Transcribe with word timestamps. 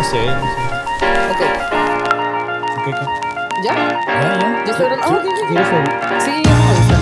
No 0.00 0.06
sé, 0.06 0.26
no 0.26 0.32
sé. 0.32 0.62
Ok, 1.30 1.40
¿Qué, 2.86 2.90
qué? 2.90 3.06
¿ya? 3.62 3.74
Ya, 3.74 4.38
ya. 4.40 4.64
¿Ya 4.64 4.70
estoy 4.72 4.86
grabando? 4.86 5.04
Ah, 5.04 5.18
ok, 5.18 5.24
Si 5.36 5.42
ok. 5.42 5.48
quieres 5.48 5.68
el- 5.68 6.20
Sí, 6.22 6.42
ya 6.42 6.54
me 6.56 6.62
gusta. 6.72 6.96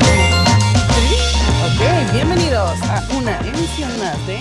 ¿Sí? 0.99 1.15
Ok, 1.65 2.13
bienvenidos 2.13 2.83
a 2.83 3.09
una 3.17 3.39
emisión 3.47 3.91
más 4.01 4.27
de 4.27 4.39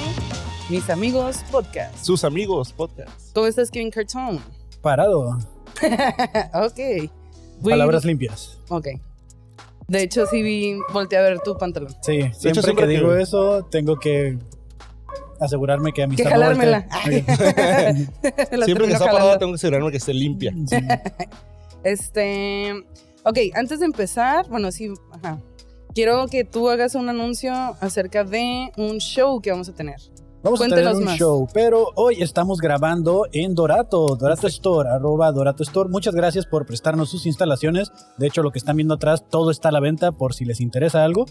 Mis 0.70 0.90
Amigos 0.90 1.44
Podcast. 1.52 1.96
Sus 2.04 2.24
amigos, 2.24 2.74
podcast. 2.74 3.12
¿Cómo 3.36 3.46
estás, 3.46 3.70
Kevin 3.70 3.92
Cartón? 3.92 4.40
Parado. 4.82 5.38
ok. 6.56 7.12
Palabras 7.64 8.06
limpias. 8.06 8.58
Ok. 8.70 8.88
De 9.88 10.02
hecho, 10.02 10.26
sí 10.26 10.42
vi, 10.42 10.80
volteé 10.92 11.20
a 11.20 11.22
ver 11.22 11.40
tu 11.42 11.56
pantalón. 11.60 11.92
Sí, 12.02 12.22
siempre, 12.22 12.50
hecho, 12.50 12.62
siempre 12.64 12.88
que 12.88 12.94
que- 12.94 12.98
digo 13.00 13.14
eso, 13.16 13.64
tengo 13.70 14.00
que 14.00 14.40
asegurarme 15.40 15.92
que 15.92 15.96
Que 15.96 16.04
amistad 16.04 16.26
no 16.26 16.32
jalármela. 16.32 16.88
Siempre 18.66 18.88
que 18.88 18.94
está 18.94 19.06
parada 19.06 19.38
tengo 19.38 19.54
que 19.54 19.58
asegurarme 19.58 19.92
que 19.92 19.98
esté 19.98 20.14
limpia. 20.14 20.54
Sí. 20.68 20.78
Este. 21.84 22.74
Ok, 23.24 23.38
antes 23.54 23.80
de 23.80 23.86
empezar, 23.86 24.50
bueno, 24.50 24.72
sí, 24.72 24.92
ajá. 25.12 25.40
Quiero 25.94 26.28
que 26.28 26.44
tú 26.44 26.70
hagas 26.70 26.96
un 26.96 27.08
anuncio 27.08 27.54
acerca 27.80 28.24
de 28.24 28.72
un 28.78 28.98
show 28.98 29.42
que 29.42 29.52
vamos 29.52 29.70
a 29.70 29.74
tener. 29.74 29.96
Vamos 30.44 30.62
a 30.62 30.68
tener 30.68 30.96
un 30.96 31.04
más. 31.04 31.18
show, 31.18 31.48
pero 31.54 31.90
hoy 31.96 32.22
estamos 32.22 32.60
grabando 32.60 33.26
en 33.34 33.56
Dorato, 33.56 34.16
Dorato 34.16 34.48
Store, 34.48 34.88
arroba 34.90 35.32
Dorato 35.32 35.64
Store. 35.64 35.90
Muchas 35.90 36.14
gracias 36.14 36.46
por 36.46 36.66
prestarnos 36.66 37.10
sus 37.10 37.26
instalaciones. 37.26 37.92
De 38.18 38.28
hecho, 38.28 38.44
lo 38.44 38.52
que 38.52 38.60
están 38.60 38.78
viendo 38.78 38.94
atrás, 38.94 39.26
todo 39.30 39.50
está 39.50 39.70
a 39.70 39.72
la 39.72 39.80
venta 39.80 40.12
por 40.12 40.34
si 40.34 40.46
les 40.46 40.62
interesa 40.62 41.04
algo. 41.04 41.26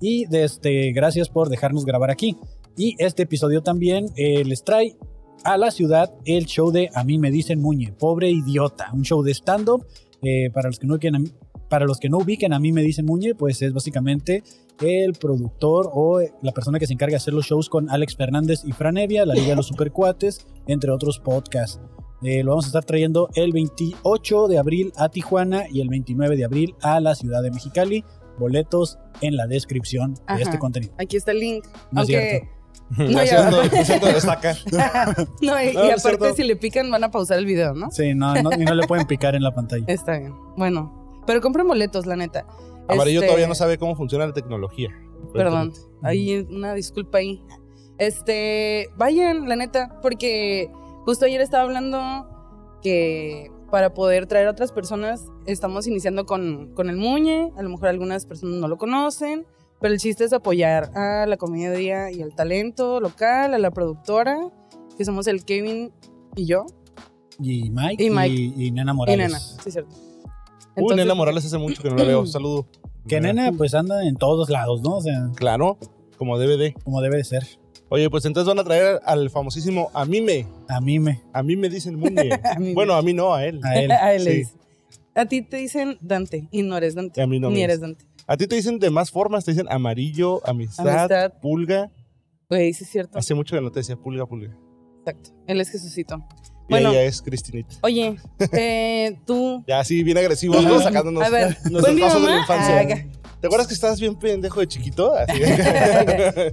Y 0.00 0.24
este, 0.34 0.92
gracias 0.92 1.28
por 1.28 1.48
dejarnos 1.48 1.84
grabar 1.84 2.10
aquí. 2.10 2.38
Y 2.76 2.96
este 2.98 3.24
episodio 3.24 3.62
también 3.62 4.06
eh, 4.16 4.44
les 4.44 4.64
trae 4.64 4.96
a 5.44 5.56
la 5.56 5.70
ciudad 5.70 6.12
el 6.24 6.46
show 6.46 6.70
de 6.70 6.90
A 6.94 7.04
mí 7.04 7.18
me 7.18 7.30
dicen 7.30 7.60
Muñe, 7.60 7.92
pobre 7.92 8.30
idiota. 8.30 8.90
Un 8.92 9.02
show 9.02 9.22
de 9.22 9.32
stand-up. 9.32 9.86
eh, 10.22 10.50
para, 10.52 10.68
los 10.68 10.78
que 10.78 10.86
no 10.86 10.94
ubiquen 10.94 11.32
para 11.68 11.86
los 11.86 11.98
que 11.98 12.08
no 12.08 12.18
ubiquen 12.18 12.52
A 12.52 12.60
mí 12.60 12.70
me 12.70 12.82
dicen 12.82 13.06
Muñe, 13.06 13.34
pues 13.34 13.60
es 13.62 13.72
básicamente 13.72 14.42
el 14.80 15.14
productor 15.14 15.90
o 15.92 16.20
la 16.42 16.52
persona 16.52 16.78
que 16.78 16.86
se 16.86 16.92
encarga 16.92 17.12
de 17.12 17.16
hacer 17.16 17.34
los 17.34 17.46
shows 17.46 17.68
con 17.68 17.90
Alex 17.90 18.16
Fernández 18.16 18.62
y 18.64 18.72
Fran 18.72 18.96
Evia, 18.96 19.24
la 19.26 19.34
Liga 19.34 19.48
de 19.48 19.56
los 19.56 19.66
Supercuates, 19.66 20.46
entre 20.66 20.90
otros 20.90 21.18
podcasts. 21.18 21.80
Eh, 22.22 22.42
lo 22.44 22.50
vamos 22.52 22.66
a 22.66 22.68
estar 22.68 22.84
trayendo 22.84 23.28
el 23.34 23.52
28 23.52 24.48
de 24.48 24.58
abril 24.58 24.92
a 24.96 25.08
Tijuana 25.08 25.64
y 25.70 25.80
el 25.80 25.88
29 25.88 26.36
de 26.36 26.44
abril 26.44 26.74
a 26.80 27.00
la 27.00 27.14
ciudad 27.14 27.42
de 27.42 27.50
Mexicali. 27.50 28.04
Boletos 28.38 28.98
en 29.20 29.36
la 29.36 29.46
descripción 29.46 30.14
Ajá. 30.26 30.36
de 30.38 30.42
este 30.44 30.58
contenido. 30.58 30.94
Aquí 30.98 31.16
está 31.16 31.32
el 31.32 31.40
link. 31.40 31.64
No 31.90 32.02
es 32.02 32.08
Aunque. 32.08 32.40
No, 32.40 32.46
ya. 32.46 32.61
no, 32.98 33.50
no, 33.50 33.62
está 34.08 34.32
acá. 34.32 34.56
No, 35.40 35.62
y, 35.62 35.72
No, 35.72 35.80
aparte, 35.80 36.00
cierto. 36.00 36.34
si 36.34 36.44
le 36.44 36.56
pican, 36.56 36.90
van 36.90 37.04
a 37.04 37.10
pausar 37.10 37.38
el 37.38 37.46
video, 37.46 37.74
¿no? 37.74 37.90
Sí, 37.90 38.14
no, 38.14 38.34
no, 38.34 38.50
y 38.52 38.64
no 38.64 38.74
le 38.74 38.86
pueden 38.86 39.06
picar 39.06 39.34
en 39.34 39.42
la 39.42 39.52
pantalla. 39.52 39.84
Está 39.88 40.18
bien. 40.18 40.34
Bueno, 40.56 41.22
pero 41.26 41.40
compren 41.40 41.66
boletos, 41.66 42.06
la 42.06 42.16
neta. 42.16 42.46
Amarillo 42.88 43.20
Este, 43.20 43.28
todavía 43.28 43.46
no 43.46 43.54
sabe 43.54 43.78
cómo 43.78 43.96
funciona 43.96 44.26
la 44.26 44.32
tecnología. 44.32 44.90
Perdón, 45.32 45.72
hay 46.02 46.46
una 46.50 46.74
disculpa 46.74 47.18
ahí. 47.18 47.42
Este, 47.98 48.90
vayan, 48.96 49.48
la 49.48 49.56
neta, 49.56 50.00
porque 50.02 50.70
justo 51.04 51.24
ayer 51.24 51.40
estaba 51.40 51.62
hablando 51.62 52.26
que 52.82 53.50
para 53.70 53.94
poder 53.94 54.26
traer 54.26 54.48
a 54.48 54.50
otras 54.50 54.72
personas 54.72 55.24
estamos 55.46 55.86
iniciando 55.86 56.26
con, 56.26 56.74
con 56.74 56.90
el 56.90 56.96
Muñe, 56.96 57.52
a 57.56 57.62
lo 57.62 57.70
mejor 57.70 57.88
algunas 57.88 58.26
personas 58.26 58.56
no 58.56 58.68
lo 58.68 58.76
conocen, 58.76 59.46
pero 59.82 59.92
el 59.92 60.00
chiste 60.00 60.24
es 60.24 60.32
apoyar 60.32 60.90
a 60.96 61.26
la 61.26 61.36
comedia 61.36 62.10
y 62.10 62.22
al 62.22 62.34
talento 62.34 63.00
local, 63.00 63.52
a 63.52 63.58
la 63.58 63.70
productora, 63.70 64.38
que 64.96 65.04
somos 65.04 65.26
el 65.26 65.44
Kevin 65.44 65.92
y 66.36 66.46
yo, 66.46 66.64
Y 67.38 67.70
Mike 67.70 68.04
Y 68.04 68.10
Mike. 68.10 68.34
y, 68.56 68.66
y 68.66 68.70
Nena 68.70 68.92
y 68.92 68.94
Morales. 68.94 69.18
Nena, 69.26 69.38
sí, 69.38 69.70
cierto. 69.70 69.90
Uy, 69.94 70.30
Entonces- 70.76 70.96
Nena 70.98 71.14
Morales 71.14 71.44
hace 71.44 71.58
mucho 71.58 71.82
que 71.82 71.90
no 71.90 71.96
la 71.96 72.04
veo. 72.04 72.24
Saludo. 72.26 72.66
Que 73.08 73.20
Nena 73.20 73.50
pues 73.52 73.74
anda 73.74 74.06
en 74.06 74.14
todos 74.16 74.48
lados, 74.48 74.80
¿no? 74.82 74.96
O 74.96 75.00
sea, 75.02 75.28
Claro, 75.34 75.76
como 76.16 76.38
DVD. 76.38 76.72
como 76.84 77.00
debe 77.02 77.16
de 77.16 77.24
ser. 77.24 77.42
Oye, 77.88 78.08
pues 78.08 78.24
entonces 78.24 78.48
van 78.48 78.58
a 78.58 78.64
traer 78.64 79.00
al 79.04 79.28
famosísimo 79.28 79.90
A 79.92 80.04
mí 80.06 80.20
me. 80.22 80.46
A 80.68 80.80
mí 80.80 80.98
me, 80.98 81.20
A 81.32 81.42
mí 81.42 81.56
me 81.56 81.68
dicen 81.68 81.96
Muñe. 81.96 82.30
A 82.44 82.58
mí 82.60 82.72
bueno, 82.74 82.94
a 82.94 83.02
mí 83.02 83.12
no, 83.12 83.34
a 83.34 83.44
él. 83.44 83.60
a 83.64 83.74
él. 83.80 83.90
a 83.90 84.14
él 84.14 84.22
sí. 84.22 84.30
dice. 84.30 84.52
A 85.14 85.26
ti 85.26 85.42
te 85.42 85.56
dicen 85.58 85.98
Dante 86.00 86.48
y 86.52 86.62
no 86.62 86.76
eres 86.76 86.94
Dante. 86.94 87.20
A 87.20 87.26
mí 87.26 87.38
no 87.40 87.50
me 87.50 87.56
Ni 87.56 87.62
eres. 87.64 87.80
Dante. 87.80 88.06
A 88.26 88.36
ti 88.36 88.46
te 88.46 88.54
dicen 88.56 88.78
de 88.78 88.90
más 88.90 89.10
formas. 89.10 89.44
Te 89.44 89.52
dicen 89.52 89.66
amarillo, 89.70 90.40
amistad, 90.46 90.88
Amistad. 90.88 91.32
pulga. 91.40 91.90
Güey, 92.48 92.72
sí 92.74 92.84
es 92.84 92.90
cierto. 92.90 93.18
Hace 93.18 93.34
mucho 93.34 93.56
que 93.56 93.62
no 93.62 93.70
te 93.70 93.80
decía 93.80 93.96
pulga, 93.96 94.26
pulga. 94.26 94.54
Exacto. 95.00 95.30
Él 95.46 95.60
es 95.60 95.70
Jesucito. 95.70 96.24
Y 96.68 96.74
Bueno. 96.74 96.90
ella 96.90 97.02
es 97.04 97.20
Cristinita. 97.22 97.74
Oye, 97.82 98.16
eh, 98.52 99.18
tú. 99.26 99.64
Ya 99.66 99.80
así, 99.80 100.02
bien 100.02 100.18
agresivos, 100.18 100.62
¿no? 100.64 100.80
Sacándonos 100.80 101.22
A 101.24 101.28
ver, 101.30 101.56
nuestros 101.70 101.80
¿fue 101.82 101.94
mi 101.94 102.00
pasos 102.02 102.20
de 102.22 102.28
la 102.28 102.34
mamá? 102.34 102.40
infancia. 102.42 102.96
Ah. 103.08 103.18
¿Te 103.40 103.46
acuerdas 103.48 103.66
que 103.66 103.74
estabas 103.74 103.98
bien 103.98 104.14
pendejo 104.16 104.60
de 104.60 104.68
chiquito? 104.68 105.12
Así. 105.16 105.40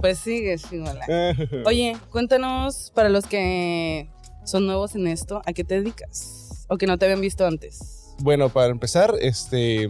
pues 0.00 0.18
sigue, 0.18 0.56
chingona. 0.58 1.00
Oye, 1.66 1.96
cuéntanos 2.10 2.90
para 2.96 3.08
los 3.08 3.26
que 3.26 4.10
son 4.44 4.66
nuevos 4.66 4.96
en 4.96 5.06
esto, 5.06 5.40
¿a 5.46 5.52
qué 5.52 5.62
te 5.62 5.76
dedicas? 5.76 6.66
O 6.68 6.76
que 6.78 6.86
no 6.88 6.98
te 6.98 7.04
habían 7.04 7.20
visto 7.20 7.46
antes. 7.46 8.14
Bueno, 8.18 8.48
para 8.48 8.68
empezar, 8.72 9.14
este, 9.20 9.88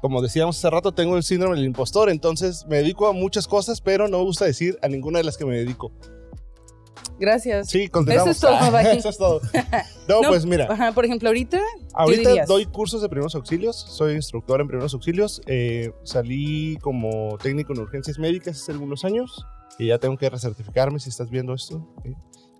como 0.00 0.22
decíamos 0.22 0.58
hace 0.58 0.70
rato, 0.70 0.92
tengo 0.92 1.16
el 1.16 1.22
síndrome 1.22 1.56
del 1.56 1.64
impostor, 1.64 2.10
entonces 2.10 2.66
me 2.68 2.76
dedico 2.76 3.06
a 3.08 3.12
muchas 3.12 3.46
cosas, 3.46 3.80
pero 3.80 4.08
no 4.08 4.18
me 4.18 4.24
gusta 4.24 4.44
decir 4.44 4.78
a 4.82 4.88
ninguna 4.88 5.18
de 5.18 5.24
las 5.24 5.36
que 5.36 5.44
me 5.44 5.56
dedico. 5.56 5.92
Gracias. 7.18 7.68
Sí, 7.68 7.88
continuamos. 7.88 8.36
Eso 8.36 8.48
es 8.48 8.60
todo, 8.60 8.72
bye. 8.76 8.96
Eso 8.96 9.08
es 9.08 9.18
todo. 9.18 9.40
No, 10.08 10.22
No, 10.22 10.28
pues 10.28 10.46
mira, 10.46 10.68
Ajá, 10.70 10.92
por 10.92 11.04
ejemplo, 11.04 11.28
ahorita, 11.28 11.60
ahorita 11.94 12.44
doy 12.46 12.66
cursos 12.66 13.02
de 13.02 13.08
primeros 13.08 13.34
auxilios, 13.34 13.76
soy 13.76 14.14
instructor 14.14 14.60
en 14.60 14.68
primeros 14.68 14.94
auxilios, 14.94 15.42
eh, 15.46 15.92
salí 16.04 16.76
como 16.80 17.36
técnico 17.38 17.72
en 17.72 17.80
urgencias 17.80 18.18
médicas 18.18 18.62
hace 18.62 18.72
algunos 18.72 19.04
años 19.04 19.44
y 19.78 19.88
ya 19.88 19.98
tengo 19.98 20.16
que 20.16 20.30
recertificarme 20.30 21.00
si 21.00 21.10
estás 21.10 21.28
viendo 21.30 21.54
esto. 21.54 21.86
¿sí? 22.04 22.14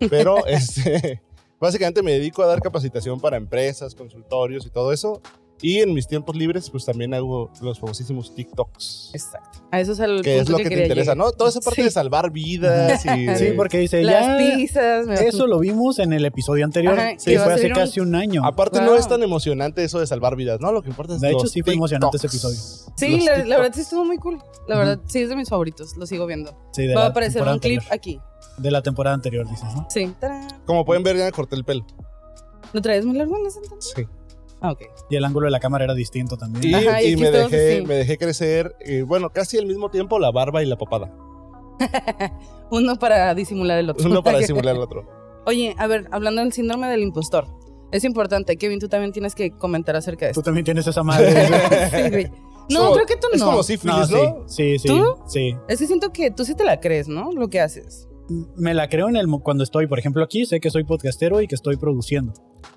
Pero 0.09 0.45
este, 0.47 1.21
básicamente 1.59 2.03
me 2.03 2.11
dedico 2.11 2.43
a 2.43 2.47
dar 2.47 2.61
capacitación 2.61 3.19
para 3.19 3.37
empresas, 3.37 3.95
consultorios 3.95 4.65
y 4.65 4.69
todo 4.69 4.91
eso. 4.93 5.21
Y 5.61 5.79
en 5.79 5.93
mis 5.93 6.07
tiempos 6.07 6.35
libres, 6.35 6.69
pues 6.69 6.85
también 6.85 7.13
hago 7.13 7.51
los 7.61 7.79
famosísimos 7.79 8.33
TikToks. 8.33 9.11
exacto. 9.13 9.59
A 9.71 9.79
eso 9.79 9.91
es 9.91 9.99
el 9.99 10.21
Que 10.21 10.37
es 10.37 10.43
punto 10.45 10.51
lo 10.53 10.57
que, 10.63 10.69
te 10.75 10.81
interesa, 10.83 11.11
llegar. 11.13 11.17
¿no? 11.17 11.31
Toda 11.31 11.49
esa 11.49 11.59
parte 11.59 11.81
Sí. 11.81 11.83
de 11.83 11.91
salvar 11.91 12.31
vidas 12.31 13.05
y... 13.05 13.27
Sí, 13.35 13.51
porque 13.55 13.77
dice, 13.79 14.01
Las 14.03 14.25
ya 14.25 14.37
pizzas. 14.37 15.05
me- 15.07 15.13
eso 15.15 15.47
lo 15.47 15.59
vimos 15.59 15.99
en 15.99 16.13
el 16.13 16.23
episodio 16.25 16.65
anterior, 16.65 16.97
Ajá, 16.97 17.11
que 17.17 17.37
fue 17.39 17.53
hace 17.53 17.67
un- 17.67 17.73
casi 17.73 17.99
un 17.99 18.15
año. 18.15 18.41
Aparte 18.45 18.79
Wow. 18.79 18.87
no 18.87 18.95
es 18.95 19.07
tan 19.07 19.21
emocionante 19.21 19.83
eso 19.83 19.99
de 19.99 20.07
salvar 20.07 20.35
vidas, 20.35 20.59
¿no? 20.59 20.71
Lo 20.71 20.81
que 20.81 20.89
importa 20.89 21.15
es 21.15 21.21
De 21.21 21.29
hecho, 21.31 21.45
sí 21.47 21.61
fue 21.61 21.73
emocionante 21.73 22.17
ese 22.17 22.27
TikToks. 22.29 22.53
episodio. 22.55 22.93
Sí, 22.97 23.25
la, 23.25 23.37
la 23.45 23.57
verdad 23.57 23.73
sí 23.75 23.81
estuvo 23.81 24.05
muy 24.05 24.17
cool. 24.17 24.39
La 24.67 24.77
verdad, 24.77 24.99
sí 25.07 25.19
es 25.21 25.29
de 25.29 25.35
mis 25.35 25.49
favoritos. 25.49 25.95
Lo 25.97 26.05
sigo 26.05 26.25
viendo. 26.25 26.57
Sí, 26.71 26.87
de 26.87 26.95
Va 26.95 27.03
a 27.03 27.07
aparecer 27.07 27.41
un 27.41 27.59
clip 27.59 27.79
anterior. 27.79 27.83
aquí. 27.91 28.19
De 28.57 28.71
la 28.71 28.81
temporada 28.81 29.13
anterior, 29.15 29.47
dices, 29.47 29.65
¿no? 29.75 29.85
Sí. 29.89 30.13
¡Tarán! 30.19 30.47
Como 30.65 30.83
pueden 30.85 31.03
ver, 31.03 31.17
ya 31.17 31.25
me 31.25 31.31
corté 31.31 31.55
el 31.55 31.63
pelo. 31.65 31.85
¿Lo 32.73 32.81
traes 32.81 33.05
muy 33.05 33.17
largo 33.17 33.37
en 33.37 33.45
ese 33.47 33.59
entonces? 33.63 33.93
Sí. 33.95 34.03
Ah, 34.61 34.71
ok. 34.71 34.81
Y 35.09 35.15
el 35.15 35.23
ángulo 35.25 35.45
de 35.45 35.51
la 35.51 35.59
cámara 35.59 35.85
era 35.85 35.93
distinto 35.93 36.35
también. 36.37 36.65
Y, 36.65 36.73
Ajá, 36.73 37.01
y 37.01 37.09
y 37.09 37.13
aquí 37.13 37.21
me, 37.21 37.31
dejé, 37.31 37.81
me 37.83 37.95
dejé 37.95 38.17
crecer, 38.17 38.75
eh, 38.81 39.03
bueno, 39.03 39.29
casi 39.29 39.57
al 39.57 39.65
mismo 39.65 39.89
tiempo 39.89 40.19
la 40.19 40.31
barba 40.31 40.61
y 40.61 40.65
la 40.65 40.77
papada. 40.77 41.11
Uno 42.71 42.95
para 42.97 43.33
disimular 43.35 43.79
el 43.79 43.89
otro. 43.89 44.09
Uno 44.09 44.21
para 44.23 44.37
disimular 44.39 44.75
el 44.75 44.81
otro. 44.81 45.07
Oye, 45.45 45.75
a 45.77 45.87
ver, 45.87 46.07
hablando 46.11 46.41
del 46.41 46.51
síndrome 46.53 46.87
del 46.89 47.01
impostor. 47.01 47.47
Es 47.91 48.03
importante, 48.03 48.57
Kevin, 48.57 48.79
tú 48.79 48.87
también 48.87 49.11
tienes 49.11 49.33
que 49.33 49.51
comentar 49.51 49.95
acerca 49.95 50.27
de 50.27 50.33
Tú 50.33 50.41
esto. 50.41 50.43
también 50.49 50.65
tienes 50.65 50.85
esa 50.85 51.01
madre. 51.03 51.47
Sí, 51.89 52.09
güey. 52.09 52.31
No, 52.69 52.91
creo 52.93 53.05
que 53.07 53.15
tú 53.15 53.27
no. 53.31 53.35
Es 53.35 53.41
como 53.41 53.57
no, 53.57 53.63
sífilis, 53.63 54.07
sí, 54.07 54.13
¿no? 54.13 54.43
sí, 54.47 54.77
sí, 54.77 54.87
¿Tú? 54.87 55.03
sí. 55.25 55.55
Es 55.67 55.79
que 55.79 55.87
siento 55.87 56.11
que 56.11 56.29
tú 56.29 56.45
sí 56.45 56.53
te 56.53 56.63
la 56.63 56.79
crees, 56.79 57.07
¿no? 57.07 57.31
Lo 57.31 57.47
que 57.47 57.59
haces. 57.61 58.07
Me 58.55 58.73
la 58.73 58.87
creo 58.89 59.09
en 59.09 59.15
el 59.15 59.27
cuando 59.43 59.63
estoy, 59.63 59.87
por 59.87 59.99
ejemplo, 59.99 60.23
aquí, 60.23 60.45
sé 60.45 60.59
que 60.59 60.69
soy 60.69 60.83
podcastero 60.83 61.41
y 61.41 61.47
que 61.47 61.55
estoy 61.55 61.77
produciendo. 61.77 62.33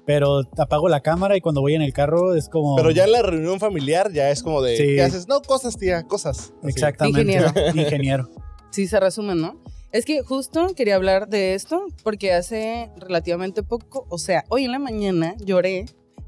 Pero 0.06 0.42
apago 0.58 0.88
la 0.88 1.00
cámara 1.00 1.36
y 1.36 1.40
cuando 1.40 1.60
voy 1.60 1.74
en 1.74 1.82
el 1.82 1.92
carro 1.92 2.34
es 2.34 2.48
como... 2.48 2.76
Pero 2.76 2.90
ya 2.90 3.04
en 3.04 3.12
la 3.12 3.22
reunión 3.22 3.60
familiar 3.60 4.10
ya 4.12 4.30
es 4.30 4.42
como 4.42 4.62
de, 4.62 4.76
Sí. 4.76 4.84
¿qué 4.96 5.02
haces? 5.02 5.28
No, 5.28 5.40
cosas, 5.42 5.76
tía, 5.76 6.04
cosas. 6.04 6.52
Así. 6.62 6.68
Exactamente. 6.70 7.20
Ingeniero. 7.20 7.52
Ingeniero. 7.74 8.30
Sí, 8.70 8.86
se 8.86 8.98
resumen, 8.98 9.40
¿no? 9.40 9.60
Es 9.92 10.06
que 10.06 10.22
justo 10.22 10.68
quería 10.74 10.94
hablar 10.96 11.28
de 11.28 11.54
esto 11.54 11.84
porque 12.02 12.32
hace 12.32 12.90
relativamente 12.96 13.62
poco, 13.62 14.06
o 14.08 14.16
sea, 14.18 14.44
hoy 14.48 14.64
en 14.64 14.72
la 14.72 14.78
mañana 14.78 15.34
lloré. 15.44 15.84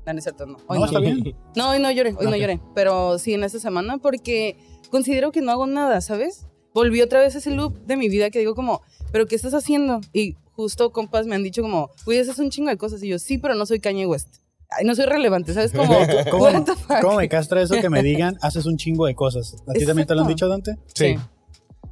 No, 0.07 0.13
no 0.13 0.19
es 0.19 0.25
cierto, 0.25 0.45
no. 0.45 0.57
Hoy 0.67 0.79
No, 0.79 0.81
no, 0.81 0.85
está 0.87 0.99
bien. 1.01 1.35
No, 1.57 1.71
hoy 1.71 1.79
no 1.81 1.91
lloré, 1.91 2.11
hoy 2.19 2.27
no 2.27 2.33
Ok. 2.33 2.37
lloré. 2.37 2.61
Pero 2.75 3.19
sí 3.19 3.33
en 3.33 3.43
esta 3.45 3.59
semana 3.59 3.97
porque 3.97 4.59
considero 4.91 5.33
que 5.33 5.41
no 5.41 5.51
hago 5.53 5.67
nada, 5.67 6.03
¿sabes? 6.03 6.47
Volví 6.75 7.01
otra 7.01 7.21
vez 7.21 7.35
a 7.37 7.39
ese 7.39 7.51
loop 7.53 7.73
de 7.87 7.97
mi 7.97 8.09
vida 8.11 8.29
que 8.31 8.39
digo 8.41 8.55
como, 8.55 8.83
¿pero 9.15 9.29
qué 9.29 9.37
estás 9.37 9.55
haciendo? 9.55 10.01
Y 10.13 10.35
justo 10.57 10.91
compas 10.91 11.25
me 11.29 11.37
han 11.37 11.45
dicho 11.45 11.63
como, 11.63 11.89
güey, 12.05 12.19
haces 12.19 12.37
un 12.41 12.51
chingo 12.51 12.69
de 12.69 12.77
cosas. 12.77 13.01
Y 13.01 13.07
yo, 13.07 13.21
sí, 13.21 13.39
pero 13.39 13.55
no 13.55 13.65
soy 13.65 13.79
Kanye 13.79 14.07
West. 14.07 14.39
Ay, 14.69 14.85
no 14.85 14.97
soy 14.97 15.07
relevante, 15.07 15.55
¿sabes? 15.55 15.71
Como, 15.71 15.95
¿Cómo, 16.33 16.49
cómo 17.01 17.17
me 17.19 17.29
castra 17.29 17.63
eso 17.63 17.81
que 17.81 17.89
me 17.89 18.03
digan, 18.03 18.37
haces 18.43 18.67
un 18.67 18.77
chingo 18.77 19.07
de 19.07 19.15
cosas? 19.15 19.55
¿A 19.69 19.73
ti 19.73 19.87
también 19.87 20.09
te 20.09 20.17
lo 20.17 20.23
han 20.23 20.27
dicho, 20.27 20.49
Dante? 20.49 20.79
Sí. 20.97 21.15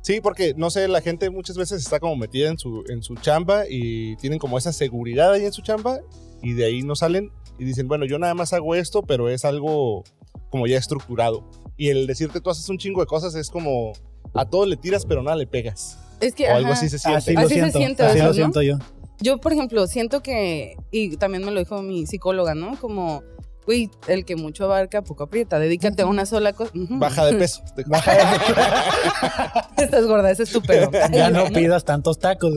Sí, 0.01 0.21
porque 0.21 0.55
no 0.57 0.69
sé, 0.71 0.89
la 0.89 1.01
gente 1.01 1.31
muchas 1.31 1.57
veces 1.57 1.81
está 1.81 2.01
como 2.01 2.17
metida 2.17 2.49
en 2.49 2.59
su, 2.59 2.83
en 2.89 3.05
su 3.05 3.15
chamba 3.15 3.67
y 3.71 4.17
tienen 4.17 4.41
como 4.41 4.59
esa 4.59 4.73
seguridad 4.73 5.31
ahí 5.31 5.45
en 5.45 5.53
su 5.53 5.63
chamba 5.63 6.01
y 6.43 6.55
de 6.55 6.65
ahí 6.65 6.83
no 6.83 6.97
salen 6.97 7.31
y 7.57 7.65
dicen, 7.65 7.87
bueno, 7.87 8.05
yo 8.05 8.19
nada 8.19 8.35
más 8.35 8.53
hago 8.53 8.75
esto, 8.75 9.03
pero 9.03 9.29
es 9.29 9.45
algo 9.45 10.03
como 10.51 10.67
ya 10.67 10.77
estructurado. 10.77 11.49
Y 11.77 11.91
el 11.91 12.09
decirte 12.09 12.41
tú 12.41 12.51
haces 12.51 12.69
un 12.69 12.79
chingo 12.79 13.01
de 13.01 13.07
cosas 13.07 13.37
es 13.37 13.49
como 13.49 13.93
a 14.35 14.45
todo 14.45 14.67
le 14.67 14.77
tiras, 14.77 15.07
pero 15.07 15.23
nada 15.23 15.37
le 15.37 15.47
pegas. 15.47 16.02
Es 16.23 16.35
que, 16.35 16.49
O 16.49 16.55
algo 16.55 16.69
ajá, 16.71 16.79
así 16.79 16.89
se 16.89 16.99
siente. 16.99 17.19
Así 17.19 17.33
lo 17.35 17.41
Así 17.41 17.49
se 17.49 17.55
siento. 17.55 17.79
siente 17.79 18.03
a 18.03 18.07
así 18.09 18.19
lo 18.19 18.25
¿no? 18.29 18.33
siento 18.35 18.63
yo. 18.63 18.79
Yo, 19.21 19.39
por 19.39 19.53
ejemplo, 19.53 19.87
siento 19.87 20.23
que, 20.23 20.77
y 20.91 21.17
también 21.17 21.45
me 21.45 21.51
lo 21.51 21.61
dijo 21.61 21.81
mi 21.83 22.07
psicóloga, 22.07 22.55
¿no? 22.55 22.77
Como, 22.81 23.23
güey, 23.67 23.89
el 24.09 24.25
que 24.25 24.35
mucho 24.37 24.65
abarca, 24.65 25.03
poco 25.03 25.25
aprieta, 25.25 25.59
dedícate 25.59 26.03
a 26.03 26.07
una 26.07 26.27
sola 26.27 26.53
cosa. 26.55 26.73
Baja 26.75 27.27
de 27.27 27.35
peso. 27.35 27.63
Baja 27.87 28.13
de- 28.15 29.83
Estás 29.85 30.07
gorda, 30.07 30.31
ese 30.31 30.43
es 30.45 30.51
tu 30.53 30.63
pedo. 30.63 30.91
ya 31.13 31.31
no 31.31 31.45
pidas 31.47 31.85
tantos 31.85 32.19
tacos. 32.19 32.55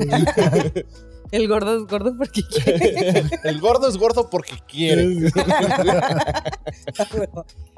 El 1.31 1.47
gordo 1.47 1.75
es 1.77 1.83
gordo 1.87 2.15
porque 2.17 2.41
quiere. 2.43 3.23
el 3.43 3.59
gordo 3.59 3.87
es 3.89 3.97
gordo 3.97 4.29
porque 4.29 4.53
quiere. 4.67 5.07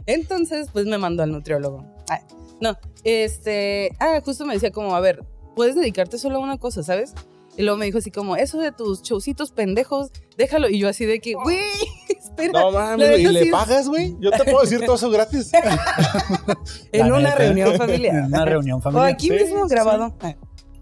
Entonces, 0.05 0.67
pues 0.71 0.85
me 0.85 0.97
mandó 0.97 1.23
al 1.23 1.31
nutriólogo. 1.31 1.85
Ay, 2.09 2.19
no, 2.61 2.77
este, 3.03 3.91
ah, 3.99 4.21
justo 4.23 4.45
me 4.45 4.53
decía 4.53 4.71
como, 4.71 4.95
a 4.95 4.99
ver, 4.99 5.23
puedes 5.57 5.75
dedicarte 5.75 6.17
solo 6.17 6.37
a 6.37 6.39
una 6.39 6.57
cosa, 6.57 6.83
¿sabes? 6.83 7.13
Y 7.57 7.63
luego 7.63 7.77
me 7.77 7.85
dijo 7.85 7.97
así 7.97 8.11
como, 8.11 8.35
eso 8.37 8.59
de 8.59 8.71
tus 8.71 9.01
showcitos 9.01 9.51
pendejos, 9.51 10.11
déjalo. 10.37 10.69
Y 10.69 10.77
yo 10.77 10.87
así 10.87 11.05
de 11.05 11.19
que, 11.19 11.33
güey, 11.33 11.57
espera. 12.09 12.61
No 12.61 12.71
mames, 12.71 13.19
¿y 13.19 13.23
le 13.27 13.47
pagas, 13.47 13.87
güey? 13.89 14.15
Yo 14.19 14.29
te 14.29 14.43
puedo 14.43 14.61
decir 14.61 14.81
todo 14.85 14.95
eso 14.95 15.09
gratis. 15.09 15.51
en 16.91 17.09
La 17.09 17.13
una 17.15 17.29
neta. 17.29 17.35
reunión 17.35 17.75
familiar. 17.77 18.15
En 18.15 18.25
una 18.25 18.45
reunión 18.45 18.77
O 18.77 18.81
familiar. 18.81 19.09
aquí 19.09 19.27
Sí, 19.29 19.33
mismo 19.33 19.67
sí. 19.67 19.73
grabado. 19.73 20.15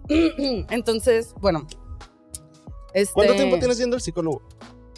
Entonces, 0.70 1.34
bueno. 1.40 1.66
Este, 2.92 3.12
¿Cuánto 3.14 3.34
tiempo 3.34 3.58
tienes 3.58 3.78
yendo 3.78 3.96
al 3.96 4.02
psicólogo? 4.02 4.42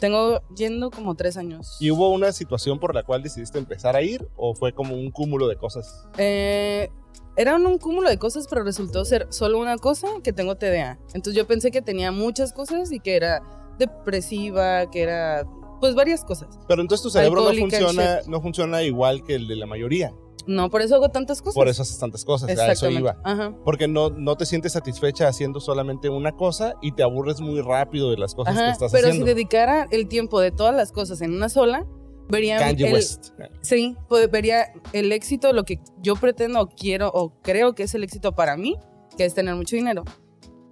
Tengo 0.00 0.40
yendo 0.54 0.90
como 0.90 1.14
tres 1.14 1.36
años. 1.36 1.76
¿Y 1.80 1.90
hubo 1.90 2.10
una 2.10 2.32
situación 2.32 2.78
por 2.78 2.94
la 2.94 3.02
cual 3.02 3.22
decidiste 3.22 3.58
empezar 3.58 3.96
a 3.96 4.02
ir 4.02 4.28
o 4.36 4.54
fue 4.54 4.72
como 4.72 4.94
un 4.94 5.10
cúmulo 5.10 5.48
de 5.48 5.56
cosas? 5.56 6.06
Eh, 6.18 6.88
era 7.36 7.56
un, 7.56 7.78
cúmulo 7.78 8.08
de 8.08 8.18
cosas, 8.18 8.46
pero 8.48 8.64
resultó 8.64 9.04
ser 9.04 9.26
solo 9.30 9.58
una 9.58 9.76
cosa, 9.78 10.08
que 10.22 10.32
tengo 10.32 10.56
TDA. 10.56 10.98
Entonces 11.14 11.34
yo 11.34 11.46
pensé 11.46 11.70
que 11.70 11.82
tenía 11.82 12.12
muchas 12.12 12.52
cosas 12.52 12.92
y 12.92 13.00
que 13.00 13.16
era 13.16 13.42
depresiva, 13.78 14.90
que 14.90 15.02
era 15.02 15.46
pues 15.80 15.94
varias 15.94 16.24
cosas. 16.24 16.58
Pero 16.66 16.82
entonces 16.82 17.02
tu 17.02 17.10
cerebro 17.10 17.42
no 17.42 17.54
funciona, 17.54 18.20
no 18.26 18.40
funciona 18.40 18.82
igual 18.82 19.22
que 19.22 19.36
el 19.36 19.46
de 19.46 19.56
la 19.56 19.66
mayoría. 19.66 20.12
No, 20.48 20.70
por 20.70 20.80
eso 20.80 20.94
hago 20.94 21.10
tantas 21.10 21.42
cosas. 21.42 21.54
Por 21.54 21.68
eso 21.68 21.82
haces 21.82 21.98
tantas 21.98 22.24
cosas. 22.24 22.58
A 22.58 22.72
eso 22.72 22.88
iba. 22.90 23.18
Ajá. 23.22 23.54
Porque 23.64 23.86
no, 23.86 24.08
no 24.08 24.34
te 24.36 24.46
sientes 24.46 24.72
satisfecha 24.72 25.28
haciendo 25.28 25.60
solamente 25.60 26.08
una 26.08 26.32
cosa 26.32 26.74
y 26.80 26.92
te 26.92 27.02
aburres 27.02 27.40
muy 27.40 27.60
rápido 27.60 28.10
de 28.10 28.16
las 28.16 28.34
cosas 28.34 28.56
que 28.56 28.70
estás 28.70 28.90
pero 28.90 29.08
haciendo. 29.08 29.26
si 29.26 29.34
dedicara 29.34 29.86
el 29.90 30.08
tiempo 30.08 30.40
de 30.40 30.50
todas 30.50 30.74
las 30.74 30.90
cosas 30.90 31.20
en 31.20 31.34
una 31.34 31.50
sola, 31.50 31.86
vería 32.30 32.58
Kanye 32.58 32.86
el, 32.88 32.94
West. 32.94 33.32
Sí, 33.60 33.94
pues 34.08 34.30
vería 34.30 34.72
el 34.94 35.12
éxito, 35.12 35.52
lo 35.52 35.64
que 35.64 35.80
yo 36.00 36.16
pretendo 36.16 36.62
o 36.62 36.68
quiero 36.68 37.10
o 37.12 37.34
creo 37.42 37.74
que 37.74 37.82
es 37.82 37.94
el 37.94 38.02
éxito 38.02 38.32
para 38.32 38.56
mí, 38.56 38.76
que 39.18 39.26
es 39.26 39.34
tener 39.34 39.54
mucho 39.54 39.76
dinero. 39.76 40.04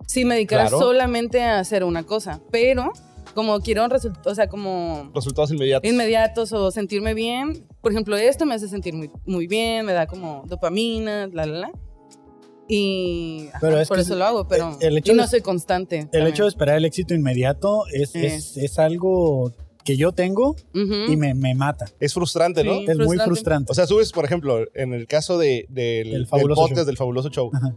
Si 0.06 0.24
me 0.24 0.36
dedicara 0.36 0.68
Claro. 0.68 0.78
solamente 0.78 1.42
a 1.42 1.58
hacer 1.58 1.84
una 1.84 2.04
cosa, 2.04 2.40
pero 2.50 2.92
como 3.36 3.60
quiero 3.60 3.86
resultados, 3.86 4.32
o 4.32 4.34
sea, 4.34 4.48
como 4.48 5.12
Resultados 5.14 5.52
inmediatos. 5.52 5.88
inmediatos 5.88 6.52
o 6.52 6.72
sentirme 6.72 7.14
bien, 7.14 7.64
por 7.80 7.92
ejemplo, 7.92 8.16
esto 8.16 8.44
me 8.46 8.54
hace 8.56 8.66
sentir 8.66 8.94
muy, 8.94 9.12
muy 9.26 9.46
bien, 9.46 9.86
me 9.86 9.92
da 9.92 10.08
como 10.08 10.42
dopamina, 10.48 11.28
la, 11.28 11.46
la, 11.46 11.58
la. 11.60 11.70
Y 12.68 13.46
ajá, 13.50 13.58
Pero 13.60 13.80
es 13.80 13.88
por 13.88 13.98
eso 14.00 14.12
es- 14.14 14.18
lo 14.18 14.24
hago, 14.24 14.48
pero 14.48 14.76
el 14.80 14.98
hecho 14.98 15.12
y 15.12 15.14
no 15.14 15.22
de- 15.22 15.28
soy 15.28 15.40
constante. 15.40 15.98
El 16.00 16.08
también. 16.10 16.26
hecho 16.32 16.42
de 16.44 16.48
esperar 16.48 16.76
el 16.78 16.84
éxito 16.84 17.14
inmediato 17.14 17.84
es, 17.92 18.14
es, 18.16 18.56
es 18.56 18.78
algo 18.80 19.52
que 19.84 19.96
yo 19.96 20.10
tengo 20.10 20.56
Ujú. 20.74 21.12
y 21.12 21.16
me, 21.16 21.34
me 21.34 21.54
mata. 21.54 21.86
Es 22.00 22.12
frustrante, 22.12 22.64
¿no? 22.64 22.78
Sí. 22.78 22.86
Es 22.88 22.96
muy 22.96 23.04
frustrante. 23.18 23.24
frustrante. 23.26 23.70
O 23.70 23.74
sea, 23.76 23.86
subes, 23.86 24.10
por 24.10 24.24
ejemplo, 24.24 24.64
en 24.74 24.92
el 24.94 25.06
caso 25.06 25.38
de, 25.38 25.66
del, 25.68 26.08
El 26.08 26.12
del 26.12 26.26
fabuloso 26.26 26.62
podcast 26.62 26.78
show. 26.80 26.86
del 26.86 26.96
fabuloso 26.96 27.28
show. 27.30 27.50
Ajá. 27.54 27.72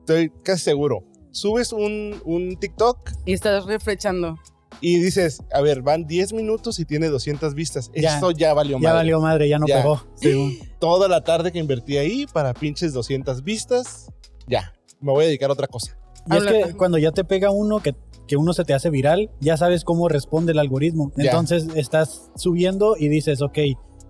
Estoy 0.00 0.30
casi 0.44 0.62
seguro. 0.62 1.02
Subes 1.32 1.72
un, 1.72 2.14
un 2.24 2.56
TikTok 2.60 3.10
Y 3.26 3.32
estás 3.32 3.64
reflechando. 3.66 4.36
Y 4.80 4.98
dices, 5.00 5.42
a 5.52 5.60
ver, 5.60 5.82
van 5.82 6.06
10 6.06 6.32
minutos 6.32 6.78
y 6.78 6.84
tiene 6.84 7.08
200 7.08 7.54
vistas. 7.54 7.90
Ya. 7.94 8.14
Esto 8.14 8.30
ya 8.30 8.54
valió 8.54 8.76
ya 8.78 8.82
madre. 8.88 8.94
valió 8.96 9.20
madre, 9.20 9.48
ya 9.48 9.58
no 9.58 9.66
Ya. 9.66 9.82
pegó. 9.82 10.02
Sí. 10.16 10.60
Toda 10.78 11.08
la 11.08 11.22
tarde 11.24 11.50
que 11.52 11.58
invertí 11.58 11.96
ahí 11.96 12.26
para 12.32 12.54
pinches 12.54 12.92
200 12.92 13.42
vistas, 13.42 14.12
ya. 14.46 14.72
Me 15.00 15.12
voy 15.12 15.24
a 15.24 15.26
dedicar 15.28 15.50
a 15.50 15.52
otra 15.52 15.66
cosa. 15.66 15.96
Y 16.30 16.32
es 16.36 16.38
Habla- 16.46 16.52
que 16.68 16.74
cuando 16.74 16.98
ya 16.98 17.12
te 17.12 17.24
pega 17.24 17.50
uno 17.50 17.80
que, 17.80 17.94
que 18.26 18.36
uno 18.36 18.52
se 18.52 18.64
te 18.64 18.74
hace 18.74 18.90
viral, 18.90 19.30
ya 19.40 19.56
sabes 19.56 19.84
cómo 19.84 20.08
responde 20.08 20.52
el 20.52 20.58
algoritmo. 20.58 21.12
Ya. 21.16 21.24
Entonces 21.26 21.66
estás 21.74 22.30
subiendo 22.36 22.96
y 22.98 23.08
dices, 23.08 23.40
ok, 23.42 23.58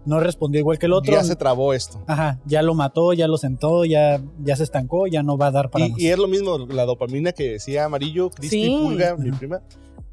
no 0.07 0.21
respondió 0.21 0.59
igual 0.61 0.79
que 0.79 0.87
el 0.87 0.93
otro. 0.95 1.13
Ya 1.13 1.23
se 1.25 1.37
trabó 1.37 1.75
esto. 1.75 2.03
Ajá, 2.07 2.41
ya 2.47 2.63
lo 2.63 2.75
mató, 2.75 3.13
ya 3.13 3.29
lo 3.29 3.37
sentó, 3.37 3.85
ya, 3.85 4.23
ya 4.43 4.57
se 4.57 4.63
estancó, 4.65 5.07
ya 5.07 5.23
no 5.23 5.37
va 5.37 5.49
a 5.49 5.51
dar 5.51 5.71
para 5.71 5.87
Y, 5.87 5.91
más. 5.91 6.01
y 6.01 6.09
es 6.09 6.19
lo 6.19 6.27
mismo, 6.29 6.59
la 6.59 6.85
dopamina 6.87 7.33
que 7.33 7.53
decía 7.53 7.85
Amarillo, 7.85 8.31
Cristi 8.31 8.65
Sí. 8.65 8.79
Pulga, 8.83 9.17
mi 9.17 9.31
prima. 9.33 9.61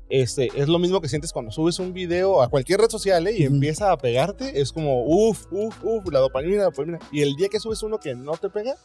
Este, 0.09 0.49
es 0.55 0.67
lo 0.67 0.77
mismo 0.79 1.01
que 1.01 1.09
sientes 1.09 1.33
cuando 1.33 1.51
subes 1.51 1.79
un 1.79 1.91
video 1.93 2.41
a 2.41 2.49
cualquier 2.49 2.79
red 2.79 2.89
social 2.89 3.25
¿eh? 3.27 3.35
y 3.37 3.45
Ujú. 3.47 3.55
empieza 3.55 3.91
a 3.91 3.97
pegarte. 3.97 4.59
Es 4.61 4.71
como, 4.71 5.03
uff, 5.03 5.45
uff, 5.51 5.75
uff, 5.83 6.11
la 6.11 6.19
dopamina, 6.19 6.57
la 6.57 6.63
dopamina. 6.65 6.99
Y 7.11 7.21
el 7.21 7.35
día 7.35 7.49
que 7.49 7.59
subes 7.59 7.81
uno 7.83 7.99
que 7.99 8.13
no 8.15 8.33
te 8.33 8.49
pega, 8.49 8.75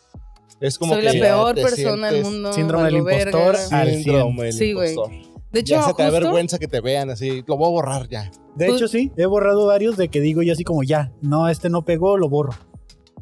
es 0.61 0.79
como 0.79 0.95
Soy 0.95 1.03
que 1.03 1.13
la 1.15 1.21
peor 1.27 1.55
persona 1.55 2.11
del 2.11 2.25
mundo. 2.25 2.53
síndrome 2.53 2.85
del 2.85 2.97
impostor. 2.97 3.57
al 3.71 3.95
síndrome 3.95 4.45
del 4.45 4.53
Sí, 4.55 4.73
güey. 4.73 4.91
impostor. 4.93 5.15
De 5.53 5.61
hecho, 5.61 5.75
ya 5.75 5.83
se 5.83 5.95
te 5.95 6.03
da 6.05 6.11
vergüenza 6.11 6.59
que 6.59 6.69
te 6.69 6.81
vean 6.81 7.11
así. 7.11 7.43
Lo 7.47 7.57
voy 7.57 7.67
a 7.69 7.71
borrar 7.71 8.09
ya. 8.09 8.31
De 8.55 8.67
Pues- 8.67 8.77
hecho, 8.79 8.89
sí, 8.89 9.11
he 9.17 9.27
borrado 9.27 9.67
varios 9.67 9.97
de 9.97 10.09
que 10.09 10.21
digo 10.21 10.43
yo 10.43 10.53
así 10.53 10.65
como 10.65 10.83
ya, 10.85 11.13
no, 11.23 11.49
este 11.49 11.69
no 11.71 11.85
pegó, 11.85 12.17
lo 12.17 12.29
borro. 12.29 12.53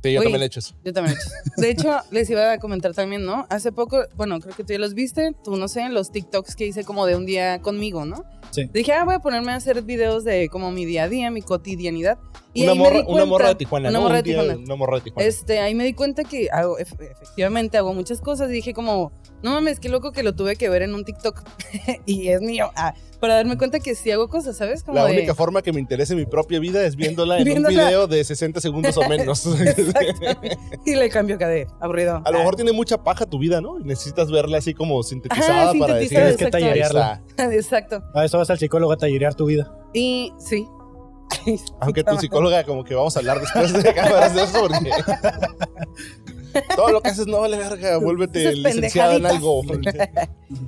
Sí, 0.03 0.13
yo 0.13 0.23
también 0.23 0.43
he 0.43 0.47
hecho 0.47 0.61
eso. 0.61 0.75
Yo 0.85 0.93
también. 0.93 1.17
he 1.17 1.21
hecho. 1.21 1.61
De 1.61 1.71
hecho, 1.71 2.01
les 2.11 2.31
iba 2.31 2.53
a 2.53 2.59
comentar 2.59 2.95
también, 2.95 3.25
¿no? 3.25 3.47
Hace 3.51 3.73
poco, 3.73 4.05
bueno, 4.17 4.41
creo 4.41 4.55
que 4.55 4.65
tú 4.65 4.73
ya 4.73 4.79
los 4.79 4.95
viste, 4.95 5.33
tú 5.45 5.57
no 5.57 5.69
sé, 5.69 5.89
los 5.89 6.11
TikToks 6.11 6.57
que 6.57 6.67
hice 6.67 6.85
como 6.85 7.07
de 7.07 7.17
un 7.17 7.27
día 7.27 7.61
conmigo, 7.61 8.05
¿no? 8.05 8.25
Sí. 8.51 8.69
Dije, 8.73 8.93
ah, 8.93 9.05
voy 9.05 9.15
a 9.15 9.19
ponerme 9.21 9.53
a 9.53 9.57
hacer 9.57 9.83
videos 9.83 10.25
de 10.25 10.49
como 10.49 10.71
mi 10.71 10.85
día 10.85 11.05
a 11.05 11.09
día, 11.09 11.31
mi 11.31 11.43
cotidianidad. 11.43 12.19
Y 12.59 12.63
Una 12.65 12.73
ahí 12.73 12.79
me 12.79 12.85
morra, 12.85 13.05
una 13.07 13.49
de 13.49 13.55
Tijuana, 13.55 13.89
Una 13.91 13.99
¿no? 13.99 14.03
morra 14.05 14.17
de 14.17 14.23
día-. 14.23 14.57
Una 14.57 14.75
morra 14.75 14.97
de 14.97 15.03
Tijuana. 15.03 15.29
Este, 15.29 15.61
ahí 15.61 15.75
me 15.75 15.85
di 15.85 15.93
cuenta 15.95 16.25
que 16.25 16.49
hago, 16.51 16.79
ef- 16.79 17.01
efectivamente 17.11 17.79
hago 17.79 17.95
muchas 17.95 18.21
cosas 18.21 18.49
y 18.51 18.53
dije 18.55 18.75
como, 18.75 19.13
no 19.43 19.53
mames, 19.53 19.79
qué 19.81 19.89
loco 19.89 20.11
que 20.13 20.23
lo 20.23 20.35
tuve 20.35 20.57
que 20.57 20.69
ver 20.69 20.83
en 20.83 20.95
un 20.95 21.05
TikTok 21.05 21.43
y 22.07 22.29
es 22.29 22.41
mío. 22.41 22.71
Ah, 22.75 22.95
para 23.21 23.35
darme 23.35 23.59
cuenta 23.59 23.81
que 23.81 23.95
sí 23.97 24.11
hago 24.13 24.29
cosas, 24.29 24.57
¿sabes? 24.57 24.83
Como 24.85 24.95
La 24.97 25.05
de- 25.07 25.13
única 25.13 25.35
forma 25.35 25.61
que 25.63 25.73
me 25.73 25.81
interese 25.81 26.15
mi 26.15 26.25
propia 26.25 26.61
vida 26.61 26.85
es 26.85 26.95
viéndola 26.97 27.39
en 27.39 27.45
Viéndola. 27.45 27.69
un 27.83 27.87
video 27.89 28.07
de 28.07 28.23
60 28.25 28.61
segundos 28.61 28.97
o 28.97 29.09
menos. 29.09 29.45
Y 30.85 30.95
le 30.95 31.09
cambio 31.11 31.37
de 31.39 31.67
aburrido. 31.81 32.23
A 32.25 32.31
lo 32.31 32.37
Ah. 32.37 32.41
mejor 32.41 32.57
tiene 32.57 32.73
mucha 32.73 33.03
paja 33.03 33.27
tu 33.27 33.39
vida, 33.39 33.61
¿no? 33.61 33.79
Y 33.81 33.85
necesitas 33.85 34.31
verla 34.31 34.59
así 34.59 34.75
como 34.75 35.03
sintetizada 35.03 35.73
para 35.79 35.95
decir. 35.95 36.11
Tienes 36.11 36.37
que 36.37 36.45
exacto. 36.45 36.57
"Ahí 36.57 36.63
tallerearla. 36.63 37.23
está". 37.29 37.55
Exacto. 37.55 38.03
A 38.15 38.25
eso 38.25 38.39
vas 38.39 38.51
al 38.51 38.59
psicólogo 38.59 38.93
a 38.93 38.97
tallerear 38.97 39.35
tu 39.35 39.47
vida. 39.47 39.73
Y 39.93 40.33
sí. 40.39 40.67
Aunque 41.81 42.05
tu 42.05 42.17
psicóloga, 42.19 42.65
como 42.65 42.85
que 42.85 42.95
vamos 42.95 43.17
a 43.17 43.21
hablar 43.21 43.41
después 43.41 43.73
de 43.73 43.95
cámaras 43.95 44.35
de 44.35 44.43
eso, 44.45 44.61
porque. 44.61 44.91
Todo 46.77 46.91
lo 46.93 47.01
que 47.03 47.11
haces 47.11 47.27
no 47.27 47.41
vale 47.41 47.57
verga, 47.59 47.99
vuélvete 47.99 48.53
licenciada 48.55 49.17
en 49.17 49.27
algo. 49.27 49.63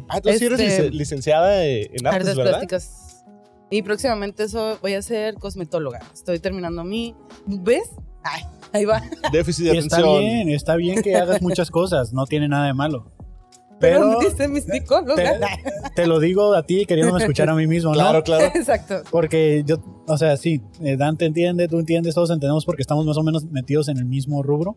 Ah, 0.09 0.21
tú 0.21 0.29
sí 0.33 0.45
eres 0.45 0.61
Este- 0.61 0.91
lic- 0.91 0.93
licenciada 0.93 1.65
en 1.67 2.07
artes, 2.07 2.21
Artes 2.21 2.37
¿verdad? 2.37 2.51
plásticas. 2.53 3.25
Y 3.71 3.83
próximamente 3.83 4.45
eso 4.45 4.79
voy 4.83 4.95
a 4.95 5.03
ser 5.03 5.35
cosmetóloga. 5.35 6.01
Estoy 6.13 6.39
terminando 6.39 6.85
mi. 6.85 7.15
¿Ves? 7.47 7.89
Ay, 8.23 8.43
ahí 8.73 8.85
va. 8.85 9.03
Déficit 9.33 9.67
de 9.67 9.75
Y 9.75 9.79
está 9.79 9.97
atención. 9.97 10.21
bien, 10.21 10.49
está 10.51 10.77
bien 10.77 11.03
que 11.03 11.17
hagas 11.17 11.41
muchas 11.41 11.71
cosas, 11.71 12.13
no 12.13 12.27
tiene 12.27 12.47
nada 12.49 12.67
de 12.67 12.75
malo. 12.75 13.11
Pero, 13.81 14.01
Pero 14.11 14.21
dice 14.21 14.47
mi 14.47 14.61
psicóloga. 14.61 15.15
te, 15.17 15.25
te 15.97 16.07
lo 16.07 16.21
digo 16.21 16.55
a 16.55 16.65
ti 16.65 16.85
queriéndome 16.87 17.21
escuchar 17.21 17.49
a 17.49 17.55
mí 17.55 17.67
mismo, 17.67 17.91
¿no? 17.91 17.95
Claro, 17.95 18.23
claro. 18.23 18.45
Exacto. 18.55 19.03
Porque 19.11 19.63
yo, 19.67 19.77
o 20.07 20.17
sea, 20.19 20.37
sí, 20.37 20.61
eh, 20.83 20.97
Dante 20.97 21.25
entiende, 21.25 21.67
tú 21.67 21.79
entiendes, 21.79 22.15
todos 22.15 22.31
entendemos 22.31 22.65
porque 22.67 22.83
estamos 22.83 23.07
más 23.07 23.17
o 23.17 23.23
menos 23.23 23.45
metidos 23.47 23.89
en 23.89 23.97
el 23.97 24.05
mismo 24.05 24.43
rubro. 24.43 24.77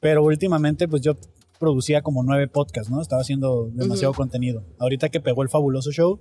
Pero 0.00 0.22
últimamente, 0.22 0.86
pues 0.86 1.00
yo 1.02 1.14
producía 1.58 2.02
como 2.02 2.22
nueve 2.22 2.46
podcasts, 2.46 2.90
¿no? 2.90 3.00
Estaba 3.00 3.22
haciendo 3.22 3.70
demasiado 3.72 4.10
Ujú. 4.10 4.18
contenido. 4.18 4.62
Ahorita 4.78 5.08
que 5.08 5.20
pegó 5.20 5.42
el 5.42 5.48
fabuloso 5.48 5.90
show, 5.90 6.20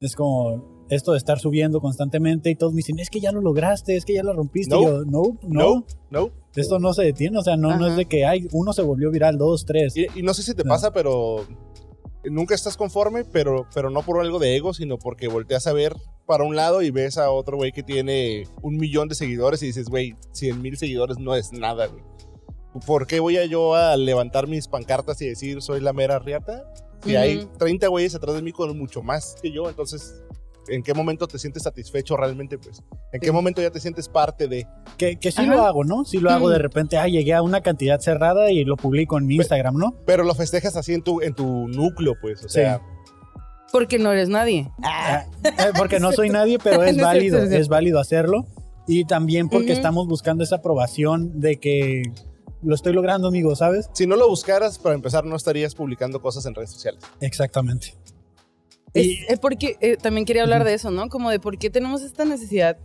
es 0.00 0.16
como 0.16 0.79
esto 0.90 1.12
de 1.12 1.18
estar 1.18 1.38
subiendo 1.38 1.80
constantemente 1.80 2.50
y 2.50 2.54
todos 2.56 2.72
me 2.72 2.78
dicen, 2.78 2.98
es 2.98 3.08
que 3.10 3.20
ya 3.20 3.32
lo 3.32 3.40
lograste, 3.40 3.96
es 3.96 4.04
que 4.04 4.12
ya 4.14 4.22
lo 4.22 4.32
rompiste. 4.34 4.74
No. 4.74 4.80
Y 4.80 4.84
yo, 4.84 5.04
no, 5.04 5.22
no, 5.42 5.48
No, 5.48 5.84
no. 6.10 6.30
esto 6.54 6.78
no 6.78 6.92
se 6.92 7.04
detiene, 7.04 7.38
o 7.38 7.42
sea, 7.42 7.56
no, 7.56 7.76
no 7.78 7.86
es 7.86 7.96
de 7.96 8.04
que 8.06 8.26
ay, 8.26 8.48
uno 8.52 8.72
se 8.72 8.82
volvió 8.82 9.10
viral, 9.10 9.38
dos, 9.38 9.64
tres. 9.64 9.96
Y, 9.96 10.06
y 10.14 10.22
no 10.22 10.34
sé 10.34 10.42
si 10.42 10.54
te 10.54 10.64
No. 10.64 10.68
pasa, 10.70 10.92
pero 10.92 11.46
nunca 12.24 12.54
estás 12.54 12.76
conforme, 12.76 13.24
pero, 13.24 13.66
pero 13.74 13.88
no 13.90 14.02
por 14.02 14.20
algo 14.20 14.38
de 14.38 14.56
ego, 14.56 14.74
sino 14.74 14.98
porque 14.98 15.28
volteas 15.28 15.66
a 15.66 15.72
ver 15.72 15.96
para 16.26 16.44
un 16.44 16.54
lado 16.54 16.82
y 16.82 16.90
ves 16.90 17.18
a 17.18 17.30
otro 17.30 17.56
güey 17.56 17.72
que 17.72 17.82
tiene 17.82 18.46
un 18.62 18.76
millón 18.76 19.08
de 19.08 19.14
seguidores 19.14 19.62
y 19.62 19.66
dices, 19.66 19.88
güey, 19.88 20.14
100 20.32 20.60
mil 20.62 20.76
seguidores 20.76 21.18
no 21.18 21.34
es 21.34 21.52
nada, 21.52 21.86
güey. 21.86 22.02
¿por 22.86 23.08
qué 23.08 23.18
voy 23.18 23.36
a 23.36 23.44
yo 23.46 23.74
a 23.74 23.96
levantar 23.96 24.46
mis 24.46 24.68
pancartas 24.68 25.20
y 25.22 25.26
decir 25.26 25.60
soy 25.60 25.80
la 25.80 25.92
mera 25.92 26.20
riata? 26.20 26.72
Si 27.02 27.10
Ujú. 27.14 27.18
hay 27.18 27.48
30 27.58 27.88
güeyes 27.88 28.14
atrás 28.14 28.36
de 28.36 28.42
mí 28.42 28.52
con 28.52 28.78
mucho 28.78 29.02
más 29.02 29.34
que 29.42 29.50
yo, 29.50 29.68
entonces, 29.68 30.22
¿en 30.68 30.82
qué 30.82 30.94
momento 30.94 31.26
te 31.26 31.38
sientes 31.38 31.62
satisfecho 31.62 32.16
realmente? 32.16 32.58
Pues, 32.58 32.82
¿en 33.12 33.20
qué 33.20 33.26
Sí. 33.28 33.32
momento 33.32 33.60
ya 33.62 33.70
te 33.70 33.80
sientes 33.80 34.08
parte 34.08 34.48
de? 34.48 34.66
Que, 34.98 35.16
que 35.16 35.30
sí 35.32 35.42
Ajá. 35.42 35.54
lo 35.54 35.62
hago, 35.64 35.84
¿no? 35.84 36.04
Sí 36.04 36.18
lo 36.18 36.30
hago 36.30 36.48
de 36.50 36.58
repente, 36.58 36.98
ah, 36.98 37.06
llegué 37.08 37.34
a 37.34 37.42
una 37.42 37.60
cantidad 37.62 37.98
cerrada 38.00 38.50
y 38.50 38.64
lo 38.64 38.76
publico 38.76 39.18
en 39.18 39.26
mi 39.26 39.36
Instagram, 39.36 39.76
¿no? 39.76 39.94
Pero 40.06 40.24
lo 40.24 40.34
festejas 40.34 40.76
así 40.76 40.94
en 40.94 41.02
tu, 41.02 41.20
en 41.22 41.34
tu 41.34 41.68
núcleo, 41.68 42.14
pues, 42.20 42.44
o 42.44 42.48
Sí. 42.48 42.54
sea, 42.60 42.80
Porque 43.72 43.98
no 44.00 44.10
eres 44.10 44.28
nadie. 44.28 44.68
Ah, 44.82 45.26
eh, 45.44 45.50
porque 45.78 46.00
no 46.00 46.10
soy 46.10 46.28
nadie, 46.30 46.58
pero 46.58 46.82
es 46.82 46.96
válido, 47.00 47.38
es 47.38 47.68
válido 47.68 48.00
hacerlo. 48.00 48.44
Y 48.88 49.04
también 49.04 49.48
porque 49.48 49.66
Ujú. 49.70 49.74
estamos 49.74 50.08
buscando 50.08 50.42
esa 50.42 50.56
aprobación 50.56 51.38
de 51.40 51.58
que 51.60 52.02
lo 52.62 52.74
estoy 52.74 52.92
logrando, 52.92 53.28
amigo, 53.28 53.54
¿sabes? 53.54 53.88
si 53.94 54.06
no 54.08 54.16
lo 54.16 54.28
buscaras, 54.28 54.78
para 54.80 54.94
empezar, 54.96 55.24
no 55.24 55.36
estarías 55.36 55.74
publicando 55.76 56.20
cosas 56.20 56.44
en 56.46 56.54
redes 56.56 56.70
sociales. 56.70 57.00
Exactamente. 57.20 57.94
Es, 58.94 59.18
es 59.28 59.38
porque 59.38 59.76
eh, 59.80 59.96
también 59.96 60.24
quería 60.24 60.42
hablar 60.42 60.64
de 60.64 60.74
eso, 60.74 60.90
¿no? 60.90 61.08
Como 61.08 61.30
de 61.30 61.38
por 61.40 61.58
qué 61.58 61.70
tenemos 61.70 62.02
esta 62.02 62.24
necesidad 62.24 62.78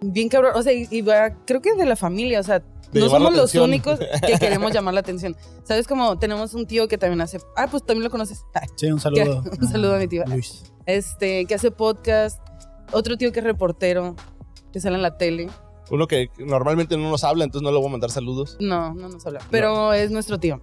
bien 0.00 0.28
cabrón. 0.28 0.52
O 0.54 0.62
sea, 0.62 0.72
y, 0.72 0.86
y 0.90 1.02
va, 1.02 1.30
creo 1.44 1.60
que 1.60 1.74
de 1.74 1.86
la 1.86 1.96
familia, 1.96 2.40
o 2.40 2.42
sea, 2.42 2.60
De 2.92 3.00
no 3.00 3.08
somos 3.08 3.34
los 3.34 3.54
únicos 3.54 3.98
que 3.98 4.38
queremos 4.40 4.72
llamar 4.72 4.94
la 4.94 5.00
atención. 5.00 5.36
¿Sabes? 5.64 5.86
Como 5.86 6.18
tenemos 6.18 6.54
un 6.54 6.66
tío 6.66 6.88
que 6.88 6.98
también 6.98 7.20
hace. 7.20 7.38
Ah, 7.56 7.66
pues 7.70 7.84
también 7.84 8.04
lo 8.04 8.10
conoces. 8.10 8.44
Sí, 8.76 8.86
un 8.90 9.00
saludo. 9.00 9.42
Un 9.60 9.68
saludo 9.68 9.94
a 9.96 9.98
mi 9.98 10.08
tío. 10.08 10.24
Luis. 10.26 10.64
Este, 10.86 11.44
que 11.46 11.54
hace 11.54 11.70
podcast. 11.70 12.40
Otro 12.92 13.16
tío 13.18 13.32
que 13.32 13.40
es 13.40 13.44
reportero, 13.44 14.16
que 14.72 14.80
sale 14.80 14.96
en 14.96 15.02
la 15.02 15.18
tele. 15.18 15.50
Uno 15.90 16.06
que 16.06 16.30
normalmente 16.38 16.96
no 16.96 17.10
nos 17.10 17.24
habla, 17.24 17.44
entonces 17.44 17.62
no 17.64 17.70
le 17.70 17.78
voy 17.78 17.88
a 17.88 17.90
mandar 17.90 18.10
saludos. 18.10 18.56
No, 18.60 18.94
no 18.94 19.08
nos 19.08 19.26
habla. 19.26 19.40
Pero 19.50 19.92
es 19.92 20.10
nuestro 20.10 20.38
tío. 20.38 20.60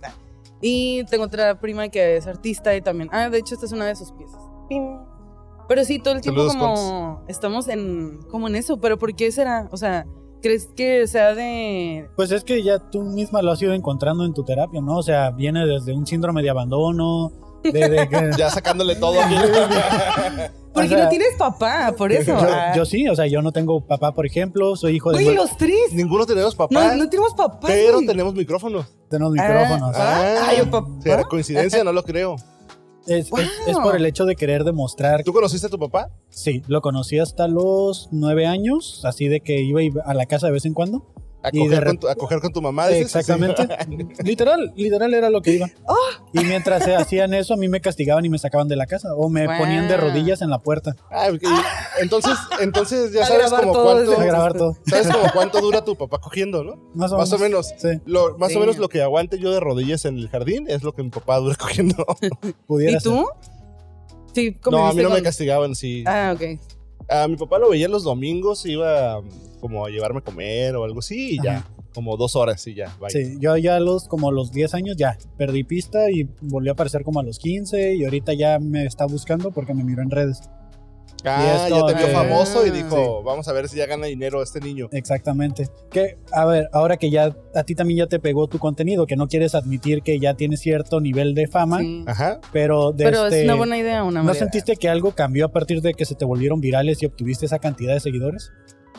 Y 0.62 1.04
tengo 1.06 1.26
otra 1.26 1.60
prima 1.60 1.90
que 1.90 2.18
es 2.18 2.26
artista 2.26 2.76
y 2.76 2.82
también. 2.82 3.10
Ah, 3.12 3.30
de 3.30 3.38
hecho, 3.38 3.54
esta 3.54 3.68
es 3.68 3.72
una 3.72 3.86
de 3.86 3.96
sus 3.96 4.12
piezas. 4.12 4.42
Pero 5.68 5.84
sí, 5.84 6.00
todo 6.00 6.14
el 6.14 6.22
tiempo 6.22 6.48
Saludos, 6.48 6.56
como 6.56 7.24
estamos 7.28 7.68
en 7.68 8.20
como 8.30 8.48
en 8.48 8.56
eso. 8.56 8.78
Pero 8.78 8.98
¿por 9.00 9.16
qué 9.16 9.32
será? 9.32 9.68
O 9.72 9.78
sea, 9.78 10.06
¿crees 10.42 10.68
que 10.76 11.08
sea 11.08 11.34
de 11.34 12.08
Pues 12.16 12.32
es 12.32 12.44
que 12.44 12.62
ya 12.64 12.78
tú 12.80 13.02
misma 13.02 13.42
lo 13.42 13.52
has 13.52 13.62
ido 13.62 13.74
encontrando 13.74 14.26
en 14.26 14.34
tu 14.34 14.44
terapia, 14.44 14.82
¿no? 14.82 14.98
O 14.98 15.04
sea, 15.04 15.32
viene 15.32 15.66
desde 15.66 15.94
un 15.94 16.06
síndrome 16.06 16.44
de 16.44 16.50
abandono, 16.52 17.32
de, 17.64 17.72
de 17.72 18.08
que... 18.10 18.32
Ya 18.38 18.50
sacándole 18.52 18.96
todo 18.96 19.20
aquí. 19.20 19.36
Porque 20.76 20.88
O 20.94 20.98
sea, 20.98 21.04
no 21.06 21.10
tienes 21.10 21.30
papá, 21.40 21.94
por 21.98 22.12
eso. 22.12 22.38
Yo, 22.38 22.48
Ah. 22.48 22.74
yo 22.76 22.86
sí, 22.86 23.08
o 23.08 23.16
sea, 23.16 23.26
yo 23.28 23.42
no 23.42 23.54
tengo 23.54 23.80
papá, 23.88 24.12
por 24.12 24.26
ejemplo, 24.26 24.76
soy 24.76 24.98
hijo 24.98 25.14
de... 25.14 25.24
Güey, 25.24 25.36
los 25.36 25.56
tres. 25.58 25.94
Ninguno 25.94 26.26
tenemos 26.26 26.54
papá, 26.54 26.74
No, 26.90 26.96
no 26.98 27.10
tenemos 27.10 27.34
papá. 27.34 27.66
pero 27.66 28.00
tenemos 28.06 28.36
micrófonos. 28.36 28.86
Tenemos 29.10 29.32
micrófonos. 29.32 29.96
Ah, 29.96 30.48
ay, 30.50 30.66
papá. 30.70 30.90
¿será 31.02 31.24
coincidencia? 31.24 31.82
No 31.84 31.94
lo 31.94 32.04
creo. 32.04 32.36
Es, 33.08 33.32
es- 33.32 33.52
es 33.68 33.78
por 33.78 33.96
el 33.96 34.06
hecho 34.06 34.26
de 34.26 34.36
querer 34.36 34.64
demostrar 34.64 35.24
¿Tú 35.24 35.32
conociste 35.34 35.68
a 35.68 35.70
tu 35.70 35.78
papá? 35.78 36.10
Sí, 36.30 36.64
lo 36.68 36.82
conocí 36.82 37.20
hasta 37.20 37.48
los 37.48 38.10
nueve 38.12 38.46
años, 38.48 39.02
así 39.06 39.28
de 39.28 39.42
que 39.42 39.62
iba 39.62 39.82
a 40.06 40.14
la 40.14 40.26
casa 40.26 40.48
de 40.48 40.54
vez 40.54 40.66
en 40.66 40.74
cuando. 40.74 41.06
A 41.48 41.52
coger, 41.52 41.84
con 41.86 41.98
tu, 42.00 42.08
a 42.08 42.16
coger 42.16 42.40
con 42.40 42.52
tu 42.54 42.62
mamá. 42.62 42.88
dices? 42.88 43.16
Exactamente. 43.16 43.68
literal, 44.24 44.74
literal 44.76 45.14
era 45.14 45.30
lo 45.30 45.42
que 45.42 45.52
iba. 45.54 45.68
Y 46.34 46.40
mientras 46.44 46.84
se 46.84 46.96
hacían 46.96 47.34
eso, 47.34 47.54
a 47.54 47.58
mí 47.58 47.68
me 47.68 47.82
castigaban 47.82 48.26
y 48.26 48.30
me 48.30 48.38
sacaban 48.40 48.68
de 48.68 48.76
la 48.76 48.86
casa 48.88 49.14
o 49.16 49.30
me 49.30 49.46
Wow. 49.48 49.58
ponían 49.60 49.88
de 49.88 49.98
rodillas 49.98 50.42
en 50.42 50.50
la 50.50 50.60
puerta 50.60 50.96
Ah, 51.12 51.28
ok. 51.32 51.42
entonces, 52.02 52.34
entonces 52.60 53.12
ya 53.14 53.24
A 53.24 53.28
sabes 53.28 53.52
como 53.52 53.74
cuánto, 53.74 54.18
grabar 54.18 54.54
todo. 54.54 54.76
sabes 54.88 55.08
como 55.08 55.32
cuánto 55.34 55.62
dura 55.62 55.84
tu 55.86 55.96
papá 55.96 56.20
cogiendo, 56.20 56.64
¿no? 56.64 56.76
Más 56.96 57.12
o 57.12 57.18
Más 57.18 57.32
o 57.32 57.38
menos. 57.38 57.68
menos. 57.70 57.82
Sí, 57.82 58.02
Lo, 58.06 58.38
más 58.38 58.50
Sí. 58.52 58.58
o 58.58 58.60
menos 58.60 58.78
lo 58.78 58.90
que 58.90 59.02
aguante 59.02 59.38
yo 59.40 59.52
de 59.52 59.60
rodillas 59.60 60.06
en 60.06 60.18
el 60.18 60.30
jardín 60.30 60.66
es 60.68 60.82
lo 60.84 60.94
que 60.94 61.04
mi 61.04 61.10
papá 61.12 61.38
dura 61.38 61.56
cogiendo. 61.60 62.06
¿Y 62.22 62.98
tú? 63.00 63.26
Sí, 64.34 64.58
no, 64.70 64.88
a 64.88 64.94
mí 64.94 65.02
no 65.04 65.10
me 65.10 65.16
con- 65.16 65.24
castigaban, 65.24 65.76
sí. 65.76 66.04
Ah, 66.08 66.34
ok. 66.36 66.60
A 67.10 67.28
mi 67.28 67.36
papá 67.36 67.60
lo 67.60 67.70
veía 67.70 67.88
los 67.88 68.04
domingos, 68.04 68.66
iba 68.66 69.20
um, 69.20 69.30
como 69.60 69.86
a 69.86 69.90
llevarme 69.90 70.20
a 70.20 70.22
comer 70.22 70.76
o 70.76 70.84
algo 70.84 71.00
así 71.00 71.36
y 71.36 71.44
ya. 71.44 71.58
Ajá. 71.58 71.72
Como 71.94 72.18
dos 72.18 72.36
horas 72.36 72.68
y 72.68 72.74
ya. 72.74 72.94
bye. 73.00 73.10
Sí, 73.10 73.38
yo 73.40 73.56
ya 73.56 73.78
a 73.78 73.80
los 73.80 74.10
como 74.10 74.30
los 74.30 74.52
10 74.52 74.74
años 74.74 74.98
ya 74.98 75.18
perdí 75.38 75.64
pista 75.64 76.12
y 76.12 76.28
volví 76.42 76.68
a 76.68 76.74
aparecer 76.74 77.04
como 77.04 77.22
a 77.22 77.24
los 77.24 77.40
15 77.40 77.96
y 77.96 78.04
ahorita 78.04 78.34
ya 78.34 78.60
me 78.60 78.86
está 78.86 79.06
buscando 79.06 79.52
porque 79.52 79.74
me 79.74 79.86
miró 79.86 80.02
en 80.02 80.10
redes. 80.12 80.42
Ah, 81.26 81.44
Y 81.44 81.64
esto, 81.74 81.88
ya 81.88 81.94
te 81.94 81.98
vio 82.00 82.08
eh, 82.08 82.14
famoso 82.14 82.66
y 82.66 82.70
dijo, 82.72 82.96
sí. 83.20 83.26
vamos 83.26 83.48
a 83.48 83.54
ver 83.54 83.68
si 83.70 83.78
ya 83.78 83.86
gana 83.86 84.06
dinero 84.08 84.42
este 84.44 84.60
niño. 84.60 84.88
Exactamente. 84.92 85.68
Que, 85.90 86.18
a 86.32 86.46
ver, 86.46 86.68
ahora 86.74 86.98
que 86.98 87.10
ya 87.10 87.36
a 87.56 87.64
ti 87.64 87.76
también 87.76 88.00
ya 88.00 88.08
te 88.08 88.20
pegó 88.20 88.48
tu 88.48 88.60
contenido, 88.60 89.06
que 89.08 89.16
no 89.16 89.28
quieres 89.28 89.56
admitir 89.56 90.02
que 90.02 90.20
ya 90.20 90.34
tienes 90.36 90.60
cierto 90.60 91.00
nivel 91.00 91.34
de 91.34 91.48
fama, 91.48 91.80
Sí. 91.80 92.04
Ajá. 92.08 92.40
pero 92.52 92.92
de 92.92 93.06
Pero 93.06 93.26
este, 93.26 93.40
es 93.40 93.46
una 93.46 93.56
buena 93.56 93.78
idea, 93.78 94.04
una 94.04 94.24
¿No 94.24 94.34
sentiste 94.34 94.76
que 94.76 94.90
algo 94.90 95.12
cambió 95.12 95.46
a 95.46 95.52
partir 95.52 95.82
de 95.82 95.94
que 95.94 96.06
se 96.06 96.16
te 96.16 96.26
volvieron 96.26 96.62
virales 96.62 97.02
y 97.02 97.06
obtuviste 97.06 97.46
esa 97.46 97.60
cantidad 97.60 97.94
de 97.94 98.00
seguidores? 98.00 98.52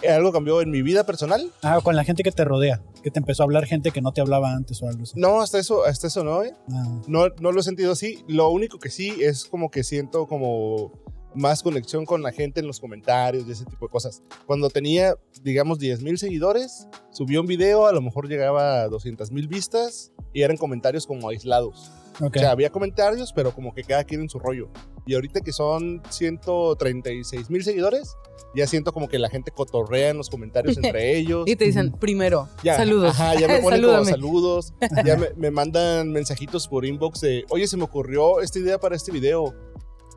¿Algo 0.06 0.30
cambió 0.30 0.60
en 0.60 0.70
mi 0.70 0.82
vida 0.82 1.04
personal? 1.04 1.50
Ah, 1.62 1.80
con 1.82 1.96
la 1.96 2.04
gente 2.04 2.22
que 2.22 2.30
te 2.30 2.44
rodea, 2.44 2.82
que 3.02 3.10
te 3.10 3.18
empezó 3.18 3.42
a 3.42 3.44
hablar 3.44 3.64
gente 3.64 3.90
que 3.92 4.02
no 4.02 4.12
te 4.12 4.20
hablaba 4.20 4.52
antes 4.52 4.82
o 4.82 4.88
algo 4.88 5.04
así. 5.04 5.14
No, 5.18 5.40
hasta 5.40 5.58
eso, 5.58 5.86
hasta 5.86 6.08
eso 6.08 6.22
no, 6.22 6.42
¿eh? 6.44 6.52
Ah, 6.70 7.00
No, 7.08 7.28
no 7.40 7.50
lo 7.52 7.60
he 7.60 7.62
sentido 7.62 7.92
así. 7.92 8.22
Lo 8.28 8.50
único 8.50 8.78
que 8.78 8.90
sí 8.90 9.14
es 9.20 9.46
como 9.46 9.70
que 9.70 9.84
siento 9.84 10.26
como 10.26 10.92
más 11.36 11.62
conexión 11.62 12.04
con 12.06 12.22
la 12.22 12.32
gente 12.32 12.60
en 12.60 12.66
los 12.66 12.80
comentarios 12.80 13.44
y 13.46 13.52
ese 13.52 13.64
tipo 13.64 13.86
de 13.86 13.90
cosas. 13.90 14.22
Cuando 14.46 14.70
tenía, 14.70 15.14
digamos, 15.42 15.78
10 15.78 16.02
mil 16.02 16.18
seguidores, 16.18 16.88
subía 17.10 17.40
un 17.40 17.46
video, 17.46 17.86
a 17.86 17.92
lo 17.92 18.00
mejor 18.02 18.28
llegaba 18.28 18.82
a 18.82 18.88
200 18.88 19.30
mil 19.30 19.46
vistas 19.48 20.12
y 20.32 20.42
eran 20.42 20.56
comentarios 20.56 21.06
como 21.06 21.28
aislados. 21.28 21.90
ok. 22.20 22.36
O 22.36 22.38
sea, 22.38 22.50
había 22.50 22.70
comentarios, 22.70 23.32
pero 23.32 23.52
como 23.52 23.74
que 23.74 23.84
cada 23.84 24.04
quien 24.04 24.22
en 24.22 24.28
su 24.28 24.38
rollo. 24.38 24.68
Y 25.06 25.14
ahorita 25.14 25.40
que 25.40 25.52
son 25.52 26.02
136 26.10 27.50
mil 27.50 27.62
seguidores, 27.62 28.16
ya 28.54 28.66
siento 28.66 28.92
como 28.92 29.08
que 29.08 29.18
la 29.18 29.28
gente 29.28 29.50
cotorrea 29.50 30.10
en 30.10 30.16
los 30.16 30.30
comentarios 30.30 30.76
entre 30.76 31.16
ellos. 31.16 31.44
Y 31.46 31.56
te 31.56 31.64
dicen, 31.64 31.92
primero, 31.92 32.48
Ya, 32.62 32.76
saludos. 32.76 33.10
Ajá, 33.10 33.38
ya 33.38 33.46
me 33.46 33.58
ponen 33.62 33.82
como 33.82 34.04
saludos. 34.04 34.72
Ya 35.04 35.16
me, 35.18 35.28
me 35.36 35.50
mandan 35.50 36.10
mensajitos 36.10 36.66
por 36.68 36.84
inbox 36.84 37.20
de, 37.20 37.44
oye, 37.50 37.66
se 37.68 37.76
me 37.76 37.84
ocurrió 37.84 38.40
esta 38.40 38.58
idea 38.58 38.78
para 38.78 38.96
este 38.96 39.12
video. 39.12 39.54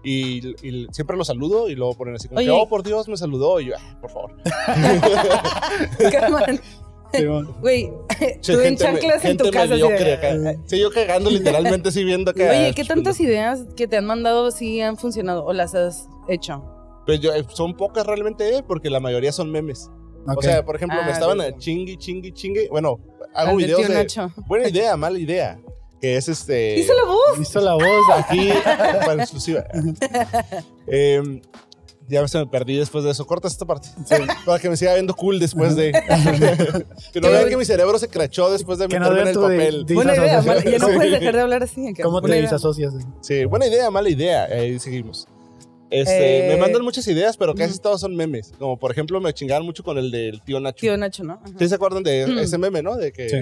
Y, 0.04 0.56
y 0.66 0.88
siempre 0.92 1.18
lo 1.18 1.26
saludo 1.26 1.70
y 1.70 1.76
luego 1.76 1.98
ponen 1.98 2.16
así 2.16 2.30
como 2.30 2.40
que, 2.40 2.50
oh, 2.50 2.70
por 2.70 2.84
Dios, 2.84 3.08
me 3.10 3.18
saludó. 3.18 3.60
Y 3.60 3.66
yo, 3.68 3.74
"Ah, 3.78 3.98
por 4.00 4.10
favor. 4.12 4.32
Sí. 7.12 7.26
Güey, 7.60 7.90
tú 8.46 8.60
en 8.60 8.78
chanclas 8.78 9.26
en 9.26 9.36
tu 9.38 9.50
casa. 9.50 9.74
mediocre. 9.74 10.60
Sí, 10.68 10.80
yo 10.80 10.92
cagando 10.92 11.32
literalmente 11.32 11.90
así 11.90 12.04
viendo 12.04 12.32
que... 12.36 12.44
Oye, 12.50 12.74
¿qué 12.76 12.84
tantas 12.84 13.20
ideas 13.20 13.66
que 13.76 13.88
te 13.88 13.98
han 13.98 14.06
mandado 14.06 14.52
sí 14.52 14.80
han 14.82 14.96
funcionado 14.96 15.44
o 15.44 15.52
las 15.54 15.74
has 15.74 16.08
hecho? 16.28 16.64
Pues 17.08 17.20
yo, 17.20 17.34
eh, 17.34 17.44
son 17.52 17.76
pocas 17.76 18.06
realmente, 18.06 18.58
eh, 18.58 18.64
porque 18.68 18.92
la 18.92 19.00
mayoría 19.00 19.32
son 19.32 19.52
memes. 19.52 19.90
O 20.28 20.40
sea, 20.42 20.64
por 20.64 20.76
ejemplo, 20.76 21.00
Ah, 21.02 21.06
me 21.08 21.12
estaban 21.12 21.40
sí, 21.40 21.46
a 21.46 21.50
sí. 21.50 21.56
chingui, 21.58 21.98
chingui, 21.98 22.32
chingue. 22.32 22.68
Bueno, 22.70 23.00
hago 23.34 23.56
videos 23.58 23.80
tío 23.80 23.88
de... 23.90 23.96
Nacho. 23.96 24.32
Buena 24.46 24.70
idea, 24.70 24.96
mala 24.96 25.18
idea. 25.18 25.60
Que 26.02 26.16
es 26.18 26.30
este... 26.30 26.80
Hizo 26.80 26.94
la 26.94 27.04
voz. 27.06 27.40
Hizo 27.42 27.60
la 27.62 27.74
voz. 27.74 27.84
aquí 28.16 28.50
para 29.06 29.22
exclusiva. 29.24 29.66
Em, 30.88 31.42
ya 32.08 32.28
se 32.28 32.40
me 32.40 32.48
perdí 32.48 32.78
después 32.78 33.04
de 33.04 33.12
eso. 33.12 33.28
Corta 33.28 33.48
esta 33.48 33.66
parte. 33.66 33.90
Para 34.46 34.60
que 34.60 34.70
me 34.70 34.78
siga 34.78 34.94
viendo 34.96 35.14
cool 35.16 35.40
después 35.40 35.76
de. 35.76 35.92
que 37.14 37.22
no 37.22 37.30
vean 37.30 37.50
que 37.50 37.58
mi 37.58 37.66
cerebro 37.66 38.00
se 38.00 38.08
crachó 38.08 38.50
después 38.52 38.80
de 38.80 38.88
Que 38.88 39.00
no 39.00 39.12
meterme 39.12 39.22
en 39.22 39.28
el 39.28 39.34
de- 39.36 39.42
papel. 39.42 39.86
de- 39.86 39.94
Buena 39.94 40.16
idea, 40.16 40.42
mala- 40.42 40.64
ya 40.64 40.78
no 40.80 40.88
Sí. 40.88 40.94
puedes 40.96 41.12
dejar 41.20 41.36
de 41.36 41.42
hablar 41.42 41.64
así. 41.64 41.94
¿Cómo 42.02 42.22
te 42.22 42.30
idea. 42.30 42.42
disasocias? 42.42 42.94
Sí, 43.22 43.46
buena 43.46 43.68
idea, 43.68 43.92
mala 43.92 44.10
idea. 44.10 44.46
Ahí 44.46 44.80
seguimos. 44.80 45.28
Este, 45.92 46.46
Eh, 46.46 46.50
me 46.50 46.58
mandan 46.62 46.84
muchas 46.84 47.08
ideas, 47.08 47.36
pero 47.36 47.54
casi 47.56 47.74
ujú. 47.74 47.82
todos 47.82 48.02
son 48.02 48.16
memes. 48.16 48.54
Como 48.58 48.78
por 48.78 48.92
ejemplo, 48.92 49.20
me 49.20 49.34
chingaron 49.34 49.66
mucho 49.66 49.84
con 49.84 49.98
el 49.98 50.10
del 50.12 50.42
tío 50.44 50.60
Nacho. 50.60 50.78
Tío 50.82 50.96
Nacho, 50.98 51.24
¿no? 51.24 51.34
Ajá. 51.34 51.54
¿Sí 51.60 51.68
se 51.68 51.76
acuerdan 51.76 52.04
de 52.04 52.26
Mm. 52.28 52.40
ese 52.40 52.58
meme, 52.58 52.82
no? 52.82 52.96
De 52.96 53.12
que 53.12 53.30
Sí. 53.30 53.38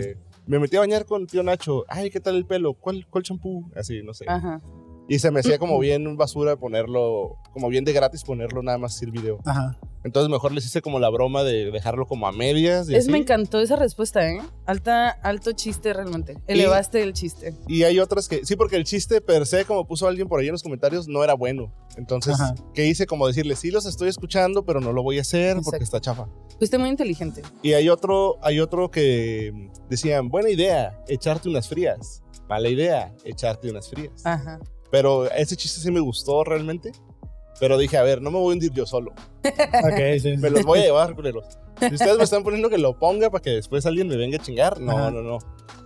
Me 0.47 0.59
metí 0.59 0.77
a 0.77 0.79
bañar 0.79 1.05
con 1.05 1.27
tío 1.27 1.43
Nacho. 1.43 1.85
Ay, 1.87 2.09
¿qué 2.09 2.19
tal 2.19 2.35
el 2.35 2.45
pelo? 2.45 2.73
¿Cuál, 2.73 3.05
cuál 3.09 3.23
champú? 3.23 3.69
Así, 3.75 4.01
no 4.01 4.13
sé. 4.13 4.25
Ajá. 4.27 4.61
Y 5.09 5.19
se 5.19 5.31
me 5.31 5.39
hacía 5.39 5.57
como 5.57 5.79
bien 5.79 6.17
basura 6.17 6.57
ponerlo, 6.57 7.37
como 7.53 7.69
bien 7.69 7.85
de 7.85 7.93
gratis 7.93 8.23
ponerlo 8.23 8.61
nada 8.61 8.77
más 8.77 9.01
el 9.01 9.11
video. 9.11 9.39
Ajá. 9.45 9.77
Entonces 10.03 10.29
mejor 10.29 10.51
les 10.51 10.65
hice 10.65 10.81
como 10.81 10.99
la 10.99 11.09
broma 11.09 11.43
de 11.43 11.71
dejarlo 11.71 12.05
como 12.07 12.27
a 12.27 12.31
medias. 12.31 12.89
Y, 12.89 12.95
Es, 12.95 13.03
así. 13.03 13.11
me 13.11 13.17
encantó 13.17 13.59
esa 13.59 13.75
respuesta, 13.75 14.29
¿eh? 14.29 14.39
Alta, 14.65 15.09
alto 15.09 15.51
chiste 15.53 15.91
realmente. 15.93 16.37
Elevaste 16.47 17.01
el 17.03 17.13
chiste. 17.13 17.53
y 17.67 17.83
hay 17.83 17.99
otras 17.99 18.27
que, 18.27 18.45
sí, 18.45 18.55
porque 18.55 18.75
el 18.75 18.83
chiste 18.83 19.21
per 19.21 19.45
se, 19.45 19.65
como 19.65 19.85
puso 19.87 20.07
alguien 20.07 20.27
por 20.27 20.39
ahí 20.39 20.47
en 20.47 20.53
los 20.53 20.63
comentarios, 20.63 21.07
no 21.07 21.23
era 21.23 21.33
bueno. 21.33 21.73
Entonces, 21.97 22.39
Ajá. 22.39 22.55
¿qué 22.73 22.85
hice? 22.85 23.05
Como 23.05 23.27
decirle, 23.27 23.55
sí 23.55 23.71
los 23.71 23.85
estoy 23.85 24.09
escuchando, 24.09 24.65
pero 24.65 24.79
no 24.81 24.93
lo 24.93 25.03
voy 25.03 25.17
a 25.17 25.21
hacer 25.21 25.55
porque 25.55 25.77
Exacto. 25.77 25.83
está 25.83 26.01
chafa. 26.01 26.27
Fuiste 26.57 26.77
muy 26.77 26.89
inteligente. 26.89 27.41
Y 27.61 27.73
hay 27.73 27.89
otro, 27.89 28.37
hay 28.41 28.59
otro 28.59 28.91
que 28.91 29.69
decían, 29.89 30.29
buena 30.29 30.49
idea, 30.49 31.01
echarte 31.07 31.49
unas 31.49 31.67
frías. 31.67 32.23
Mala 32.49 32.69
idea, 32.69 33.13
echarte 33.25 33.69
unas 33.69 33.89
frías. 33.89 34.25
Ajá. 34.25 34.59
Pero 34.91 35.29
ese 35.31 35.55
chiste 35.55 35.79
sí 35.81 35.91
me 35.91 35.99
gustó 35.99 36.43
realmente. 36.43 36.91
Pero 37.59 37.77
dije, 37.77 37.97
a 37.97 38.03
ver, 38.03 38.21
no 38.21 38.29
me 38.29 38.37
voy 38.37 38.51
a 38.51 38.53
hundir 38.53 38.71
yo 38.71 38.85
solo. 38.85 39.11
Ok, 39.43 40.19
sí. 40.21 40.37
Me 40.37 40.49
los 40.51 40.63
voy 40.63 40.79
a 40.79 40.83
llevar, 40.83 41.15
culeros. 41.15 41.45
Si 41.79 41.93
ustedes 41.95 42.17
me 42.17 42.23
están 42.23 42.43
poniendo 42.43 42.69
que 42.69 42.77
lo 42.77 42.97
ponga 42.99 43.29
para 43.31 43.41
que 43.41 43.49
después 43.51 43.85
alguien 43.85 44.07
me 44.07 44.15
venga 44.15 44.37
a 44.37 44.41
chingar, 44.41 44.79
no, 44.79 44.91
Ajá. 44.97 45.11
no, 45.11 45.21
no. 45.23 45.39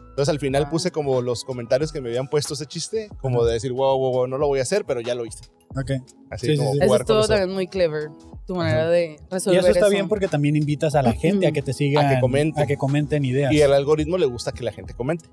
Entonces 0.09 0.27
al 0.29 0.39
final 0.39 0.63
Ah. 0.65 0.69
puse 0.69 0.91
como 0.91 1.21
los 1.21 1.45
comentarios 1.45 1.93
que 1.93 2.01
me 2.01 2.09
habían 2.09 2.27
puesto 2.27 2.53
ese 2.55 2.65
chiste, 2.65 3.07
como 3.21 3.45
de 3.45 3.53
decir, 3.53 3.71
wow, 3.71 3.97
wow, 3.97 4.11
wow, 4.11 4.27
no 4.27 4.37
lo 4.37 4.47
voy 4.47 4.59
a 4.59 4.63
hacer, 4.63 4.83
pero 4.85 4.99
ya 4.99 5.15
lo 5.15 5.25
hice. 5.25 5.45
Ok. 5.69 5.91
Así 6.29 6.47
Sí, 6.47 6.51
sí, 6.53 6.57
como 6.57 6.73
sí. 6.73 6.77
Eso 6.79 6.85
jugar 6.87 7.01
es 7.01 7.05
con 7.05 7.05
todo 7.07 7.19
eso. 7.21 7.27
también 7.29 7.51
muy 7.53 7.67
clever. 7.67 8.09
Tu 8.45 8.53
manera 8.55 8.81
Ajá. 8.81 8.89
de 8.89 9.05
Y 9.13 9.17
resolver 9.31 9.59
eso 9.61 9.69
está 9.69 9.87
bien 9.87 10.09
porque 10.09 10.27
también 10.27 10.57
invitas 10.57 10.95
a 10.95 11.01
la 11.01 11.13
gente 11.13 11.47
a 11.47 11.53
que 11.53 11.61
te 11.61 11.71
sigan, 11.73 12.05
A 12.05 12.15
que 12.15 12.19
comenten. 12.19 12.61
a 12.63 12.67
que 12.67 12.75
comenten 12.75 13.23
ideas. 13.23 13.53
Y 13.53 13.61
al 13.61 13.73
algoritmo 13.73 14.17
le 14.17 14.25
gusta 14.25 14.51
que 14.51 14.63
la 14.65 14.73
gente 14.73 14.93
comente. 14.93 15.29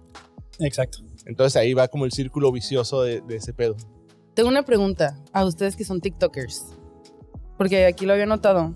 Exacto. 0.60 0.98
Entonces 1.26 1.56
ahí 1.56 1.74
va 1.74 1.88
como 1.88 2.04
el 2.04 2.12
círculo 2.12 2.50
vicioso 2.52 3.02
de, 3.02 3.20
de 3.20 3.36
ese 3.36 3.52
pedo. 3.52 3.76
Tengo 4.34 4.48
una 4.48 4.64
pregunta 4.64 5.18
a 5.32 5.44
ustedes 5.44 5.76
que 5.76 5.84
son 5.84 6.00
TikTokers. 6.00 6.66
Porque 7.56 7.86
aquí 7.86 8.06
lo 8.06 8.12
había 8.12 8.26
notado. 8.26 8.74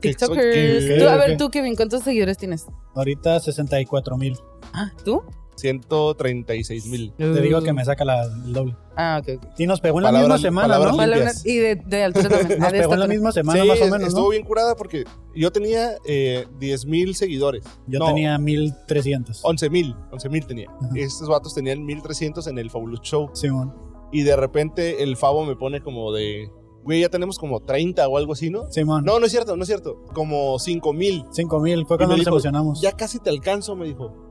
TikTokers. 0.00 1.02
A 1.02 1.16
ver, 1.16 1.36
tú, 1.36 1.50
Kevin, 1.50 1.76
¿cuántos 1.76 2.02
seguidores 2.02 2.36
tienes? 2.36 2.66
Ahorita 2.94 3.38
64 3.38 4.16
mil. 4.16 4.36
Ah, 4.72 4.90
¿tú? 5.04 5.22
136 5.60 6.86
mil. 6.86 7.12
Te 7.16 7.40
digo 7.40 7.60
que 7.62 7.72
me 7.72 7.84
saca 7.84 8.04
la, 8.04 8.24
el 8.24 8.52
doble. 8.52 8.76
Ah, 8.96 9.20
ok, 9.22 9.36
ok. 9.38 9.46
Y 9.58 9.66
nos 9.66 9.80
pegó 9.80 9.98
en 9.98 10.04
la 10.04 10.12
misma 10.12 10.38
semana, 10.38 10.78
¿no? 10.78 10.96
Palabras- 10.96 11.46
Y 11.46 11.56
de, 11.56 11.76
de 11.76 12.04
altura 12.04 12.28
también. 12.28 12.58
Nos 12.60 12.68
Ah, 12.68 12.72
pegó 12.72 12.94
en 12.94 13.00
la 13.00 13.06
misma 13.06 13.32
semana 13.32 13.62
sí, 13.62 13.68
más 13.68 13.80
o 13.80 13.84
menos, 13.86 14.08
estuvo 14.08 14.24
¿no? 14.24 14.30
bien 14.30 14.44
curada 14.44 14.74
porque 14.76 15.04
yo 15.34 15.50
tenía 15.52 15.92
eh, 16.06 16.46
10 16.58 16.86
mil 16.86 17.14
seguidores. 17.14 17.64
Yo 17.86 17.98
No, 17.98 18.06
tenía 18.06 18.36
1300. 18.38 19.40
11 19.44 19.70
mil, 19.70 19.94
11 20.12 20.28
mil 20.28 20.46
tenía. 20.46 20.70
Ajá. 20.70 20.90
Estos 20.96 21.28
vatos 21.28 21.54
tenían 21.54 21.84
1300 21.84 22.46
en 22.48 22.58
el 22.58 22.70
Fabulous 22.70 23.00
Show. 23.02 23.30
Simón. 23.32 23.72
Y 24.12 24.22
de 24.22 24.36
repente 24.36 25.02
el 25.02 25.16
Fabo 25.16 25.44
me 25.44 25.54
pone 25.56 25.80
como 25.80 26.12
de, 26.12 26.50
güey, 26.82 27.00
ya 27.00 27.08
tenemos 27.08 27.38
como 27.38 27.60
30 27.60 28.06
o 28.08 28.18
algo 28.18 28.32
así, 28.32 28.50
¿no? 28.50 28.70
Simón. 28.70 29.04
No, 29.04 29.20
no 29.20 29.26
es 29.26 29.32
cierto, 29.32 29.56
no 29.56 29.62
es 29.62 29.68
cierto. 29.68 30.04
Como 30.12 30.58
5 30.58 30.92
mil. 30.92 31.24
5 31.30 31.60
mil. 31.60 31.86
Fue 31.86 31.96
cuando 31.96 32.16
nos 32.16 32.20
dijo, 32.24 32.30
emocionamos. 32.30 32.80
Ya 32.80 32.92
casi 32.92 33.18
te 33.20 33.30
alcanzo, 33.30 33.76
me 33.76 33.86
dijo. 33.86 34.29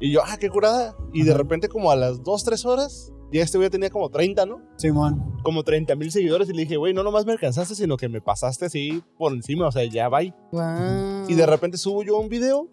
Y 0.00 0.12
yo, 0.12 0.20
ah, 0.24 0.36
qué 0.38 0.48
curada. 0.50 0.96
Y 1.12 1.22
de 1.22 1.34
repente 1.34 1.68
como 1.68 1.90
a 1.90 1.96
las 1.96 2.22
2, 2.22 2.44
3 2.44 2.64
horas, 2.66 3.12
ya 3.32 3.42
este 3.42 3.58
güey 3.58 3.70
tenía 3.70 3.90
como 3.90 4.08
30, 4.10 4.46
¿no? 4.46 4.60
Simón. 4.76 5.36
Como 5.42 5.62
30 5.62 5.94
mil 5.96 6.10
seguidores. 6.12 6.48
Y 6.48 6.52
le 6.52 6.62
dije, 6.62 6.76
güey, 6.76 6.92
no 6.94 7.02
nomás 7.02 7.26
me 7.26 7.32
alcanzaste, 7.32 7.74
sino 7.74 7.96
que 7.96 8.08
me 8.08 8.20
pasaste 8.20 8.66
así 8.66 9.02
por 9.18 9.32
encima. 9.32 9.66
O 9.68 9.72
sea, 9.72 9.84
ya 9.84 10.08
va. 10.08 10.20
Guau. 10.52 11.28
Y 11.28 11.34
de 11.34 11.46
repente 11.46 11.76
subo 11.78 12.02
yo 12.02 12.18
un 12.18 12.28
video 12.28 12.68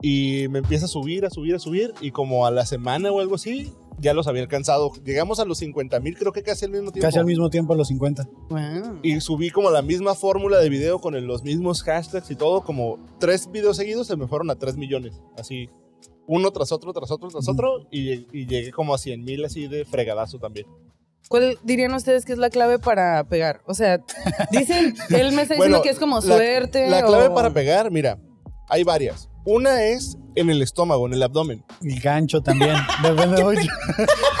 y 0.00 0.46
me 0.50 0.60
empieza 0.60 0.86
a 0.86 0.88
subir, 0.88 1.26
a 1.26 1.30
subir, 1.30 1.54
a 1.54 1.58
subir. 1.58 1.92
Y 2.00 2.10
como 2.12 2.46
a 2.46 2.50
la 2.50 2.64
semana 2.66 3.10
o 3.12 3.20
algo 3.20 3.34
así, 3.34 3.72
ya 4.00 4.14
los 4.14 4.26
había 4.28 4.42
alcanzado. 4.42 4.92
Llegamos 5.04 5.40
a 5.40 5.44
los 5.44 5.58
50 5.58 5.98
mil, 6.00 6.16
creo 6.16 6.32
que 6.32 6.42
casi 6.42 6.64
al 6.64 6.70
mismo 6.70 6.90
tiempo. 6.92 7.06
Casi 7.06 7.18
al 7.18 7.24
mismo 7.26 7.50
tiempo 7.50 7.74
los 7.74 7.88
50. 7.88 8.28
Guau. 8.48 8.98
Y 9.02 9.20
subí 9.20 9.50
como 9.50 9.70
la 9.70 9.82
misma 9.82 10.14
fórmula 10.14 10.58
de 10.58 10.68
video 10.68 11.00
con 11.00 11.14
el- 11.14 11.24
los 11.24 11.42
mismos 11.42 11.82
hashtags 11.82 12.30
y 12.30 12.36
todo. 12.36 12.62
Como 12.62 12.98
tres 13.18 13.50
videos 13.50 13.76
seguidos 13.76 14.06
se 14.06 14.16
me 14.16 14.26
fueron 14.28 14.50
a 14.50 14.56
3 14.56 14.76
millones. 14.76 15.20
Así, 15.36 15.68
uno 16.28 16.52
tras 16.52 16.70
otro, 16.70 16.92
tras 16.92 17.10
otro, 17.10 17.28
tras 17.28 17.48
otro. 17.48 17.88
Y, 17.90 18.26
y 18.32 18.46
llegué 18.46 18.70
como 18.70 18.94
a 18.94 18.98
100 18.98 19.24
mil 19.24 19.44
así 19.44 19.66
de 19.66 19.84
fregadazo 19.84 20.38
también. 20.38 20.66
¿Cuál 21.28 21.58
dirían 21.64 21.92
ustedes 21.94 22.24
que 22.24 22.32
es 22.32 22.38
la 22.38 22.48
clave 22.50 22.78
para 22.78 23.24
pegar? 23.24 23.60
O 23.66 23.74
sea, 23.74 23.98
dicen, 24.52 24.94
él 25.10 25.32
me 25.32 25.42
está 25.42 25.54
diciendo 25.54 25.56
Bueno, 25.56 25.82
que 25.82 25.90
es 25.90 25.98
como 25.98 26.16
la- 26.16 26.22
suerte. 26.22 26.88
La 26.88 27.02
clave 27.04 27.26
o- 27.28 27.34
para 27.34 27.50
pegar, 27.52 27.90
mira, 27.90 28.18
hay 28.68 28.84
varias. 28.84 29.28
Una 29.44 29.82
es 29.84 30.16
en 30.36 30.50
el 30.50 30.60
estómago, 30.62 31.06
en 31.06 31.14
el 31.14 31.22
abdomen. 31.22 31.64
El 31.82 31.98
gancho 32.00 32.40
también. 32.42 32.76
Depende 33.02 33.42
mucho. 33.42 33.60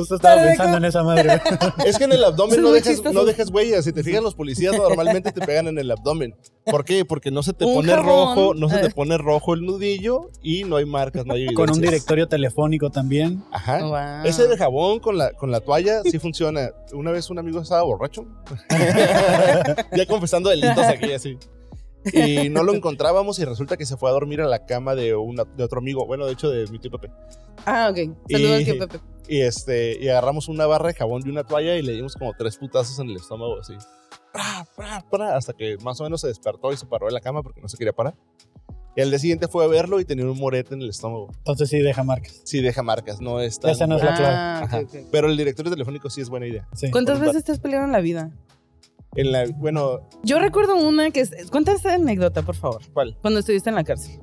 Justo 0.00 0.16
estaba 0.16 0.36
Pero 0.36 0.48
pensando 0.48 0.76
en 0.78 0.84
esa 0.84 1.02
madre. 1.02 1.40
Es 1.86 1.98
que 1.98 2.04
en 2.04 2.12
el 2.12 2.22
abdomen 2.24 2.60
no 2.62 2.70
dejas, 2.72 2.94
chistoso. 2.94 3.12
no 3.12 3.24
dejas 3.24 3.50
huellas. 3.50 3.84
Si 3.84 3.92
te 3.92 4.02
fijas, 4.02 4.22
los 4.22 4.34
policías 4.34 4.76
normalmente 4.78 5.32
te 5.32 5.40
pegan 5.40 5.68
en 5.68 5.78
el 5.78 5.90
abdomen. 5.90 6.34
¿Por 6.64 6.84
qué? 6.84 7.04
Porque 7.04 7.30
no 7.30 7.42
se 7.42 7.52
te 7.52 7.64
Un 7.64 7.74
pone 7.74 7.92
jabón. 7.92 8.06
rojo, 8.06 8.54
no 8.54 8.68
se 8.68 8.76
Eh. 8.76 8.82
te 8.82 8.90
pone 8.90 9.16
rojo 9.18 9.54
el 9.54 9.62
nudillo 9.62 10.30
y 10.42 10.64
no 10.64 10.76
hay 10.76 10.84
marcas, 10.84 11.24
no 11.26 11.34
hay 11.34 11.42
evidencias. 11.44 11.66
Con 11.68 11.76
un 11.76 11.80
directorio 11.82 12.28
telefónico 12.28 12.90
también. 12.90 13.42
Ajá. 13.52 14.22
Ese 14.24 14.46
de 14.48 14.56
jabón 14.56 14.98
con 15.00 15.16
la, 15.18 15.32
con 15.32 15.50
la 15.50 15.60
toalla 15.60 16.02
sí 16.02 16.18
funciona. 16.18 16.70
Una 16.92 17.10
vez 17.12 17.30
un 17.30 17.38
amigo 17.38 17.60
estaba 17.60 17.82
borracho. 17.82 18.24
ya 19.96 20.06
confesando 20.06 20.50
delitos 20.50 20.78
aquí 20.84 21.12
así. 21.12 21.38
Y 22.12 22.48
no 22.50 22.62
lo 22.62 22.74
encontrábamos 22.74 23.38
y 23.38 23.44
resulta 23.44 23.76
que 23.76 23.86
se 23.86 23.96
fue 23.96 24.10
a 24.10 24.12
dormir 24.12 24.40
a 24.40 24.46
la 24.46 24.64
cama 24.66 24.94
de, 24.94 25.14
una, 25.14 25.44
de 25.44 25.64
otro 25.64 25.78
amigo. 25.80 26.06
Bueno, 26.06 26.26
de 26.26 26.32
hecho, 26.32 26.48
de 26.50 26.66
mi 26.68 26.78
tío 26.78 26.90
Pepe. 26.90 27.10
Ah, 27.64 27.88
ok. 27.90 27.96
Saludos 28.30 28.50
Y- 28.50 28.54
al 28.54 28.64
tío 28.64 28.78
Pepe. 28.78 29.00
Y, 29.28 29.40
este, 29.40 29.98
y 30.00 30.08
agarramos 30.08 30.48
una 30.48 30.66
barra 30.66 30.88
de 30.88 30.94
jabón 30.94 31.22
y 31.26 31.30
una 31.30 31.42
toalla 31.42 31.74
y 31.76 31.82
le 31.82 31.92
dimos 31.92 32.14
como 32.14 32.32
tres 32.38 32.56
putazos 32.58 32.98
en 33.00 33.10
el 33.10 33.16
estómago 33.16 33.58
así. 33.58 33.74
Hasta 35.32 35.52
que 35.52 35.76
más 35.82 36.00
o 36.00 36.04
menos 36.04 36.20
se 36.20 36.28
despertó 36.28 36.72
y 36.72 36.76
se 36.76 36.86
paró 36.86 37.06
de 37.06 37.12
la 37.12 37.20
cama 37.20 37.42
porque 37.42 37.60
no 37.60 37.68
se 37.68 37.76
quería 37.76 37.92
parar. 37.92 38.14
Y 38.94 39.02
al 39.02 39.10
día 39.10 39.18
siguiente 39.18 39.46
fue 39.48 39.64
a 39.64 39.66
verlo 39.68 40.00
y 40.00 40.04
tenía 40.06 40.24
un 40.24 40.38
morete 40.38 40.74
en 40.74 40.80
el 40.80 40.88
estómago. 40.88 41.28
Entonces 41.38 41.68
sí 41.68 41.78
deja 41.80 42.02
marcas. 42.02 42.40
Sí, 42.44 42.62
deja 42.62 42.82
marcas, 42.82 43.20
no 43.20 43.40
es 43.40 43.58
tan... 43.60 43.70
Esa 43.72 43.86
no 43.86 43.96
es 43.96 44.04
la 44.04 44.14
clave. 44.14 44.34
Ah, 44.34 44.60
ok, 44.64 44.68
Ajá. 44.68 44.80
ok. 44.80 44.94
Pero 45.12 45.28
el 45.28 45.36
directorio 45.36 45.70
telefónico 45.70 46.08
sí 46.08 46.22
es 46.22 46.30
buena 46.30 46.46
idea. 46.46 46.66
Sí. 46.74 46.90
¿Cuántas 46.90 47.20
veces 47.20 47.44
te 47.44 47.52
has 47.52 47.58
peleado 47.58 47.84
en 47.84 47.92
la 47.92 48.00
vida? 48.00 48.30
En 49.16 49.32
la, 49.32 49.46
bueno, 49.56 50.00
Yo 50.22 50.38
recuerdo 50.38 50.76
una 50.76 51.10
que 51.10 51.20
es. 51.20 51.32
Cuenta 51.50 51.72
esa 51.72 51.94
anécdota, 51.94 52.42
por 52.42 52.54
favor. 52.56 52.80
¿cuál? 52.92 53.16
Cuando 53.22 53.40
estuviste 53.40 53.68
en 53.70 53.76
la 53.76 53.84
cárcel. 53.84 54.20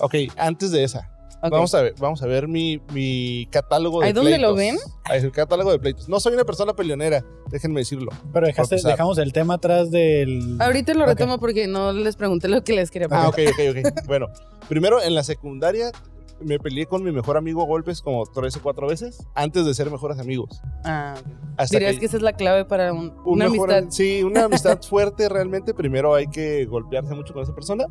Ok, 0.00 0.14
antes 0.36 0.70
de 0.70 0.84
esa. 0.84 1.10
Vamos 1.50 1.74
a 1.74 1.82
ver, 1.82 1.94
vamos 2.00 2.22
a 2.22 2.26
ver 2.26 2.48
mi, 2.48 2.80
mi 2.92 3.46
catálogo 3.52 4.00
de 4.00 4.06
¿Ahí 4.06 4.12
dónde 4.12 4.38
lo 4.38 4.54
pleitos. 4.54 4.82
ven? 4.82 4.92
Ahí 5.04 5.18
es 5.18 5.24
el 5.24 5.30
catálogo 5.32 5.70
de 5.70 5.78
pleitos. 5.78 6.08
No 6.08 6.18
soy 6.18 6.32
una 6.34 6.44
persona 6.44 6.74
peleonera, 6.74 7.24
déjenme 7.50 7.80
decirlo. 7.80 8.10
Pero 8.32 8.46
dejaste, 8.46 8.76
dejamos 8.82 9.18
el 9.18 9.32
tema 9.32 9.54
atrás 9.54 9.90
del. 9.90 10.56
Ahorita 10.58 10.94
lo 10.94 11.06
retomo 11.06 11.38
porque 11.38 11.66
no 11.68 11.92
les 11.92 12.16
pregunté 12.16 12.48
lo 12.48 12.64
que 12.64 12.72
les 12.72 12.90
quería 12.90 13.06
Ah, 13.10 13.30
preguntar. 13.30 13.70
ok, 13.70 13.76
ok, 13.84 13.92
ok. 13.98 14.06
bueno, 14.06 14.26
primero 14.68 15.00
en 15.00 15.14
la 15.14 15.22
secundaria 15.22 15.92
me 16.40 16.58
peleé 16.58 16.86
con 16.86 17.02
mi 17.02 17.12
mejor 17.12 17.36
amigo 17.36 17.62
a 17.62 17.66
golpes 17.66 18.02
como 18.02 18.24
tres 18.26 18.56
o 18.56 18.62
cuatro 18.62 18.86
veces 18.86 19.26
antes 19.34 19.64
de 19.64 19.72
ser 19.74 19.90
mejores 19.90 20.18
amigos. 20.18 20.60
Ah. 20.84 21.14
Hasta 21.56 21.78
Dirías 21.78 21.98
que, 21.98 22.06
esa 22.06 22.16
es 22.18 22.22
la 22.22 22.34
clave 22.34 22.64
para 22.66 22.92
un- 22.92 23.10
un 23.24 23.34
una 23.34 23.48
mejor- 23.48 23.72
amistad. 23.72 23.90
Sí, 23.90 24.22
una 24.22 24.44
amistad 24.74 24.80
fuerte 24.82 25.28
realmente. 25.28 25.72
Primero 25.74 26.14
hay 26.14 26.26
que 26.26 26.64
golpearse 26.66 27.14
mucho 27.14 27.32
con 27.32 27.42
esa 27.42 27.54
persona 27.54 27.86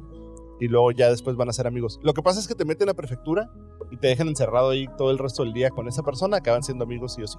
y 0.59 0.67
luego 0.67 0.91
ya 0.91 1.09
después 1.09 1.35
van 1.35 1.49
a 1.49 1.53
ser 1.53 1.65
amigos. 1.67 1.99
Lo 2.03 2.13
que 2.13 2.21
pasa 2.21 2.39
es 2.39 2.47
que 2.47 2.55
te 2.55 2.65
meten 2.65 2.87
a 2.89 2.93
prefectura 2.93 3.49
y 3.91 3.97
te 3.97 4.07
dejan 4.07 4.27
encerrado 4.27 4.69
ahí 4.69 4.85
todo 4.97 5.11
el 5.11 5.17
resto 5.17 5.43
del 5.43 5.53
día 5.53 5.69
con 5.69 5.87
esa 5.87 6.03
persona, 6.03 6.37
acaban 6.37 6.61
siendo 6.63 6.83
amigos 6.85 7.13
sí 7.15 7.23
o 7.23 7.27
sí. 7.27 7.37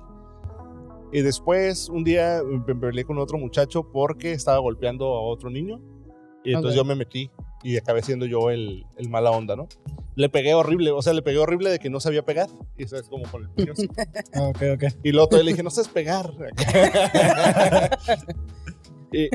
Y 1.13 1.23
después 1.23 1.89
un 1.89 2.03
día 2.05 2.43
me 2.45 2.75
peleé 2.75 3.05
con 3.05 3.19
otro 3.19 3.39
muchacho 3.39 3.85
porque 3.93 4.33
estaba 4.33 4.59
golpeando 4.59 5.07
a 5.15 5.21
otro 5.23 5.51
niño 5.51 5.81
y 6.45 6.53
entonces 6.53 6.75
yo 6.77 6.85
me 6.85 6.95
metí 6.97 7.31
y 7.69 7.77
acabé 7.77 8.03
siendo 8.03 8.27
yo 8.27 8.51
el, 8.51 8.87
el 8.97 9.09
mala 9.09 9.31
onda, 9.31 9.57
¿no? 9.57 9.69
Le 10.15 10.29
pegué 10.29 10.55
horrible, 10.55 10.91
o 10.93 11.03
sea, 11.03 11.13
le 11.13 11.23
pegué 11.23 11.39
horrible 11.39 11.71
de 11.71 11.79
que 11.79 11.91
no 11.91 12.01
sabía 12.01 12.25
pegar. 12.25 12.49
Y 12.79 12.85
eso 12.85 12.97
es 12.97 13.09
como 13.09 13.25
con 13.31 13.51
el 13.57 13.71
así. 13.73 13.89
Ah, 14.35 14.49
Ok, 14.49 14.63
ok. 14.75 14.85
Y 15.03 15.13
luego 15.13 15.29
todavía 15.29 15.47
le 15.47 15.51
dije, 15.53 15.63
no 15.63 15.71
sabes 15.71 15.89
pegar. 15.89 16.33
y, 19.13 19.29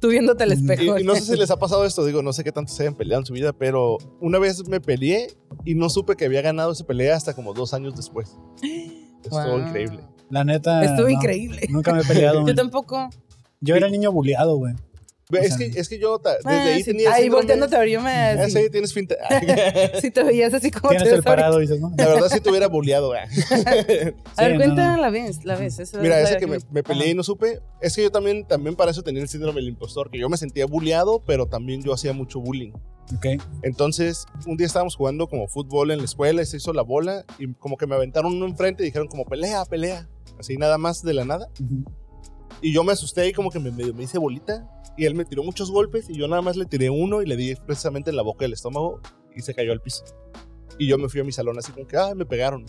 Tú 0.00 0.08
viéndote 0.08 0.44
al 0.44 0.52
espejo. 0.52 0.98
y- 0.98 1.02
y 1.02 1.04
no 1.04 1.14
sé 1.14 1.22
si 1.22 1.36
les 1.36 1.50
ha 1.50 1.58
pasado 1.58 1.84
esto, 1.84 2.04
digo, 2.04 2.22
no 2.22 2.32
sé 2.32 2.42
qué 2.44 2.52
tanto 2.52 2.72
se 2.72 2.82
hayan 2.82 2.94
peleado 2.94 3.20
en 3.22 3.26
su 3.26 3.32
vida, 3.32 3.52
pero 3.52 3.98
una 4.20 4.38
vez 4.38 4.66
me 4.68 4.80
peleé 4.80 5.28
y 5.64 5.74
no 5.76 5.88
supe 5.88 6.16
que 6.16 6.24
había 6.24 6.42
ganado 6.42 6.72
esa 6.72 6.84
pelea 6.84 7.16
hasta 7.16 7.34
como 7.34 7.54
dos 7.54 7.72
años 7.74 7.94
después. 7.96 8.36
Estuvo 9.22 9.40
Wow. 9.44 9.58
increíble. 9.60 10.00
La 10.30 10.44
neta. 10.44 10.82
Estuvo 10.82 11.02
no, 11.06 11.10
increíble. 11.10 11.60
Nunca 11.70 11.92
me 11.92 12.00
he 12.00 12.04
peleado. 12.04 12.42
Yo 12.46 12.54
tampoco. 12.54 13.08
Yo 13.60 13.76
era 13.76 13.88
niño 13.88 14.10
bulleado, 14.10 14.56
güey. 14.56 14.74
Es 15.40 15.54
sea, 15.54 15.58
que, 15.58 15.80
es 15.80 15.88
que 15.88 15.98
yo 15.98 16.18
ta- 16.18 16.34
desde 16.36 16.48
Ah, 16.50 16.62
ahí 16.64 16.78
sí. 16.82 16.90
tenía 16.90 17.12
Ahí 17.12 17.28
volteándote 17.28 17.76
a 17.76 17.78
ver, 17.80 17.88
yo 17.88 18.00
me. 18.00 18.10
Ah, 18.10 18.44
sí. 18.48 18.52
sí, 18.62 18.70
tienes 18.70 18.92
finta. 18.92 19.16
Si 20.00 20.10
te 20.10 20.22
veías 20.24 20.52
así 20.54 20.70
como 20.70 20.90
Tienes 20.90 21.08
te 21.08 21.14
el 21.14 21.22
parado, 21.22 21.58
dices, 21.58 21.80
¿no? 21.80 21.92
La 21.96 22.08
verdad, 22.08 22.28
si 22.28 22.40
te 22.40 22.50
hubiera 22.50 22.68
bulleado. 22.68 23.12
ah. 23.14 23.22
A 23.22 23.28
Sí, 23.28 24.56
ver, 24.58 24.68
no. 24.68 24.96
la 24.96 25.10
vez, 25.10 25.44
la 25.44 25.56
vez. 25.56 25.78
Eso 25.78 25.98
Mira, 26.00 26.18
es 26.18 26.24
ese 26.24 26.34
la 26.34 26.40
que 26.40 26.46
me, 26.46 26.58
me 26.70 26.82
peleé 26.82 27.10
y 27.10 27.14
no 27.14 27.22
supe, 27.22 27.60
es 27.80 27.94
que 27.96 28.02
yo 28.02 28.10
también, 28.10 28.46
también 28.46 28.74
para 28.76 28.90
eso 28.90 29.02
tenía 29.02 29.22
el 29.22 29.28
síndrome 29.28 29.60
del 29.60 29.68
impostor, 29.68 30.10
que 30.10 30.18
yo 30.18 30.28
me 30.28 30.36
sentía 30.36 30.66
bulleado, 30.66 31.22
pero 31.26 31.46
también 31.46 31.82
yo 31.82 31.92
hacía 31.92 32.12
mucho 32.12 32.40
bullying. 32.40 32.72
Ok. 33.16 33.26
Entonces, 33.62 34.26
un 34.46 34.56
día 34.56 34.66
estábamos 34.66 34.96
jugando 34.96 35.26
como 35.28 35.46
fútbol 35.48 35.90
en 35.90 35.98
la 35.98 36.04
escuela 36.04 36.42
y 36.42 36.46
se 36.46 36.56
hizo 36.56 36.72
la 36.72 36.82
bola 36.82 37.24
y 37.38 37.52
como 37.54 37.76
que 37.76 37.86
me 37.86 37.94
aventaron 37.94 38.32
uno 38.34 38.46
enfrente 38.46 38.82
y 38.82 38.86
dijeron 38.86 39.08
como 39.08 39.24
pelea, 39.24 39.64
pelea. 39.64 40.08
Así 40.38 40.56
nada 40.56 40.78
más 40.78 41.02
de 41.02 41.12
la 41.14 41.24
nada. 41.24 41.48
Ujú. 41.60 41.84
Y 42.62 42.72
yo 42.72 42.84
me 42.84 42.92
asusté 42.92 43.28
y 43.28 43.32
como 43.32 43.50
que 43.50 43.58
me, 43.58 43.70
medio 43.70 43.92
me 43.92 44.04
hice 44.04 44.18
bolita. 44.18 44.66
Y 44.96 45.06
él 45.06 45.14
me 45.14 45.24
tiró 45.24 45.42
muchos 45.42 45.70
golpes 45.70 46.08
y 46.10 46.14
yo 46.14 46.28
nada 46.28 46.42
más 46.42 46.56
le 46.56 46.66
tiré 46.66 46.90
uno 46.90 47.22
y 47.22 47.26
le 47.26 47.36
di 47.36 47.54
precisamente 47.54 48.10
en 48.10 48.16
la 48.16 48.22
boca 48.22 48.44
del 48.44 48.52
estómago 48.52 49.00
y 49.34 49.40
se 49.40 49.54
cayó 49.54 49.72
al 49.72 49.80
piso. 49.80 50.04
Y 50.78 50.86
yo 50.86 50.98
me 50.98 51.08
fui 51.08 51.20
a 51.20 51.24
mi 51.24 51.32
salón 51.32 51.58
así 51.58 51.72
como 51.72 51.86
que, 51.86 51.96
ah, 51.96 52.14
me 52.14 52.26
pegaron. 52.26 52.64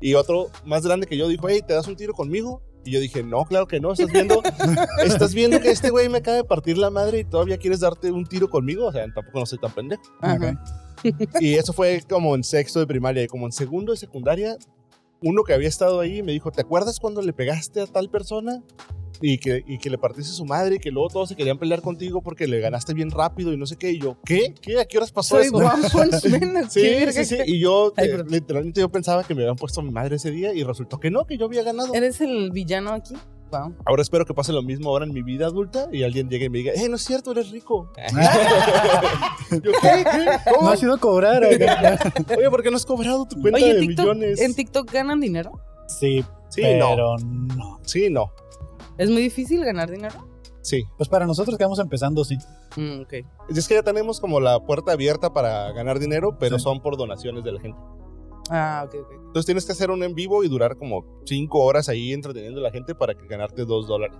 Y 0.00 0.14
otro 0.14 0.50
más 0.64 0.84
grande 0.84 1.06
que 1.06 1.16
yo 1.16 1.28
dijo, 1.28 1.48
hey, 1.48 1.60
¿te 1.66 1.74
das 1.74 1.86
un 1.86 1.96
tiro 1.96 2.14
conmigo? 2.14 2.62
Y 2.84 2.92
yo 2.92 3.00
dije, 3.00 3.22
no, 3.22 3.44
claro 3.44 3.66
que 3.66 3.80
no, 3.80 3.92
estás 3.92 4.10
viendo, 4.10 4.42
estás 5.04 5.34
viendo 5.34 5.60
que 5.60 5.70
este 5.70 5.90
güey 5.90 6.08
me 6.08 6.18
acaba 6.18 6.38
de 6.38 6.44
partir 6.44 6.78
la 6.78 6.88
madre 6.88 7.20
y 7.20 7.24
todavía 7.24 7.58
quieres 7.58 7.80
darte 7.80 8.10
un 8.10 8.24
tiro 8.24 8.48
conmigo. 8.48 8.86
O 8.86 8.92
sea, 8.92 9.04
tampoco 9.12 9.40
no 9.40 9.46
soy 9.46 9.58
tan 9.58 9.72
pendejo. 9.72 10.02
Ajá. 10.20 10.62
Y 11.40 11.54
eso 11.54 11.72
fue 11.72 12.02
como 12.08 12.34
en 12.34 12.44
sexto 12.44 12.78
de 12.78 12.86
primaria 12.86 13.22
y 13.22 13.26
como 13.26 13.46
en 13.46 13.52
segundo 13.52 13.92
de 13.92 13.98
secundaria 13.98 14.56
uno 15.22 15.44
que 15.44 15.52
había 15.52 15.68
estado 15.68 16.00
ahí 16.00 16.22
me 16.22 16.32
dijo, 16.32 16.50
¿te 16.50 16.62
acuerdas 16.62 16.98
cuando 16.98 17.22
le 17.22 17.32
pegaste 17.32 17.80
a 17.80 17.86
tal 17.86 18.08
persona? 18.10 18.62
Y 19.22 19.38
que, 19.38 19.62
y 19.66 19.78
que 19.78 19.90
le 19.90 19.98
partiste 19.98 20.32
su 20.32 20.44
madre 20.44 20.76
y 20.76 20.78
que 20.78 20.90
luego 20.90 21.08
todos 21.08 21.28
se 21.28 21.36
querían 21.36 21.58
pelear 21.58 21.82
contigo 21.82 22.22
porque 22.22 22.46
le 22.46 22.60
ganaste 22.60 22.94
bien 22.94 23.10
rápido 23.10 23.52
y 23.52 23.56
no 23.56 23.66
sé 23.66 23.76
qué. 23.76 23.90
Y 23.92 23.98
yo, 23.98 24.16
¿qué? 24.24 24.54
¿Qué? 24.60 24.80
¿A 24.80 24.84
qué 24.84 24.98
horas 24.98 25.12
pasó 25.12 25.36
Soy 25.36 25.46
eso? 25.46 25.56
One 25.56 25.88
Punch 25.90 26.24
Man. 26.26 26.70
Sí, 26.70 27.12
sí, 27.12 27.24
sí. 27.24 27.38
Y 27.46 27.58
yo, 27.60 27.92
Ay, 27.96 28.08
eh, 28.08 28.24
literalmente 28.28 28.80
yo 28.80 28.88
pensaba 28.88 29.24
que 29.24 29.34
me 29.34 29.42
habían 29.42 29.56
puesto 29.56 29.80
a 29.80 29.84
mi 29.84 29.90
madre 29.90 30.16
ese 30.16 30.30
día 30.30 30.52
y 30.54 30.62
resultó 30.62 30.98
que 30.98 31.10
no, 31.10 31.26
que 31.26 31.36
yo 31.36 31.46
había 31.46 31.62
ganado. 31.62 31.92
¿Eres 31.94 32.20
el 32.20 32.50
villano 32.50 32.92
aquí? 32.92 33.14
Wow. 33.50 33.74
Ahora 33.84 34.02
espero 34.02 34.24
que 34.24 34.32
pase 34.32 34.52
lo 34.52 34.62
mismo 34.62 34.90
ahora 34.90 35.04
en 35.04 35.12
mi 35.12 35.22
vida 35.22 35.46
adulta 35.46 35.88
y 35.90 36.04
alguien 36.04 36.28
llegue 36.28 36.44
y 36.44 36.48
me 36.48 36.58
diga, 36.58 36.72
eh, 36.72 36.88
no 36.88 36.94
es 36.96 37.02
cierto, 37.02 37.32
eres 37.32 37.50
rico. 37.50 37.90
yo, 39.50 39.72
¿qué? 39.82 40.04
¿Qué? 40.04 40.52
¿Cómo? 40.54 40.68
No 40.68 40.72
has 40.72 40.82
ido 40.82 40.94
a 40.94 40.98
cobrar. 40.98 41.42
Oye, 42.38 42.50
¿por 42.50 42.62
qué 42.62 42.70
no 42.70 42.76
has 42.76 42.86
cobrado 42.86 43.26
tu 43.26 43.40
cuenta 43.40 43.58
Oye, 43.58 43.74
de 43.74 43.80
TikTok, 43.80 44.06
millones? 44.06 44.40
¿en 44.40 44.54
TikTok 44.54 44.90
ganan 44.92 45.20
dinero? 45.20 45.60
sí, 45.88 46.24
sí, 46.48 46.62
pero 46.62 47.16
no. 47.18 47.56
no. 47.56 47.80
Sí, 47.84 48.08
no. 48.08 48.32
¿Es 49.00 49.10
muy 49.10 49.22
difícil 49.22 49.64
ganar 49.64 49.90
dinero? 49.90 50.28
Sí. 50.62 50.84
Pues 50.98 51.08
para 51.08 51.26
nosotros 51.26 51.56
que 51.56 51.64
vamos 51.64 51.78
empezando, 51.78 52.22
sí. 52.24 52.36
Mm, 52.76 53.00
ok. 53.02 53.12
Es 53.56 53.66
que 53.66 53.74
ya 53.74 53.82
tenemos 53.82 54.20
como 54.20 54.40
la 54.40 54.60
puerta 54.60 54.92
abierta 54.92 55.32
para 55.32 55.72
ganar 55.72 55.98
dinero, 55.98 56.36
pero 56.38 56.58
Sí. 56.58 56.64
son 56.64 56.80
por 56.82 56.96
donaciones 56.98 57.42
de 57.44 57.52
la 57.52 57.60
gente. 57.60 57.78
Ah, 58.50 58.84
ok, 58.86 58.94
ok. 59.00 59.12
Entonces 59.28 59.46
tienes 59.46 59.64
que 59.64 59.72
hacer 59.72 59.90
un 59.90 60.02
en 60.02 60.14
vivo 60.14 60.44
y 60.44 60.48
durar 60.48 60.76
como 60.76 61.04
cinco 61.24 61.60
horas 61.64 61.88
ahí 61.88 62.12
entreteniendo 62.12 62.60
a 62.60 62.64
la 62.64 62.70
gente 62.70 62.94
para 62.94 63.14
que 63.14 63.26
ganarte 63.26 63.64
dos 63.64 63.86
dólares. 63.86 64.18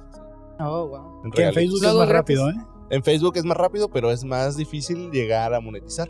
Oh, 0.61 0.87
wow. 0.87 1.23
En, 1.25 1.31
Que 1.31 1.45
en. 1.45 1.53
Facebook 1.55 1.85
es 1.85 1.95
más 1.95 2.09
gratis. 2.09 2.38
rápido, 2.38 2.49
¿eh? 2.51 2.66
En 2.90 3.03
Facebook 3.03 3.37
es 3.37 3.45
más 3.45 3.57
rápido, 3.57 3.88
pero 3.90 4.11
es 4.11 4.25
más 4.25 4.57
difícil 4.57 5.11
llegar 5.11 5.53
a 5.53 5.61
monetizar. 5.61 6.09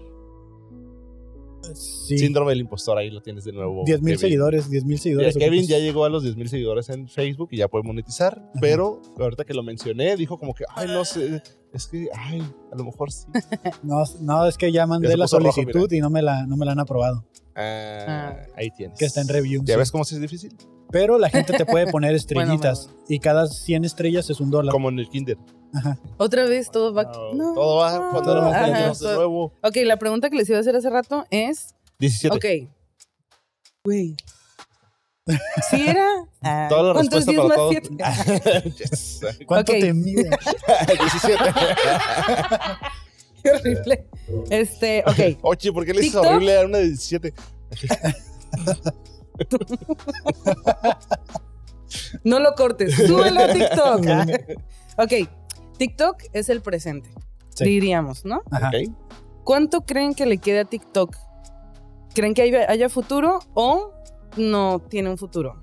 Sí. 1.75 2.19
Síndrome 2.19 2.51
del 2.53 2.61
impostor, 2.61 2.99
ahí 2.99 3.11
lo 3.11 3.21
tienes 3.23 3.45
de 3.45 3.53
nuevo. 3.53 3.83
10 3.85 4.03
mil 4.03 4.19
seguidores, 4.19 4.71
10 4.71 4.85
mil 4.85 4.99
seguidores. 4.99 5.37
Kevin 5.37 5.67
ya 5.67 5.79
llegó 5.79 6.05
a 6.05 6.09
los 6.09 6.23
10 6.23 6.37
mil 6.37 6.49
seguidores 6.49 6.89
en 6.91 7.09
Facebook 7.09 7.49
y 7.53 7.59
ya 7.59 7.69
puede 7.69 7.85
monetizar, 7.85 8.51
pero 8.61 9.01
ahorita 9.19 9.45
que 9.45 9.55
lo 9.55 9.63
mencioné, 9.63 10.17
dijo 10.17 10.39
como 10.39 10.55
que, 10.55 10.65
ay, 10.75 10.89
no 10.89 11.05
sé, 11.05 11.43
es 11.73 11.87
que, 11.87 12.09
ay, 12.15 12.43
a 12.73 12.77
lo 12.77 12.85
mejor 12.85 13.13
sí. 13.13 13.27
No, 13.83 14.03
no, 14.21 14.47
es 14.47 14.57
que 14.57 14.73
ya 14.73 14.87
mandé 14.87 15.17
la 15.17 15.25
puso 15.25 15.39
rojo, 15.39 15.53
solicitud 15.53 15.93
y 15.93 16.01
no 16.01 16.11
me 16.11 16.23
la, 16.23 16.47
no 16.47 16.57
me 16.57 16.67
la 16.67 16.73
han 16.73 16.81
aprobado. 16.81 17.25
Ah, 17.55 18.05
Ah. 18.09 18.37
ahí 18.57 18.71
tienes. 18.71 18.99
Que 18.99 19.05
está 19.05 19.21
en 19.21 19.29
review. 19.29 19.63
¿Ya 19.65 19.75
sí. 19.75 19.79
ves 19.79 19.91
cómo 19.91 20.03
es 20.03 20.21
difícil? 20.21 20.57
Pero 20.91 21.19
la 21.19 21.29
gente 21.31 21.53
te 21.53 21.67
puede 21.67 21.87
poner 21.91 22.15
estrellitas. 22.17 22.87
Bueno, 22.87 23.05
Y 23.09 23.19
cada 23.21 23.47
100 23.47 23.85
estrellas 23.85 24.31
es 24.31 24.41
un 24.41 24.51
dólar. 24.51 24.73
Como 24.73 24.89
en 24.89 24.99
el 24.99 25.09
kinder. 25.09 25.37
Ajá. 25.75 25.99
Otra 26.17 26.45
vez 26.47 26.71
todo 26.71 26.93
va. 26.93 27.05
No, 27.35 27.55
todo 27.55 27.77
va 27.77 28.11
cuando 28.11 28.33
éramos 28.33 28.55
niños 28.69 29.01
de 29.01 29.15
nuevo. 29.15 29.53
Ok, 29.63 29.77
la 29.85 29.97
pregunta 29.99 30.29
que 30.31 30.37
les 30.37 30.49
iba 30.49 30.59
a 30.59 30.61
hacer 30.61 30.75
hace 30.77 30.91
rato 30.91 31.27
es. 31.31 31.75
17. 31.99 32.37
Ok. 32.37 32.45
Güey. 33.85 34.17
¿Sí 35.71 35.89
era? 35.89 36.07
Ah, 36.43 36.67
Toda 36.71 36.83
la 36.83 36.93
¿Cuánto 36.95 37.19
es 37.19 37.27
respuesta 37.27 37.31
10 37.31 37.43
para 37.43 37.49
más 37.49 37.57
todo. 37.57 37.71
7? 38.63 38.75
Yes. 38.79 39.21
¿Cuánto 39.47 39.73
te 39.73 39.93
mide? 39.95 40.31
17. 40.89 41.45
Qué 43.43 43.51
horrible. 43.51 44.07
Este, 44.51 45.03
ok. 45.07 45.39
Oye, 45.43 45.73
¿por 45.73 45.87
qué 45.87 45.95
le 45.95 46.01
dices 46.03 46.17
horrible 46.17 46.59
a 46.61 46.65
una 46.67 46.79
de 46.79 46.89
17? 46.89 47.33
No 52.25 52.39
lo 52.41 52.55
cortes. 52.55 52.95
Súbelo 52.95 53.41
a 53.41 53.53
TikTok. 53.53 54.07
ok. 54.99 55.13
TikTok 55.81 56.25
es 56.35 56.51
el 56.51 56.61
presente. 56.61 57.09
Sí. 57.55 57.65
Diríamos, 57.65 58.27
¿no? 58.27 58.43
Ajá. 58.51 58.69
Ok. 58.69 58.95
¿Cuánto 59.45 59.81
creen 59.81 60.13
que 60.13 60.27
le 60.27 60.37
quede 60.37 60.61
a 60.61 60.65
TikTok? 60.67 61.17
¿Creen 62.15 62.35
que 62.35 62.43
haya, 62.43 62.71
haya 62.71 62.91
futuro 62.91 63.39
o 63.55 63.95
no 64.37 64.81
tiene 64.91 65.09
un 65.09 65.17
futuro? 65.17 65.59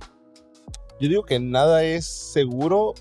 Yo 0.99 1.07
digo 1.07 1.23
que 1.23 1.39
nada 1.39 1.83
es 1.83 2.07
seguro. 2.07 2.95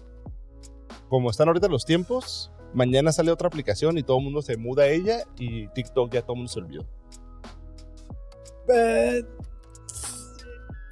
Como 1.09 1.31
están 1.31 1.49
ahorita 1.49 1.69
los 1.69 1.87
tiempos, 1.87 2.53
mañana 2.75 3.11
sale 3.13 3.31
otra 3.31 3.49
aplicación 3.49 3.97
y 3.97 4.03
todo 4.03 4.19
el 4.19 4.25
mundo 4.25 4.43
se 4.43 4.59
muda 4.59 4.83
a 4.83 4.89
ella 4.89 5.21
y 5.39 5.69
TikTok 5.69 6.13
ya 6.13 6.21
todo 6.21 6.35
el 6.35 6.39
mundo 6.41 6.53
se 6.53 6.61
olvidó. 6.61 6.87
Eh, 8.75 9.23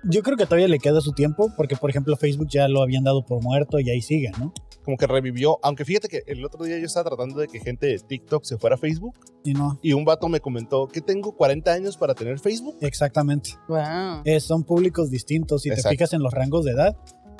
yo 0.05 0.23
creo 0.23 0.39
que 0.39 0.47
todavía 0.47 0.69
le 0.69 0.79
queda 0.79 1.03
su 1.03 1.13
tiempo, 1.13 1.53
porque 1.55 1.77
por 1.77 1.91
ejemplo 1.91 2.17
Facebook 2.17 2.49
ya 2.49 2.67
lo 2.67 2.83
habían 2.83 3.05
dado 3.05 3.27
por 3.27 3.43
muerto 3.43 3.79
y 3.79 3.91
ahí 3.91 4.01
sigue, 4.01 4.31
¿no? 4.39 4.55
Como 4.85 4.97
que 4.97 5.07
revivió. 5.07 5.59
Aunque 5.63 5.85
fíjate 5.85 6.09
que 6.09 6.23
el 6.27 6.45
otro 6.45 6.65
día 6.65 6.79
yo 6.79 6.87
estaba 6.87 7.09
tratando 7.11 7.41
de 7.41 7.49
que 7.49 7.59
gente 7.61 7.87
de 7.87 7.99
TikTok 7.99 8.45
se 8.45 8.59
fuera 8.59 8.77
a 8.77 8.79
Facebook 8.79 9.15
Y 9.45 9.55
no, 9.55 9.79
y 9.83 9.93
un 9.95 10.05
vato 10.05 10.29
me 10.29 10.41
comentó 10.41 10.87
que 10.89 11.01
tengo 11.01 11.33
40 11.33 11.73
años 11.73 11.97
para 11.97 12.15
tener 12.15 12.39
Facebook. 12.39 12.77
exactamente. 12.81 13.51
Wow. 13.69 14.23
Eh, 14.25 14.41
son 14.41 14.63
públicos 14.65 15.11
distintos. 15.11 15.63
Si 15.63 15.69
Exacto. 15.69 15.89
te 15.91 15.95
fijas 15.97 16.13
en 16.13 16.23
los 16.23 16.33
rangos 16.33 16.65
de 16.65 16.73
edad, 16.73 16.97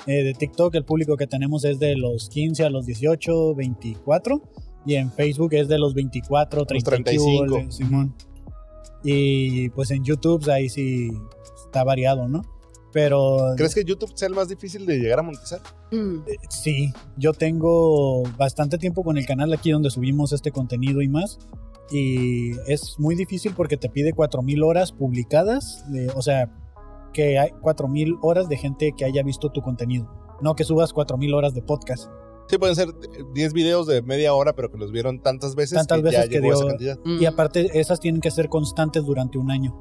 eh, 0.07 0.23
de 0.23 0.33
TikTok 0.33 0.75
el 0.75 0.85
público 0.85 1.17
que 1.17 1.27
tenemos 1.27 1.63
es 1.65 1.79
de 1.79 1.95
los 1.95 2.29
15 2.29 2.63
a 2.65 2.69
los 2.69 2.85
18, 2.85 3.55
24. 3.55 4.41
Y 4.85 4.95
en 4.95 5.11
Facebook 5.11 5.53
es 5.53 5.67
de 5.67 5.79
los 5.79 5.93
24, 5.93 6.65
30, 6.65 6.91
35. 6.91 7.71
Simón. 7.71 8.15
Y 9.03 9.69
pues 9.69 9.91
en 9.91 10.03
YouTube 10.03 10.49
ahí 10.49 10.69
sí 10.69 11.11
está 11.65 11.83
variado, 11.83 12.27
¿no? 12.27 12.41
Pero 12.95 13.37
¿Crees 13.57 13.75
que 13.75 13.83
YouTube 13.83 14.13
sea 14.15 14.29
el 14.29 14.33
más 14.33 14.47
difícil 14.47 14.85
de 14.85 14.97
llegar 14.97 15.19
a 15.19 15.21
monetizar? 15.21 15.59
Mm. 15.91 16.19
sí, 16.49 16.93
yo 17.17 17.33
tengo 17.33 18.23
bastante 18.37 18.77
tiempo 18.77 19.03
con 19.03 19.17
el 19.17 19.25
canal 19.25 19.51
aquí 19.51 19.69
donde 19.71 19.89
subimos 19.89 20.31
este 20.31 20.49
contenido 20.49 21.01
y 21.01 21.09
más. 21.09 21.37
Y 21.91 22.51
es 22.67 22.95
muy 22.97 23.15
difícil 23.15 23.53
porque 23.53 23.75
te 23.75 23.89
pide 23.89 24.13
4000 24.13 24.63
horas 24.63 24.93
publicadas, 24.93 25.83
de- 25.91 26.07
o 26.15 26.21
sea, 26.21 26.49
que 27.11 27.37
hay 27.37 27.49
4000 27.61 28.15
horas 28.21 28.47
de 28.47 28.55
gente 28.55 28.93
que 28.97 29.03
haya 29.03 29.23
visto 29.23 29.49
tu 29.51 29.61
contenido, 29.61 30.09
no 30.41 30.55
que 30.55 30.63
subas 30.63 30.93
4000 30.93 31.33
horas 31.33 31.53
de 31.53 31.61
podcast. 31.63 32.09
Sí, 32.47 32.57
pueden 32.57 32.75
ser 32.77 32.87
eh, 32.89 33.23
10 33.33 33.51
videos 33.51 33.87
de 33.87 34.01
media 34.03 34.33
hora, 34.33 34.53
pero 34.53 34.71
que 34.71 34.77
los 34.77 34.93
vieron 34.93 35.21
tantas 35.21 35.53
veces 35.55 35.79
Tantas 35.79 35.97
que 35.97 36.03
veces 36.03 36.19
ya 36.23 36.29
que 36.29 36.35
llegó 36.39 36.51
a 36.51 36.53
esa 36.53 36.61
dio- 36.63 36.69
cantidad. 36.69 36.99
Mm. 37.03 37.21
Y 37.21 37.25
aparte, 37.25 37.79
esas 37.79 37.99
tienen 37.99 38.21
que 38.21 38.31
ser 38.31 38.47
constantes 38.47 39.03
durante 39.03 39.37
un 39.37 39.51
año. 39.51 39.75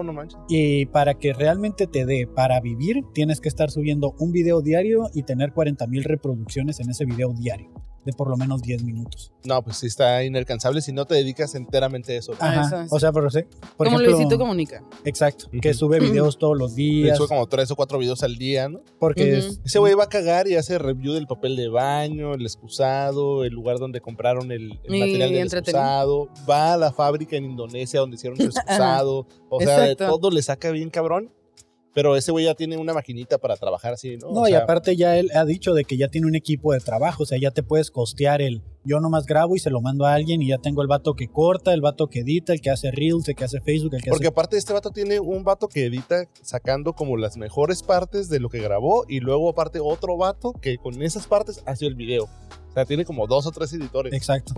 Oh. 0.00 0.46
Y 0.48 0.86
para 0.86 1.14
que 1.14 1.32
realmente 1.32 1.86
te 1.86 2.06
dé 2.06 2.26
para 2.26 2.60
vivir, 2.60 3.04
tienes 3.12 3.40
que 3.40 3.48
estar 3.48 3.70
subiendo 3.70 4.14
un 4.18 4.32
video 4.32 4.62
diario 4.62 5.10
y 5.14 5.22
tener 5.22 5.52
40.000 5.52 6.02
reproducciones 6.04 6.80
en 6.80 6.90
ese 6.90 7.04
video 7.04 7.32
diario, 7.32 7.70
de 8.04 8.12
por 8.12 8.28
lo 8.28 8.36
menos 8.36 8.62
10 8.62 8.82
minutos. 8.82 9.32
No, 9.44 9.62
pues 9.62 9.76
sí 9.78 9.86
está 9.86 10.24
inalcanzable 10.24 10.80
si 10.80 10.92
no 10.92 11.04
te 11.04 11.14
dedicas 11.14 11.54
enteramente 11.54 12.14
a 12.14 12.18
eso. 12.18 12.32
Ah, 12.40 12.50
Ajá. 12.50 12.60
eso 12.66 12.80
es. 12.82 12.92
O 12.92 12.98
sea, 13.00 13.12
por, 13.12 13.24
por 13.24 13.42
Como 13.76 14.00
ejemplo, 14.00 14.10
Luisito 14.16 14.38
Comunica. 14.38 14.82
exacto, 15.04 15.46
que 15.60 15.74
sube 15.74 16.00
videos 16.00 16.38
todos 16.38 16.56
los 16.56 16.74
días, 16.74 17.16
sube 17.18 17.28
como 17.28 17.46
tres 17.46 17.70
o 17.70 17.76
cuatro 17.76 17.98
videos 17.98 18.22
al 18.22 18.36
día, 18.36 18.68
¿no? 18.68 18.80
porque 18.98 19.38
es- 19.38 19.60
Ese 19.64 19.78
güey 19.78 19.94
va 19.94 20.04
a 20.04 20.08
cagar 20.08 20.48
y 20.48 20.56
hace 20.56 20.78
review 20.78 21.12
del 21.14 21.26
papel 21.26 21.56
de 21.56 21.68
baño, 21.68 22.34
el 22.34 22.42
excusado, 22.42 23.44
el 23.44 23.52
lugar 23.52 23.78
donde 23.78 24.00
compraron 24.00 24.50
el, 24.52 24.70
material 24.88 25.30
del 25.32 25.46
excusado. 25.46 26.28
Va 26.48 26.74
a 26.74 26.76
la 26.76 26.92
fábrica 26.92 27.36
en 27.36 27.44
Indonesia 27.44 28.00
donde 28.00 28.16
hicieron 28.16 28.38
su 28.38 28.44
excusado. 28.58 29.26
O 29.48 29.60
sea, 29.60 29.80
de 29.80 29.96
todo 29.96 30.30
le 30.30 30.42
saca 30.42 30.70
bien 30.70 30.90
cabrón. 30.90 31.32
Pero 31.94 32.16
ese 32.16 32.30
güey 32.30 32.44
ya 32.44 32.54
tiene 32.54 32.76
una 32.76 32.94
maquinita 32.94 33.38
para 33.38 33.56
trabajar 33.56 33.94
así, 33.94 34.16
¿no? 34.16 34.30
No, 34.32 34.42
O 34.42 34.48
y 34.48 34.54
aparte 34.54 34.96
ya 34.96 35.16
él 35.18 35.30
ha 35.34 35.44
dicho 35.44 35.74
de 35.74 35.84
que 35.84 35.96
ya 35.96 36.08
tiene 36.08 36.26
un 36.26 36.36
equipo 36.36 36.72
de 36.72 36.80
trabajo, 36.80 37.24
o 37.24 37.26
sea, 37.26 37.38
ya 37.38 37.50
te 37.50 37.62
puedes 37.62 37.90
costear 37.90 38.42
el 38.42 38.62
yo 38.84 38.98
nomás 39.00 39.26
grabo 39.26 39.56
y 39.56 39.58
se 39.58 39.68
lo 39.70 39.80
mando 39.80 40.06
a 40.06 40.14
alguien 40.14 40.40
y 40.40 40.48
ya 40.48 40.58
tengo 40.58 40.80
el 40.82 40.88
vato 40.88 41.14
que 41.14 41.28
corta, 41.28 41.74
el 41.74 41.80
vato 41.82 42.08
que 42.08 42.20
edita, 42.20 42.52
el 42.52 42.60
que 42.60 42.70
hace 42.70 42.90
Reels, 42.90 43.28
el 43.28 43.34
que 43.34 43.44
hace 43.44 43.60
Facebook, 43.60 43.94
el 43.94 44.02
que 44.02 44.10
Porque 44.10 44.26
hace... 44.26 44.32
aparte 44.32 44.56
este 44.56 44.72
vato 44.72 44.90
tiene 44.90 45.20
un 45.20 45.44
vato 45.44 45.68
que 45.68 45.86
edita 45.86 46.24
sacando 46.42 46.94
como 46.94 47.16
las 47.16 47.36
mejores 47.36 47.82
partes 47.82 48.28
de 48.30 48.40
lo 48.40 48.48
que 48.48 48.60
grabó 48.60 49.04
y 49.08 49.20
luego 49.20 49.50
aparte 49.50 49.80
otro 49.80 50.16
vato 50.16 50.52
que 50.54 50.78
con 50.78 51.02
esas 51.02 51.26
partes 51.26 51.62
hace 51.66 51.86
el 51.86 51.94
video. 51.94 52.28
O 52.70 52.72
sea, 52.72 52.84
tiene 52.84 53.04
como 53.04 53.26
dos 53.26 53.46
o 53.46 53.50
tres 53.50 53.72
editores. 53.72 54.12
Exacto. 54.12 54.54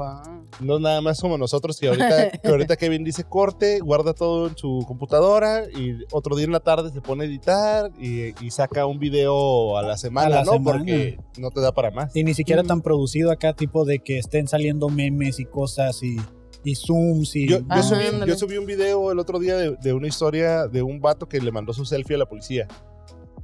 No 0.60 0.78
nada 0.78 1.00
más 1.00 1.18
como 1.20 1.38
nosotros 1.38 1.78
que 1.80 1.88
ahorita, 1.88 2.30
que 2.30 2.48
ahorita 2.48 2.76
Kevin 2.78 3.04
dice 3.04 3.24
corte, 3.24 3.80
guarda 3.80 4.12
todo 4.12 4.48
en 4.48 4.56
su 4.56 4.84
computadora 4.86 5.64
y 5.70 6.04
otro 6.12 6.36
día 6.36 6.44
en 6.44 6.52
la 6.52 6.60
tarde 6.60 6.90
se 6.92 7.00
pone 7.00 7.24
a 7.24 7.26
editar 7.26 7.90
y, 7.98 8.34
y 8.44 8.50
saca 8.50 8.84
un 8.84 8.98
video 8.98 9.78
a 9.78 9.82
la 9.82 9.96
semana, 9.96 10.26
A 10.26 10.30
la 10.40 10.44
¿no? 10.44 10.52
semana. 10.52 10.78
Porque 10.78 11.18
no 11.38 11.50
te 11.50 11.60
da 11.62 11.72
para 11.72 11.90
más. 11.90 12.14
Y 12.14 12.22
ni 12.22 12.34
siquiera 12.34 12.62
Mm. 12.62 12.66
tan 12.66 12.82
producido 12.82 13.32
acá, 13.32 13.54
tipo 13.54 13.84
de 13.86 14.00
que 14.00 14.18
estén 14.18 14.46
saliendo 14.46 14.90
memes 14.90 15.40
y 15.40 15.46
cosas 15.46 16.02
y, 16.02 16.16
y 16.64 16.74
zooms 16.74 17.34
y... 17.34 17.48
Yo, 17.48 17.60
yo 17.60 17.64
Ajá, 17.70 17.82
subí, 17.82 18.04
ándale. 18.06 18.30
yo 18.30 18.36
subí 18.38 18.58
un 18.58 18.66
video 18.66 19.10
el 19.10 19.18
otro 19.18 19.38
día 19.38 19.56
de, 19.56 19.74
de 19.82 19.92
una 19.94 20.06
historia 20.06 20.66
de 20.68 20.82
un 20.82 21.00
vato 21.00 21.26
que 21.28 21.40
le 21.40 21.50
mandó 21.50 21.72
su 21.72 21.86
selfie 21.86 22.16
a 22.16 22.18
la 22.18 22.26
policía. 22.26 22.68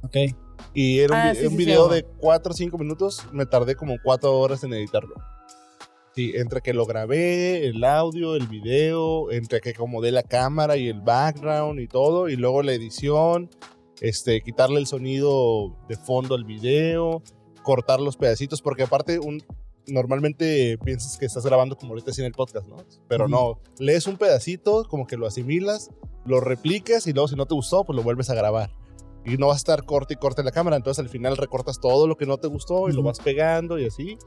Ok. 0.03 0.15
Y 0.73 0.99
era 0.99 1.13
un, 1.15 1.19
Ah, 1.21 1.31
vi- 1.33 1.39
sí, 1.39 1.45
un 1.45 1.51
sí, 1.51 1.57
video 1.57 1.87
sí, 1.89 1.95
de 1.95 2.03
4 2.17 2.51
o 2.51 2.55
5 2.55 2.77
minutos. 2.77 3.25
Me 3.31 3.45
tardé 3.45 3.75
como 3.75 3.95
4 4.03 4.37
horas 4.39 4.63
en 4.63 4.73
editarlo. 4.73 5.15
Sí, 6.15 6.33
entre 6.35 6.61
que 6.61 6.73
lo 6.73 6.85
grabé, 6.85 7.67
el 7.67 7.83
audio, 7.83 8.35
el 8.35 8.47
video, 8.47 9.31
entre 9.31 9.61
que 9.61 9.69
acomodé 9.69 10.11
la 10.11 10.23
cámara 10.23 10.75
y 10.75 10.87
el 10.89 11.01
background 11.01 11.79
y 11.79 11.87
todo, 11.87 12.27
y 12.29 12.35
luego 12.35 12.61
la 12.63 12.73
edición, 12.73 13.49
este, 14.01 14.41
quitarle 14.41 14.79
el 14.79 14.87
sonido 14.87 15.77
de 15.87 15.95
fondo 15.95 16.35
al 16.35 16.43
video, 16.45 17.21
cortar 17.63 18.01
los 18.01 18.17
pedacitos, 18.17 18.61
porque 18.61 18.83
aparte 18.83 19.19
un, 19.19 19.43
normalmente 19.87 20.77
piensas 20.83 21.17
que 21.17 21.25
estás 21.25 21.45
grabando 21.45 21.77
como 21.77 21.91
ahorita 21.93 22.11
en 22.17 22.25
el 22.25 22.31
podcast, 22.33 22.67
¿no? 22.67 22.77
Pero 23.07 23.27
no, 23.27 23.61
lees 23.77 24.07
un 24.07 24.17
pedacito, 24.17 24.85
como 24.89 25.05
que 25.05 25.15
lo 25.15 25.27
asimilas, 25.27 25.91
lo 26.25 26.41
replicas 26.41 27.05
y 27.07 27.13
luego 27.13 27.27
si 27.27 27.35
no 27.35 27.45
te 27.45 27.53
gustó, 27.53 27.83
pues 27.85 27.95
lo 27.95 28.03
vuelves 28.03 28.29
a 28.29 28.35
grabar. 28.35 28.71
Y 29.25 29.37
no 29.37 29.47
va 29.47 29.53
a 29.53 29.57
estar 29.57 29.83
corte 29.85 30.13
y 30.13 30.17
corte 30.17 30.43
la 30.43 30.51
cámara, 30.51 30.77
entonces 30.77 31.03
al 31.03 31.09
final 31.09 31.37
recortas 31.37 31.79
todo 31.79 32.07
lo 32.07 32.15
que 32.17 32.25
no 32.25 32.37
te 32.37 32.47
gustó 32.47 32.89
y 32.89 32.93
lo 32.93 33.03
vas 33.03 33.19
pegando 33.19 33.77
y 33.77 33.85
así. 33.85 34.17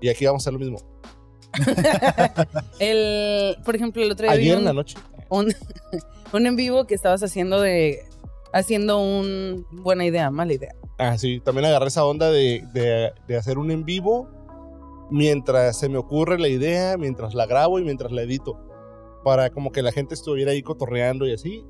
Y 0.00 0.08
aquí 0.08 0.26
vamos 0.26 0.42
a 0.42 0.50
hacer 0.50 0.52
lo 0.52 0.58
mismo. 0.60 0.78
El, 2.78 3.56
por 3.64 3.74
ejemplo, 3.76 4.02
el 4.02 4.10
otro 4.12 4.26
día 4.26 4.36
vi 4.36 4.42
Ayer 4.44 4.58
en 4.58 4.64
la 4.64 4.70
un, 4.70 4.76
noche. 4.76 4.96
un, 5.30 5.52
un 6.32 6.46
en 6.46 6.56
vivo 6.56 6.86
que 6.86 6.94
estabas 6.94 7.22
haciendo 7.22 7.60
de 7.60 8.00
haciendo 8.52 9.00
un 9.00 9.66
buena 9.72 10.04
idea, 10.04 10.30
mala 10.30 10.52
idea. 10.52 10.74
Ah, 10.98 11.18
sí, 11.18 11.40
también 11.40 11.64
agarré 11.66 11.88
esa 11.88 12.04
onda 12.04 12.30
de, 12.30 12.64
de- 12.72 13.12
de 13.26 13.36
hacer 13.36 13.58
un 13.58 13.70
en 13.72 13.84
vivo 13.84 14.28
mientras 15.10 15.76
se 15.78 15.88
me 15.88 15.98
ocurre 15.98 16.38
la 16.38 16.48
idea, 16.48 16.96
mientras 16.96 17.34
la 17.34 17.46
grabo 17.46 17.78
y 17.78 17.84
mientras 17.84 18.12
la 18.12 18.22
edito. 18.22 18.58
Para 19.24 19.50
como 19.50 19.72
que 19.72 19.82
la 19.82 19.90
gente 19.90 20.14
estuviera 20.14 20.52
ahí 20.52 20.62
cotorreando 20.62 21.26
y 21.26 21.32
así. 21.32 21.64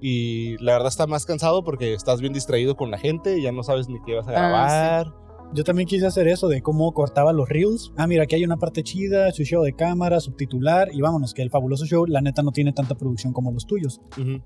Y 0.00 0.56
la 0.62 0.72
verdad 0.72 0.88
está 0.88 1.06
más 1.06 1.26
cansado 1.26 1.62
porque 1.64 1.92
estás 1.94 2.20
bien 2.20 2.32
distraído 2.32 2.76
con 2.76 2.90
la 2.90 2.98
gente 2.98 3.38
y 3.38 3.42
ya 3.42 3.52
no 3.52 3.62
sabes 3.62 3.88
ni 3.88 4.00
qué 4.02 4.14
vas 4.14 4.26
a 4.28 4.30
Ah, 4.30 4.34
grabar. 4.34 5.14
Yo 5.52 5.64
también 5.64 5.88
quise 5.88 6.06
hacer 6.06 6.28
eso 6.28 6.46
de 6.46 6.62
cómo 6.62 6.92
cortaba 6.94 7.32
los 7.32 7.48
reels. 7.48 7.92
Ah, 7.96 8.06
mira, 8.06 8.22
aquí 8.22 8.36
hay 8.36 8.44
una 8.44 8.56
parte 8.56 8.84
chida, 8.84 9.32
su 9.32 9.42
show 9.42 9.64
de 9.64 9.72
cámara, 9.74 10.20
subtitular 10.20 10.88
y 10.92 11.00
vámonos, 11.00 11.34
que 11.34 11.42
el 11.42 11.50
fabuloso 11.50 11.86
show, 11.86 12.06
la 12.06 12.20
neta, 12.20 12.42
no 12.42 12.52
tiene 12.52 12.72
tanta 12.72 12.94
producción 12.94 13.32
como 13.32 13.50
los 13.50 13.66
tuyos. 13.66 14.00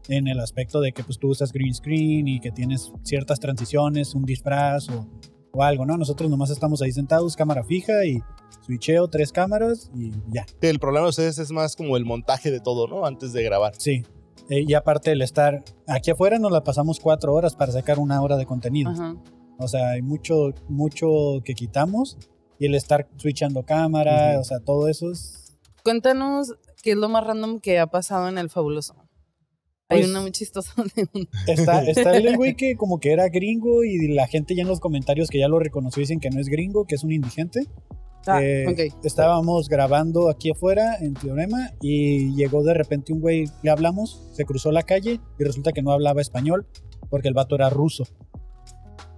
En 0.09 0.29
el 0.29 0.41
aspecto 0.41 0.81
de 0.81 0.93
que 0.93 1.05
pues 1.05 1.19
tú 1.19 1.29
usas 1.29 1.53
green 1.53 1.75
screen 1.75 2.27
y 2.27 2.41
que 2.41 2.51
tienes 2.53 2.91
ciertas 3.03 3.39
transiciones, 3.39 4.15
un 4.15 4.25
disfraz 4.25 4.89
o, 4.89 5.07
o 5.53 5.63
algo, 5.63 5.85
¿no? 5.85 5.99
Nosotros 5.99 6.31
nomás 6.31 6.49
estamos 6.49 6.81
ahí 6.81 6.91
sentados, 6.93 7.37
cámara 7.37 7.63
fija 7.65 8.07
y 8.07 8.21
switcheo 8.65 9.07
tres 9.09 9.31
cámaras 9.31 9.91
y 9.95 10.11
ya. 10.33 10.47
El 10.63 10.79
problema 10.79 11.05
de 11.05 11.11
ustedes 11.11 11.39
es 11.39 11.53
más 11.53 11.77
como 11.77 11.99
el 11.99 12.07
montaje 12.07 12.51
de 12.51 12.61
todo, 12.61 12.89
¿no? 12.89 13.05
Antes 13.05 13.35
de 13.35 13.43
grabar. 13.43 13.75
Sí. 13.77 14.05
Eh, 14.51 14.65
y 14.67 14.75
aparte 14.75 15.13
el 15.13 15.23
estar 15.23 15.65
aquí 15.87 16.11
afuera 16.11 16.39
nos 16.39 16.53
la 16.53 16.63
pasamos 16.65 17.01
cuatro 17.01 17.33
horas 17.35 17.55
para 17.57 17.73
sacar 17.73 17.99
una 17.99 18.21
hora 18.23 18.37
de 18.37 18.45
contenido. 18.47 18.91
Ajá. 18.91 19.17
O 19.59 19.69
sea, 19.69 19.91
hay 19.91 20.03
mucho, 20.03 20.51
mucho 20.69 21.09
que 21.45 21.55
quitamos 21.55 22.19
y 22.59 22.67
el 22.67 22.75
estar 22.75 23.09
switchando 23.17 23.63
cámara, 23.65 24.33
Ujú. 24.33 24.41
o 24.41 24.45
sea, 24.45 24.59
todo 24.61 24.89
eso 24.89 25.11
es... 25.11 25.57
Cuéntanos 25.83 26.53
qué 26.83 26.93
es 26.93 26.97
lo 26.97 27.09
más 27.09 27.25
random 27.27 27.61
que 27.61 27.79
ha 27.79 27.87
pasado 27.87 28.29
en 28.29 28.39
el 28.39 28.51
fabuloso. 28.51 28.95
Hay 29.89 30.01
Pues- 30.01 30.11
una 30.11 30.21
muy 30.23 30.31
chistosa 30.33 30.73
Está, 31.47 31.83
está 31.87 32.17
el 32.17 32.37
güey 32.37 32.55
que 32.57 32.77
como 32.77 32.99
que 33.01 33.13
era 33.13 33.29
gringo 33.29 33.85
y 33.85 34.09
la 34.15 34.27
gente 34.27 34.55
ya 34.55 34.63
en 34.63 34.69
los 34.69 34.81
comentarios 34.81 35.29
que 35.29 35.39
ya 35.39 35.49
lo 35.49 35.59
reconoció 35.59 36.01
dicen 36.01 36.21
que 36.21 36.31
no 36.31 36.41
es 36.41 36.49
gringo, 36.49 36.85
que 36.87 36.95
es 36.97 37.05
un 37.05 37.13
indigente. 37.13 37.67
Ah, 38.27 38.43
Eh. 38.43 38.91
Estábamos 39.03 39.69
grabando 39.69 40.29
aquí 40.31 40.51
afuera 40.51 40.97
en 41.01 41.15
Teorema 41.15 41.71
y 41.81 42.35
llegó 42.35 42.63
de 42.63 42.75
repente 42.75 43.13
un 43.13 43.21
güey, 43.21 43.45
le 43.63 43.71
hablamos, 43.71 44.23
se 44.33 44.45
cruzó 44.45 44.73
la 44.73 44.83
calle 44.83 45.21
y 45.39 45.45
resulta 45.45 45.73
que 45.73 45.83
no 45.83 45.93
hablaba 45.93 46.21
español 46.21 46.67
porque 47.11 47.29
el 47.29 47.35
vato 47.35 47.55
era 47.55 47.71
ruso. 47.71 48.05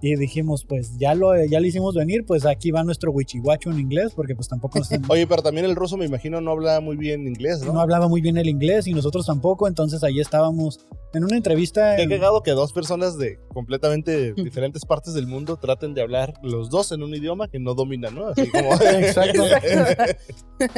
Y 0.01 0.15
dijimos, 0.15 0.63
pues 0.63 0.97
ya 0.99 1.15
lo, 1.15 1.33
ya 1.45 1.59
lo 1.59 1.65
hicimos 1.65 1.95
venir, 1.95 2.23
pues 2.25 2.45
aquí 2.45 2.69
va 2.71 2.83
nuestro 2.83 3.11
wichihuacho 3.11 3.71
en 3.71 3.79
inglés 3.79 4.13
porque 4.15 4.35
pues 4.35 4.47
tampoco 4.47 4.77
nos- 4.79 4.89
Oye, 5.09 5.25
pero 5.25 5.41
también 5.41 5.65
el 5.65 5.75
ruso 5.75 5.97
me 5.97 6.05
imagino 6.05 6.39
no 6.39 6.51
habla 6.51 6.79
muy 6.81 6.97
bien 6.97 7.27
inglés, 7.27 7.61
¿no? 7.61 7.73
no 7.73 7.81
hablaba 7.81 8.07
muy 8.07 8.21
bien 8.21 8.37
el 8.37 8.47
inglés 8.47 8.85
y 8.87 8.93
nosotros 8.93 9.25
tampoco, 9.25 9.67
entonces 9.67 10.03
ahí 10.03 10.19
estábamos 10.19 10.79
en 11.13 11.23
una 11.23 11.35
entrevista. 11.35 11.95
Qué 11.95 12.03
en- 12.03 12.09
cagado 12.09 12.43
que 12.43 12.51
dos 12.51 12.73
personas 12.73 13.17
de 13.17 13.39
completamente 13.53 14.33
diferentes 14.37 14.85
partes 14.85 15.13
del 15.15 15.25
mundo 15.25 15.57
traten 15.57 15.93
de 15.95 16.01
hablar 16.01 16.33
los 16.43 16.69
dos 16.69 16.91
en 16.91 17.01
un 17.01 17.15
idioma 17.15 17.47
que 17.47 17.59
no 17.59 17.73
dominan, 17.73 18.13
¿no? 18.13 18.27
Así 18.27 18.47
como... 18.51 18.73
Exacto. 18.81 19.43
Exacto. 19.45 20.15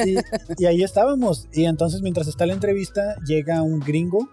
y, 0.06 0.16
y 0.62 0.66
ahí 0.66 0.82
estábamos. 0.82 1.46
Y 1.52 1.64
entonces, 1.64 2.00
mientras 2.00 2.26
está 2.28 2.46
la 2.46 2.54
entrevista, 2.54 3.16
llega 3.26 3.62
un 3.62 3.80
gringo. 3.80 4.28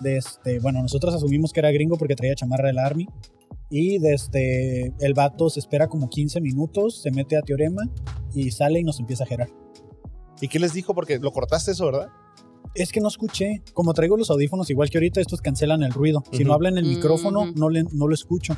De 0.00 0.16
este, 0.16 0.58
bueno, 0.58 0.80
nosotros 0.82 1.14
asumimos 1.14 1.52
que 1.52 1.60
era 1.60 1.70
gringo 1.70 1.96
porque 1.96 2.16
traía 2.16 2.34
chamarra 2.34 2.68
del 2.68 2.78
Army. 2.78 3.06
Y 3.70 3.98
desde 3.98 4.92
el 5.00 5.14
vato 5.14 5.48
se 5.48 5.60
espera 5.60 5.88
como 5.88 6.08
15 6.08 6.40
minutos, 6.40 7.00
se 7.02 7.10
mete 7.10 7.36
a 7.36 7.42
Teorema 7.42 7.82
y 8.34 8.50
sale 8.50 8.80
y 8.80 8.84
nos 8.84 9.00
empieza 9.00 9.24
a 9.24 9.26
gerar. 9.26 9.48
¿Y 10.40 10.48
qué 10.48 10.58
les 10.58 10.72
dijo? 10.72 10.94
Porque 10.94 11.18
lo 11.18 11.32
cortaste 11.32 11.70
eso, 11.70 11.86
¿verdad? 11.86 12.08
Es 12.74 12.90
que 12.92 13.00
no 13.00 13.08
escuché. 13.08 13.62
Como 13.74 13.92
traigo 13.94 14.16
los 14.16 14.30
audífonos, 14.30 14.70
igual 14.70 14.88
que 14.90 14.98
ahorita, 14.98 15.20
estos 15.20 15.40
cancelan 15.40 15.82
el 15.82 15.92
ruido. 15.92 16.22
Si 16.32 16.44
no 16.44 16.50
Ujú. 16.50 16.54
habla 16.54 16.68
en 16.70 16.78
el 16.78 16.86
micrófono, 16.86 17.40
Ujú. 17.42 17.52
no, 17.56 17.68
le- 17.68 17.84
no 17.92 18.08
lo 18.08 18.14
escucho. 18.14 18.54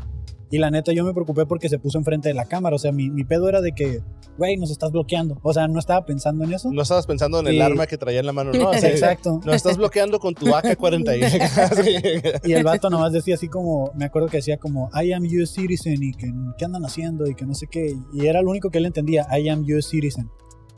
Y 0.51 0.59
la 0.59 0.71
neta, 0.71 0.93
yo 0.93 1.05
me 1.05 1.13
preocupé 1.13 1.47
porque 1.47 1.69
se 1.69 1.79
puso 1.81 1.99
enfrente 1.99 2.29
de 2.29 2.35
la 2.35 2.45
cámara. 2.45 2.77
O 2.77 2.79
sea, 2.79 2.93
mi, 2.93 3.11
mi 3.11 3.25
pedo 3.25 3.49
era 3.49 3.61
de 3.61 3.73
que, 3.73 4.03
güey, 4.39 4.57
nos 4.57 4.71
estás 4.71 4.93
bloqueando. 4.93 5.41
O 5.43 5.53
sea, 5.53 5.67
no 5.67 5.81
estaba 5.81 6.05
pensando 6.07 6.45
en 6.45 6.53
eso. 6.53 6.71
No 6.71 6.83
estabas 6.83 7.09
pensando 7.09 7.41
en 7.41 7.49
el 7.49 7.61
arma 7.61 7.87
que 7.89 7.99
traía 7.99 8.21
en 8.21 8.27
la 8.27 8.33
mano, 8.33 8.53
¿no? 8.53 8.69
Así, 8.71 8.87
Exacto. 8.87 9.41
No, 9.45 9.53
estás 9.53 9.77
bloqueando 9.79 10.21
con 10.21 10.35
tu 10.35 10.47
AK-40. 10.47 12.41
Y 12.45 12.53
el 12.53 12.63
vato 12.63 12.89
nomás 12.89 13.13
decía 13.13 13.35
así 13.35 13.49
como, 13.49 13.91
me 13.97 14.05
acuerdo 14.05 14.29
que 14.29 14.37
decía 14.37 14.59
como, 14.59 14.91
I 14.95 15.13
am 15.13 15.25
US 15.25 15.51
citizen 15.55 16.01
y 16.03 16.13
que, 16.13 16.33
¿qué 16.57 16.65
andan 16.65 16.85
haciendo? 16.85 17.27
Y 17.27 17.35
que 17.35 17.47
no 17.47 17.55
sé 17.55 17.67
qué. 17.69 17.97
Y 18.13 18.27
era 18.27 18.41
lo 18.41 18.51
único 18.51 18.71
que 18.71 18.79
él 18.79 18.87
entendía, 18.87 19.27
I 19.37 19.49
am 19.49 19.65
US 19.65 19.89
citizen. 19.89 20.31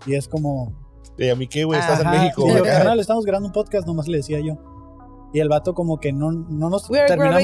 Y 0.07 0.15
es 0.15 0.27
como, 0.29 0.73
¿Y 1.18 1.29
a 1.29 1.35
mí 1.37 1.46
qué, 1.46 1.64
güey? 1.64 1.81
Estás 1.81 2.00
en 2.00 2.11
México. 2.11 2.46
Y 2.48 2.55
yo, 2.55 2.64
carnal, 2.64 3.00
estamos 3.00 3.24
grabando 3.24 3.48
un 3.48 3.52
podcast, 3.52 3.87
nomás 3.87 4.09
le 4.09 4.18
decía 4.18 4.40
yo. 4.40 4.57
Y 5.33 5.40
el 5.40 5.48
vato 5.48 5.74
como 5.74 5.98
que 5.98 6.12
no, 6.12 6.31
no 6.31 6.70
nos 6.70 6.88
We 6.88 6.98
are 7.00 7.09
terminamos. 7.09 7.42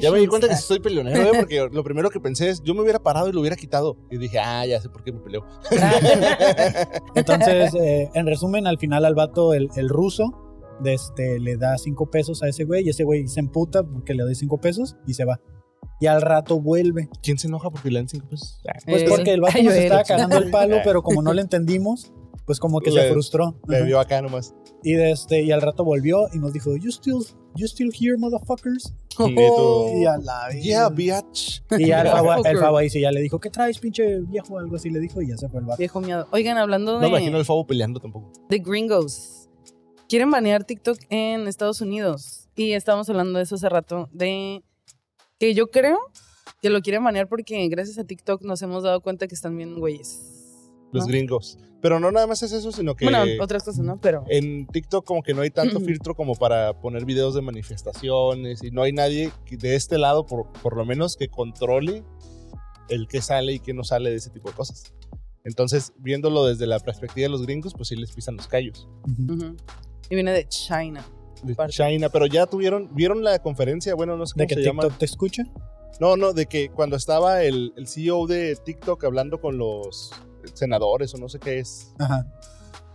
Ya 0.00 0.12
me 0.12 0.18
di 0.18 0.26
cuenta 0.26 0.48
que 0.48 0.56
sí 0.56 0.62
soy 0.62 0.78
peleonero, 0.78 1.20
¿eh? 1.20 1.30
Porque 1.36 1.68
lo 1.72 1.82
primero 1.82 2.10
que 2.10 2.20
pensé 2.20 2.50
es, 2.50 2.62
yo 2.62 2.74
me 2.74 2.82
hubiera 2.82 2.98
parado 3.02 3.28
y 3.28 3.32
lo 3.32 3.40
hubiera 3.40 3.56
quitado. 3.56 3.96
Y 4.10 4.18
dije, 4.18 4.38
ah, 4.38 4.64
ya 4.66 4.80
sé 4.80 4.88
por 4.88 5.02
qué 5.02 5.12
me 5.12 5.20
peleo. 5.20 5.44
Entonces, 7.14 7.74
eh, 7.74 8.10
en 8.14 8.26
resumen, 8.26 8.66
al 8.66 8.78
final 8.78 9.04
al 9.04 9.14
vato, 9.14 9.54
el, 9.54 9.68
el 9.76 9.88
ruso, 9.88 10.32
de 10.80 10.94
este, 10.94 11.38
le 11.38 11.56
da 11.56 11.78
cinco 11.78 12.10
pesos 12.10 12.42
a 12.42 12.48
ese 12.48 12.64
güey 12.64 12.84
y 12.86 12.90
ese 12.90 13.04
güey 13.04 13.26
se 13.28 13.40
emputa 13.40 13.82
porque 13.82 14.14
le 14.14 14.22
doy 14.22 14.34
cinco 14.34 14.58
pesos 14.60 14.96
y 15.06 15.14
se 15.14 15.24
va. 15.24 15.40
Y 16.00 16.06
al 16.06 16.20
rato 16.20 16.60
vuelve. 16.60 17.08
¿Quién 17.22 17.38
se 17.38 17.46
enoja 17.46 17.70
porque 17.70 17.90
le 17.90 18.00
dan 18.00 18.08
cinco 18.08 18.28
pesos? 18.28 18.60
Pues 18.86 19.02
Eh, 19.02 19.06
porque 19.08 19.32
el 19.32 19.40
vato 19.40 19.62
nos 19.62 19.74
estaba 19.74 20.02
cagando 20.02 20.38
el 20.38 20.50
palo, 20.50 20.78
pero 20.84 21.02
como 21.02 21.22
no 21.22 21.32
le 21.32 21.42
entendimos, 21.42 22.12
pues 22.46 22.58
como 22.58 22.80
que 22.80 22.90
se 22.90 23.10
frustró. 23.10 23.56
Le 23.68 23.76
Ajá. 23.78 23.84
vio 23.86 24.00
acá 24.00 24.20
nomás. 24.22 24.54
Y, 24.82 24.94
de 24.94 25.12
este, 25.12 25.42
y 25.42 25.52
al 25.52 25.62
rato 25.62 25.84
volvió 25.84 26.26
y 26.34 26.38
nos 26.38 26.52
dijo, 26.52 26.74
you 26.76 26.90
still, 26.90 27.24
you 27.54 27.66
still 27.66 27.92
here, 27.98 28.16
motherfuckers? 28.16 28.92
Y 29.18 29.34
tú, 29.34 29.88
Y 30.00 30.04
a 30.06 30.16
la 30.18 30.48
Yeah, 30.60 30.88
bitch. 30.88 31.62
Y 31.78 31.86
ya 31.86 32.02
el 32.02 32.08
Fabo, 32.12 32.44
el. 32.44 32.58
Fabo 32.58 32.76
ahí 32.78 32.90
sí 32.90 33.00
ya 33.00 33.12
le 33.12 33.20
dijo, 33.20 33.38
¿qué 33.38 33.48
traes, 33.50 33.78
pinche 33.78 34.18
viejo? 34.22 34.58
Algo 34.58 34.74
así 34.76 34.90
le 34.90 34.98
dijo 34.98 35.22
y 35.22 35.28
ya 35.28 35.36
se 35.36 35.48
fue 35.48 35.60
el 35.60 35.66
vato. 35.66 35.78
Viejo 35.78 36.00
miedo. 36.00 36.26
Oigan, 36.32 36.58
hablando 36.58 36.94
No 36.94 36.98
me 36.98 37.04
de, 37.04 37.10
imagino 37.10 37.38
el 37.38 37.44
Fabo 37.44 37.66
peleando 37.66 38.00
tampoco. 38.00 38.32
de 38.48 38.58
gringos. 38.58 39.48
Quieren 40.08 40.30
banear 40.30 40.64
TikTok 40.64 40.98
en 41.10 41.46
Estados 41.46 41.80
Unidos. 41.80 42.48
Y 42.56 42.72
estábamos 42.72 43.08
hablando 43.08 43.38
de 43.38 43.44
eso 43.44 43.54
hace 43.54 43.68
rato. 43.68 44.08
De 44.12 44.62
que 45.38 45.54
yo 45.54 45.70
creo 45.70 45.98
que 46.60 46.70
lo 46.70 46.80
quieren 46.82 47.02
banear 47.04 47.28
porque 47.28 47.66
gracias 47.68 47.98
a 47.98 48.04
TikTok 48.04 48.42
nos 48.42 48.60
hemos 48.62 48.82
dado 48.82 49.00
cuenta 49.00 49.26
que 49.28 49.34
están 49.34 49.56
bien 49.56 49.78
güeyes. 49.78 50.20
Los 50.92 51.04
¿no? 51.04 51.08
gringos. 51.08 51.58
Pero 51.80 51.98
no 51.98 52.12
nada 52.12 52.28
más 52.28 52.42
es 52.44 52.52
eso, 52.52 52.70
sino 52.70 52.94
que 52.94 53.06
Bueno, 53.06 53.24
otras 53.42 53.64
cosas, 53.64 53.84
¿no? 53.84 54.00
Pero. 54.00 54.24
en 54.28 54.66
TikTok 54.68 55.04
como 55.04 55.22
que 55.22 55.34
no 55.34 55.42
hay 55.42 55.50
tanto 55.50 55.80
filtro 55.80 56.14
como 56.14 56.34
para 56.36 56.78
poner 56.80 57.04
videos 57.04 57.34
de 57.34 57.42
manifestaciones 57.42 58.62
y 58.62 58.70
no 58.70 58.82
hay 58.82 58.92
nadie 58.92 59.32
de 59.50 59.74
este 59.74 59.98
lado, 59.98 60.24
por, 60.24 60.52
por 60.62 60.76
lo 60.76 60.84
menos, 60.84 61.16
que 61.16 61.28
controle 61.28 62.04
el 62.88 63.08
que 63.08 63.20
sale 63.20 63.54
y 63.54 63.58
que 63.58 63.74
no 63.74 63.84
sale 63.84 64.10
de 64.10 64.16
ese 64.16 64.30
tipo 64.30 64.50
de 64.50 64.54
cosas. 64.54 64.94
Entonces, 65.44 65.92
viéndolo 65.98 66.46
desde 66.46 66.66
la 66.66 66.78
perspectiva 66.78 67.24
de 67.24 67.30
los 67.30 67.42
gringos, 67.42 67.74
pues 67.74 67.88
sí 67.88 67.96
les 67.96 68.12
pisan 68.12 68.36
los 68.36 68.46
callos. 68.46 68.88
Y 70.08 70.14
viene 70.14 70.30
de 70.32 70.46
China. 70.46 71.04
De 71.42 71.54
Parte. 71.56 71.72
China, 71.72 72.08
pero 72.10 72.26
ya 72.26 72.46
tuvieron, 72.46 72.94
vieron 72.94 73.24
la 73.24 73.40
conferencia, 73.40 73.94
bueno, 73.96 74.16
no 74.16 74.26
sé 74.26 74.34
cómo 74.34 74.42
De 74.42 74.46
que 74.46 74.54
se 74.54 74.60
TikTok 74.60 74.82
llama. 74.84 74.98
te 74.98 75.04
escucha. 75.04 75.44
No, 76.00 76.16
no, 76.16 76.32
de 76.32 76.46
que 76.46 76.68
cuando 76.68 76.94
estaba 76.96 77.42
el, 77.42 77.72
el 77.76 77.88
CEO 77.88 78.26
de 78.28 78.54
TikTok 78.56 79.02
hablando 79.04 79.40
con 79.40 79.58
los 79.58 80.12
senadores 80.54 81.14
o 81.14 81.18
no 81.18 81.28
sé 81.28 81.38
qué 81.38 81.58
es, 81.58 81.92
Ajá. 81.98 82.26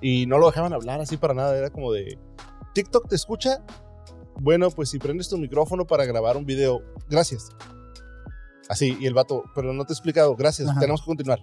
y 0.02 0.26
no 0.26 0.38
lo 0.38 0.48
dejaban 0.48 0.74
hablar 0.74 1.02
así 1.02 1.18
para 1.18 1.34
nada, 1.34 1.58
era 1.58 1.70
como 1.70 1.92
de, 1.92 2.18
TikTok 2.74 3.08
te 3.10 3.16
escucha, 3.16 3.64
bueno, 4.40 4.70
pues 4.70 4.90
si 4.90 5.00
prendes 5.00 5.30
tu 5.30 5.38
micrófono 5.38 5.86
para 5.88 6.06
grabar 6.06 6.38
un 6.38 6.46
video, 6.46 6.82
gracias. 7.10 7.50
Así, 8.70 8.98
y 9.00 9.06
el 9.06 9.14
vato, 9.14 9.44
pero 9.56 9.74
no 9.74 9.86
te 9.86 9.94
he 9.94 9.96
explicado, 9.96 10.36
gracias, 10.36 10.70
Ajá. 10.70 10.80
tenemos 10.80 11.02
que 11.02 11.06
continuar. 11.08 11.40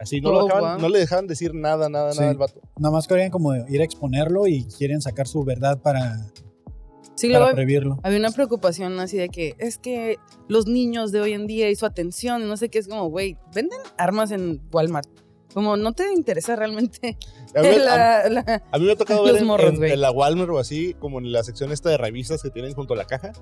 Así, 0.00 0.20
no, 0.20 0.30
Oh, 0.30 0.32
lo 0.32 0.44
dejaban- 0.46 0.72
wow. 0.76 0.82
no 0.82 0.88
le 0.88 0.98
dejaban 0.98 1.26
decir 1.26 1.54
nada, 1.54 1.88
nada, 1.88 2.12
Sí. 2.12 2.18
nada 2.20 2.30
al 2.32 2.38
vato. 2.38 2.60
Nomás 2.78 3.06
querían 3.06 3.30
como 3.30 3.54
ir 3.54 3.80
a 3.80 3.84
exponerlo 3.84 4.46
y 4.46 4.64
quieren 4.64 5.00
sacar 5.02 5.28
su 5.28 5.44
verdad 5.44 5.80
para, 5.82 6.16
Sí, 7.14 7.28
para 7.28 7.38
luego 7.40 7.52
prohibirlo. 7.54 7.98
había 8.02 8.18
una 8.18 8.30
preocupación 8.32 8.98
así 8.98 9.16
de 9.18 9.28
que 9.28 9.54
es 9.58 9.78
que 9.78 10.16
los 10.48 10.66
niños 10.66 11.12
de 11.12 11.20
hoy 11.20 11.32
en 11.34 11.46
día 11.46 11.70
y 11.70 11.76
su 11.76 11.86
atención, 11.86 12.42
y 12.42 12.46
no 12.46 12.56
sé 12.56 12.70
qué, 12.70 12.78
es 12.78 12.88
como, 12.88 13.08
güey, 13.10 13.36
venden 13.54 13.78
armas 13.98 14.30
en 14.32 14.60
Walmart. 14.72 15.06
Como 15.54 15.76
no 15.76 15.92
te 15.92 16.12
interesa 16.12 16.56
realmente 16.56 17.16
A 17.54 17.62
mí, 17.62 17.68
a- 17.68 17.78
la- 17.78 18.28
la- 18.28 18.62
a 18.70 18.78
mí 18.78 18.84
me 18.84 18.92
ha 18.92 18.96
tocado 18.96 19.22
ver 19.24 19.36
en, 19.36 19.46
morros, 19.46 19.74
en- 19.80 20.00
la 20.00 20.10
Walmart 20.10 20.50
o 20.50 20.58
así, 20.58 20.94
como 20.94 21.20
en 21.20 21.30
la 21.32 21.42
sección 21.44 21.70
esta 21.72 21.88
de 21.90 21.96
revistas 21.96 22.42
que 22.42 22.50
tienen 22.50 22.74
junto 22.74 22.94
a 22.94 22.96
la 22.96 23.04
caja. 23.06 23.32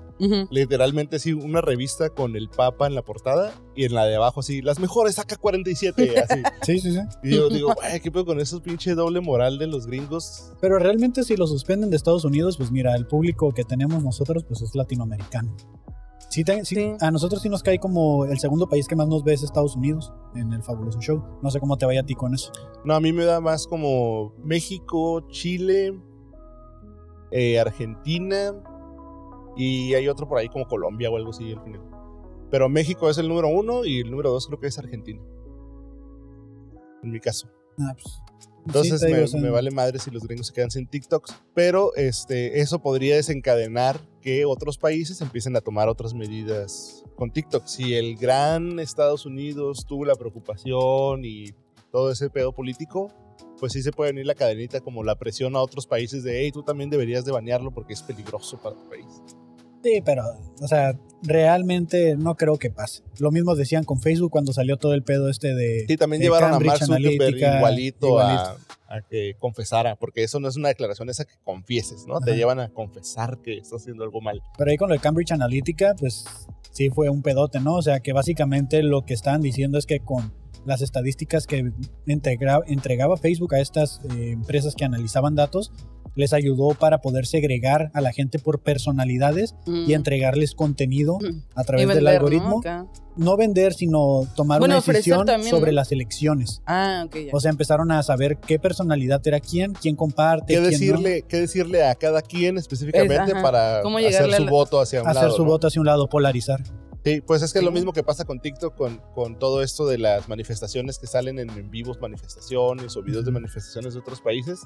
Literalmente 0.51 1.15
así, 1.17 1.33
una 1.33 1.61
revista 1.61 2.09
con 2.09 2.35
el 2.35 2.49
Papa 2.49 2.87
en 2.87 2.95
la 2.95 3.01
portada 3.01 3.51
y 3.75 3.85
en 3.85 3.93
la 3.95 4.05
de 4.05 4.15
abajo 4.15 4.39
así, 4.41 4.61
las 4.61 4.79
mejores 4.79 5.17
AK-47, 5.19 6.23
así. 6.29 6.41
Sí, 6.61 6.79
sí, 6.79 6.91
sí. 6.93 6.99
Y 7.23 7.35
yo 7.35 7.49
digo, 7.49 7.73
güey, 7.73 7.99
¿qué 7.99 8.11
pedo 8.11 8.25
con 8.25 8.39
esos 8.39 8.61
pinche 8.61 8.93
doble 8.95 9.19
moral 9.19 9.57
de 9.57 9.67
los 9.67 9.87
gringos? 9.87 10.51
Pero 10.61 10.77
realmente 10.79 11.23
si 11.23 11.35
lo 11.35 11.47
suspenden 11.47 11.89
de 11.89 11.97
Estados 11.97 12.23
Unidos, 12.25 12.57
pues 12.57 12.71
mira, 12.71 12.95
el 12.95 13.07
público 13.07 13.51
que 13.51 13.63
tenemos 13.63 14.03
nosotros 14.03 14.43
pues 14.47 14.61
es 14.61 14.75
latinoamericano. 14.75 15.55
Sí, 16.33 16.43
te- 16.43 16.65
sí, 16.65 16.73
Sí. 16.75 16.93
A 16.99 17.11
nosotros 17.11 17.43
sí 17.43 17.49
nos 17.49 17.61
cae 17.61 17.77
como 17.77 18.25
el 18.25 18.39
segundo 18.39 18.67
país 18.67 18.87
que 18.87 18.95
más 18.95 19.07
nos 19.07 19.23
ve 19.23 19.33
es 19.33 19.43
Estados 19.43 19.75
Unidos 19.75 20.11
en 20.33 20.51
el 20.51 20.63
fabuloso 20.63 20.99
show. 20.99 21.23
No 21.43 21.51
sé 21.51 21.59
cómo 21.59 21.77
te 21.77 21.85
vaya 21.85 22.01
a 22.01 22.05
ti 22.05 22.15
con 22.15 22.33
eso. 22.33 22.51
No, 22.83 22.95
a 22.95 22.99
mí 22.99 23.13
me 23.13 23.23
da 23.23 23.39
más 23.39 23.67
como 23.67 24.33
México, 24.43 25.21
Chile, 25.29 26.01
eh, 27.29 27.59
Argentina 27.59 28.51
y 29.55 29.93
hay 29.93 30.07
otro 30.07 30.27
por 30.27 30.39
ahí 30.39 30.49
como 30.49 30.65
Colombia 30.67 31.11
o 31.11 31.17
algo 31.17 31.29
así 31.29 31.53
al 31.53 31.61
final. 31.63 31.81
Pero 32.49 32.67
México 32.67 33.11
es 33.11 33.19
el 33.19 33.27
número 33.27 33.49
uno 33.49 33.85
y 33.85 33.99
el 33.99 34.09
número 34.09 34.31
dos 34.31 34.47
creo 34.47 34.59
que 34.59 34.67
es 34.67 34.79
Argentina. 34.79 35.21
En 37.03 37.11
mi 37.11 37.19
caso. 37.19 37.47
Ah, 37.79 37.93
pues, 37.93 38.22
Entonces 38.65 39.01
sí, 39.01 39.37
me, 39.37 39.41
me 39.41 39.49
vale 39.49 39.71
madre 39.71 39.99
si 39.99 40.09
los 40.09 40.23
gringos 40.23 40.47
se 40.47 40.53
quedan 40.53 40.71
sin 40.71 40.87
TikToks. 40.87 41.35
Pero 41.53 41.93
este, 41.95 42.61
eso 42.61 42.79
podría 42.79 43.15
desencadenar 43.15 43.99
que 44.21 44.45
otros 44.45 44.77
países 44.77 45.19
empiecen 45.21 45.55
a 45.55 45.61
tomar 45.61 45.89
otras 45.89 46.13
medidas 46.13 47.03
con 47.15 47.31
TikTok. 47.31 47.65
Si 47.65 47.93
el 47.95 48.15
gran 48.15 48.79
Estados 48.79 49.25
Unidos 49.25 49.85
tuvo 49.87 50.05
la 50.05 50.15
preocupación 50.15 51.25
y 51.25 51.53
todo 51.91 52.11
ese 52.11 52.29
pedo 52.29 52.53
político, 52.53 53.13
pues 53.59 53.73
sí 53.73 53.81
se 53.81 53.91
puede 53.91 54.11
venir 54.11 54.25
la 54.25 54.35
cadenita 54.35 54.79
como 54.81 55.03
la 55.03 55.15
presión 55.15 55.55
a 55.55 55.61
otros 55.61 55.85
países 55.85 56.23
de, 56.23 56.41
hey, 56.41 56.51
tú 56.51 56.63
también 56.63 56.89
deberías 56.89 57.25
de 57.25 57.31
banearlo 57.31 57.71
porque 57.71 57.93
es 57.93 58.01
peligroso 58.01 58.57
para 58.61 58.75
tu 58.75 58.89
país. 58.89 59.05
Sí, 59.83 60.01
pero, 60.03 60.23
o 60.61 60.67
sea, 60.67 60.97
realmente 61.23 62.15
no 62.15 62.35
creo 62.35 62.57
que 62.57 62.69
pase. 62.69 63.03
Lo 63.19 63.31
mismo 63.31 63.55
decían 63.55 63.83
con 63.83 63.99
Facebook 63.99 64.31
cuando 64.31 64.53
salió 64.53 64.77
todo 64.77 64.93
el 64.93 65.03
pedo 65.03 65.29
este 65.29 65.53
de... 65.53 65.85
Sí, 65.87 65.97
también 65.97 66.21
de 66.21 66.27
llevaron 66.27 66.53
a 66.53 66.59
Mark 66.59 66.79
Zuckerberg 66.85 67.35
igualito, 67.35 68.07
igualito. 68.07 68.57
A, 68.87 68.95
a 68.95 69.01
que 69.01 69.35
confesara, 69.39 69.95
porque 69.95 70.23
eso 70.23 70.39
no 70.39 70.47
es 70.47 70.55
una 70.55 70.69
declaración, 70.69 71.09
es 71.09 71.19
a 71.19 71.25
que 71.25 71.35
confieses, 71.43 72.05
¿no? 72.07 72.19
Te 72.19 72.35
llevan 72.35 72.59
a 72.59 72.69
confesar 72.69 73.39
que 73.41 73.57
estás 73.57 73.81
haciendo 73.81 74.03
algo 74.03 74.21
mal. 74.21 74.41
Pero 74.57 74.71
ahí 74.71 74.77
con 74.77 74.89
lo 74.89 74.95
de 74.95 75.01
Cambridge 75.01 75.31
Analytica, 75.31 75.95
pues 75.99 76.25
sí 76.71 76.89
fue 76.89 77.09
un 77.09 77.21
pedote, 77.21 77.59
¿no? 77.59 77.75
O 77.75 77.81
sea, 77.81 77.99
que 77.99 78.13
básicamente 78.13 78.83
lo 78.83 79.03
que 79.03 79.13
estaban 79.13 79.41
diciendo 79.41 79.77
es 79.77 79.85
que 79.85 79.99
con 79.99 80.31
las 80.65 80.81
estadísticas 80.81 81.47
que 81.47 81.71
entregaba 82.67 83.17
Facebook 83.17 83.55
a 83.55 83.59
estas 83.59 84.01
eh, 84.15 84.31
empresas 84.31 84.75
que 84.75 84.85
analizaban 84.85 85.35
datos, 85.35 85.71
les 86.15 86.31
ayudó 86.33 86.75
para 86.75 86.99
poder 86.99 87.25
segregar 87.25 87.89
a 87.95 88.01
la 88.01 88.11
gente 88.13 88.37
por 88.37 88.61
personalidades 88.61 89.55
y 89.65 89.71
Mm. 89.71 89.91
entregarles 89.93 90.53
contenido 90.53 91.17
Mm. 91.19 91.39
a 91.55 91.63
través 91.63 91.87
del 91.87 92.07
algoritmo. 92.07 92.61
¿no? 93.15 93.37
vender, 93.37 93.75
sino 93.75 94.25
tomar 94.35 94.57
Bueno, 94.59 94.75
una 94.77 94.83
decisión 94.83 95.27
también, 95.27 95.51
sobre 95.51 95.71
¿no? 95.71 95.75
las 95.75 95.91
elecciones. 95.91 96.63
Ah, 96.65 97.03
ok, 97.05 97.15
ya. 97.15 97.29
O 97.31 97.39
sea, 97.39 97.51
empezaron 97.51 97.91
a 97.91 98.01
saber 98.01 98.37
qué 98.37 98.57
personalidad 98.57 99.21
era 99.27 99.39
quién, 99.39 99.73
quién 99.73 99.95
comparte, 99.95 100.47
¿Qué 100.47 100.53
quién 100.55 100.63
no. 100.63 100.69
decirle, 100.69 101.21
qué 101.29 101.37
decirle 101.41 101.83
a 101.83 101.93
cada 101.93 102.23
quien 102.23 102.57
específicamente 102.57 103.33
Es, 103.33 103.41
para 103.43 103.81
¿Cómo 103.83 103.99
hacer 103.99 104.33
su 104.33 104.43
la- 104.45 104.49
voto 104.49 104.81
hacia 104.81 105.03
un 105.03 105.07
hacer 105.07 105.23
lado? 105.25 105.35
su 105.35 105.43
¿no? 105.43 105.49
voto 105.49 105.67
hacia 105.67 105.79
un 105.79 105.85
lado, 105.85 106.09
polarizar. 106.09 106.63
Sí, 107.03 107.21
pues 107.21 107.41
es 107.41 107.51
que 107.51 107.59
es 107.59 107.65
lo 107.65 107.71
mismo 107.71 107.91
que 107.91 108.01
pasa 108.01 108.23
con 108.23 108.39
TikTok, 108.39 108.75
con, 108.75 109.01
con 109.13 109.37
todo 109.37 109.61
esto 109.61 109.85
de 109.85 109.97
las 109.97 110.29
manifestaciones 110.29 110.99
que 110.99 111.07
salen 111.07 111.37
en, 111.37 111.49
en 111.49 111.69
vivos 111.69 111.99
manifestaciones 111.99 112.95
o 112.95 113.03
videos 113.03 113.25
de 113.25 113.31
manifestaciones 113.31 113.93
de 113.93 113.99
otros 113.99 114.21
países, 114.21 114.61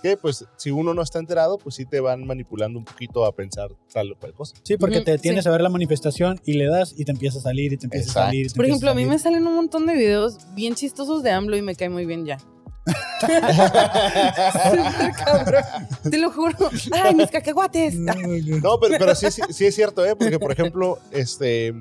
que 0.00 0.16
pues 0.16 0.44
si 0.56 0.70
uno 0.70 0.94
no 0.94 1.02
está 1.02 1.18
enterado, 1.18 1.58
pues 1.58 1.74
sí 1.74 1.86
te 1.86 1.98
van 1.98 2.24
manipulando 2.26 2.78
un 2.78 2.84
poquito 2.84 3.24
a 3.24 3.34
pensar 3.34 3.70
tal 3.92 4.12
o 4.12 4.16
cual 4.16 4.32
cosa. 4.34 4.54
Sí, 4.62 4.76
porque 4.76 4.98
Ujú, 4.98 5.04
te 5.04 5.18
tienes 5.18 5.42
sí. 5.44 5.48
a 5.48 5.52
ver 5.52 5.62
la 5.62 5.68
manifestación 5.68 6.40
y 6.44 6.52
le 6.54 6.66
das 6.66 6.94
y 6.96 7.04
te 7.04 7.10
empieza 7.10 7.38
a 7.38 7.42
salir 7.42 7.72
y 7.72 7.76
te 7.76 7.86
empieza 7.86 8.04
Exacto. 8.06 8.20
a 8.20 8.24
salir. 8.26 8.46
y 8.46 8.48
te 8.50 8.54
Por 8.54 8.64
empieza 8.66 8.76
ejemplo, 8.76 8.90
a 8.92 8.94
mí 8.94 9.04
me 9.06 9.18
salen 9.18 9.46
un 9.48 9.56
montón 9.56 9.86
de 9.86 9.94
videos 9.94 10.38
bien 10.54 10.76
chistosos 10.76 11.24
de 11.24 11.32
AMLO 11.32 11.56
y 11.56 11.62
me 11.62 11.74
cae 11.74 11.88
muy 11.88 12.06
bien 12.06 12.24
ya. 12.24 12.38
Cabrón. 15.24 15.62
Te 16.10 16.18
lo 16.18 16.30
juro. 16.30 16.56
¡Ay, 16.92 17.14
mis 17.14 17.30
cacahuates! 17.30 17.94
No, 17.96 18.14
pero, 18.80 18.96
pero 18.98 19.14
sí, 19.14 19.30
sí, 19.30 19.42
sí 19.50 19.66
es 19.66 19.74
cierto, 19.74 20.04
¿eh? 20.04 20.16
Porque, 20.16 20.38
por 20.38 20.52
ejemplo, 20.52 20.98
este, 21.10 21.74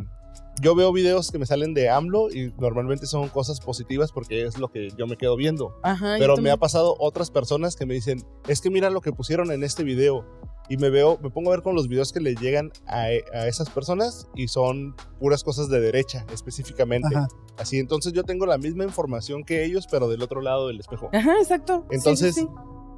yo 0.61 0.75
veo 0.75 0.91
videos 0.91 1.31
que 1.31 1.39
me 1.39 1.45
salen 1.45 1.73
de 1.73 1.89
AMLO 1.89 2.29
y 2.31 2.53
normalmente 2.57 3.05
son 3.05 3.29
cosas 3.29 3.59
positivas 3.59 4.11
porque 4.11 4.45
es 4.45 4.57
lo 4.57 4.69
que 4.69 4.89
yo 4.97 5.07
me 5.07 5.17
quedo 5.17 5.35
viendo. 5.35 5.79
Ajá, 5.83 6.15
Pero 6.19 6.37
me 6.37 6.51
ha 6.51 6.57
pasado 6.57 6.95
otras 6.99 7.31
personas 7.31 7.75
que 7.75 7.85
me 7.85 7.93
dicen, 7.93 8.25
es 8.47 8.61
que 8.61 8.69
mira 8.69 8.89
lo 8.89 9.01
que 9.01 9.11
pusieron 9.11 9.51
en 9.51 9.63
este 9.63 9.83
video. 9.83 10.25
Y 10.69 10.77
me 10.77 10.89
veo, 10.89 11.19
me 11.21 11.31
pongo 11.31 11.51
a 11.51 11.55
ver 11.55 11.63
con 11.63 11.75
los 11.75 11.87
videos 11.87 12.13
que 12.13 12.19
le 12.19 12.35
llegan 12.35 12.71
a, 12.85 13.01
a 13.01 13.47
esas 13.47 13.69
personas 13.69 14.27
y 14.35 14.47
son 14.47 14.95
puras 15.19 15.43
cosas 15.43 15.67
de 15.69 15.79
derecha 15.79 16.25
específicamente. 16.31 17.15
Ajá. 17.15 17.27
Así, 17.57 17.79
entonces 17.79 18.13
yo 18.13 18.23
tengo 18.23 18.45
la 18.45 18.57
misma 18.57 18.85
información 18.85 19.43
que 19.43 19.65
ellos, 19.65 19.87
pero 19.89 20.07
del 20.07 20.21
otro 20.21 20.41
lado 20.41 20.67
del 20.67 20.79
espejo. 20.79 21.09
Ajá, 21.11 21.33
exacto. 21.41 21.85
Sí, 21.89 21.95
Entonces, 21.95 22.35
sí, 22.35 22.41
sí. 22.41 22.47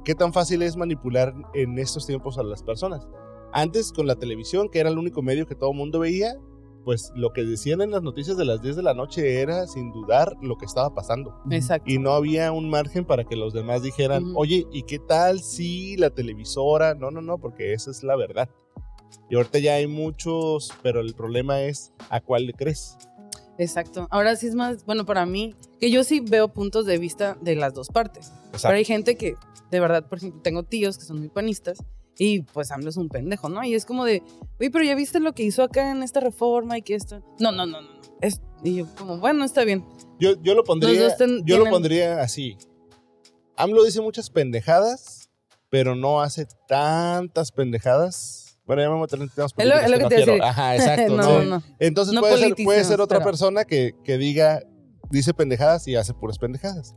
¿Qué 0.04 0.14
tan 0.14 0.32
fácil 0.32 0.62
es 0.62 0.76
manipular 0.76 1.34
en 1.54 1.78
estos 1.78 2.06
tiempos 2.06 2.38
a 2.38 2.42
las 2.42 2.62
personas? 2.62 3.06
Antes 3.52 3.92
con 3.92 4.06
la 4.06 4.16
televisión, 4.16 4.68
que 4.68 4.80
era 4.80 4.88
el 4.88 4.98
único 4.98 5.22
medio 5.22 5.46
que 5.46 5.54
todo 5.54 5.70
el 5.70 5.76
mundo 5.76 5.98
veía, 6.00 6.36
pues 6.84 7.12
lo 7.14 7.32
que 7.32 7.44
decían 7.44 7.80
en 7.82 7.90
las 7.90 8.02
noticias 8.02 8.36
de 8.36 8.44
las 8.44 8.62
10 8.62 8.76
de 8.76 8.82
la 8.82 8.94
noche 8.94 9.40
era 9.40 9.66
sin 9.66 9.92
dudar 9.92 10.36
lo 10.42 10.56
que 10.56 10.66
estaba 10.66 10.94
pasando. 10.94 11.34
Exacto. 11.50 11.90
Y 11.90 11.98
no 11.98 12.12
había 12.12 12.52
un 12.52 12.68
margen 12.68 13.04
para 13.04 13.24
que 13.24 13.36
los 13.36 13.52
demás 13.52 13.82
dijeran, 13.82 14.32
oye, 14.34 14.66
¿y 14.72 14.82
qué 14.82 14.98
tal 14.98 15.40
si 15.40 15.96
la 15.96 16.10
televisora? 16.10 16.94
No, 16.94 17.10
no, 17.10 17.20
no, 17.20 17.38
porque 17.38 17.72
esa 17.72 17.90
es 17.90 18.02
la 18.02 18.16
verdad. 18.16 18.48
Y 19.30 19.36
ahorita 19.36 19.58
ya 19.58 19.74
hay 19.74 19.86
muchos, 19.86 20.72
pero 20.82 21.00
el 21.00 21.14
problema 21.14 21.62
es 21.62 21.92
a 22.10 22.20
cuál 22.20 22.46
le 22.46 22.52
crees. 22.52 22.96
Exacto. 23.58 24.08
Ahora 24.10 24.36
sí 24.36 24.46
es 24.46 24.54
más, 24.54 24.84
bueno, 24.84 25.04
para 25.04 25.26
mí, 25.26 25.54
que 25.80 25.90
yo 25.90 26.04
sí 26.04 26.20
veo 26.20 26.52
puntos 26.52 26.86
de 26.86 26.98
vista 26.98 27.36
de 27.40 27.54
las 27.56 27.74
dos 27.74 27.88
partes. 27.88 28.30
Pero 28.30 28.56
Exacto. 28.56 28.76
hay 28.76 28.84
gente 28.84 29.16
que, 29.16 29.36
de 29.70 29.80
verdad, 29.80 30.08
por 30.08 30.18
ejemplo, 30.18 30.42
tengo 30.42 30.62
tíos 30.62 30.98
que 30.98 31.04
son 31.04 31.18
muy 31.18 31.28
panistas 31.28 31.78
y 32.18 32.42
pues 32.42 32.70
AMLO 32.70 32.90
es 32.90 32.96
un 32.96 33.08
pendejo, 33.08 33.48
¿no? 33.48 33.64
Y 33.64 33.74
es 33.74 33.84
como 33.86 34.04
de, 34.04 34.22
oye, 34.60 34.70
pero 34.70 34.84
ya 34.84 34.94
viste 34.94 35.18
lo 35.20 35.32
que 35.32 35.42
hizo 35.42 35.62
acá 35.62 35.90
en 35.90 36.02
esta 36.02 36.20
reforma 36.20 36.78
y 36.78 36.82
que 36.82 36.94
esto. 36.94 37.20
No, 37.38 37.52
no, 37.52 37.66
no, 37.66 37.80
no. 37.80 37.88
no. 37.94 38.00
Es, 38.20 38.40
y 38.62 38.76
yo, 38.76 38.86
como, 38.96 39.18
bueno, 39.18 39.44
está 39.44 39.64
bien. 39.64 39.84
Yo, 40.20 40.40
yo 40.42 40.54
lo 40.54 40.62
pondría, 40.64 41.16
ten- 41.16 41.38
yo 41.44 41.56
lo 41.56 41.64
tienen- 41.64 41.70
pondría 41.70 42.20
así. 42.22 42.56
AMLO 43.56 43.84
dice 43.84 44.00
muchas 44.00 44.30
pendejadas, 44.30 45.30
pero 45.68 45.94
no 45.94 46.20
hace 46.20 46.46
tantas 46.68 47.50
pendejadas. 47.52 48.58
Bueno, 48.64 48.82
ya 48.82 48.88
me 48.90 48.94
voy 48.96 49.08
a 49.10 49.14
en 49.16 49.28
temas 49.28 49.52
Es 49.56 49.66
lo- 49.66 49.72
políticos 49.74 49.84
es 49.84 49.90
lo 49.90 49.96
que 49.96 49.98
que 49.98 50.02
no 50.02 50.08
te 50.08 50.16
decir. 50.16 50.42
Ajá, 50.42 50.76
exacto. 50.76 51.16
no, 51.16 51.22
¿no? 51.22 51.44
no. 51.58 51.62
Entonces 51.80 52.14
No 52.14 52.20
puede, 52.20 52.38
ser, 52.38 52.54
puede 52.64 52.84
ser 52.84 53.00
otra 53.00 53.18
pero- 53.18 53.30
persona 53.30 53.64
que, 53.64 53.94
que 54.04 54.18
diga, 54.18 54.62
dice 55.10 55.34
pendejadas 55.34 55.88
y 55.88 55.96
hace 55.96 56.14
puras 56.14 56.38
pendejadas. 56.38 56.94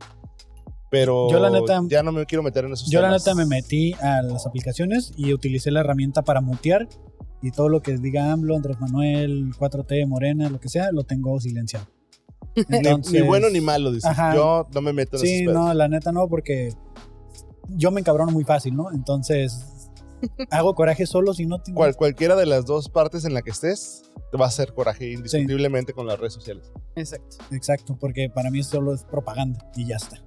Pero 0.98 1.30
Yo 1.30 1.38
la 1.38 1.50
neta- 1.50 1.82
ya 1.88 2.02
no 2.02 2.12
me 2.12 2.24
quiero 2.26 2.42
meter 2.42 2.64
en 2.64 2.72
esos 2.72 2.88
Yo 2.90 3.00
la 3.00 3.08
temas. 3.08 3.26
neta 3.26 3.34
me 3.36 3.46
metí 3.46 3.92
a 3.94 4.22
las 4.22 4.46
aplicaciones 4.46 5.12
y 5.16 5.32
utilicé 5.32 5.70
la 5.70 5.80
herramienta 5.80 6.22
para 6.22 6.40
mutear 6.40 6.88
y 7.42 7.50
todo 7.50 7.68
lo 7.68 7.82
que 7.82 7.96
diga 7.98 8.32
AMLO, 8.32 8.56
Andrés 8.56 8.80
Manuel, 8.80 9.52
4T, 9.58 10.06
Morena, 10.06 10.48
lo 10.48 10.58
que 10.58 10.68
sea, 10.68 10.90
lo 10.92 11.04
tengo 11.04 11.38
silenciado. 11.40 11.86
Ni, 12.56 12.64
ni 12.68 12.76
Entonces- 12.78 13.26
bueno 13.26 13.50
ni 13.50 13.60
malo, 13.60 13.90
dices. 13.92 14.10
Ajá. 14.10 14.34
Yo 14.34 14.66
no 14.74 14.80
me 14.80 14.92
meto 14.92 15.16
en 15.16 15.22
Sí, 15.22 15.42
esos 15.42 15.52
no, 15.54 15.72
la 15.74 15.88
neta 15.88 16.12
no, 16.12 16.26
porque 16.28 16.72
yo 17.68 17.90
me 17.90 18.00
encabrono 18.00 18.32
muy 18.32 18.44
fácil, 18.44 18.74
¿no? 18.74 18.90
Entonces 18.92 19.90
hago 20.50 20.74
coraje 20.74 21.04
solo 21.06 21.34
si 21.34 21.44
no 21.46 21.60
tengo... 21.60 21.76
Cual- 21.76 21.94
cualquiera 21.96 22.34
de 22.36 22.46
las 22.46 22.64
dos 22.64 22.88
partes 22.88 23.24
en 23.26 23.34
la 23.34 23.42
que 23.42 23.50
estés, 23.50 24.02
te 24.32 24.38
va 24.38 24.46
a 24.46 24.48
hacer 24.48 24.72
coraje 24.72 25.12
indiscutiblemente 25.12 25.92
con 25.92 26.06
las 26.06 26.18
redes 26.18 26.32
sociales. 26.32 26.72
Exacto. 26.96 27.36
Exacto, 27.52 27.96
porque 28.00 28.30
para 28.34 28.50
mí 28.50 28.62
solo 28.62 28.94
es 28.94 29.04
propaganda 29.04 29.58
y 29.76 29.86
ya 29.86 29.96
está. 29.96 30.22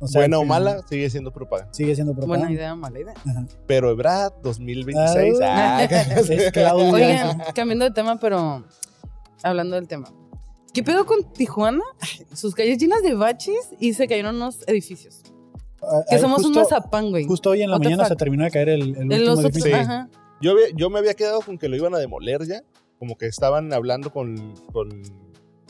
O 0.00 0.06
sea, 0.06 0.20
Buena 0.20 0.38
o 0.38 0.44
mala, 0.44 0.82
sigue 0.88 1.10
siendo 1.10 1.32
propaganda. 1.32 1.74
Sigue 1.74 1.94
siendo 1.94 2.12
propaganda. 2.14 2.46
Buena 2.46 2.54
idea, 2.54 2.74
mala 2.74 3.00
idea. 3.00 3.14
Ajá. 3.16 3.46
Pero 3.66 3.90
Ebrad 3.90 4.32
2026. 4.42 5.38
Ah, 5.42 5.78
ah, 5.80 5.84
es 6.28 6.52
Claudia. 6.52 6.92
Oigan, 6.92 7.42
cambiando 7.54 7.84
de 7.84 7.90
tema, 7.90 8.18
pero 8.20 8.64
hablando 9.42 9.76
del 9.76 9.88
tema. 9.88 10.08
¿Qué 10.72 10.82
pedo 10.84 11.06
con 11.06 11.32
Tijuana? 11.32 11.82
Sus 12.32 12.54
calles 12.54 12.78
llenas 12.78 13.02
de 13.02 13.14
baches 13.14 13.70
y 13.80 13.94
se 13.94 14.06
cayeron 14.06 14.36
unos 14.36 14.62
edificios. 14.68 15.22
Ah, 15.82 16.02
Que 16.08 16.18
somos 16.18 16.44
un 16.44 16.52
mazapán, 16.52 17.10
güey. 17.10 17.24
Justo 17.24 17.50
hoy 17.50 17.62
en 17.62 17.70
la 17.70 17.78
mañana 17.78 18.04
se 18.04 18.14
terminó 18.14 18.44
de 18.44 18.50
caer 18.50 18.68
el, 18.68 18.90
último 18.90 19.16
los 19.16 19.38
otros, 19.38 19.56
edificio. 19.56 19.70
Sí. 19.70 19.80
ajá. 19.80 20.08
Yo, 20.40 20.54
yo 20.76 20.90
me 20.90 21.00
había 21.00 21.14
quedado 21.14 21.40
con 21.40 21.58
que 21.58 21.68
lo 21.68 21.76
iban 21.76 21.94
a 21.94 21.98
demoler 21.98 22.46
ya. 22.46 22.62
Como 22.98 23.16
que 23.16 23.26
estaban 23.26 23.72
hablando 23.72 24.12
con, 24.12 24.54
con 24.72 25.02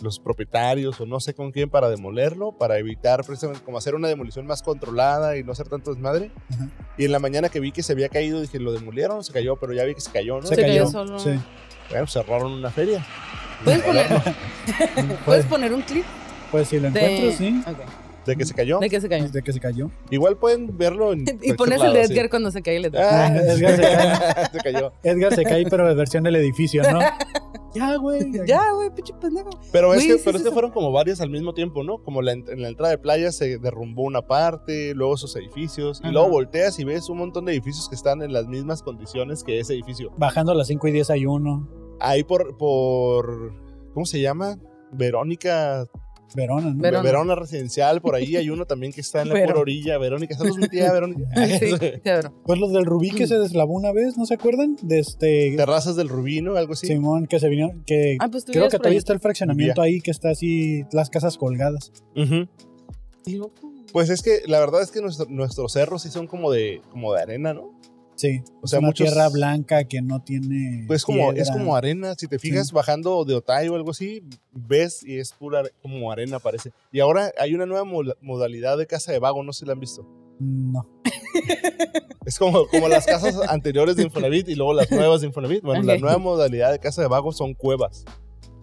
los 0.00 0.18
propietarios 0.20 1.00
o 1.00 1.06
no 1.06 1.20
sé 1.20 1.34
con 1.34 1.52
quién 1.52 1.70
para 1.70 1.88
demolerlo, 1.90 2.52
para 2.52 2.78
evitar 2.78 3.24
precisamente 3.24 3.62
como 3.64 3.78
hacer 3.78 3.94
una 3.94 4.08
demolición 4.08 4.46
más 4.46 4.62
controlada 4.62 5.36
y 5.36 5.44
no 5.44 5.52
hacer 5.52 5.68
tanto 5.68 5.92
desmadre. 5.92 6.30
Ajá. 6.52 6.68
Y 6.96 7.04
en 7.04 7.12
la 7.12 7.18
mañana 7.18 7.48
que 7.48 7.60
vi 7.60 7.72
que 7.72 7.82
se 7.82 7.92
había 7.92 8.08
caído, 8.08 8.40
dije, 8.40 8.58
¿lo 8.58 8.72
demolieron 8.72 9.18
o 9.18 9.22
se 9.22 9.32
cayó? 9.32 9.56
Pero 9.56 9.72
ya 9.72 9.84
vi 9.84 9.94
que 9.94 10.00
se 10.00 10.10
cayó, 10.10 10.36
¿no? 10.40 10.46
Se, 10.46 10.54
Se 10.54 10.62
cayó. 10.62 10.72
cayó 10.84 10.86
solo. 10.90 11.18
Sí. 11.18 11.38
Bueno, 11.90 12.06
cerraron 12.06 12.52
una 12.52 12.70
feria. 12.70 13.04
¿Puedes 13.64 13.82
poner, 13.82 14.06
Puedes, 14.08 15.18
¿Puedes 15.24 15.46
poner 15.46 15.72
un 15.72 15.82
clip 15.82 16.04
pues 16.50 16.68
si 16.68 16.78
lo 16.80 16.90
de... 16.90 17.00
encuentro, 17.00 17.38
sí. 17.38 17.62
Ok. 17.66 17.78
De 18.26 18.36
que 18.36 18.44
se 18.44 18.54
cayó. 18.54 18.78
¿De 18.78 18.90
qué 18.90 19.00
se 19.00 19.08
cayó? 19.08 19.24
Desde 19.24 19.42
que 19.42 19.52
se 19.52 19.60
cayó. 19.60 19.90
Igual 20.10 20.36
pueden 20.36 20.76
verlo 20.76 21.12
en 21.12 21.24
Y 21.42 21.52
pones 21.54 21.80
el 21.82 21.92
de 21.92 22.06
sí. 22.06 22.12
Edgar 22.12 22.30
cuando 22.30 22.50
se 22.50 22.62
cae 22.62 22.76
el 22.76 22.84
Edgar. 22.86 23.04
Ah, 23.04 23.36
Edgar 23.36 23.76
se 23.76 23.82
cae. 23.82 24.46
se 24.52 24.58
cayó. 24.58 24.92
Edgar 25.02 25.34
se 25.34 25.44
cae, 25.44 25.66
pero 25.68 25.88
de 25.88 25.94
versión 25.94 26.24
del 26.24 26.36
edificio, 26.36 26.82
¿no? 26.90 27.00
ya, 27.74 27.96
güey. 27.96 28.30
Ya, 28.46 28.72
güey, 28.72 28.90
pinche 28.90 29.14
pendejo. 29.14 29.50
Pero 29.72 29.94
es 29.94 30.04
que, 30.04 30.14
sí, 30.14 30.20
pero 30.24 30.38
sí, 30.38 30.42
es 30.42 30.42
que 30.42 30.48
sí. 30.50 30.52
fueron 30.52 30.70
como 30.72 30.92
varias 30.92 31.20
al 31.20 31.30
mismo 31.30 31.54
tiempo, 31.54 31.84
¿no? 31.84 32.02
Como 32.02 32.22
la, 32.22 32.32
en 32.32 32.62
la 32.62 32.68
entrada 32.68 32.90
de 32.90 32.98
playa 32.98 33.32
se 33.32 33.58
derrumbó 33.58 34.02
una 34.02 34.22
parte, 34.22 34.94
luego 34.94 35.14
esos 35.14 35.34
edificios, 35.36 36.00
y 36.04 36.08
luego 36.10 36.28
volteas 36.28 36.78
y 36.78 36.84
ves 36.84 37.08
un 37.08 37.18
montón 37.18 37.44
de 37.46 37.52
edificios 37.52 37.88
que 37.88 37.94
están 37.94 38.22
en 38.22 38.32
las 38.32 38.46
mismas 38.46 38.82
condiciones 38.82 39.42
que 39.44 39.58
ese 39.60 39.74
edificio. 39.74 40.12
Bajando 40.16 40.52
a 40.52 40.54
las 40.54 40.66
5 40.68 40.88
y 40.88 40.92
10 40.92 41.10
hay 41.10 41.26
uno. 41.26 41.68
Ahí 42.00 42.24
por, 42.24 42.56
por 42.56 43.52
¿cómo 43.92 44.06
se 44.06 44.20
llama? 44.20 44.58
Verónica, 44.92 45.86
Verona, 46.34 46.70
¿no? 46.74 46.80
Verona. 46.82 47.02
Verona. 47.02 47.34
Residencial, 47.34 48.00
por 48.00 48.14
ahí 48.14 48.36
hay 48.36 48.50
uno 48.50 48.66
también 48.66 48.92
que 48.92 49.00
está 49.00 49.22
en 49.22 49.28
la 49.28 49.34
Verona. 49.34 49.52
pura 49.52 49.60
orilla. 49.62 49.98
Verónica, 49.98 50.36
saludos 50.36 50.58
mi 50.58 50.68
tía 50.68 50.92
Verónica. 50.92 51.28
Sí. 51.58 51.74
Pues 52.44 52.58
los 52.58 52.72
del 52.72 52.84
Rubí 52.84 53.10
Mm. 53.12 53.14
que 53.16 53.26
se 53.26 53.38
deslavó 53.38 53.72
una 53.74 53.92
vez, 53.92 54.16
¿no 54.18 54.26
se 54.26 54.34
acuerdan? 54.34 54.76
De 54.82 54.98
este 54.98 55.54
Terrazas 55.56 55.96
del 55.96 56.08
Rubino, 56.08 56.56
algo 56.56 56.74
así. 56.74 56.86
Simón 56.86 57.26
que 57.26 57.40
se 57.40 57.48
vinieron, 57.48 57.82
que 57.84 58.16
Ah, 58.20 58.28
pues 58.30 58.44
creo 58.44 58.68
que 58.68 58.76
todavía 58.76 58.92
ahí. 58.92 58.98
está 58.98 59.12
el 59.12 59.20
fraccionamiento 59.20 59.80
ahí, 59.82 60.00
que 60.00 60.10
está 60.10 60.30
así, 60.30 60.84
las 60.92 61.10
casas 61.10 61.36
colgadas. 61.38 61.92
Qué 62.14 63.32
loco. 63.36 63.72
Pues 63.92 64.10
es 64.10 64.22
que 64.22 64.40
la 64.46 64.60
verdad 64.60 64.82
es 64.82 64.90
que 64.90 65.00
nuestro- 65.00 65.26
nuestros 65.30 65.72
cerros 65.72 66.02
sí 66.02 66.10
son 66.10 66.26
como 66.26 66.50
de, 66.50 66.82
como 66.90 67.14
de 67.14 67.22
arena, 67.22 67.54
¿no? 67.54 67.72
Sí, 68.18 68.42
O 68.60 68.66
sea, 68.66 68.80
una 68.80 68.88
muchos- 68.88 69.06
tierra 69.06 69.28
blanca 69.28 69.84
que 69.84 70.02
no 70.02 70.22
tiene 70.24 70.84
Pues 70.88 71.04
como, 71.04 71.32
es 71.32 71.50
como 71.52 71.76
arena, 71.76 72.14
si 72.18 72.26
te 72.26 72.38
fijas 72.40 72.72
bajando 72.72 73.24
de 73.24 73.34
Otay 73.36 73.68
o 73.68 73.76
algo 73.76 73.92
así, 73.92 74.24
ves 74.52 75.04
y 75.04 75.18
es 75.18 75.32
pura 75.32 75.62
como 75.80 76.10
arena 76.10 76.40
parece. 76.40 76.72
Y 76.90 76.98
ahora 77.00 77.30
hay 77.38 77.54
una 77.54 77.64
nueva 77.64 77.84
mo- 77.84 78.02
modalidad 78.20 78.76
de 78.76 78.86
casa 78.88 79.12
de 79.12 79.20
vago, 79.20 79.42
no 79.44 79.52
sé 79.52 79.60
si 79.60 79.66
la 79.66 79.72
han 79.74 79.80
visto. 79.80 80.04
No. 80.40 80.84
Es 82.26 82.38
como, 82.38 82.66
como 82.68 82.88
las 82.88 83.06
casas 83.06 83.36
anteriores 83.48 83.96
de 83.96 84.02
Infonavit 84.02 84.48
y 84.50 84.54
luego 84.54 84.74
las 84.74 84.90
nuevas 84.90 85.22
de 85.22 85.28
Infonavit. 85.28 85.62
Bueno, 85.62 85.82
la 85.84 85.94
Ok. 85.94 86.00
nueva 86.00 86.18
modalidad 86.18 86.70
de 86.72 86.78
casa 86.78 87.00
de 87.00 87.08
vago 87.08 87.32
son 87.32 87.54
cuevas. 87.54 88.04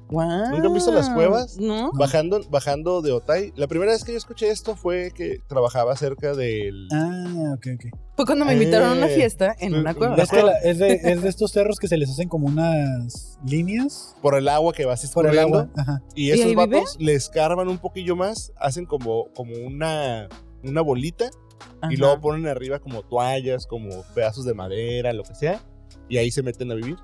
Guau. 0.09 0.51
¿Nunca 0.51 0.67
han 0.67 0.73
visto 0.73 0.91
las 0.91 1.09
cuevas? 1.09 1.57
No. 1.57 1.91
Bajando, 1.93 2.41
bajando 2.49 3.01
de 3.01 3.11
Otay. 3.11 3.53
La 3.55 3.67
primera 3.67 3.91
vez 3.91 4.03
que 4.03 4.11
yo 4.11 4.17
escuché 4.17 4.49
esto 4.49 4.75
fue 4.75 5.11
que 5.15 5.39
trabajaba 5.47 5.95
cerca 5.95 6.33
del... 6.35 6.87
Ah, 6.93 7.53
ok, 7.57 7.67
ok. 7.75 7.97
Fue 8.15 8.25
cuando 8.25 8.45
me 8.45 8.53
invitaron 8.53 8.89
a 8.89 8.93
una 8.93 9.07
Eh, 9.09 9.15
fiesta 9.15 9.55
en 9.59 9.73
una 9.75 9.93
cueva. 9.93 10.15
Es, 10.15 10.29
que 10.29 10.43
la- 10.43 10.57
es, 10.59 10.77
de, 10.77 10.93
es 11.03 11.21
de 11.23 11.27
estos 11.29 11.51
cerros 11.51 11.79
que 11.79 11.87
se 11.87 11.97
les 11.97 12.09
hacen 12.09 12.29
como 12.29 12.47
unas 12.47 13.39
líneas 13.45 14.15
Por 14.21 14.35
el 14.35 14.47
agua 14.47 14.73
que 14.73 14.85
vas 14.85 14.99
por 15.11 15.25
el 15.25 15.31
escurriendo. 15.33 15.59
agua. 15.61 15.71
Ajá. 15.75 16.01
Y 16.13 16.27
¿Y 16.27 16.31
esos 16.31 16.45
vive? 16.45 16.65
vatos 16.67 16.97
le 16.99 17.13
escarban 17.13 17.67
un 17.67 17.77
poquillo 17.79 18.15
más, 18.15 18.51
hacen 18.57 18.85
como, 18.85 19.25
como 19.33 19.53
una, 19.65 20.29
una 20.63 20.81
bolita 20.81 21.25
y 21.25 21.85
Ajá. 21.85 21.93
luego 21.97 22.21
ponen 22.21 22.47
arriba 22.47 22.79
como 22.79 23.01
toallas, 23.01 23.65
como 23.65 23.89
pedazos 24.13 24.45
de 24.45 24.53
madera, 24.53 25.11
lo 25.13 25.23
que 25.23 25.33
sea, 25.35 25.59
y 26.07 26.17
ahí 26.17 26.29
se 26.31 26.43
meten 26.43 26.71
a 26.71 26.75
vivir. 26.75 26.97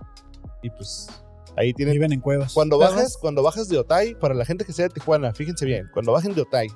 Y 0.64 0.70
pues 0.70 1.08
ahí 1.56 1.74
tienen... 1.74 1.94
Viven 1.94 2.14
en 2.14 2.20
cuevas. 2.22 2.54
Cuando 2.54 2.78
¿Cuevas? 2.78 2.96
bajas, 2.96 3.18
cuando 3.20 3.44
bajas 3.44 3.68
de 3.70 3.78
Otay, 3.78 4.16
para 4.16 4.34
la 4.34 4.46
gente 4.46 4.66
que 4.66 4.74
sea 4.74 4.88
de 4.88 4.94
Tijuana, 4.94 5.34
fíjense 5.34 5.66
bien, 5.66 5.90
cuando 5.94 6.12
bajen 6.12 6.34
de 6.34 6.42
Otay, 6.42 6.68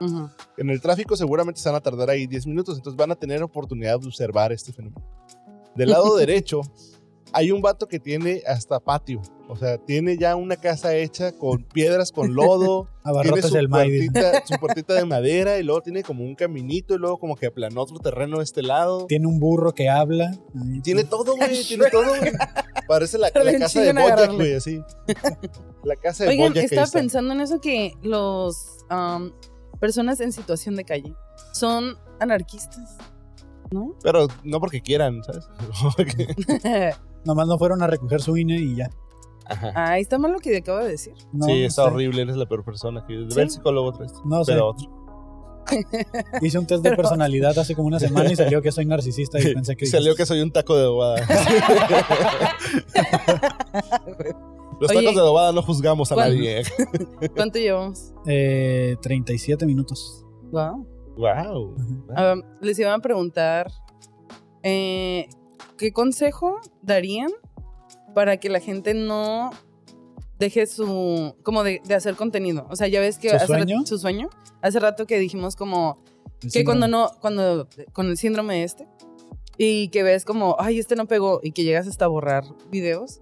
Ujú. 0.00 0.28
en 0.56 0.70
el 0.70 0.80
tráfico 0.80 1.16
seguramente 1.16 1.60
se 1.60 1.68
van 1.68 1.76
a 1.76 1.80
tardar 1.80 2.10
ahí 2.10 2.26
10 2.26 2.46
minutos, 2.46 2.76
entonces 2.76 2.96
van 2.96 3.10
a 3.10 3.16
tener 3.16 3.42
oportunidad 3.42 3.98
de 3.98 4.06
observar 4.06 4.52
este 4.52 4.72
fenómeno. 4.72 5.02
Del 5.74 5.90
lado 5.90 6.16
derecho 6.16 6.60
hay 7.32 7.50
un 7.50 7.60
vato 7.60 7.86
que 7.88 7.98
tiene 7.98 8.42
hasta 8.46 8.80
patio, 8.80 9.22
o 9.48 9.56
sea, 9.56 9.78
tiene 9.78 10.18
ya 10.18 10.36
una 10.36 10.56
casa 10.56 10.94
hecha 10.94 11.32
con 11.32 11.64
piedras, 11.64 12.12
con 12.12 12.34
lodo, 12.34 12.86
tiene 13.22 13.40
su 13.40 13.54
del 13.54 13.70
maíz. 13.70 14.10
puertita, 14.10 14.46
su 14.46 14.60
puertita 14.60 14.92
de 14.92 15.06
madera 15.06 15.58
y 15.58 15.62
luego 15.62 15.80
tiene 15.80 16.02
como 16.02 16.22
un 16.22 16.34
caminito 16.34 16.94
y 16.94 16.98
luego 16.98 17.18
como 17.18 17.34
que 17.34 17.46
aplanó 17.46 17.80
otro 17.80 17.98
terreno 17.98 18.38
de 18.38 18.44
este 18.44 18.62
lado. 18.62 19.06
Tiene 19.06 19.26
un 19.26 19.40
burro 19.40 19.72
que 19.72 19.88
habla. 19.88 20.32
Tiene 20.82 21.04
todo, 21.04 21.36
güey, 21.36 21.64
tiene 21.64 21.88
todo, 21.90 22.08
güey. 22.08 22.32
Parece 22.86 23.16
la, 23.16 23.30
casa 23.30 23.80
de 23.80 23.92
Bojack, 23.92 24.32
güey, 24.34 24.54
así. 24.54 24.82
La 25.82 25.96
casa 25.96 26.24
de 26.24 26.30
Oigan, 26.30 26.56
estaba 26.56 26.84
está. 26.84 26.98
pensando 26.98 27.32
en 27.32 27.40
eso 27.40 27.60
que 27.60 27.94
los 28.02 28.84
am, 28.90 29.32
personas 29.80 30.20
en 30.20 30.32
situación 30.32 30.76
de 30.76 30.84
calle 30.84 31.14
son 31.52 31.96
anarquistas, 32.20 32.98
¿no? 33.70 33.94
Pero 34.02 34.28
no 34.44 34.60
porque 34.60 34.82
quieran, 34.82 35.22
¿sabes? 35.24 35.48
Nomás 37.24 37.46
no 37.48 37.58
fueron 37.58 37.82
a 37.82 37.86
recoger 37.86 38.20
su 38.20 38.36
INE 38.36 38.56
y 38.56 38.76
ya. 38.76 38.90
Ajá. 39.46 39.72
Ahí 39.74 40.02
está 40.02 40.18
mal 40.18 40.32
lo 40.32 40.38
que 40.38 40.56
acabo 40.56 40.78
de 40.78 40.90
decir. 40.90 41.14
No, 41.32 41.46
sí, 41.46 41.52
no 41.60 41.66
está 41.66 41.82
sé. 41.82 41.88
horrible, 41.88 42.22
eres 42.22 42.36
la 42.36 42.46
peor 42.46 42.64
persona. 42.64 43.04
Que... 43.06 43.16
Ve 43.16 43.30
¿Sí? 43.30 43.40
el 43.40 43.50
psicólogo 43.50 43.88
otra 43.88 44.02
vez. 44.02 44.12
No 44.24 44.44
sé. 44.44 44.52
Pero 44.52 44.68
otro. 44.68 44.98
Hice 46.42 46.58
un 46.58 46.66
test 46.66 46.82
de 46.82 46.96
personalidad 46.96 47.58
hace 47.58 47.74
como 47.74 47.88
una 47.88 47.98
semana 47.98 48.32
y 48.32 48.36
salió 48.42 48.62
que 48.62 48.72
soy 48.72 48.86
narcisista 48.86 49.38
y 49.40 49.54
pensé 49.54 49.76
que... 49.76 49.86
Salió 49.86 50.14
que 50.14 50.26
soy 50.26 50.40
un 50.40 50.50
taco 50.50 50.76
de 50.76 50.82
adobada. 50.82 51.26
Los 54.80 54.90
Oye, 54.90 55.00
tacos 55.00 55.14
de 55.14 55.20
adobada 55.20 55.52
no 55.52 55.62
juzgamos 55.62 56.12
a 56.12 56.14
¿cuándo? 56.14 56.36
nadie. 56.36 56.62
¿Cuánto 57.34 57.58
llevamos? 57.58 58.12
Eh, 58.26 58.96
37 59.02 59.66
minutos. 59.66 60.24
Wow. 60.52 60.86
wow. 61.16 61.74
Ah, 62.16 62.36
les 62.60 62.78
iba 62.78 62.94
a 62.94 62.98
preguntar 63.00 63.72
eh, 64.62 65.28
qué 65.76 65.92
consejo 65.92 66.60
darían 66.82 67.30
para 68.14 68.38
que 68.38 68.48
la 68.48 68.60
gente 68.60 68.94
no 68.94 69.50
deje 70.38 70.66
su 70.66 71.34
como 71.42 71.64
de, 71.64 71.80
de 71.84 71.94
hacer 71.94 72.14
contenido. 72.14 72.66
O 72.70 72.76
sea, 72.76 72.86
ya 72.88 73.00
ves 73.00 73.18
que 73.18 73.30
¿Su 73.30 73.36
hace 73.36 73.46
sueño? 73.46 73.76
rato- 73.78 73.86
su 73.86 73.98
sueño. 73.98 74.28
Hace 74.62 74.80
rato 74.80 75.06
que 75.06 75.18
dijimos 75.18 75.56
como 75.56 76.02
El 76.42 76.50
que 76.52 76.64
cuando 76.64 76.88
no, 76.88 77.10
cuando 77.20 77.68
con 77.92 78.06
el 78.08 78.16
síndrome 78.16 78.64
este 78.64 78.86
y 79.56 79.88
que 79.88 80.02
ves 80.04 80.24
como, 80.24 80.56
ay, 80.58 80.78
este 80.78 80.94
no 80.96 81.06
pegó 81.06 81.40
y 81.42 81.52
que 81.52 81.64
llegas 81.64 81.86
hasta 81.88 82.04
a 82.04 82.08
borrar 82.08 82.44
videos. 82.70 83.20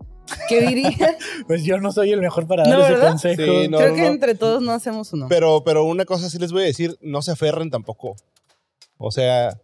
¿Qué 0.49 0.61
diría? 0.61 0.91
Pues 1.47 1.63
yo 1.65 1.79
no 1.79 1.93
soy 1.93 2.11
el 2.13 2.21
mejor 2.21 2.47
para 2.49 2.65
dar 2.65 2.73
No, 2.73 2.83
ese 2.85 2.93
¿verdad? 2.95 3.09
consejo. 3.11 3.43
Sí, 3.43 3.69
no. 3.69 3.79
Creo 3.79 3.95
que 3.95 4.07
entre 4.07 4.35
todos 4.35 4.61
no 4.61 4.73
hacemos 4.73 5.13
uno. 5.13 5.27
Pero, 5.29 5.63
pero 5.65 5.85
una 5.85 6.05
cosa 6.05 6.29
sí 6.29 6.39
les 6.39 6.51
voy 6.53 6.63
a 6.63 6.67
decir, 6.67 6.97
no 7.01 7.23
se 7.23 7.31
aferren 7.31 7.71
tampoco. 7.71 8.17
O 8.99 9.11
sea, 9.13 9.57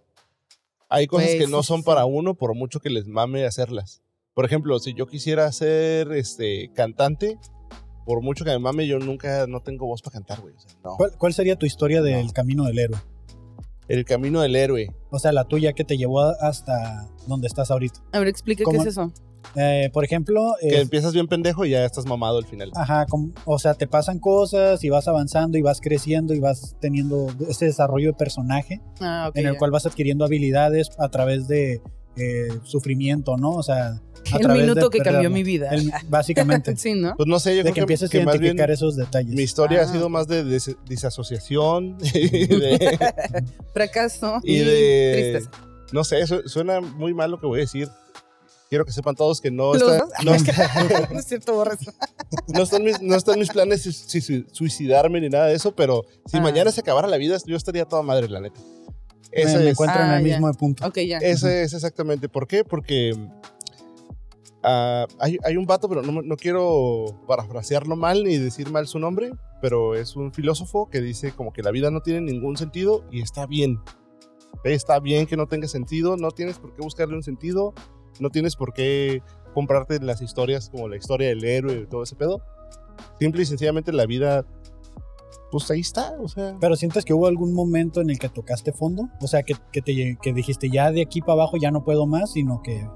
hay 0.95 1.07
cosas 1.07 1.29
Pues, 1.31 1.41
que 1.45 1.51
no 1.51 1.63
son 1.63 1.83
para 1.83 2.05
uno 2.05 2.35
por 2.35 2.55
mucho 2.55 2.81
que 2.81 2.91
les 2.91 3.07
mame 3.07 3.45
hacerlas. 3.47 4.03
Por 4.35 4.45
ejemplo, 4.45 4.79
si 4.79 4.95
yo 4.95 5.07
quisiera 5.07 5.51
ser 5.53 6.13
este 6.13 6.71
cantante, 6.75 7.39
por 8.07 8.23
mucho 8.23 8.45
que 8.45 8.51
me 8.51 8.59
mame, 8.59 8.87
yo 8.87 8.99
nunca 8.99 9.47
no 9.47 9.61
tengo 9.61 9.87
voz 9.87 10.03
para 10.03 10.15
cantar, 10.15 10.41
güey. 10.41 10.55
O 10.55 10.61
sea, 10.61 10.71
no. 10.85 10.97
¿Cuál, 10.97 11.13
cuál 11.19 11.33
sería 11.35 11.57
tu 11.57 11.67
historia 11.67 12.03
del 12.03 12.27
No. 12.27 12.33
camino 12.33 12.65
del 12.65 12.79
héroe? 12.79 12.99
El 13.89 14.05
camino 14.05 14.41
del 14.41 14.57
héroe. 14.57 14.89
O 15.11 15.19
sea, 15.19 15.33
la 15.33 15.45
tuya 15.45 15.73
que 15.73 15.85
te 15.85 15.97
llevó 15.97 16.21
hasta 16.41 17.09
donde 17.27 17.47
estás 17.47 17.71
ahorita. 17.71 18.01
A 18.13 18.19
ver, 18.19 18.29
explica 18.29 18.65
qué 18.71 18.77
es 18.77 18.87
eso. 18.87 19.13
Eh, 19.57 19.91
por 19.93 20.05
ejemplo, 20.05 20.55
Que 20.61 20.69
es- 20.69 20.81
empiezas 20.83 21.13
bien 21.13 21.27
pendejo 21.27 21.65
y 21.67 21.71
ya 21.71 21.85
estás 21.85 22.07
mamado 22.07 22.39
al 22.39 22.47
final. 22.47 22.71
Ajá, 22.77 23.05
com- 23.07 23.33
o 23.45 23.59
sea, 23.59 23.75
te 23.75 23.87
pasan 23.87 24.19
cosas 24.21 24.83
y 24.85 24.89
vas 24.89 25.09
avanzando 25.09 25.59
y 25.59 25.63
vas 25.63 25.81
creciendo 25.81 26.33
y 26.33 26.39
vas 26.41 26.77
teniendo 26.81 27.27
ese 27.49 27.67
desarrollo 27.67 28.09
de 28.13 28.15
personaje 28.15 28.81
Ah, 29.01 29.27
ok. 29.29 29.37
en 29.37 29.47
el 29.47 29.53
ya. 29.55 29.59
cual 29.59 29.73
vas 29.73 29.85
adquiriendo 29.85 30.25
habilidades 30.25 30.89
a 30.99 31.09
través 31.11 31.49
de 31.49 31.83
eh, 32.17 32.49
sufrimiento, 32.63 33.37
¿no? 33.39 33.51
O 33.53 33.63
sea, 33.63 34.01
el 34.41 34.49
minuto 34.49 34.91
que 34.91 34.99
cambió 35.01 35.31
mi 35.31 35.43
vida. 35.43 35.71
El- 35.71 35.93
básicamente, 36.09 36.77
sí, 36.77 36.95
¿no? 36.95 37.15
Pues 37.17 37.27
no 37.29 37.39
sé, 37.39 37.57
yo 37.57 37.57
de 37.59 37.63
creo 37.63 37.73
que 37.73 37.75
que, 37.75 37.81
empieces 37.83 38.09
a 38.09 38.13
que 38.13 38.19
identificar 38.19 38.71
esos 38.71 38.97
detalles. 38.97 39.35
mi 39.35 39.43
historia 39.43 39.81
Ah, 39.81 39.85
ha 39.85 39.93
sido 39.93 40.09
más 40.09 40.27
de 40.29 40.45
des- 40.45 40.77
disasociación 40.89 41.97
y 42.15 42.47
de, 42.47 42.99
Fracaso 43.73 44.41
y 44.43 44.57
y, 44.57 44.59
de- 44.65 45.33
tristeza. 45.33 45.51
no 45.93 46.05
sé, 46.05 46.27
su- 46.27 46.49
suena 46.49 46.81
muy 46.81 47.15
mal 47.15 47.31
lo 47.31 47.41
que 47.41 47.47
voy 47.47 47.61
a 47.61 47.63
decir. 47.63 47.89
Quiero 48.69 48.87
que 48.87 48.93
sepan 48.93 49.15
todos 49.15 49.43
que 49.43 49.51
no, 49.51 49.75
¿Los 49.75 49.83
está- 49.83 49.99
dos? 49.99 50.11
no, 50.25 50.35
está- 50.35 51.09
no 51.13 51.19
es 51.19 51.27
cierto, 51.27 51.65
no 52.49 52.63
están 52.63 52.83
mis, 52.83 53.03
no 53.03 53.17
están 53.17 53.39
mis 53.39 53.51
planes 53.51 53.83
su- 53.83 53.93
su- 53.93 54.45
suicidarme 54.51 55.21
ni 55.21 55.29
nada 55.29 55.47
de 55.49 55.55
eso, 55.57 55.75
pero 55.75 56.07
si 56.25 56.39
Ah. 56.39 56.41
mañana 56.41 56.73
se 56.73 56.81
acabara 56.81 57.07
la 57.07 57.19
vida, 57.19 57.37
yo 57.45 57.55
estaría 57.57 57.85
toda 57.85 58.01
madre, 58.03 58.29
la 58.31 58.41
neta. 58.41 58.59
me, 59.35 59.43
Ese 59.43 59.57
me 59.59 59.65
es, 59.65 59.71
encuentro 59.73 60.01
Ah, 60.01 60.05
en 60.07 60.13
el 60.25 60.31
ya. 60.31 60.37
mismo 60.39 60.53
punto. 60.55 60.87
Ok, 60.87 60.99
ya. 61.07 61.19
ese 61.19 61.63
es 61.65 61.73
exactamente. 61.75 62.29
¿Por 62.31 62.47
qué? 62.47 62.65
Porque 62.65 63.15
ah, 64.63 65.07
hay, 65.19 65.39
hay 65.45 65.57
un 65.57 65.67
vato, 65.67 65.89
pero 65.89 66.03
no, 66.03 66.23
no 66.23 66.37
quiero 66.37 67.05
parafrasearlo 67.27 67.97
mal 67.97 68.25
ni 68.25 68.39
decir 68.39 68.71
mal 68.71 68.87
su 68.87 68.99
nombre, 68.99 69.33
pero 69.61 69.95
es 69.95 70.17
un 70.17 70.33
filósofo 70.33 70.89
que 70.91 71.01
dice 71.01 71.33
como 71.33 71.53
que 71.53 71.63
la 71.63 71.71
vida 71.71 71.91
no 71.91 72.01
tiene 72.01 72.21
ningún 72.21 72.57
sentido 72.57 73.05
y 73.11 73.23
está 73.23 73.47
bien. 73.47 73.79
Está 74.65 75.01
bien 75.01 75.27
que 75.27 75.37
no 75.37 75.47
tenga 75.47 75.67
sentido, 75.69 76.17
no 76.17 76.31
tienes 76.31 76.59
por 76.59 76.75
qué 76.75 76.83
buscarle 76.83 77.17
un 77.17 77.23
sentido, 77.23 77.75
no 78.21 78.31
tienes 78.31 78.57
por 78.57 78.73
qué 78.73 79.23
comprarte 79.55 80.01
las 80.01 80.23
historias 80.23 80.71
como 80.71 80.89
la 80.89 80.97
historia 80.97 81.29
del 81.29 81.45
héroe 81.45 81.81
y 81.81 81.87
todo 81.87 82.03
ese 82.03 82.17
pedo. 82.17 82.43
Simple 83.19 83.43
y 83.43 83.47
sencillamente 83.47 83.93
la 83.93 84.07
vida, 84.07 84.47
pues 85.51 85.71
ahí 85.71 85.81
está, 85.81 86.17
o 86.21 86.29
sea. 86.29 86.57
Pero 86.61 86.77
sientes 86.77 87.05
que 87.05 87.15
hubo 87.15 87.27
algún 87.27 87.55
momento 87.55 88.01
en 88.01 88.11
el 88.11 88.19
que 88.19 88.29
tocaste 88.29 88.73
fondo, 88.73 89.09
o 89.21 89.27
sea, 89.27 89.43
que, 89.43 89.55
que 89.73 89.83
te, 89.83 90.19
que 90.21 90.33
dijiste 90.33 90.71
ya 90.71 90.91
de 90.93 91.03
aquí 91.03 91.21
para 91.21 91.35
abajo 91.35 91.57
ya 91.57 91.71
no 91.71 91.85
puedo 91.85 92.07
más, 92.07 92.33
sino 92.33 92.63
que 92.63 92.87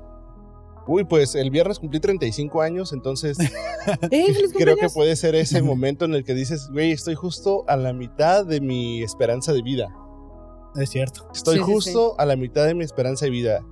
Uy, 0.88 1.04
pues 1.04 1.34
el 1.34 1.50
viernes 1.50 1.78
cumplí 1.80 1.98
35 2.00 2.62
años, 2.62 2.92
entonces 2.92 3.38
¡Eh, 4.10 4.32
feliz 4.32 4.52
creo 4.56 4.76
que 4.76 4.88
puede 4.88 5.16
ser 5.16 5.34
ese 5.34 5.62
momento 5.62 6.04
en 6.04 6.14
el 6.14 6.24
que 6.24 6.34
dices, 6.34 6.68
güey, 6.70 6.92
estoy 6.92 7.14
justo 7.16 7.64
a 7.68 7.76
la 7.76 7.92
mitad 7.92 8.44
de 8.46 8.60
mi 8.60 9.02
esperanza 9.02 9.52
de 9.52 9.62
vida. 9.62 9.88
Es 10.76 10.90
cierto. 10.90 11.26
Estoy 11.34 11.56
Sí, 11.58 11.64
sí, 11.64 11.72
justo 11.72 12.14
a 12.18 12.26
la 12.26 12.36
mitad 12.36 12.64
de 12.66 12.74
mi 12.74 12.84
esperanza 12.84 13.24
de 13.24 13.30
vida. 13.30 13.64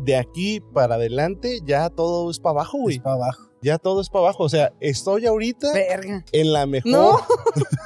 De 0.00 0.16
aquí 0.16 0.60
para 0.72 0.94
adelante 0.94 1.60
ya 1.64 1.90
todo 1.90 2.30
es 2.30 2.38
para 2.38 2.52
abajo, 2.60 2.78
Es 2.78 2.82
güey. 2.82 2.98
para 3.00 3.16
abajo. 3.16 3.48
Ya 3.62 3.78
todo 3.78 4.00
es 4.00 4.08
para 4.08 4.24
abajo. 4.26 4.44
O 4.44 4.48
sea, 4.48 4.72
estoy 4.80 5.26
ahorita 5.26 5.72
Verga. 5.72 6.24
en 6.32 6.52
la 6.52 6.66
mejor. 6.66 6.90
No. 6.90 7.18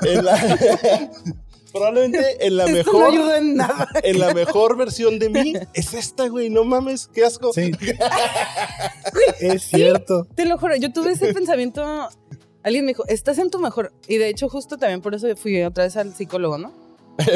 en 0.03 0.25
la- 0.25 1.11
probablemente 1.77 2.47
en 2.47 2.57
la 2.57 2.65
Esto 2.67 2.77
mejor. 2.77 2.95
no 2.95 3.07
ayuda 3.07 3.39
en 3.39 3.55
nada. 3.57 3.89
en 4.03 4.19
la 4.19 4.35
mejor 4.35 4.77
versión 4.77 5.19
de 5.19 5.31
mí 5.31 5.55
es 5.75 5.95
esta, 5.95 6.29
güey. 6.29 6.51
No 6.51 6.65
mames, 6.65 7.09
qué 7.13 7.25
asco. 7.25 7.53
Sí. 7.53 7.73
es 9.41 9.63
cierto. 9.63 10.27
Te 10.35 10.45
lo 10.45 10.59
juro, 10.59 10.77
yo 10.77 10.93
tuve 10.93 11.13
ese 11.13 11.33
pensamiento. 11.35 12.09
Alguien 12.63 12.85
me 12.85 12.91
dijo, 12.91 13.05
estás 13.07 13.39
en 13.39 13.51
tu 13.51 13.59
mejor. 13.59 13.93
Y 14.09 14.17
de 14.17 14.29
hecho, 14.29 14.49
justo 14.49 14.77
también 14.77 15.01
por 15.01 15.15
eso 15.15 15.35
fui 15.37 15.63
otra 15.63 15.85
vez 15.85 15.97
al 15.97 16.15
psicólogo, 16.15 16.59
¿no? 16.59 16.73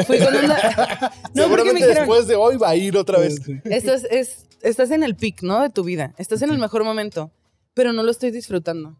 Fui 0.05 0.19
con 0.19 0.35
una. 0.35 1.11
No, 1.33 1.47
porque 1.47 1.73
me 1.73 1.79
Seguramente 1.79 1.87
dijeron, 1.87 1.95
después 1.95 2.27
de 2.27 2.35
hoy 2.35 2.57
va 2.57 2.69
a 2.69 2.75
ir 2.75 2.97
otra 2.97 3.17
vez. 3.17 3.39
Estás, 3.63 4.03
es, 4.11 4.45
estás 4.61 4.91
en 4.91 5.03
el 5.03 5.15
peak, 5.15 5.41
¿no? 5.41 5.61
De 5.61 5.69
tu 5.69 5.83
vida. 5.83 6.13
Estás 6.17 6.41
en 6.41 6.51
el 6.51 6.59
mejor 6.59 6.83
momento, 6.83 7.31
pero 7.73 7.93
no 7.93 8.03
lo 8.03 8.11
estoy 8.11 8.29
disfrutando. 8.31 8.97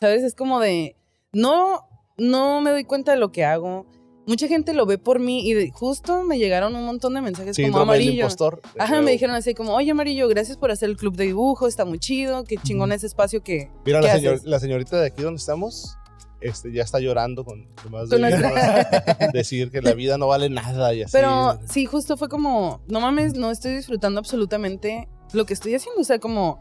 ¿Sabes? 0.00 0.22
Es 0.22 0.34
como 0.34 0.60
de. 0.60 0.96
No, 1.32 1.88
no 2.18 2.60
me 2.60 2.70
doy 2.70 2.84
cuenta 2.84 3.12
de 3.12 3.18
lo 3.18 3.32
que 3.32 3.44
hago. 3.44 3.86
Mucha 4.30 4.46
gente 4.48 4.72
lo 4.74 4.86
ve 4.86 4.96
por 4.96 5.18
mí 5.18 5.46
y 5.48 5.54
de- 5.54 5.70
justo 5.72 6.22
me 6.22 6.38
llegaron 6.38 6.76
un 6.76 6.84
montón 6.86 7.14
de 7.14 7.20
mensajes 7.20 7.56
como 7.56 7.78
amarillo. 7.80 8.12
impostor. 8.12 8.62
Ajá, 8.78 8.92
nuevo. 8.92 9.04
me 9.06 9.10
dijeron 9.10 9.34
así 9.34 9.54
como, 9.54 9.74
oye 9.74 9.90
Amarillo, 9.90 10.28
gracias 10.28 10.56
por 10.56 10.70
hacer 10.70 10.88
el 10.88 10.96
club 10.96 11.16
de 11.16 11.24
dibujo, 11.24 11.66
está 11.66 11.84
muy 11.84 11.98
chido, 11.98 12.44
qué 12.44 12.56
chingón 12.56 12.92
ese 12.92 13.06
espacio 13.06 13.42
que... 13.42 13.70
Mira, 13.84 14.00
¿qué 14.00 14.06
la, 14.06 14.14
señor- 14.14 14.34
haces? 14.34 14.46
la 14.46 14.60
señorita 14.60 15.00
de 15.00 15.06
aquí 15.08 15.22
donde 15.22 15.38
estamos 15.38 15.96
este, 16.40 16.72
ya 16.72 16.82
está 16.84 17.00
llorando 17.00 17.44
con 17.44 17.66
Con 17.82 18.08
de 18.08 18.18
nuestra- 18.20 19.30
decir 19.32 19.70
que 19.70 19.82
la 19.82 19.92
vida 19.94 20.16
no 20.16 20.26
vale 20.28 20.48
nada 20.48 20.94
y 20.94 21.02
así. 21.02 21.12
Pero 21.12 21.58
sí, 21.68 21.84
justo 21.86 22.16
fue 22.16 22.28
como, 22.28 22.80
no 22.88 23.00
mames, 23.00 23.34
no 23.34 23.50
estoy 23.50 23.74
disfrutando 23.74 24.20
absolutamente 24.20 25.08
lo 25.32 25.44
que 25.44 25.52
estoy 25.54 25.74
haciendo. 25.74 26.00
O 26.00 26.04
sea, 26.04 26.18
como, 26.18 26.60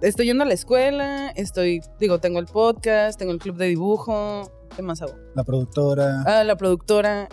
estoy 0.00 0.26
yendo 0.26 0.44
a 0.44 0.46
la 0.46 0.54
escuela, 0.54 1.30
estoy, 1.30 1.80
digo, 1.98 2.18
tengo 2.18 2.38
el 2.38 2.46
podcast, 2.46 3.18
tengo 3.18 3.32
el 3.32 3.38
club 3.38 3.56
de 3.56 3.66
dibujo, 3.66 4.50
¿qué 4.74 4.82
más 4.82 5.02
hago? 5.02 5.14
La 5.34 5.44
productora. 5.44 6.22
Ah, 6.26 6.44
la 6.44 6.56
productora, 6.56 7.28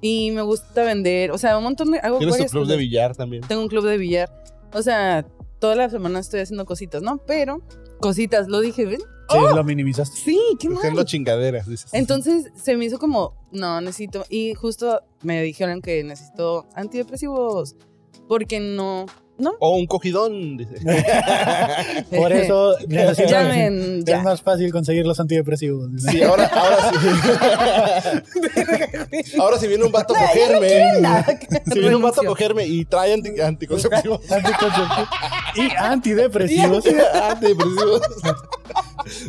y 0.00 0.30
me 0.30 0.42
gusta 0.42 0.82
vender, 0.82 1.30
o 1.30 1.38
sea, 1.38 1.58
un 1.58 1.64
montón 1.64 1.90
de... 1.90 1.98
Hago 1.98 2.18
Tienes 2.18 2.36
tu 2.38 2.46
club 2.46 2.66
de 2.66 2.76
billar 2.76 3.16
también. 3.16 3.42
Tengo 3.48 3.62
un 3.62 3.68
club 3.68 3.84
de 3.84 3.98
billar. 3.98 4.30
O 4.72 4.82
sea, 4.82 5.26
toda 5.58 5.74
la 5.74 5.90
semana 5.90 6.20
estoy 6.20 6.40
haciendo 6.40 6.64
cositas, 6.64 7.02
¿no? 7.02 7.18
Pero, 7.26 7.62
cositas, 8.00 8.48
lo 8.48 8.60
dije, 8.60 8.84
¿ven? 8.84 9.00
Sí, 9.00 9.36
¡Oh! 9.36 9.54
lo 9.54 9.64
minimizaste. 9.64 10.16
Sí, 10.16 10.40
qué 10.58 10.68
mal. 10.68 10.78
Haciendo 10.78 11.04
chingaderas, 11.04 11.68
dices. 11.68 11.92
Entonces 11.92 12.50
se 12.54 12.76
me 12.76 12.86
hizo 12.86 12.98
como, 12.98 13.34
no, 13.52 13.80
necesito. 13.80 14.24
Y 14.30 14.54
justo 14.54 15.02
me 15.22 15.42
dijeron 15.42 15.82
que 15.82 16.02
necesito 16.02 16.66
antidepresivos. 16.74 17.76
Porque 18.26 18.60
no. 18.60 19.06
¿No? 19.38 19.52
o 19.60 19.76
un 19.76 19.86
cogidón, 19.86 20.56
dice. 20.56 20.74
Por 22.10 22.32
eso 22.32 22.76
Llamen 22.88 23.98
es 24.00 24.04
ya. 24.04 24.20
más 24.22 24.42
fácil 24.42 24.72
conseguir 24.72 25.06
los 25.06 25.20
antidepresivos. 25.20 25.88
Sí, 26.10 26.22
ahora, 26.24 26.46
ahora 26.46 26.90
sí. 26.90 26.96
ahora 29.40 29.58
si 29.58 29.66
viene 29.68 29.84
un 29.84 29.92
vato 29.92 30.14
a 30.16 30.18
cogerme. 30.18 30.68
Si 31.72 31.78
viene 31.78 31.96
un 31.96 32.02
vato 32.02 32.20
a 32.20 32.24
cogerme 32.24 32.66
y 32.66 32.84
trae 32.84 33.14
anti- 33.14 33.40
anticonceptivos. 33.40 34.20
Anticonceptivos 34.30 35.08
y 35.54 35.68
antidepresivos. 35.76 36.84
Antidepresivos. 36.86 38.00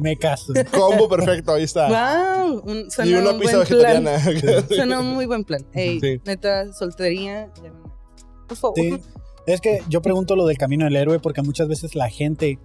Me 0.02 0.18
caso. 0.18 0.54
Combo 0.72 1.08
perfecto, 1.08 1.54
ahí 1.54 1.64
está. 1.64 1.88
Wow, 1.88 2.62
un, 2.66 2.88
Y 3.06 3.14
una 3.14 3.32
un 3.32 3.40
pizza 3.40 3.58
buen 3.58 3.68
plan. 3.68 4.04
vegetariana. 4.04 4.68
Suena 4.68 5.00
un 5.00 5.08
muy 5.14 5.26
buen 5.26 5.44
plan. 5.44 5.66
Ey, 5.74 6.00
Sí. 6.00 6.20
neta, 6.26 6.74
soltería. 6.74 7.50
Por 8.48 8.58
favor. 8.58 8.76
Sí. 8.78 9.00
Es 9.54 9.62
que 9.62 9.82
yo 9.90 10.02
pregunto 10.02 10.36
lo 10.36 10.46
del 10.46 10.58
camino 10.58 10.86
del 10.86 10.96
héroe 10.96 11.20
porque 11.20 11.42
muchas 11.42 11.68
veces 11.68 11.96
la 11.96 12.10
gente 12.10 12.60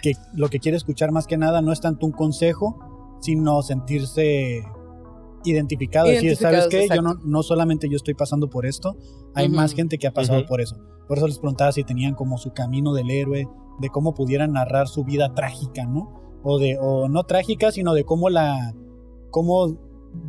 que 0.00 0.12
lo 0.34 0.48
que 0.48 0.58
quiere 0.58 0.76
escuchar 0.76 1.10
más 1.10 1.26
que 1.26 1.36
nada 1.36 1.60
no 1.60 1.72
es 1.72 1.80
tanto 1.80 2.06
un 2.06 2.12
consejo, 2.12 2.78
sino 3.20 3.62
sentirse 3.62 4.62
identificado. 5.44 6.08
Decir, 6.08 6.36
¿sabes 6.36 6.68
qué? 6.68 6.88
Yo 6.94 7.02
no, 7.02 7.14
no 7.24 7.42
solamente 7.42 7.88
yo 7.88 7.96
estoy 7.96 8.14
pasando 8.14 8.48
por 8.48 8.66
esto, 8.66 8.96
hay 9.34 9.48
más 9.48 9.74
gente 9.74 9.98
que 9.98 10.06
ha 10.06 10.12
pasado 10.12 10.46
por 10.46 10.60
eso. 10.60 10.76
Por 11.08 11.18
eso 11.18 11.26
les 11.26 11.38
preguntaba 11.38 11.72
si 11.72 11.84
tenían 11.84 12.14
como 12.14 12.38
su 12.38 12.52
camino 12.52 12.94
del 12.94 13.10
héroe, 13.10 13.48
de 13.80 13.88
cómo 13.88 14.14
pudieran 14.14 14.52
narrar 14.52 14.88
su 14.88 15.04
vida 15.04 15.34
trágica, 15.34 15.86
¿no? 15.86 16.40
O 16.44 16.58
de, 16.58 16.78
o 16.80 17.08
no 17.08 17.24
trágica, 17.24 17.72
sino 17.72 17.94
de 17.94 18.04
cómo 18.04 18.30
la, 18.30 18.74
cómo 19.30 19.78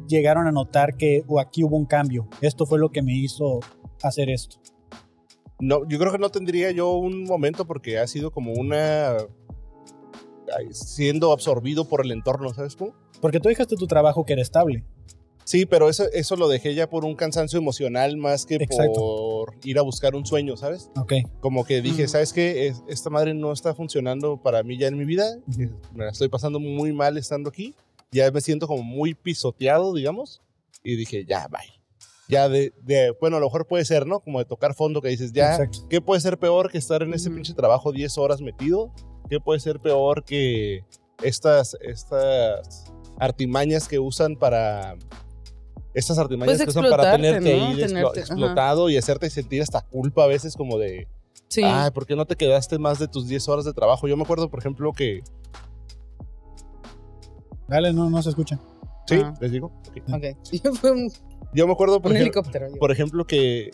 llegaron 0.08 0.48
a 0.48 0.52
notar 0.52 0.96
que 0.98 1.24
o 1.28 1.40
aquí 1.40 1.64
hubo 1.64 1.78
un 1.78 1.86
cambio. 1.86 2.28
Esto 2.42 2.66
fue 2.66 2.80
lo 2.80 2.90
que 2.90 3.02
me 3.02 3.16
hizo 3.16 3.60
hacer 4.02 4.30
esto. 4.30 4.58
No, 5.60 5.88
yo 5.88 5.98
creo 6.00 6.12
que 6.12 6.18
no 6.18 6.30
tendría 6.30 6.72
yo 6.72 6.92
un 6.94 7.24
momento 7.24 7.66
porque 7.66 7.98
ha 8.00 8.08
sido 8.08 8.32
como 8.32 8.54
una. 8.54 9.18
siendo 10.72 11.32
absorbido 11.32 11.86
por 11.86 12.06
el 12.06 12.12
entorno, 12.12 12.54
¿sabes 12.54 12.76
cómo? 12.76 12.94
Porque 13.22 13.40
tú 13.40 13.50
dejaste 13.50 13.76
tu 13.76 13.88
trabajo 13.88 14.26
que 14.26 14.34
era 14.34 14.42
estable. 14.42 14.84
Sí, 15.46 15.66
pero 15.66 15.90
eso, 15.90 16.06
eso 16.14 16.36
lo 16.38 16.48
dejé 16.48 16.74
ya 16.74 16.90
por 16.90 17.04
un 17.04 17.16
cansancio 17.16 17.60
emocional 17.60 18.16
más 18.18 18.46
que 18.46 18.56
Exacto. 18.56 18.94
por 18.94 19.56
ir 19.64 19.78
a 19.78 19.82
buscar 19.82 20.16
un 20.16 20.26
sueño, 20.26 20.56
¿sabes? 20.56 20.90
Ok. 20.98 21.14
Como 21.42 21.66
que 21.66 21.82
dije, 21.82 22.04
Ujú. 22.04 22.12
¿sabes 22.12 22.32
qué? 22.32 22.68
Es- 22.68 22.82
esta 22.88 23.10
madre 23.10 23.34
no 23.34 23.52
está 23.52 23.74
funcionando 23.76 24.38
para 24.42 24.64
mí 24.64 24.78
ya 24.78 24.88
en 24.88 24.98
mi 24.98 25.04
vida. 25.06 25.26
Me 25.94 26.06
la 26.06 26.12
estoy 26.12 26.30
pasando 26.30 26.60
muy 26.62 26.94
mal 26.94 27.18
estando 27.18 27.50
aquí. 27.50 27.76
Ya 28.12 28.32
me 28.32 28.40
siento 28.42 28.68
como 28.68 28.84
muy 28.84 29.16
pisoteado, 29.16 29.94
digamos. 29.94 30.42
Y 30.82 30.96
dije, 30.96 31.26
ya, 31.26 31.48
bye. 31.50 31.60
Ya 32.34 32.50
de, 32.50 32.74
de- 32.84 33.16
bueno, 33.22 33.38
a 33.38 33.40
lo 33.40 33.46
mejor 33.48 33.68
puede 33.68 33.86
ser, 33.86 34.06
¿no? 34.08 34.20
Como 34.20 34.40
de 34.40 34.46
tocar 34.46 34.74
fondo 34.74 35.02
que 35.02 35.10
dices, 35.10 35.32
ya, 35.34 35.52
Exacto. 35.52 35.80
¿qué 35.90 36.02
puede 36.02 36.20
ser 36.22 36.38
peor 36.40 36.70
que 36.72 36.78
estar 36.78 37.02
en 37.04 37.14
ese 37.14 37.30
pinche 37.30 37.54
trabajo 37.54 37.92
10 37.92 38.18
horas 38.18 38.42
metido? 38.42 38.92
¿Qué 39.30 39.40
puede 39.40 39.60
ser 39.60 39.80
peor 39.80 40.24
que 40.26 40.84
estas, 41.22 41.78
estas 41.82 42.92
artimañas 43.20 43.88
que 43.88 44.00
usan 44.00 44.36
para... 44.36 44.96
Estas 45.94 46.18
artimañas 46.18 46.58
Pues 46.58 46.64
que 46.74 46.80
usan 46.80 46.90
para 46.90 47.12
tenerte 47.12 47.56
¿no? 47.58 47.66
ahí 47.68 47.84
ajá. 47.84 48.10
explotado 48.20 48.90
y 48.90 48.98
hacerte 48.98 49.30
sentir 49.30 49.62
hasta 49.62 49.82
culpa 49.82 50.24
a 50.24 50.28
veces 50.28 50.56
como 50.56 50.80
de, 50.80 51.08
Sí. 51.50 51.62
ay, 51.64 51.92
¿por 51.92 52.08
qué 52.08 52.16
no 52.16 52.26
te 52.26 52.36
quedaste 52.36 52.80
más 52.80 52.98
de 52.98 53.08
tus 53.08 53.28
10 53.28 53.48
horas 53.48 53.64
de 53.66 53.74
trabajo? 53.74 54.08
Yo 54.08 54.18
me 54.18 54.24
acuerdo, 54.24 54.50
por 54.50 54.60
ejemplo, 54.60 54.92
que... 54.92 55.22
Dale, 57.68 57.94
no, 57.94 58.10
no 58.10 58.22
se 58.24 58.30
escucha. 58.30 58.60
Sí, 59.08 59.20
Ah. 59.24 59.34
les 59.40 59.52
digo. 59.52 59.72
ok. 59.90 60.14
Ok. 60.16 60.24
Yo 61.54 61.68
me 61.68 61.74
acuerdo, 61.74 62.02
por, 62.02 62.12
un 62.12 62.18
ejem- 62.18 62.22
helicóptero. 62.22 62.68
por 62.80 62.92
ejemplo, 62.92 63.26
que 63.26 63.72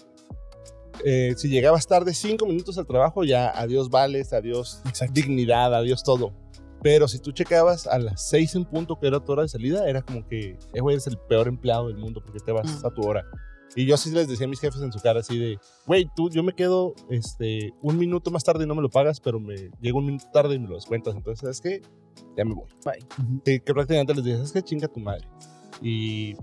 eh, 1.05 1.33
si 1.37 1.47
llegabas 1.49 1.87
tarde 1.87 2.13
5 2.13 2.45
minutos 2.45 2.77
al 2.77 2.85
trabajo, 2.85 3.23
ya 3.23 3.49
adiós 3.49 3.89
vales, 3.89 4.33
adiós 4.33 4.81
Exacto. 4.87 5.13
dignidad, 5.13 5.73
adiós 5.73 6.03
todo. 6.03 6.33
Pero 6.81 7.07
si 7.07 7.19
tú 7.19 7.31
checabas 7.31 7.87
a 7.87 7.99
las 7.99 8.29
6 8.29 8.55
en 8.55 8.65
punto, 8.65 8.97
que 8.99 9.07
era 9.07 9.19
tu 9.19 9.31
hora 9.33 9.41
de 9.43 9.49
salida, 9.49 9.87
era 9.89 10.01
como 10.01 10.25
que, 10.27 10.57
eh, 10.73 10.79
güey, 10.81 10.95
eres 10.95 11.07
el 11.07 11.17
peor 11.17 11.47
empleado 11.47 11.87
del 11.87 11.97
mundo 11.97 12.21
porque 12.23 12.39
te 12.39 12.51
vas 12.51 12.81
Mm. 12.81 12.85
a 12.85 12.89
tu 12.93 13.01
hora. 13.01 13.25
Y 13.75 13.85
yo 13.85 13.95
así 13.95 14.09
les 14.11 14.27
decía 14.27 14.45
a 14.47 14.49
mis 14.49 14.59
jefes 14.59 14.81
en 14.81 14.91
su 14.91 14.99
cara, 14.99 15.19
así 15.19 15.37
de, 15.37 15.59
güey, 15.85 16.09
tú, 16.15 16.29
yo 16.29 16.41
me 16.41 16.53
quedo 16.53 16.95
este, 17.09 17.71
un 17.81 17.97
minuto 17.97 18.31
más 18.31 18.43
tarde 18.43 18.63
y 18.63 18.67
no 18.67 18.73
me 18.75 18.81
lo 18.81 18.89
pagas, 18.89 19.19
pero 19.19 19.39
me 19.39 19.55
llego 19.79 19.99
un 19.99 20.05
minuto 20.07 20.25
tarde 20.33 20.55
y 20.55 20.59
me 20.59 20.67
lo 20.67 20.75
descuentas. 20.75 21.15
Entonces, 21.15 21.41
¿sabes 21.41 21.61
qué? 21.61 21.81
Ya 22.35 22.45
me 22.45 22.55
voy. 22.55 22.65
Bye. 22.83 23.05
Sí, 23.45 23.59
que 23.59 23.73
prácticamente 23.73 24.15
les 24.15 24.23
dije, 24.23 24.37
¿sabes 24.37 24.51
qué? 24.53 24.61
Chinga 24.63 24.87
tu 24.87 24.99
madre. 24.99 25.27
Y, 25.83 26.33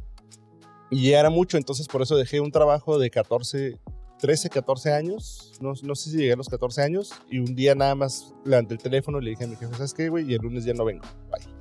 y 0.91 1.11
ya 1.11 1.21
era 1.21 1.31
mucho, 1.31 1.57
entonces 1.57 1.89
por 1.89 2.03
eso 2.03 2.17
dejé 2.17 2.41
un 2.41 2.53
trabajo 2.53 2.99
de 2.99 3.11
14, 3.11 3.79
13, 4.19 4.51
14 4.51 4.93
años. 4.93 5.53
No, 5.61 5.73
no 5.83 5.95
sé 5.95 6.11
si 6.11 6.19
llegué 6.19 6.33
a 6.33 6.37
los 6.37 6.49
14 6.49 6.83
años. 6.83 7.13
Y 7.31 7.39
un 7.39 7.55
día 7.55 7.75
nada 7.75 7.95
más 7.95 8.35
levanté 8.45 8.75
el 8.75 8.81
teléfono 8.81 9.21
le 9.21 9.31
dije 9.31 9.45
a 9.45 9.49
mi 9.49 9.57
jefe, 9.57 9.75
¿sabes 9.75 9.95
qué, 9.95 10.09
güey? 10.09 10.31
Y 10.31 10.35
el 10.35 10.43
lunes 10.43 10.65
ya 10.65 10.75
no 10.75 10.85
vengo. 10.85 11.05
Bye. 11.31 11.57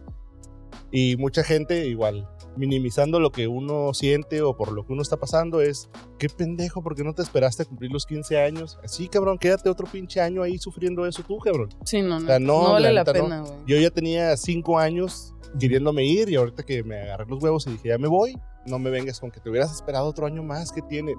Y 0.91 1.17
mucha 1.17 1.43
gente 1.43 1.87
igual, 1.87 2.29
minimizando 2.55 3.19
lo 3.19 3.31
que 3.31 3.47
uno 3.47 3.93
siente 3.93 4.41
o 4.41 4.55
por 4.55 4.71
lo 4.71 4.85
que 4.85 4.93
uno 4.93 5.01
está 5.01 5.17
pasando, 5.17 5.59
es, 5.59 5.89
qué 6.19 6.29
pendejo, 6.29 6.83
¿por 6.83 6.95
qué 6.95 7.03
no 7.03 7.13
te 7.13 7.21
esperaste 7.21 7.63
a 7.63 7.65
cumplir 7.65 7.91
los 7.91 8.05
15 8.05 8.39
años? 8.41 8.77
Así, 8.83 9.09
cabrón, 9.09 9.37
quédate 9.37 9.69
otro 9.69 9.87
pinche 9.87 10.21
año 10.21 10.41
ahí 10.41 10.57
sufriendo 10.57 11.05
eso 11.05 11.23
tú, 11.23 11.37
cabrón. 11.39 11.69
Sí, 11.83 12.01
no, 12.01 12.19
no. 12.19 12.27
sea, 12.27 12.39
no, 12.39 12.63
no 12.63 12.71
vale 12.73 12.93
la 12.93 13.03
la, 13.03 13.11
pena, 13.11 13.41
güey. 13.41 13.53
Yo 13.65 13.77
ya 13.77 13.89
tenía 13.89 14.37
cinco 14.37 14.79
años 14.79 15.33
queriéndome 15.59 16.05
ir 16.05 16.29
y 16.29 16.35
ahorita 16.35 16.63
que 16.63 16.83
me 16.83 17.01
agarré 17.01 17.25
los 17.27 17.43
huevos 17.43 17.67
y 17.67 17.71
dije, 17.71 17.89
ya 17.89 17.97
me 17.97 18.07
voy, 18.07 18.39
no 18.65 18.79
me 18.79 18.89
vengas 18.89 19.19
con 19.19 19.31
que 19.31 19.39
te 19.39 19.49
hubieras 19.49 19.71
esperado 19.71 20.07
otro 20.07 20.25
año 20.25 20.43
más 20.43 20.71
que 20.71 20.81
tiene. 20.81 21.13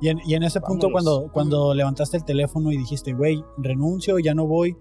Y 0.00 0.08
en, 0.08 0.18
y 0.26 0.34
en 0.34 0.42
ese 0.42 0.60
punto, 0.60 0.90
cuando, 0.90 1.30
cuando 1.32 1.74
levantaste 1.74 2.16
el 2.16 2.24
teléfono 2.24 2.72
y 2.72 2.76
dijiste, 2.76 3.12
güey, 3.12 3.42
renuncio, 3.56 4.18
ya 4.18 4.34
no 4.34 4.46
voy, 4.46 4.76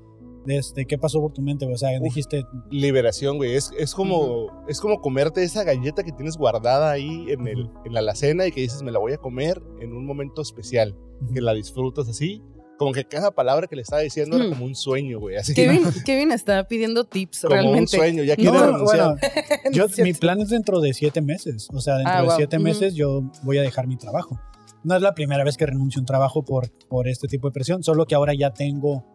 este, 0.47 0.85
¿qué 0.85 0.97
pasó 0.97 1.19
por 1.21 1.31
tu 1.31 1.41
mente? 1.41 1.71
O 1.71 1.77
sea, 1.77 1.91
Uf. 1.97 2.03
dijiste, 2.03 2.43
Liberación, 2.69 3.37
güey. 3.37 3.55
Es, 3.55 3.71
es, 3.77 3.93
como, 3.93 4.47
es 4.67 4.79
como 4.81 4.99
comerte 5.01 5.43
esa 5.43 5.63
galleta 5.63 6.03
que 6.03 6.11
tienes 6.11 6.37
guardada 6.37 6.91
ahí 6.91 7.27
en, 7.29 7.47
el, 7.47 7.69
en 7.85 7.93
la 7.93 7.99
alacena 7.99 8.47
y 8.47 8.51
que 8.51 8.61
dices, 8.61 8.81
me 8.81 8.91
la 8.91 8.99
voy 8.99 9.13
a 9.13 9.17
comer 9.17 9.61
en 9.79 9.93
un 9.93 10.05
momento 10.05 10.41
especial. 10.41 10.97
Que 11.33 11.41
la 11.41 11.53
disfrutas 11.53 12.09
así, 12.09 12.41
como 12.81 12.93
que 12.93 13.05
cada 13.05 13.29
palabra 13.29 13.67
que 13.67 13.75
le 13.75 13.83
estaba 13.83 14.01
diciendo 14.01 14.37
era 14.37 14.45
Mm. 14.47 14.49
como 14.49 14.65
un 14.65 14.73
sueño, 14.73 15.19
güey. 15.19 15.35
Así 15.35 15.53
Kevin, 15.53 15.83
Kevin 16.05 16.31
está 16.31 16.67
pidiendo 16.67 17.03
tips 17.03 17.41
como 17.43 17.53
un 17.53 17.61
realmente. 17.61 17.95
sueño. 17.95 18.23
Ya 18.23 18.35
quiere 18.35 18.51
No, 18.57 18.65
renunciar. 18.65 19.17
bueno, 19.19 19.19
yo, 19.71 20.03
mi 20.03 20.13
plan 20.13 20.41
es 20.41 20.49
dentro 20.49 20.79
de 20.81 20.91
siete 20.95 21.21
meses. 21.21 21.67
O 21.71 21.79
sea, 21.79 21.97
dentro 21.97 22.11
Ah, 22.11 22.21
de 22.21 22.27
wow. 22.27 22.35
siete 22.37 22.57
meses 22.57 22.95
yo 22.95 23.21
voy 23.43 23.59
a 23.59 23.61
dejar 23.61 23.85
mi 23.85 23.97
trabajo. 23.97 24.39
No 24.83 24.95
es 24.95 25.01
la 25.03 25.13
primera 25.13 25.43
vez 25.43 25.57
que 25.57 25.67
renuncio 25.67 25.99
a 25.99 26.01
un 26.01 26.07
trabajo 26.07 26.43
por, 26.43 26.71
por 26.87 27.07
este 27.07 27.27
tipo 27.27 27.47
de 27.47 27.53
presión, 27.53 27.83
solo 27.83 28.07
que 28.07 28.15
ahora 28.15 28.33
ya 28.33 28.51
tengo 28.51 29.05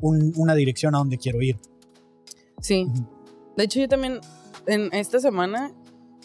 un- 0.00 0.32
una 0.36 0.54
dirección 0.54 0.94
a 0.94 0.98
donde 0.98 1.18
quiero 1.18 1.42
ir. 1.42 1.56
Sí. 2.60 2.84
Ujú. 2.88 3.08
De 3.56 3.64
hecho, 3.64 3.80
yo 3.80 3.88
también 3.88 4.20
en 4.68 4.88
esta 4.94 5.18
semana 5.18 5.72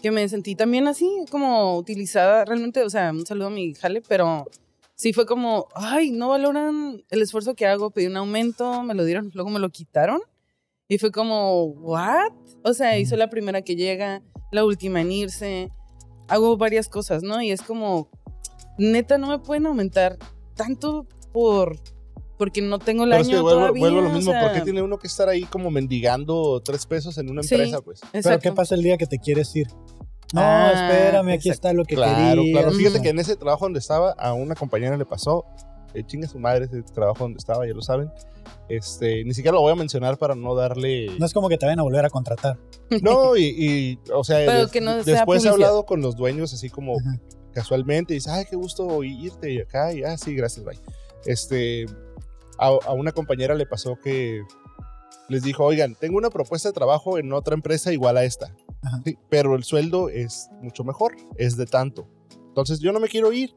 que 0.04 0.12
me 0.12 0.28
sentí 0.30 0.54
también 0.56 0.88
así, 0.88 1.10
como 1.32 1.78
utilizada, 1.78 2.46
realmente, 2.46 2.84
o 2.84 2.90
sea, 2.92 3.10
un 3.12 3.26
saludo 3.26 3.48
a 3.48 3.50
mi 3.52 3.74
jale, 3.74 4.02
pero 4.08 4.46
sí 5.02 5.14
fue 5.14 5.26
como, 5.26 5.68
ay, 5.74 6.12
no 6.12 6.30
valoran 6.30 7.04
el 7.10 7.22
esfuerzo 7.24 7.56
que 7.56 7.66
hago, 7.66 7.90
pedí 7.90 8.06
un 8.06 8.18
aumento, 8.18 8.84
me 8.84 8.94
lo 8.94 9.04
dieron, 9.04 9.32
luego 9.34 9.50
me 9.50 9.60
lo 9.60 9.70
quitaron. 9.72 10.22
Y 10.88 11.00
fue 11.00 11.12
como, 11.12 11.64
¿what? 11.64 12.32
O 12.64 12.74
sea, 12.76 13.04
soy 13.08 13.18
la 13.18 13.28
primera 13.32 13.64
que 13.64 13.76
llega, 13.76 14.22
la 14.52 14.64
última 14.64 15.02
en 15.02 15.12
irse, 15.12 15.72
hago 16.28 16.56
varias 16.56 16.88
cosas, 16.88 17.24
¿no? 17.24 17.42
Y 17.42 17.50
es 17.50 17.64
como, 17.64 18.10
neta, 18.78 19.18
no 19.18 19.28
me 19.28 19.40
pueden 19.40 19.66
aumentar 19.66 20.20
tanto 20.56 21.08
por 21.34 21.80
porque 22.38 22.62
no 22.62 22.78
tengo 22.78 23.04
el 23.06 23.10
Pero 23.12 23.22
es 23.22 23.28
año 23.28 23.38
que 23.38 23.42
vuelvo, 23.42 23.60
todavía. 23.60 23.80
vuelvo 23.82 24.00
a 24.00 24.02
lo 24.04 24.10
o 24.10 24.14
mismo. 24.14 24.32
sea, 24.34 24.42
¿Por 24.44 24.54
qué 24.54 24.62
tiene 24.62 24.82
uno 24.84 24.98
que 25.00 25.08
estar 25.08 25.30
ahí 25.30 25.44
como 25.46 25.72
mendigando 25.72 26.60
tres 26.64 26.86
pesos 26.86 27.18
en 27.18 27.30
una 27.32 27.42
Sí. 27.42 27.56
empresa, 27.56 27.82
pues? 27.82 28.02
Pero 28.02 28.18
exacto. 28.20 28.40
¿qué 28.42 28.52
pasa 28.52 28.76
el 28.76 28.84
día 28.84 28.98
que 28.98 29.08
te 29.08 29.18
quieres 29.18 29.56
ir? 29.56 29.68
No, 30.34 30.42
Ah, 30.42 30.72
espérame, 30.74 31.28
aquí 31.34 31.50
exacto. 31.50 31.52
está 31.52 31.74
lo 31.74 31.84
que 31.86 31.96
Claro, 31.96 32.42
querías. 32.42 32.62
claro. 32.62 32.72
Fíjate 32.78 33.02
que 33.02 33.10
en 33.10 33.20
ese 33.20 33.36
trabajo 33.36 33.66
donde 33.66 33.80
estaba, 33.80 34.12
a 34.12 34.34
una 34.34 34.56
compañera 34.56 34.96
le 34.98 35.06
pasó, 35.06 35.46
eh, 35.94 36.04
chinga 36.06 36.28
su 36.28 36.40
madre 36.40 36.66
ese 36.66 36.82
trabajo 36.84 37.24
donde 37.26 37.38
estaba, 37.38 37.68
ya 37.68 37.74
lo 37.74 37.82
saben. 37.82 38.10
Este, 38.70 39.24
ni 39.26 39.34
siquiera 39.34 39.56
lo 39.56 39.62
voy 39.62 39.74
a 39.74 39.76
mencionar 39.76 40.18
para 40.18 40.34
no 40.36 40.56
darle... 40.56 41.08
No 41.20 41.26
es 41.26 41.34
como 41.34 41.50
que 41.50 41.58
te 41.58 41.66
vayan 41.66 41.80
a 41.80 41.84
volver 41.84 42.06
a 42.06 42.10
contratar. 42.10 42.58
No, 43.02 43.36
y, 43.36 43.44
y, 43.44 44.00
o 44.14 44.24
sea, 44.24 44.38
des- 44.38 44.72
que 44.72 44.80
no 44.80 45.04
sea 45.04 45.16
después 45.16 45.44
he 45.44 45.50
hablado 45.50 45.86
con 45.86 46.02
los 46.02 46.16
dueños 46.16 46.54
así 46.54 46.70
como 46.70 46.94
Ajá. 46.98 47.20
casualmente 47.54 48.14
y 48.14 48.18
dice, 48.18 48.30
ay, 48.32 48.46
qué 48.50 48.56
gusto 48.56 49.04
irte 49.04 49.52
y 49.52 49.60
acá, 49.60 49.92
y 49.94 50.04
ah, 50.04 50.18
sí, 50.18 50.34
gracias, 50.34 50.66
bye. 50.66 50.80
Este, 51.26 51.86
a, 52.58 52.68
a 52.86 52.94
una 52.94 53.12
compañera 53.12 53.54
le 53.56 53.66
pasó 53.66 53.98
que 54.02 54.42
les 55.32 55.44
dijo, 55.44 55.64
oigan, 55.64 55.96
tengo 55.96 56.18
una 56.18 56.30
propuesta 56.30 56.70
de 56.70 56.74
trabajo 56.74 57.18
en 57.18 57.32
otra 57.32 57.54
empresa 57.54 57.94
igual 57.94 58.18
a 58.18 58.26
esta. 58.26 58.54
Sí, 59.06 59.18
pero 59.30 59.56
el 59.56 59.64
sueldo 59.64 60.10
es 60.10 60.50
mucho 60.62 60.84
mejor, 60.84 61.16
es 61.38 61.56
de 61.56 61.66
tanto. 61.66 62.08
Entonces 62.48 62.80
yo 62.80 62.92
no 62.92 63.00
me 63.00 63.08
quiero 63.08 63.32
ir. 63.32 63.56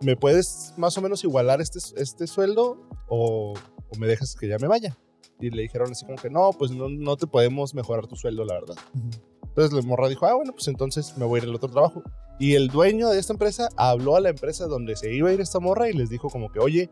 ¿Me 0.00 0.16
puedes 0.16 0.72
más 0.78 0.96
o 0.96 1.02
menos 1.02 1.22
igualar 1.24 1.60
este, 1.60 1.78
este 2.00 2.26
sueldo 2.26 2.88
o, 3.06 3.52
o 3.52 3.98
me 3.98 4.06
dejas 4.06 4.34
que 4.34 4.48
ya 4.48 4.56
me 4.58 4.66
vaya? 4.66 4.96
Y 5.38 5.50
le 5.50 5.62
dijeron 5.62 5.92
así 5.92 6.06
como 6.06 6.16
que 6.16 6.30
no, 6.30 6.52
pues 6.58 6.70
no, 6.70 6.88
no 6.88 7.16
te 7.18 7.26
podemos 7.26 7.74
mejorar 7.74 8.06
tu 8.06 8.16
sueldo, 8.16 8.44
la 8.46 8.54
verdad. 8.54 8.76
Ujú. 8.94 9.10
Entonces 9.42 9.72
la 9.72 9.82
morra 9.82 10.08
dijo, 10.08 10.24
ah, 10.24 10.34
bueno, 10.34 10.52
pues 10.52 10.68
entonces 10.68 11.18
me 11.18 11.26
voy 11.26 11.40
a 11.40 11.42
ir 11.42 11.48
al 11.48 11.54
otro 11.54 11.68
trabajo. 11.68 12.02
Y 12.38 12.54
el 12.54 12.68
dueño 12.68 13.10
de 13.10 13.18
esta 13.18 13.34
empresa 13.34 13.68
habló 13.76 14.16
a 14.16 14.20
la 14.20 14.30
empresa 14.30 14.66
donde 14.66 14.96
se 14.96 15.12
iba 15.12 15.28
a 15.28 15.32
ir 15.34 15.40
esta 15.42 15.60
morra 15.60 15.90
y 15.90 15.92
les 15.92 16.08
dijo 16.08 16.30
como 16.30 16.50
que, 16.50 16.60
oye, 16.60 16.90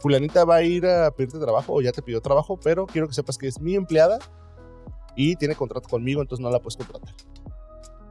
fulanita 0.00 0.44
va 0.44 0.56
a 0.56 0.62
ir 0.62 0.86
a 0.86 1.10
pedirte 1.10 1.38
trabajo 1.38 1.74
o 1.74 1.80
ya 1.80 1.92
te 1.92 2.02
pidió 2.02 2.20
trabajo, 2.20 2.58
pero 2.62 2.86
quiero 2.86 3.08
que 3.08 3.14
sepas 3.14 3.36
que 3.38 3.48
es 3.48 3.60
mi 3.60 3.74
empleada 3.74 4.18
y 5.16 5.36
tiene 5.36 5.54
contrato 5.54 5.88
conmigo, 5.88 6.20
entonces 6.22 6.42
no 6.42 6.50
la 6.50 6.60
puedes 6.60 6.76
contratar. 6.76 7.14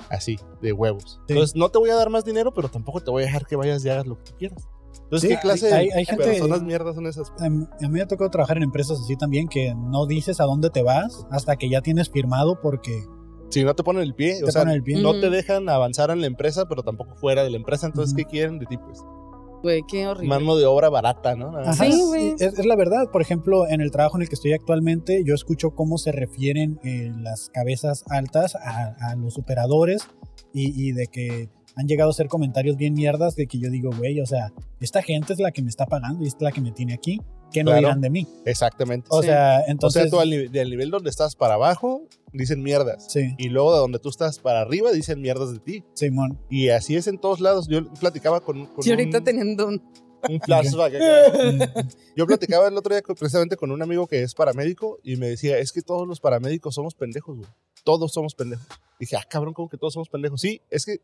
Así, 0.09 0.37
de 0.61 0.71
huevos. 0.73 1.19
Sí. 1.27 1.33
Entonces 1.33 1.55
no 1.55 1.69
te 1.69 1.79
voy 1.79 1.89
a 1.89 1.95
dar 1.95 2.09
más 2.09 2.23
dinero, 2.23 2.53
pero 2.53 2.69
tampoco 2.69 3.01
te 3.01 3.11
voy 3.11 3.23
a 3.23 3.25
dejar 3.25 3.45
que 3.45 3.55
vayas 3.55 3.83
y 3.83 3.89
hagas 3.89 4.07
lo 4.07 4.17
que 4.17 4.23
tú 4.31 4.37
quieras. 4.37 4.63
Entonces, 5.03 5.29
Sí, 5.29 5.35
¿qué 5.35 5.41
clase 5.41 5.73
hay- 5.73 5.87
de 5.89 5.93
hay 5.95 6.05
gente- 6.05 6.23
personas 6.23 6.63
mierdas 6.63 6.95
son 6.95 7.07
esas? 7.07 7.31
A 7.39 7.49
mí 7.49 7.65
a 7.65 7.87
mí 7.87 7.89
me 7.89 8.01
ha 8.01 8.07
tocado 8.07 8.29
trabajar 8.29 8.57
en 8.57 8.63
empresas 8.63 8.99
así 8.99 9.15
también 9.15 9.47
que 9.47 9.73
no 9.75 10.05
dices 10.05 10.39
a 10.39 10.45
dónde 10.45 10.69
te 10.69 10.81
vas 10.81 11.25
hasta 11.31 11.55
que 11.55 11.69
ya 11.69 11.81
tienes 11.81 12.09
firmado 12.09 12.59
porque 12.61 13.03
Si 13.49 13.63
no 13.63 13.73
te 13.75 13.83
ponen 13.83 14.01
el 14.03 14.13
pie, 14.15 14.41
o 14.43 14.45
te 14.45 14.51
sea, 14.51 14.61
ponen 14.63 14.75
el 14.75 14.83
pie. 14.83 15.01
no 15.01 15.17
te 15.19 15.29
dejan 15.29 15.69
avanzar 15.69 16.09
en 16.11 16.19
la 16.21 16.27
empresa, 16.27 16.67
pero 16.67 16.83
tampoco 16.83 17.15
fuera 17.15 17.43
de 17.43 17.49
la 17.49 17.57
empresa. 17.57 17.85
Entonces. 17.87 18.13
¿qué 18.15 18.25
quieren 18.25 18.59
de 18.59 18.65
ti? 18.65 18.77
Pues 18.77 19.01
Güey, 19.63 19.83
qué 19.87 20.07
horrible. 20.07 20.27
mano 20.29 20.55
de 20.55 20.65
obra 20.65 20.89
barata, 20.89 21.35
¿no? 21.35 21.57
Ajá, 21.57 21.73
Sí, 21.73 22.01
güey. 22.05 22.35
Es, 22.39 22.57
es 22.59 22.65
la 22.65 22.75
verdad. 22.75 23.09
Por 23.11 23.21
ejemplo, 23.21 23.67
en 23.67 23.81
el 23.81 23.91
trabajo 23.91 24.17
en 24.17 24.21
el 24.23 24.29
que 24.29 24.35
estoy 24.35 24.53
actualmente, 24.53 25.23
yo 25.25 25.33
escucho 25.33 25.71
cómo 25.71 25.97
se 25.97 26.11
refieren 26.11 26.79
eh, 26.83 27.11
las 27.19 27.49
cabezas 27.49 28.03
altas 28.09 28.55
a, 28.55 28.95
a 28.99 29.15
los 29.15 29.37
operadores 29.37 30.07
y, 30.53 30.87
y 30.89 30.91
de 30.91 31.07
que 31.07 31.49
han 31.75 31.87
llegado 31.87 32.09
a 32.09 32.13
ser 32.13 32.27
comentarios 32.27 32.75
bien 32.75 32.93
mierdas 32.93 33.35
de 33.35 33.45
que 33.47 33.59
yo 33.59 33.69
digo, 33.69 33.91
güey, 33.95 34.19
o 34.19 34.25
sea, 34.25 34.51
esta 34.79 35.01
gente 35.03 35.33
es 35.33 35.39
la 35.39 35.51
que 35.51 35.61
me 35.61 35.69
está 35.69 35.85
pagando 35.85 36.23
y 36.23 36.27
es 36.27 36.35
la 36.39 36.51
que 36.51 36.61
me 36.61 36.71
tiene 36.71 36.93
aquí. 36.93 37.19
¿Qué 37.51 37.63
no 37.63 37.71
Claro. 37.71 37.79
dirán 37.87 38.01
de 38.01 38.09
mí? 38.09 38.27
Exactamente. 38.45 39.07
O 39.09 39.21
Sí. 39.21 39.27
sea, 39.27 39.61
o 39.67 39.71
entonces... 39.71 40.01
sea, 40.03 40.11
tú 40.11 40.19
al 40.19 40.29
nivel, 40.29 40.51
del 40.51 40.69
nivel 40.69 40.89
donde 40.91 41.09
estás 41.09 41.35
para 41.35 41.53
abajo, 41.55 42.03
dicen 42.33 42.61
mierdas. 42.61 43.05
Sí, 43.11 43.33
Y 43.37 43.49
luego 43.49 43.73
de 43.73 43.79
donde 43.79 43.99
tú 43.99 44.09
estás 44.09 44.39
para 44.39 44.61
arriba, 44.61 44.91
dicen 44.91 45.21
mierdas 45.21 45.53
de 45.53 45.59
ti. 45.59 45.83
Simón. 45.93 46.39
Y 46.49 46.69
así 46.69 46.95
es 46.95 47.07
en 47.07 47.17
todos 47.19 47.39
lados. 47.39 47.67
Yo 47.67 47.91
platicaba 47.93 48.41
con, 48.41 48.65
con 48.67 48.83
Yo 48.83 48.93
ahorita 48.93 49.19
un, 49.19 49.23
teniendo 49.23 49.67
un... 49.67 49.81
un 50.29 50.41
flashback. 50.41 50.93
Yo 52.15 52.25
platicaba 52.27 52.67
el 52.67 52.75
otro 52.77 52.93
día 52.93 53.01
con- 53.01 53.15
precisamente 53.15 53.55
con 53.55 53.71
un 53.71 53.81
amigo 53.81 54.07
que 54.07 54.23
es 54.23 54.33
paramédico 54.33 54.99
y 55.03 55.15
me 55.15 55.27
decía, 55.29 55.57
es 55.57 55.71
que 55.71 55.81
todos 55.81 56.07
los 56.07 56.19
paramédicos 56.19 56.75
somos 56.75 56.95
pendejos, 56.95 57.37
güey. 57.37 57.49
Todos 57.83 58.11
somos 58.11 58.35
pendejos. 58.35 58.67
Dije, 58.99 59.15
ah, 59.15 59.23
cabrón, 59.29 59.53
como 59.53 59.69
que 59.69 59.77
todos 59.77 59.93
somos 59.93 60.09
pendejos. 60.09 60.41
Sí, 60.41 60.61
es 60.69 60.85
que 60.85 60.97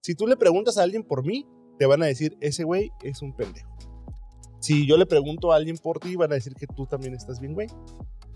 si 0.00 0.14
tú 0.14 0.26
le 0.26 0.36
preguntas 0.36 0.78
a 0.78 0.82
alguien 0.84 1.02
por 1.02 1.24
mí, 1.24 1.46
te 1.78 1.86
van 1.86 2.02
a 2.02 2.06
decir, 2.06 2.36
ese 2.40 2.64
güey 2.64 2.90
es 3.02 3.20
un 3.22 3.34
pendejo. 3.36 3.68
Si 4.62 4.86
yo 4.86 4.96
le 4.96 5.06
pregunto 5.06 5.52
a 5.52 5.56
alguien 5.56 5.76
por 5.76 5.98
ti, 5.98 6.14
van 6.16 6.30
a 6.30 6.36
decir 6.36 6.54
que 6.54 6.66
tú 6.68 6.86
también 6.86 7.14
estás 7.14 7.40
bien, 7.40 7.52
güey. 7.52 7.66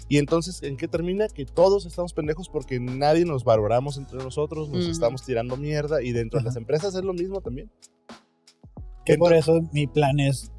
Y 0.09 0.19
entonces, 0.19 0.63
¿en 0.63 0.77
qué 0.77 0.89
termina? 0.89 1.29
Que 1.29 1.47
todos 1.47 1.87
estamos 1.87 2.13
pendejos 2.13 2.49
porque 2.49 2.79
nadie 2.81 3.25
nos 3.25 3.45
valoramos 3.45 3.97
entre 3.97 4.19
nosotros, 4.19 4.69
nos 4.69 4.87
Mm. 4.87 4.91
estamos 4.91 5.23
tirando 5.25 5.57
mierda 5.57 6.03
y 6.03 6.11
dentro 6.13 6.39
de 6.41 6.45
las 6.45 6.57
empresas 6.57 6.95
es 6.97 7.03
lo 7.05 7.13
mismo 7.15 7.41
también. 7.41 7.71
que 9.05 9.17
por 9.17 9.33
eso 9.33 9.61
mi 9.73 9.87
plan 9.87 10.19
es 10.19 10.51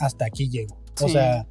hasta 0.00 0.24
aquí 0.24 0.50
llego. 0.50 0.76
O 1.00 1.08
sea, 1.08 1.46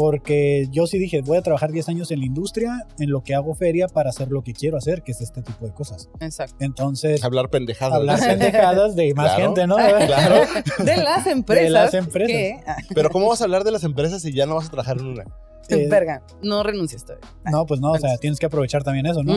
porque 0.00 0.66
yo 0.70 0.86
sí 0.86 0.98
dije, 0.98 1.20
voy 1.20 1.36
a 1.36 1.42
trabajar 1.42 1.70
10 1.72 1.90
años 1.90 2.10
en 2.10 2.20
la 2.20 2.24
industria, 2.26 2.86
en 2.98 3.10
lo 3.10 3.20
que 3.22 3.34
hago 3.34 3.54
feria 3.54 3.86
para 3.86 4.08
hacer 4.08 4.28
lo 4.30 4.40
que 4.40 4.54
quiero 4.54 4.78
hacer, 4.78 5.02
que 5.02 5.12
es 5.12 5.20
este 5.20 5.42
tipo 5.42 5.66
de 5.66 5.74
cosas. 5.74 6.08
Exacto. 6.20 6.56
Entonces, 6.60 7.22
Hablar 7.22 7.50
pendejadas. 7.50 7.96
hablar 7.96 8.18
pendejadas 8.26 8.96
de 8.96 9.12
más 9.14 9.34
Claro. 9.34 9.44
gente, 9.44 9.66
¿no? 9.66 9.76
Claro. 10.06 10.36
De 10.82 10.96
las 10.96 11.26
empresas. 11.26 11.64
De 11.64 11.70
las 11.70 11.92
empresas. 11.94 12.64
Pero 12.94 13.10
¿cómo 13.10 13.28
vas 13.28 13.42
a 13.42 13.44
hablar 13.44 13.62
de 13.62 13.72
las 13.72 13.84
empresas 13.84 14.22
si 14.22 14.32
ya 14.32 14.46
no 14.46 14.54
vas 14.54 14.68
a 14.68 14.70
trabajar 14.70 14.96
en 14.98 15.06
una? 15.08 15.24
Eh, 15.68 15.86
verga, 15.88 16.22
no 16.42 16.62
renuncies 16.62 17.04
todavía. 17.04 17.28
no, 17.44 17.66
pues 17.66 17.78
no, 17.80 17.92
o 17.92 17.98
sea, 17.98 18.16
tienes 18.16 18.40
que 18.40 18.46
aprovechar 18.46 18.82
también 18.82 19.04
eso, 19.04 19.22
¿no? 19.22 19.34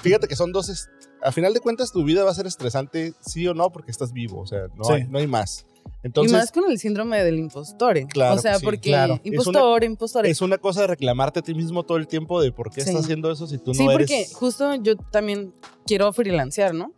Fíjate 0.00 0.26
que 0.28 0.34
son 0.34 0.50
dos. 0.50 0.88
A 1.22 1.30
final 1.30 1.52
de 1.54 1.60
cuentas, 1.60 1.92
tu 1.92 2.02
vida 2.04 2.24
va 2.24 2.30
a 2.30 2.34
ser 2.34 2.46
estresante, 2.46 3.12
sí 3.20 3.46
o 3.46 3.52
no, 3.54 3.70
porque 3.70 3.90
estás 3.90 4.12
vivo. 4.12 4.40
O 4.40 4.46
sea, 4.46 4.62
no, 4.74 4.84
Sí. 4.84 4.92
hay, 4.94 5.04
no 5.08 5.18
hay 5.18 5.26
más. 5.26 5.66
Y 6.02 6.06
Entonces, 6.08 6.32
más 6.32 6.52
con 6.52 6.70
el 6.70 6.78
síndrome 6.78 7.22
del 7.24 7.38
impostor. 7.38 7.96
¿eh? 7.98 8.06
Claro 8.08 8.36
o 8.36 8.38
sea, 8.38 8.58
sí, 8.58 8.64
porque 8.64 8.90
claro. 8.90 9.14
Es 9.14 9.20
impostor, 9.24 9.84
impostor. 9.84 10.26
es 10.26 10.40
una 10.40 10.58
cosa 10.58 10.82
de 10.82 10.86
reclamarte 10.88 11.40
a 11.40 11.42
ti 11.42 11.54
mismo 11.54 11.82
todo 11.82 11.98
el 11.98 12.06
tiempo 12.06 12.40
de 12.40 12.52
por 12.52 12.70
qué 12.70 12.82
Sí. 12.82 12.90
estás 12.90 13.04
haciendo 13.04 13.30
eso 13.30 13.46
si 13.46 13.58
tú 13.58 13.74
sí, 13.74 13.84
no 13.84 13.90
eres. 13.92 14.06
porque 14.08 14.26
justo 14.34 14.74
yo 14.76 14.96
también 14.96 15.52
quiero 15.86 16.12
freelancear, 16.12 16.74
¿no? 16.74 16.92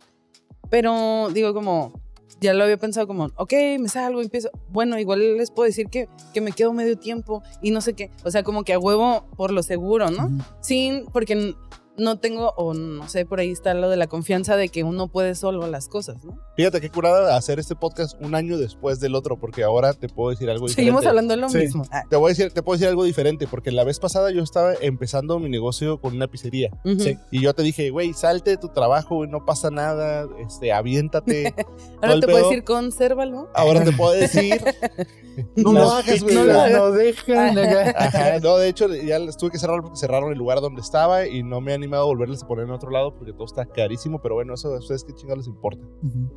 Pero 0.69 1.29
digo 1.33 1.53
como, 1.53 1.93
ya 2.41 2.53
lo 2.53 2.63
había 2.63 2.77
pensado 2.77 3.07
como, 3.07 3.29
ok, 3.35 3.53
me 3.79 3.89
salgo, 3.89 4.21
empiezo. 4.21 4.49
Bueno, 4.69 4.99
igual 4.99 5.37
les 5.37 5.49
puedo 5.51 5.65
decir 5.65 5.87
que, 5.87 6.07
que 6.33 6.41
me 6.41 6.51
quedo 6.51 6.73
medio 6.73 6.97
tiempo 6.97 7.41
y 7.61 7.71
no 7.71 7.81
sé 7.81 7.93
qué. 7.93 8.11
O 8.23 8.31
sea, 8.31 8.43
como 8.43 8.63
que 8.63 8.73
a 8.73 8.79
huevo 8.79 9.25
por 9.35 9.51
lo 9.51 9.63
seguro, 9.63 10.11
¿no? 10.11 10.27
Ujú. 10.27 10.37
Sin, 10.61 11.05
porque 11.05 11.55
no 11.99 12.19
tengo, 12.19 12.53
o 12.57 12.73
no 12.73 13.07
sé, 13.09 13.25
por 13.25 13.39
ahí 13.39 13.51
está 13.51 13.73
lo 13.73 13.89
de 13.89 13.97
la 13.97 14.07
confianza 14.07 14.55
de 14.55 14.69
que 14.69 14.83
uno 14.83 15.07
puede 15.07 15.35
solo 15.35 15.67
las 15.67 15.87
cosas, 15.87 16.23
¿no? 16.23 16.37
Fíjate 16.55 16.81
qué 16.81 16.89
curada 16.89 17.35
hacer 17.37 17.59
este 17.59 17.75
podcast 17.75 18.19
un 18.21 18.35
año 18.35 18.57
después 18.57 18.99
del 18.99 19.15
otro, 19.15 19.37
porque 19.39 19.63
ahora 19.63 19.93
te 19.93 20.09
puedo 20.09 20.29
decir 20.31 20.49
algo 20.49 20.67
diferente. 20.67 20.81
Seguimos 20.81 21.05
hablando 21.05 21.33
de 21.35 21.41
lo 21.41 21.49
Sí. 21.49 21.57
mismo. 21.59 21.83
Ah, 21.91 22.03
Te, 22.09 22.15
voy 22.15 22.29
a 22.29 22.31
decir, 22.35 22.51
te 22.51 22.63
puedo 22.63 22.77
decir 22.77 22.87
algo 22.89 23.03
diferente, 23.03 23.47
porque 23.47 23.71
la 23.71 23.83
vez 23.83 23.99
pasada 23.99 24.31
yo 24.31 24.41
estaba 24.43 24.73
empezando 24.81 25.39
mi 25.39 25.49
negocio 25.49 25.99
con 26.01 26.15
una 26.15 26.27
pizzería. 26.27 26.69
Sí. 26.83 27.17
Y 27.31 27.41
yo 27.41 27.53
te 27.53 27.63
dije, 27.63 27.89
güey, 27.89 28.13
salte 28.13 28.51
de 28.51 28.57
tu 28.57 28.69
trabajo, 28.69 29.15
güey, 29.15 29.29
no 29.29 29.45
pasa 29.45 29.69
nada, 29.69 30.27
este, 30.45 30.71
aviéntate. 30.73 31.53
Ahora 32.01 32.19
te 32.19 32.27
puedo 32.27 32.49
decir, 32.49 32.63
consérvalo. 32.63 33.49
Ahora 33.53 33.83
te 33.83 33.91
puedo 33.91 34.11
decir, 34.13 34.61
no 35.55 35.73
lo 35.73 35.89
hagas, 35.91 36.21
güey. 36.23 36.35
no 36.35 36.43
lo 36.45 36.53
no 36.69 36.91
dejan. 36.91 37.57
acá. 37.57 37.93
Ajá, 37.97 38.39
no, 38.39 38.57
de 38.57 38.69
hecho 38.69 38.87
ya 38.93 39.19
les 39.19 39.37
tuve 39.37 39.51
que 39.51 39.59
cerrar 39.59 39.81
porque 39.81 39.97
cerraron 39.97 40.31
el 40.31 40.37
lugar 40.37 40.61
donde 40.61 40.81
estaba 40.81 41.27
y 41.27 41.43
no 41.43 41.61
me 41.61 41.71
he 41.73 41.77
animado 41.89 42.03
a 42.03 42.05
volverles 42.05 42.43
a 42.43 42.47
poner 42.47 42.65
en 42.65 42.71
otro 42.71 42.91
lado 42.91 43.15
porque 43.15 43.33
todo 43.33 43.45
está 43.45 43.65
carísimo, 43.65 44.21
pero 44.21 44.35
bueno, 44.35 44.53
eso 44.53 44.73
a 44.73 44.77
ustedes 44.79 45.03
qué 45.03 45.13
chingados 45.13 45.39
les 45.39 45.47
importa. 45.47 45.83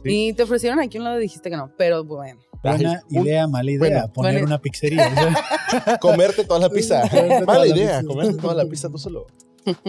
Sí. 0.03 0.29
Y 0.29 0.33
te 0.33 0.43
ofrecieron 0.45 0.81
aquí 0.81 0.99
un 0.99 1.05
lado 1.05 1.19
y 1.19 1.23
dijiste 1.23 1.51
que 1.51 1.57
no, 1.57 1.71
pero 1.77 2.05
bueno. 2.05 2.41
Buena 2.63 3.03
un- 3.11 3.27
idea, 3.27 3.47
mala 3.47 3.71
idea, 3.71 3.79
bueno, 3.79 4.13
poner 4.13 4.33
bueno. 4.35 4.47
una 4.47 4.59
pizzería. 4.61 5.11
comerte 6.01 6.45
toda 6.45 6.61
la 6.61 6.71
pizza. 6.71 7.03
Mala 7.47 7.61
la 7.61 7.67
idea, 7.67 7.99
pizza. 8.01 8.07
comerte 8.07 8.39
toda 8.41 8.55
la 8.55 8.65
pizza 8.67 8.89
tú 8.89 8.99
solo. 8.99 9.27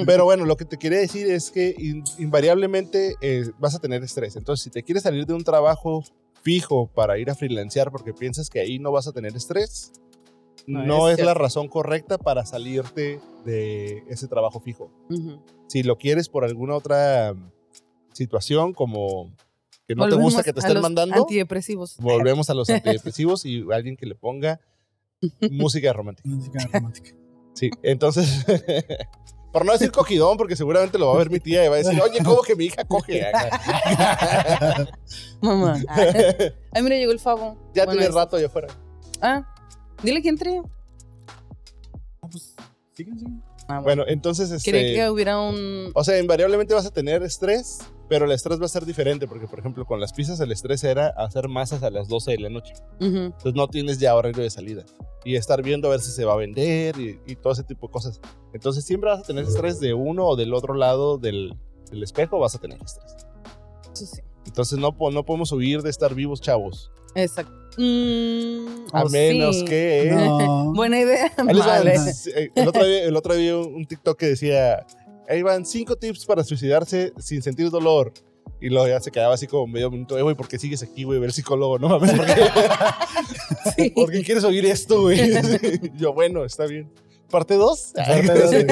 Pero 0.05 0.25
bueno, 0.25 0.45
lo 0.45 0.55
que 0.57 0.65
te 0.65 0.77
quería 0.77 0.99
decir 0.99 1.25
es 1.31 1.49
que 1.49 1.73
in- 1.77 2.03
invariablemente 2.19 3.15
eh, 3.21 3.45
vas 3.59 3.73
a 3.75 3.79
tener 3.79 4.03
estrés. 4.03 4.35
Entonces, 4.35 4.63
si 4.63 4.69
te 4.69 4.83
quieres 4.83 5.03
salir 5.03 5.25
de 5.25 5.33
un 5.33 5.43
trabajo 5.43 6.03
fijo 6.43 6.87
para 6.93 7.17
ir 7.17 7.29
a 7.29 7.35
freelancear 7.35 7.89
porque 7.91 8.13
piensas 8.13 8.49
que 8.49 8.59
ahí 8.59 8.77
no 8.77 8.91
vas 8.91 9.07
a 9.07 9.11
tener 9.13 9.35
estrés, 9.35 9.91
no, 10.67 10.85
No, 10.85 11.09
es 11.09 11.19
es, 11.19 11.25
la 11.25 11.33
razón 11.33 11.67
correcta 11.67 12.17
para 12.17 12.45
salirte 12.45 13.19
de 13.45 14.03
ese 14.09 14.27
trabajo 14.27 14.59
fijo. 14.59 14.91
Si 15.67 15.83
lo 15.83 15.97
quieres 15.97 16.29
por 16.29 16.43
alguna 16.45 16.75
otra 16.75 17.35
situación, 18.13 18.73
como 18.73 19.33
que 19.87 19.95
no 19.95 20.07
te 20.07 20.15
gusta 20.15 20.43
que 20.43 20.53
te 20.53 20.59
a 20.59 20.61
estén 20.61 20.75
los 20.75 20.83
mandando, 20.83 21.15
Antidepresivos. 21.15 21.97
volvemos 21.97 22.49
a 22.49 22.53
los 22.53 22.69
antidepresivos 22.69 23.45
y 23.45 23.65
alguien 23.71 23.97
que 23.97 24.05
le 24.05 24.15
ponga 24.15 24.59
música 25.51 25.91
romántica. 25.93 26.29
Música 26.29 26.59
romántica. 26.73 27.11
Sí, 27.53 27.69
entonces, 27.83 28.45
por 29.51 29.65
no 29.65 29.73
decir 29.73 29.91
cogidón, 29.91 30.37
porque 30.37 30.55
seguramente 30.55 30.97
lo 30.97 31.07
va 31.07 31.15
a 31.15 31.17
ver 31.17 31.29
mi 31.29 31.39
tía 31.39 31.65
y 31.65 31.67
va 31.67 31.75
a 31.75 31.77
decir, 31.79 31.99
oye, 32.01 32.19
¿cómo 32.23 32.41
que 32.41 32.55
mi 32.55 32.65
hija 32.65 32.83
coge? 32.85 33.25
Mamá. 35.41 35.79
Ay, 35.89 36.81
mira, 36.81 36.95
llegó 36.95 37.11
el 37.11 37.19
favo. 37.19 37.57
ya 37.75 37.85
Bueno, 37.85 37.99
tiene 37.99 38.15
rato 38.15 38.37
allá 38.37 38.47
afuera. 38.47 38.67
Ah, 39.21 39.52
dile 40.03 40.21
que 40.21 40.29
entre. 40.29 40.61
Ah, 42.21 42.27
pues. 42.29 42.55
Ah, 43.67 43.79
bueno. 43.79 43.83
Bueno, 43.83 44.03
entonces, 44.07 44.63
Quería 44.63 44.81
este, 44.81 44.93
que 44.93 45.09
hubiera 45.09 45.39
un. 45.39 45.91
o 45.93 46.03
sea, 46.03 46.19
invariablemente 46.19 46.73
vas 46.73 46.85
a 46.85 46.91
tener 46.91 47.23
estrés, 47.23 47.79
pero 48.09 48.25
el 48.25 48.31
estrés 48.31 48.61
va 48.61 48.65
a 48.65 48.69
ser 48.69 48.85
diferente, 48.85 49.27
porque, 49.27 49.47
por 49.47 49.59
ejemplo, 49.59 49.85
con 49.85 49.99
las 49.99 50.13
pizzas 50.13 50.39
el 50.41 50.51
estrés 50.51 50.83
era 50.83 51.07
hacer 51.07 51.47
masas 51.47 51.81
a 51.83 51.89
las 51.89 52.07
12 52.07 52.31
de 52.31 52.39
la 52.39 52.49
noche. 52.49 52.73
Ujú. 52.99 53.17
Entonces 53.17 53.55
no 53.55 53.67
tienes 53.67 53.99
ya 53.99 54.15
horario 54.15 54.43
de 54.43 54.49
salida. 54.49 54.83
Y 55.25 55.35
estar 55.35 55.63
viendo 55.63 55.87
a 55.87 55.91
ver 55.91 56.01
si 56.01 56.11
se 56.11 56.25
va 56.25 56.33
a 56.33 56.37
vender 56.37 56.99
y, 56.99 57.19
y 57.25 57.35
todo 57.35 57.53
ese 57.53 57.63
tipo 57.63 57.87
de 57.87 57.93
cosas. 57.93 58.19
Entonces 58.53 58.83
siempre 58.83 59.09
vas 59.09 59.21
a 59.21 59.23
tener 59.23 59.45
estrés 59.45 59.79
de 59.79 59.93
uno 59.93 60.27
o 60.27 60.35
del 60.35 60.53
otro 60.53 60.73
lado 60.73 61.17
del, 61.17 61.55
del 61.89 62.03
espejo, 62.03 62.39
vas 62.39 62.55
a 62.55 62.59
tener 62.59 62.81
estrés. 62.83 63.15
Eso 63.93 64.05
sí. 64.05 64.21
Entonces 64.45 64.77
no, 64.77 64.95
no 65.11 65.25
podemos 65.25 65.51
huir 65.51 65.81
de 65.81 65.89
estar 65.89 66.13
vivos, 66.13 66.41
chavos. 66.41 66.91
Exacto. 67.15 67.51
Mm, 67.77 68.85
A 68.91 69.03
o 69.03 69.09
menos 69.09 69.59
sí. 69.59 69.65
que... 69.65 70.09
No. 70.11 70.73
Buena 70.75 70.99
idea. 70.99 71.31
Vale. 71.37 71.95
Eh, 72.35 72.49
El 72.55 72.67
otro 72.67 72.85
día, 72.85 73.03
el 73.03 73.15
otro 73.15 73.33
día 73.35 73.55
vi 73.55 73.57
un 73.57 73.85
TikTok 73.85 74.17
que 74.17 74.27
decía, 74.27 74.85
ahí 75.27 75.41
van 75.41 75.65
cinco 75.65 75.95
tips 75.95 76.25
para 76.25 76.43
suicidarse 76.43 77.13
sin 77.17 77.41
sentir 77.41 77.69
dolor. 77.69 78.13
Y 78.61 78.69
luego 78.69 78.87
ya 78.87 78.99
se 79.01 79.11
quedaba 79.11 79.33
así 79.33 79.45
como 79.47 79.67
medio 79.67 79.91
minuto, 79.91 80.17
eh, 80.17 80.21
güey, 80.21 80.35
¿por 80.35 80.47
qué 80.47 80.57
sigues 80.57 80.81
aquí, 80.83 81.03
güey? 81.03 81.19
Ver 81.19 81.33
psicólogo, 81.33 81.79
no 81.79 81.89
mames, 81.89 82.13
¿por 82.13 82.25
qué, 82.25 82.33
Sí. 83.75 83.89
¿por 83.95 84.11
qué 84.11 84.23
quieres 84.23 84.43
oír 84.45 84.65
esto, 84.65 85.01
güey? 85.01 85.19
Yo, 85.97 86.13
bueno, 86.13 86.45
está 86.45 86.65
bien. 86.65 86.89
¿Parte 87.33 87.55
2? 87.55 87.93
Parte 87.95 88.33
dos, 88.39 88.51
güey. 88.51 88.67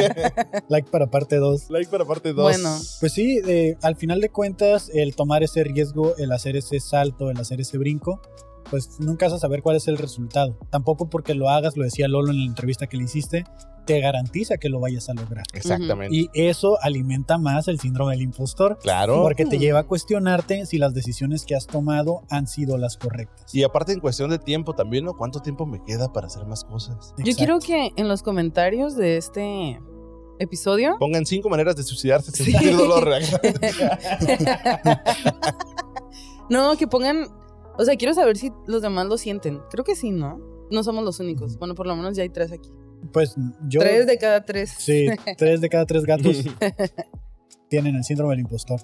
like 0.69 0.91
para 0.91 1.07
parte 1.07 1.37
2. 1.37 1.71
like 1.71 1.89
para 1.89 2.05
parte 2.05 2.31
2. 2.31 2.43
Bueno. 2.43 2.77
Pues 2.99 3.11
sí, 3.11 3.39
eh, 3.47 3.75
al 3.81 3.95
final 3.95 4.21
de 4.21 4.29
cuentas, 4.29 4.91
el 4.93 5.15
tomar 5.15 5.41
ese 5.41 5.63
riesgo, 5.63 6.15
el 6.17 6.31
hacer 6.31 6.55
ese 6.55 6.79
salto, 6.79 7.31
el 7.31 7.39
hacer 7.39 7.59
ese 7.59 7.79
brinco, 7.79 8.21
pues 8.69 8.99
nunca 8.99 9.25
vas 9.25 9.33
a 9.33 9.39
saber 9.39 9.63
cuál 9.63 9.77
es 9.77 9.87
el 9.87 9.97
resultado. 9.97 10.59
Tampoco 10.69 11.09
porque 11.09 11.33
lo 11.33 11.49
hagas, 11.49 11.75
lo 11.75 11.83
decía 11.83 12.07
Lolo 12.07 12.29
en 12.29 12.37
la 12.37 12.45
entrevista 12.45 12.85
que 12.85 12.97
le 12.97 13.05
hiciste, 13.05 13.45
te 13.85 13.99
garantiza 13.99 14.57
que 14.57 14.69
lo 14.69 14.79
vayas 14.79 15.09
a 15.09 15.13
lograr. 15.13 15.43
Exactamente. 15.53 16.15
Y 16.15 16.29
eso 16.33 16.77
alimenta 16.81 17.37
más 17.37 17.67
el 17.67 17.79
síndrome 17.79 18.11
del 18.13 18.21
impostor, 18.21 18.77
claro. 18.79 19.21
porque 19.23 19.45
te 19.45 19.57
lleva 19.57 19.79
a 19.79 19.83
cuestionarte 19.83 20.65
si 20.65 20.77
las 20.77 20.93
decisiones 20.93 21.45
que 21.45 21.55
has 21.55 21.67
tomado 21.67 22.23
han 22.29 22.47
sido 22.47 22.77
las 22.77 22.97
correctas. 22.97 23.53
Y 23.53 23.63
aparte 23.63 23.93
en 23.93 23.99
cuestión 23.99 24.29
de 24.29 24.39
tiempo 24.39 24.73
también, 24.73 25.05
¿no? 25.05 25.13
¿Cuánto 25.13 25.39
tiempo 25.41 25.65
me 25.65 25.83
queda 25.83 26.11
para 26.13 26.27
hacer 26.27 26.45
más 26.45 26.63
cosas? 26.63 27.13
Yo 27.17 27.35
quiero 27.35 27.59
que 27.59 27.91
en 27.95 28.07
los 28.07 28.23
comentarios 28.23 28.95
de 28.95 29.17
este 29.17 29.79
episodio. 30.39 30.95
Pongan 30.99 31.25
cinco 31.25 31.49
maneras 31.49 31.75
de 31.75 31.83
suicidarse 31.83 32.31
sin 32.31 32.45
Sí. 32.47 32.51
sentir 32.51 32.75
dolor. 32.75 33.09
no, 36.49 36.75
que 36.77 36.87
pongan. 36.87 37.27
O 37.77 37.85
sea, 37.85 37.95
quiero 37.95 38.13
saber 38.13 38.37
si 38.37 38.51
los 38.67 38.81
demás 38.81 39.07
lo 39.07 39.17
sienten. 39.17 39.59
Creo 39.69 39.83
que 39.83 39.95
sí, 39.95 40.11
¿no? 40.11 40.39
No 40.69 40.83
somos 40.83 41.03
los 41.03 41.19
únicos. 41.19 41.57
Bueno, 41.57 41.75
por 41.75 41.87
lo 41.87 41.95
menos 41.95 42.15
ya 42.15 42.23
hay 42.23 42.29
tres 42.29 42.51
aquí. 42.51 42.69
Pues 43.13 43.35
yo... 43.67 43.79
Tres 43.79 44.07
de 44.07 44.17
cada 44.17 44.43
tres. 44.45 44.73
Sí, 44.77 45.07
tres 45.37 45.61
de 45.61 45.69
cada 45.69 45.85
tres 45.85 46.03
gatos 46.03 46.43
tienen 47.69 47.95
el 47.95 48.03
síndrome 48.03 48.33
del 48.33 48.41
impostor. 48.41 48.81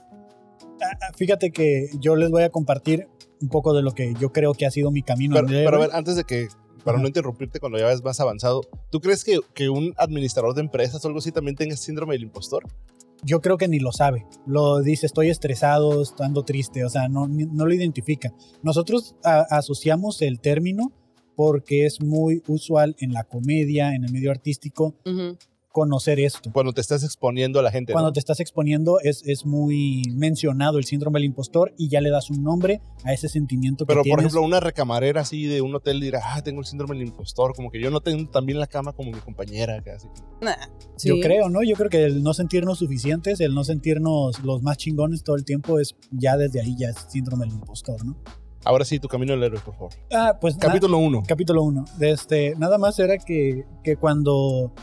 Ah, 0.82 0.98
ah, 1.02 1.14
Fíjate 1.16 1.52
que 1.52 1.90
yo 2.00 2.16
les 2.16 2.30
voy 2.30 2.44
a 2.44 2.50
compartir 2.50 3.08
un 3.42 3.50
poco 3.50 3.74
de 3.74 3.82
lo 3.82 3.92
que 3.92 4.14
yo 4.20 4.32
creo 4.32 4.54
que 4.54 4.66
ha 4.66 4.72
sido 4.72 4.92
mi 4.92 5.04
camino. 5.04 5.36
Pero, 5.36 5.48
pero 5.48 5.78
a 5.78 5.80
ver, 5.80 5.90
antes 5.94 6.16
de 6.16 6.24
que, 6.24 6.48
para 6.84 6.98
Ajá. 6.98 7.02
no 7.04 7.08
interrumpirte 7.08 7.60
cuando 7.60 7.78
ya 7.78 7.86
vas 7.86 8.04
más 8.04 8.20
avanzado, 8.20 8.62
¿tú 8.90 9.00
crees 9.00 9.24
que, 9.24 9.40
que 9.54 9.70
un 9.70 9.94
administrador 9.98 10.54
de 10.54 10.62
empresas 10.62 11.04
o 11.04 11.08
algo 11.08 11.20
así 11.20 11.32
también 11.32 11.56
tenga 11.56 11.76
síndrome 11.76 12.14
del 12.16 12.24
impostor? 12.24 12.66
Yo 13.24 13.42
creo 13.42 13.58
que 13.58 13.68
ni 13.68 13.80
lo 13.80 13.92
sabe. 13.92 14.26
Lo 14.46 14.80
dice, 14.82 15.08
estoy 15.08 15.30
estresado, 15.30 16.04
ando 16.20 16.44
triste, 16.44 16.86
o 16.86 16.90
sea, 16.90 17.10
no, 17.10 17.28
no 17.28 17.66
lo 17.66 17.74
identifica. 17.74 18.32
Nosotros 18.62 19.16
a- 19.24 19.46
asociamos 19.50 20.22
el 20.22 20.40
término 20.40 20.92
porque 21.38 21.86
es 21.86 22.02
muy 22.02 22.42
usual 22.48 22.96
en 23.00 23.14
la 23.14 23.24
comedia, 23.24 23.94
en 23.94 24.04
el 24.04 24.12
medio 24.12 24.32
artístico, 24.32 24.96
conocer 25.72 26.20
esto. 26.20 26.52
Cuando 26.52 26.74
te 26.74 26.82
estás 26.82 27.04
exponiendo 27.04 27.60
a 27.60 27.62
la 27.62 27.70
gente. 27.70 27.94
Cuando 27.94 28.10
¿no? 28.10 28.14
te 28.14 28.20
estás 28.20 28.40
exponiendo 28.40 29.00
es, 29.04 29.22
es 29.24 29.46
muy 29.46 30.02
mencionado 30.16 30.80
el 30.80 30.86
síndrome 30.86 31.20
del 31.20 31.26
impostor 31.26 31.76
y 31.78 31.90
ya 31.90 32.02
le 32.02 32.10
das 32.10 32.32
un 32.32 32.44
nombre 32.44 32.82
a 33.04 33.14
ese 33.14 33.30
sentimiento 33.30 33.86
que 33.86 33.90
Pero, 33.90 34.02
por 34.04 34.18
ejemplo, 34.18 34.42
una 34.42 34.60
recamarera 34.60 35.22
así 35.22 35.46
de 35.46 35.62
un 35.62 35.76
hotel 35.76 36.00
dirá, 36.00 36.22
ah, 36.24 36.42
tengo 36.42 36.62
el 36.62 36.66
síndrome 36.66 36.96
del 36.96 37.10
impostor, 37.10 37.54
como 37.54 37.70
que 37.70 37.80
yo 37.80 37.92
no 37.92 38.02
tengo 38.02 38.28
también 38.32 38.60
la 38.60 38.66
cama 38.66 38.94
como 38.94 39.12
mi 39.12 39.20
compañera, 39.20 39.80
casi. 39.84 40.08
Nah, 40.42 40.56
Yo 41.04 41.20
creo, 41.22 41.50
¿no? 41.50 41.62
Yo 41.62 41.76
creo 41.76 41.92
que 41.92 42.04
el 42.04 42.24
no 42.24 42.34
sentirnos 42.34 42.80
suficientes, 42.80 43.40
el 43.42 43.54
no 43.54 43.64
sentirnos 43.64 44.40
los 44.40 44.64
más 44.64 44.78
chingones 44.78 45.24
todo 45.24 45.36
el 45.36 45.46
tiempo 45.46 45.78
es 45.78 45.96
ya 46.10 46.36
desde 46.36 46.62
ahí 46.62 46.76
ya 46.76 46.90
es 46.90 47.06
síndrome 47.10 47.46
del 47.46 47.54
impostor, 47.54 48.04
¿no? 48.04 48.18
Ahora 48.68 48.84
sí, 48.86 49.00
tu 49.00 49.08
camino 49.08 49.32
del 49.34 49.44
héroe, 49.44 49.60
por 49.64 49.74
favor. 49.76 49.92
Ah, 50.14 50.38
pues 50.40 50.58
Capítulo 50.58 50.98
1. 50.98 51.24
capítulo 51.28 51.64
1. 51.64 51.86
Este, 52.02 52.54
nada 52.58 52.78
más 52.78 53.00
era 53.00 53.18
que, 53.18 53.66
que 53.84 53.96
cuando, 53.96 54.74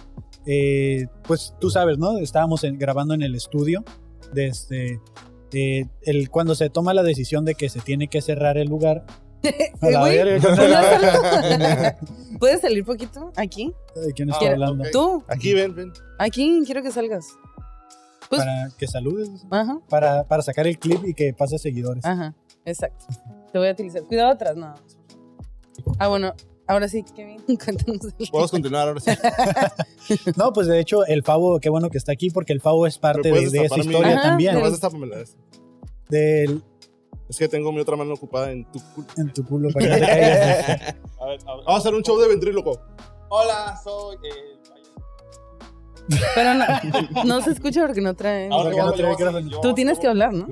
eh, 0.47 1.07
pues 1.25 1.55
tú 1.61 1.69
sabes, 1.71 1.99
¿no? 1.99 2.17
Estábamos 2.19 2.65
en- 2.65 2.79
grabando 2.79 3.13
en 3.15 3.23
el 3.23 3.35
estudio, 3.35 3.85
desde, 4.33 5.01
eh, 5.53 5.85
el, 6.03 6.31
cuando 6.31 6.55
se 6.55 6.71
toma 6.71 6.95
la 6.95 7.03
decisión 7.03 7.45
de 7.45 7.55
que 7.55 7.69
se 7.69 7.81
tiene 7.81 8.09
que 8.09 8.23
cerrar 8.23 8.57
el 8.59 8.69
lugar. 8.69 9.05
¿puedes 9.81 9.97
salir- 10.01 10.41
¿Puedes 12.39 12.61
salir 12.63 12.85
poquito? 12.85 13.33
¿Aquí? 13.37 13.73
Ay, 13.97 14.13
¿Quién 14.15 14.31
está 14.31 14.47
Ah, 14.47 14.53
hablando? 14.53 14.85
¿Tú? 14.93 15.23
Aquí 15.29 15.53
ven, 15.53 15.75
ven. 15.75 15.93
Aquí, 16.19 16.63
quiero 16.65 16.83
que 16.83 16.91
salgas. 16.91 17.27
Pues- 18.31 18.41
Para 18.43 18.71
que 18.79 18.87
saludes, 18.87 19.29
Ajá, 19.51 19.79
para, 19.91 20.25
para 20.25 20.43
sacar 20.43 20.67
el 20.67 20.79
clip 20.79 21.05
y 21.05 21.13
que 21.15 21.35
pase 21.35 21.59
seguidores. 21.59 22.05
ajá, 22.05 22.35
exacto. 22.65 23.07
Te 23.53 23.59
voy 23.59 23.69
a 23.69 23.73
utilizar. 23.73 24.03
Cuidado 24.05 24.31
atrás, 24.33 24.57
no. 24.57 24.75
Ah, 25.99 26.09
bueno, 26.09 26.33
ahora 26.67 26.89
sí, 26.89 27.05
Kevin, 27.15 27.39
cuéntanos. 27.47 28.01
el- 28.19 28.29
Podemos 28.31 28.51
continuar 28.51 28.89
ahora 28.89 29.01
sí. 29.01 29.11
No, 30.37 30.53
pues 30.53 30.67
de 30.67 30.81
hecho, 30.81 31.05
el 31.07 31.23
Favo, 31.23 31.59
qué 31.61 31.69
bueno 31.71 31.89
que 31.91 31.99
está 31.99 32.13
aquí 32.13 32.31
porque 32.31 32.53
el 32.53 32.61
Favo 32.61 32.87
es 32.87 32.99
parte 32.99 33.29
¿Me 33.31 33.31
puedes 33.37 33.53
de, 33.53 33.61
de 33.61 33.65
esa 33.67 33.79
historia 33.79 34.15
Ajá, 34.15 34.23
también. 34.23 34.55
Nomás 34.55 34.73
destápamela. 34.73 35.17
Del, 36.09 36.63
Es 37.29 37.39
que 37.39 37.49
tengo 37.49 37.73
mi 37.73 37.81
otra 37.81 37.97
mano 37.97 38.13
ocupada 38.15 38.51
en 38.53 38.65
tu 38.71 38.79
culo. 38.95 39.07
en 39.17 39.33
tu 39.33 39.45
culo 39.45 39.69
para 39.73 39.85
que 39.87 39.91
no 39.93 39.99
te 39.99 40.07
caigas. 40.07 40.41
A 41.21 41.25
ver, 41.27 41.39
a 41.47 41.57
ver. 41.57 41.65
Vamos 41.65 41.67
a 41.67 41.77
hacer 41.77 41.95
un 41.95 42.03
show 42.03 42.19
de 42.19 42.29
ventríloco. 42.29 42.81
Hola, 43.31 43.81
soy 43.83 44.17
el 44.23 46.19
Pero 46.35 46.55
no, 46.55 47.25
no 47.25 47.41
se 47.41 47.51
escucha 47.53 47.81
porque 47.87 48.01
no 48.03 48.15
trae. 48.15 48.49
Ahora 48.51 48.71
no 48.77 48.93
trae 48.93 49.45
yo- 49.49 49.61
Tú 49.61 49.75
tienes 49.75 49.99
que 49.99 50.07
hablar, 50.07 50.33
¿no? 50.35 50.47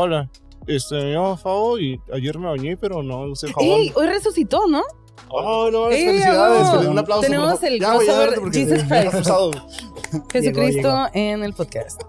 Hola, 0.00 0.30
este, 0.68 0.94
me 0.94 1.12
llamo 1.12 1.36
Favo 1.36 1.78
y 1.78 2.00
ayer 2.12 2.38
me 2.38 2.46
bañé, 2.46 2.76
pero 2.76 3.02
no 3.02 3.22
usé 3.22 3.48
jabón. 3.52 3.64
¡Ey! 3.68 3.92
Hoy 3.96 4.06
resucitó, 4.06 4.66
¿no? 4.68 4.82
¡Oh, 5.30 5.68
no! 5.72 5.90
¡Ey, 5.90 6.06
¡Felicidades! 6.06 6.68
Feliz- 6.70 6.88
Un 6.88 6.98
aplauso. 6.98 7.22
Tenemos 7.22 7.62
el 7.64 7.80
Ya, 7.80 7.90
crossover 7.96 8.34
porque 8.40 8.58
Jesus 8.60 8.84
Christ. 8.84 9.06
asustado. 9.14 9.50
Jesucristo 10.32 10.88
llegó. 10.88 11.06
en 11.14 11.42
el 11.42 11.52
podcast. 11.52 12.00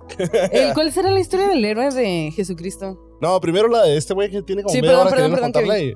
El- 0.52 0.74
¿Cuál 0.74 0.92
será 0.92 1.10
la 1.10 1.20
historia 1.20 1.48
del 1.48 1.66
héroe 1.66 1.90
de 1.92 2.32
Jesucristo? 2.36 2.98
No, 3.22 3.40
primero 3.42 3.68
la 3.68 3.82
de 3.84 3.98
este 3.98 4.14
güey 4.14 4.30
que 4.30 4.42
tiene 4.44 4.62
como 4.64 4.74
Sí, 4.74 4.82
media 4.82 4.92
perdón, 4.92 5.08
hora 5.08 5.16
perdón, 5.16 5.52
perdón, 5.52 5.78
y- 5.82 5.94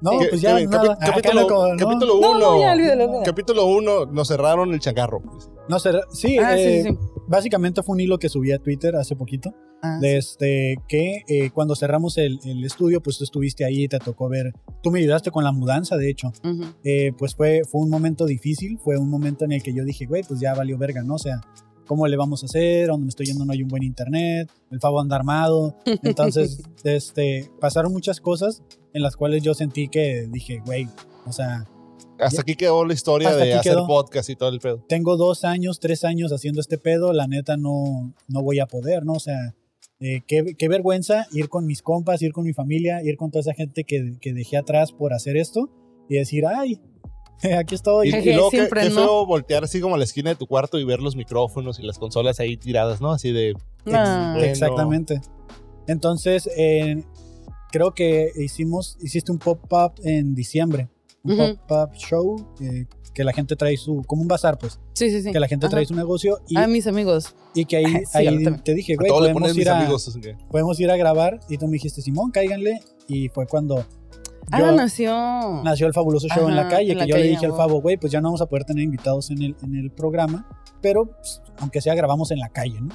No, 0.00 0.18
Que- 0.18 0.26
pues 0.28 0.40
ya 0.40 0.56
que- 0.56 0.66
nada. 0.66 0.96
capítulo, 0.98 1.40
no 1.42 1.46
como- 1.48 1.66
no. 1.68 1.76
capítulo 1.76 2.14
No, 2.20 2.30
1. 2.30 2.38
no, 2.38 2.60
ya, 2.60 2.72
olvídalo. 2.72 3.22
Capítulo 3.24 3.66
1, 3.66 4.06
nos 4.06 4.28
cerraron 4.28 4.72
el 4.72 4.80
changarro. 4.80 5.20
No 5.68 5.78
sé, 5.78 5.90
sí, 6.12 6.38
Ah, 6.38 6.58
eh, 6.58 6.82
sí, 6.84 6.90
sí. 6.90 6.98
básicamente 7.28 7.82
fue 7.82 7.94
un 7.94 8.00
hilo 8.00 8.18
que 8.18 8.28
subí 8.28 8.52
a 8.52 8.58
Twitter 8.58 8.96
hace 8.96 9.16
poquito, 9.16 9.54
Ah, 9.84 9.98
de 10.00 10.16
este, 10.16 10.76
que 10.88 11.22
eh, 11.26 11.50
cuando 11.50 11.74
cerramos 11.74 12.16
el, 12.18 12.38
el 12.44 12.62
estudio, 12.64 13.02
pues 13.02 13.18
tú 13.18 13.24
estuviste 13.24 13.64
ahí, 13.64 13.88
te 13.88 13.98
tocó 13.98 14.28
ver, 14.28 14.52
tú 14.82 14.90
me 14.92 15.00
ayudaste 15.00 15.30
con 15.32 15.42
la 15.42 15.50
mudanza, 15.50 15.96
de 15.96 16.08
hecho. 16.08 16.32
Eh, 16.84 17.12
pues 17.18 17.34
fue, 17.34 17.62
fue 17.68 17.80
un 17.80 17.90
momento 17.90 18.24
difícil, 18.26 18.78
fue 18.78 18.96
un 18.96 19.10
momento 19.10 19.44
en 19.44 19.52
el 19.52 19.62
que 19.62 19.74
yo 19.74 19.84
dije, 19.84 20.06
güey, 20.06 20.22
pues 20.22 20.38
ya 20.38 20.54
valió 20.54 20.78
verga, 20.78 21.02
¿no? 21.02 21.14
O 21.14 21.18
sea, 21.18 21.40
¿cómo 21.86 22.06
le 22.06 22.16
vamos 22.16 22.44
a 22.44 22.46
hacer? 22.46 22.84
¿A 22.90 22.92
dónde 22.92 23.06
me 23.06 23.08
estoy 23.08 23.26
yendo 23.26 23.44
no 23.44 23.52
hay 23.52 23.62
un 23.64 23.68
buen 23.68 23.82
internet? 23.82 24.50
El 24.70 24.78
Favo 24.78 25.00
anda 25.00 25.16
armado. 25.16 25.74
Entonces, 26.04 26.62
este, 26.84 27.50
pasaron 27.60 27.92
muchas 27.92 28.20
cosas 28.20 28.62
en 28.92 29.02
las 29.02 29.16
cuales 29.16 29.42
yo 29.42 29.52
sentí 29.52 29.88
que 29.88 30.28
dije, 30.30 30.60
güey, 30.64 30.86
o 31.26 31.32
sea, 31.32 31.66
Hasta 32.18 32.42
aquí 32.42 32.54
quedó 32.54 32.84
la 32.84 32.94
historia 32.94 33.30
Hasta 33.30 33.44
de 33.44 33.54
hacer 33.54 33.72
quedó. 33.72 33.86
podcast 33.86 34.30
y 34.30 34.36
todo 34.36 34.50
el 34.50 34.60
pedo. 34.60 34.84
tengo 34.88 35.16
dos 35.16 35.44
años, 35.44 35.80
tres 35.80 36.04
años 36.04 36.32
haciendo 36.32 36.60
este 36.60 36.78
pedo, 36.78 37.12
la 37.12 37.26
neta 37.26 37.56
no, 37.56 38.14
no 38.28 38.42
voy 38.42 38.60
a 38.60 38.66
poder, 38.66 39.04
¿no? 39.04 39.14
O 39.14 39.20
sea, 39.20 39.54
eh, 40.00 40.22
qué, 40.26 40.54
qué 40.56 40.68
vergüenza 40.68 41.26
ir 41.32 41.48
con 41.48 41.66
mis 41.66 41.82
compas, 41.82 42.22
ir 42.22 42.32
con 42.32 42.44
mi 42.44 42.52
familia, 42.52 43.02
ir 43.02 43.16
con 43.16 43.30
toda 43.30 43.40
esa 43.40 43.54
gente 43.54 43.84
que, 43.84 44.18
que 44.20 44.32
dejé 44.32 44.56
atrás 44.56 44.92
por 44.92 45.12
hacer 45.12 45.36
esto 45.36 45.70
y 46.08 46.16
decir, 46.16 46.44
ay, 46.46 46.80
Aquí 47.58 47.74
estoy. 47.74 48.10
Y, 48.10 48.16
y 48.16 48.34
luego 48.34 48.50
qué, 48.50 48.58
siempre 48.58 48.82
qué 48.82 48.90
no. 48.90 48.94
feo 48.94 49.26
voltear 49.26 49.64
así 49.64 49.80
como 49.80 49.96
a 49.96 49.98
la 49.98 50.04
esquina 50.04 50.30
de 50.30 50.36
tu 50.36 50.46
cuarto 50.46 50.78
y 50.78 50.84
ver 50.84 51.00
los 51.00 51.16
micrófonos 51.16 51.80
y 51.80 51.82
las 51.82 51.98
consolas 51.98 52.38
ahí 52.38 52.56
tiradas, 52.56 53.00
¿no? 53.00 53.10
Así 53.10 53.32
de... 53.32 53.54
Ah, 53.86 54.34
Bueno. 54.36 54.48
Exactamente. 54.48 55.20
Entonces, 55.88 56.48
eh, 56.56 57.02
creo 57.72 57.94
que 57.94 58.30
hicimos, 58.36 58.96
hiciste 59.02 59.32
un 59.32 59.38
pop-up 59.38 59.94
en 60.04 60.36
diciembre. 60.36 60.88
Un 61.24 61.32
Ujú. 61.40 61.56
pop-up 61.68 61.94
show 61.96 62.36
eh, 62.60 62.86
que 63.14 63.22
la 63.24 63.32
gente 63.32 63.54
trae 63.56 63.76
su, 63.76 64.02
como 64.06 64.22
un 64.22 64.28
bazar, 64.28 64.58
pues, 64.58 64.80
sí, 64.94 65.10
sí, 65.10 65.22
sí. 65.22 65.30
que 65.32 65.38
la 65.38 65.46
gente 65.46 65.68
trae 65.68 65.84
su 65.84 65.94
negocio 65.94 66.38
y, 66.48 66.56
Ah, 66.56 66.66
mis 66.66 66.86
amigos. 66.86 67.34
y 67.54 67.64
que 67.66 67.76
ahí, 67.76 67.84
Sí, 68.06 68.18
ahí 68.18 68.44
a 68.46 68.56
te 68.62 68.74
dije, 68.74 68.94
A 68.94 68.96
güey, 68.96 69.10
podemos 69.10 69.50
ir, 69.50 69.56
mis 69.58 69.66
a, 69.68 69.78
amigos. 69.78 70.08
así 70.08 70.20
que- 70.20 70.36
podemos 70.50 70.80
ir 70.80 70.90
a 70.90 70.96
grabar 70.96 71.38
y 71.48 71.58
tú 71.58 71.66
me 71.66 71.72
dijiste, 71.74 72.00
Simón, 72.02 72.30
cáiganle 72.30 72.80
y 73.06 73.28
fue 73.28 73.46
cuando 73.46 73.84
Ah, 74.50 74.58
yo- 74.60 74.72
nació. 74.72 75.12
nació 75.62 75.86
el 75.86 75.92
fabuloso 75.94 76.26
show 76.28 76.48
en 76.48 76.56
la 76.56 76.68
calle, 76.68 76.92
en 76.92 76.98
que 76.98 77.06
yo 77.06 77.16
le 77.16 77.22
dije 77.28 77.46
al. 77.46 77.52
Fabo, 77.52 77.80
güey, 77.80 77.96
pues 77.96 78.10
ya 78.12 78.20
no 78.20 78.28
vamos 78.28 78.40
a 78.42 78.46
poder 78.46 78.64
tener 78.64 78.82
invitados 78.82 79.30
en 79.30 79.42
el, 79.42 79.56
en 79.62 79.76
el 79.76 79.90
programa, 79.92 80.48
pero 80.80 81.04
pues, 81.06 81.40
aunque 81.58 81.80
sea 81.80 81.94
grabamos 81.94 82.30
en 82.32 82.38
la 82.40 82.48
calle, 82.48 82.80
¿no? 82.80 82.88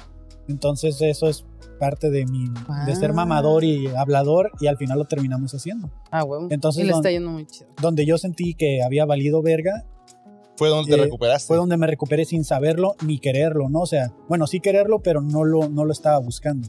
Entonces 0.48 1.00
eso 1.00 1.28
es 1.28 1.44
parte 1.78 2.10
de 2.10 2.26
mi 2.26 2.46
de 2.86 2.94
ser 2.96 3.10
Ah. 3.10 3.14
mamador 3.14 3.64
y 3.64 3.86
hablador 3.88 4.50
y 4.60 4.66
al 4.66 4.76
final 4.76 4.98
lo 4.98 5.04
terminamos 5.06 5.54
haciendo. 5.54 5.90
Ah, 6.10 6.24
huevo. 6.24 6.48
Entonces, 6.50 6.84
y 6.84 6.86
le 6.86 6.92
está 6.92 7.10
yendo 7.10 7.30
muy 7.30 7.46
chido. 7.46 7.68
Donde 7.80 8.04
yo 8.06 8.18
sentí 8.18 8.54
que 8.54 8.82
había 8.82 9.04
valido 9.04 9.42
verga 9.42 9.84
Fue 10.56 10.70
donde 10.70 10.90
te 10.92 11.00
Eh, 11.00 11.04
recuperaste. 11.04 11.46
fue 11.46 11.56
donde 11.56 11.76
me 11.76 11.86
recuperé 11.86 12.24
sin 12.24 12.42
saberlo 12.42 12.96
ni 13.06 13.20
quererlo, 13.20 13.68
¿no? 13.68 13.78
O 13.82 13.86
sea, 13.86 14.12
bueno, 14.28 14.48
sí 14.48 14.58
quererlo, 14.58 14.98
pero 15.00 15.20
no 15.22 15.44
lo, 15.44 15.68
no 15.68 15.84
lo 15.84 15.92
estaba 15.92 16.18
buscando. 16.18 16.66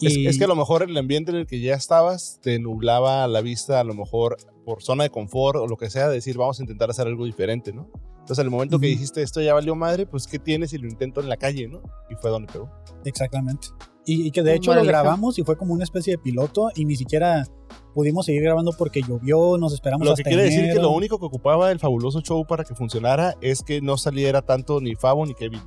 Es, 0.00 0.16
Y- 0.16 0.26
es 0.26 0.38
que 0.38 0.44
a 0.44 0.48
lo 0.48 0.56
mejor 0.56 0.82
el 0.82 0.96
ambiente 0.96 1.30
en 1.30 1.36
el 1.36 1.46
que 1.46 1.60
ya 1.60 1.74
estabas 1.74 2.38
te 2.42 2.58
nublaba 2.58 3.26
la 3.28 3.42
vista, 3.42 3.80
a 3.80 3.84
lo 3.84 3.92
mejor 3.92 4.38
por 4.64 4.82
zona 4.82 5.04
de 5.04 5.10
confort 5.10 5.58
o 5.58 5.66
lo 5.66 5.76
que 5.76 5.90
sea, 5.90 6.08
decir, 6.08 6.38
vamos 6.38 6.58
a 6.58 6.62
intentar 6.62 6.88
hacer 6.88 7.06
algo 7.06 7.26
diferente, 7.26 7.72
¿no? 7.74 7.90
Entonces, 8.20 8.38
al 8.38 8.50
momento 8.50 8.78
que 8.80 8.86
Ujú. 8.86 8.92
dijiste, 8.94 9.20
esto 9.22 9.42
ya 9.42 9.52
valió 9.52 9.74
madre, 9.74 10.06
pues, 10.06 10.26
¿qué 10.26 10.38
tienes 10.38 10.70
si 10.70 10.78
lo 10.78 10.88
intento 10.88 11.20
en 11.20 11.28
la 11.28 11.36
calle, 11.36 11.68
no? 11.68 11.82
Y 12.08 12.14
fue 12.14 12.30
donde 12.30 12.50
pegó. 12.50 12.70
Exactamente. 13.04 13.68
Y, 14.04 14.26
y 14.26 14.30
que 14.32 14.42
de 14.42 14.54
hecho 14.56 14.74
lo 14.74 14.82
grabamos 14.84 15.38
y 15.38 15.44
fue 15.44 15.56
como 15.56 15.72
una 15.74 15.84
especie 15.84 16.14
de 16.14 16.18
piloto 16.18 16.70
y 16.74 16.84
ni 16.84 16.96
siquiera 16.96 17.46
pudimos 17.94 18.26
seguir 18.26 18.42
grabando 18.42 18.72
porque 18.76 19.00
llovió, 19.02 19.56
nos 19.58 19.72
esperamos 19.74 20.06
Lo 20.06 20.14
que 20.14 20.22
hasta 20.22 20.28
quiere 20.30 20.42
decir 20.44 20.60
que 20.60 20.70
enero. 20.70 20.82
lo 20.82 20.90
único 20.90 21.18
que 21.20 21.26
ocupaba 21.26 21.70
el 21.70 21.78
fabuloso 21.78 22.20
show 22.20 22.44
para 22.46 22.64
que 22.64 22.74
funcionara 22.74 23.36
es 23.40 23.62
que 23.62 23.80
no 23.80 23.96
saliera 23.96 24.42
tanto 24.42 24.80
ni 24.80 24.96
Fabo 24.96 25.24
ni 25.24 25.34
Kevin. 25.34 25.60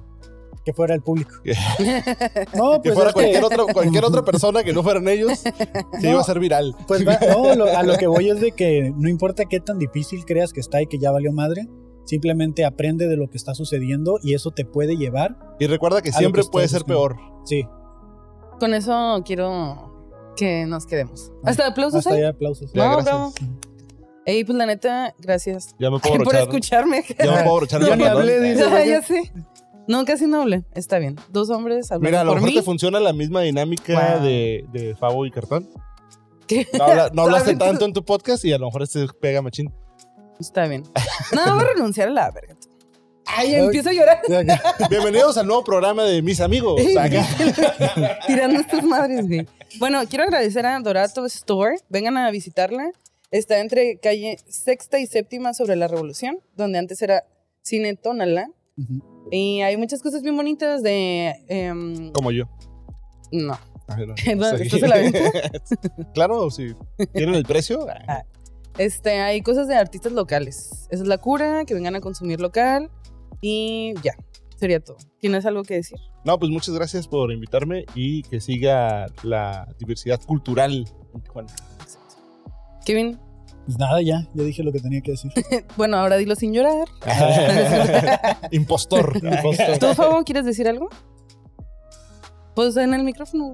que 0.65 0.73
fuera 0.73 0.95
el 0.95 1.01
público. 1.01 1.31
no, 2.55 2.81
Que 2.81 2.89
pues 2.91 2.95
fuera 2.95 3.09
es 3.09 3.15
que- 3.15 3.21
cualquier, 3.21 3.43
otro- 3.43 3.67
cualquier 3.67 4.03
otra 4.05 4.23
persona 4.25 4.63
que 4.63 4.73
no 4.73 4.83
fueran 4.83 5.07
ellos, 5.07 5.39
se 5.39 5.53
No. 6.03 6.09
iba 6.09 6.17
a 6.17 6.21
hacer 6.21 6.39
viral. 6.39 6.75
Pues 6.87 7.07
va- 7.07 7.19
no, 7.31 7.55
lo- 7.55 7.65
a 7.77 7.83
lo 7.83 7.95
que 7.97 8.07
voy 8.07 8.29
es 8.29 8.41
de 8.41 8.51
que 8.51 8.91
no 8.97 9.07
importa 9.09 9.45
qué 9.45 9.59
tan 9.59 9.77
difícil 9.79 10.25
creas 10.25 10.51
que 10.53 10.59
está 10.59 10.81
y 10.81 10.87
que 10.87 10.97
ya 10.97 11.11
valió 11.11 11.31
madre, 11.31 11.67
simplemente 12.05 12.65
aprende 12.65 13.07
de 13.07 13.15
lo 13.15 13.29
que 13.29 13.37
está 13.37 13.53
sucediendo 13.55 14.17
y 14.21 14.33
eso 14.33 14.51
te 14.51 14.65
puede 14.65 14.97
llevar. 14.97 15.37
Y 15.59 15.67
recuerda 15.67 16.01
que 16.01 16.11
siempre 16.11 16.41
que 16.43 16.49
puede 16.49 16.67
ser 16.67 16.83
peor. 16.83 17.15
Sí, 17.45 17.63
Con 18.59 18.73
eso 18.73 19.21
quiero 19.25 20.33
que 20.37 20.65
nos 20.65 20.85
quedemos. 20.85 21.31
Hasta 21.43 21.67
aplausos, 21.67 22.05
hasta 22.05 22.17
¿eh? 22.17 22.21
ya 22.21 22.29
aplausos. 22.29 22.71
Ya, 22.73 22.87
No, 22.89 23.03
bravo. 23.03 23.33
Ey, 24.25 24.43
pues 24.43 24.57
la 24.57 24.65
neta, 24.65 25.13
gracias 25.19 25.75
Ya 25.79 25.91
me 25.91 25.99
puedo 25.99 26.23
por 26.23 26.35
escucharme. 26.35 27.03
Ya 27.19 27.25
me 27.31 27.43
puedo 27.43 27.51
abrochar 27.55 27.81
el 27.81 27.87
Yo 27.87 27.95
ni 27.95 28.03
hablé, 28.05 28.39
dice. 28.41 28.59
Ya, 28.69 28.85
ya 28.85 29.01
sé. 29.01 29.31
No, 29.87 30.03
casi 30.03 30.25
no 30.25 30.41
hablé. 30.41 30.65
Está 30.73 30.97
bien. 30.97 31.15
Dos 31.29 31.49
hombres 31.51 31.91
hablando 31.91 32.09
Mira, 32.09 32.21
a 32.21 32.23
lo 32.23 32.31
por 32.31 32.37
mejor 32.37 32.49
mí. 32.49 32.55
te 32.55 32.63
funciona 32.63 32.99
la 32.99 33.13
misma 33.13 33.41
dinámica 33.41 34.15
Wow. 34.15 34.23
de, 34.25 34.65
de 34.73 34.95
Fabo 34.95 35.25
y 35.27 35.31
Cartón. 35.31 35.69
¿Qué? 36.47 36.67
No, 36.77 36.83
habla- 36.85 37.09
no 37.13 37.21
hablaste 37.23 37.55
tanto 37.55 37.85
en 37.85 37.93
tu 37.93 38.03
podcast 38.03 38.43
y 38.45 38.51
a 38.53 38.57
lo 38.57 38.65
mejor 38.65 38.81
este 38.81 39.05
pega 39.21 39.41
machín. 39.43 39.71
Está 40.39 40.67
bien. 40.67 40.83
No, 41.35 41.55
voy 41.55 41.63
a 41.63 41.67
renunciar 41.75 42.07
a 42.09 42.11
la 42.11 42.31
verga. 42.31 42.54
Ay, 43.27 43.55
empiezo 43.55 43.89
a 43.89 43.93
llorar 43.93 44.21
Bienvenidos 44.89 45.37
al 45.37 45.47
nuevo 45.47 45.63
programa 45.63 46.03
de 46.03 46.21
Mis 46.21 46.39
Amigos. 46.41 46.81
Acá. 46.97 47.25
tirando 48.27 48.59
estas 48.59 48.83
madres, 48.83 49.27
güey. 49.27 49.47
Bueno, 49.79 50.01
quiero 50.07 50.23
agradecer 50.25 50.65
a 50.65 50.79
Dorato 50.79 51.25
Store. 51.25 51.75
Vengan 51.89 52.17
a 52.17 52.29
visitarla. 52.31 52.91
Está 53.31 53.59
entre 53.59 53.97
calle 53.97 54.37
Sexta 54.47 54.99
y 54.99 55.07
Séptima 55.07 55.53
sobre 55.53 55.75
la 55.75 55.87
Revolución, 55.87 56.39
donde 56.55 56.77
antes 56.79 57.01
era 57.01 57.23
Cine 57.61 57.95
Tonalá. 57.95 58.49
Ujú. 58.77 59.29
Y 59.31 59.61
hay 59.61 59.75
muchas 59.77 60.01
cosas 60.01 60.21
bien 60.21 60.37
bonitas 60.37 60.83
de... 60.83 61.35
em, 61.47 62.11
Como 62.11 62.31
yo. 62.31 62.45
no. 63.31 63.57
Ay, 63.87 64.05
no. 64.07 64.15
¿Dónde 64.47 64.57
Sí. 64.57 64.75
estás 64.75 64.83
a 64.83 64.87
la 64.87 64.95
venta? 64.97 65.19
claro, 66.13 66.49
si 66.49 66.73
tienen 67.13 67.35
el 67.35 67.43
precio. 67.45 67.85
Ah. 68.07 68.23
Este, 68.77 69.19
hay 69.19 69.41
cosas 69.41 69.67
de 69.67 69.75
artistas 69.75 70.11
locales. 70.11 70.87
Esa 70.89 71.03
es 71.03 71.07
la 71.07 71.17
cura, 71.17 71.65
que 71.65 71.73
vengan 71.73 71.95
a 71.95 72.01
consumir 72.01 72.39
local. 72.41 72.89
Y 73.41 73.93
ya, 74.03 74.13
sería 74.57 74.79
todo. 74.79 74.97
¿Tienes 75.19 75.45
algo 75.45 75.63
que 75.63 75.75
decir? 75.75 75.99
No, 76.23 76.39
pues 76.39 76.51
muchas 76.51 76.73
gracias 76.75 77.07
por 77.07 77.31
invitarme 77.31 77.85
y 77.93 78.23
que 78.23 78.39
siga 78.41 79.05
la 79.23 79.67
diversidad 79.79 80.19
cultural 80.25 80.85
en 81.13 81.21
Tijuana. 81.21 81.53
Kevin, 82.85 83.19
Pues 83.65 83.77
nada, 83.79 84.01
ya, 84.01 84.27
ya 84.33 84.43
dije 84.43 84.63
lo 84.63 84.71
que 84.71 84.79
tenía 84.79 85.01
que 85.01 85.11
decir. 85.11 85.31
bueno, 85.77 85.97
ahora 85.97 86.17
dilo 86.17 86.35
sin 86.35 86.53
llorar. 86.53 86.87
Impostor. 88.51 89.13
Impostor. 89.23 89.77
¿Tú, 89.79 89.93
Fabo, 89.93 90.23
quieres 90.23 90.45
decir 90.45 90.67
algo? 90.67 90.89
Pues 92.55 92.77
en 92.77 92.93
el 92.93 93.03
micrófono. 93.03 93.51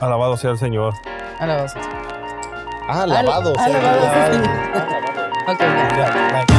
Alabado 0.00 0.36
sea 0.36 0.50
el 0.50 0.58
Señor. 0.58 0.92
A 1.38 1.46
la 1.46 1.62
voz. 1.62 1.72
Ah, 2.88 3.06
lavado. 3.06 3.54
Ah, 3.58 3.66
o 3.66 3.70
sea, 3.70 3.80
ah, 3.80 4.30
sí. 4.32 4.38
ah, 5.46 5.60
lavado. 5.62 6.44
Ok, 6.44 6.55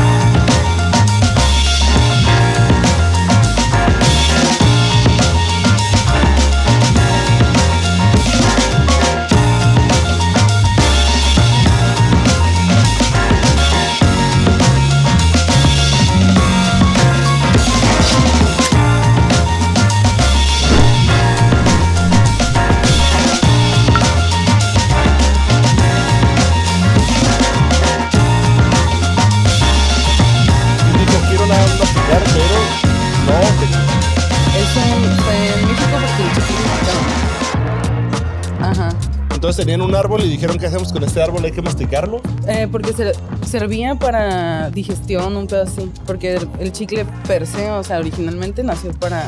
Entonces 39.47 39.65
tenían 39.65 39.81
un 39.81 39.95
árbol 39.95 40.21
y 40.25 40.27
dijeron, 40.27 40.57
¿qué 40.57 40.65
hacemos 40.65 40.91
con 40.91 41.05
este 41.05 41.23
árbol? 41.23 41.45
Hay 41.45 41.53
que 41.53 41.61
masticarlo. 41.61 42.19
Eh, 42.49 42.67
porque 42.69 42.91
se- 42.91 43.13
servía 43.47 43.95
para 43.95 44.69
digestión, 44.71 45.37
un 45.37 45.47
pedo 45.47 45.63
así. 45.63 45.89
Porque 46.05 46.35
el, 46.35 46.49
el 46.59 46.73
chicle 46.73 47.05
per 47.25 47.47
se, 47.47 47.71
o 47.71 47.81
sea, 47.81 47.99
originalmente 47.99 48.61
nació 48.61 48.91
para, 48.91 49.25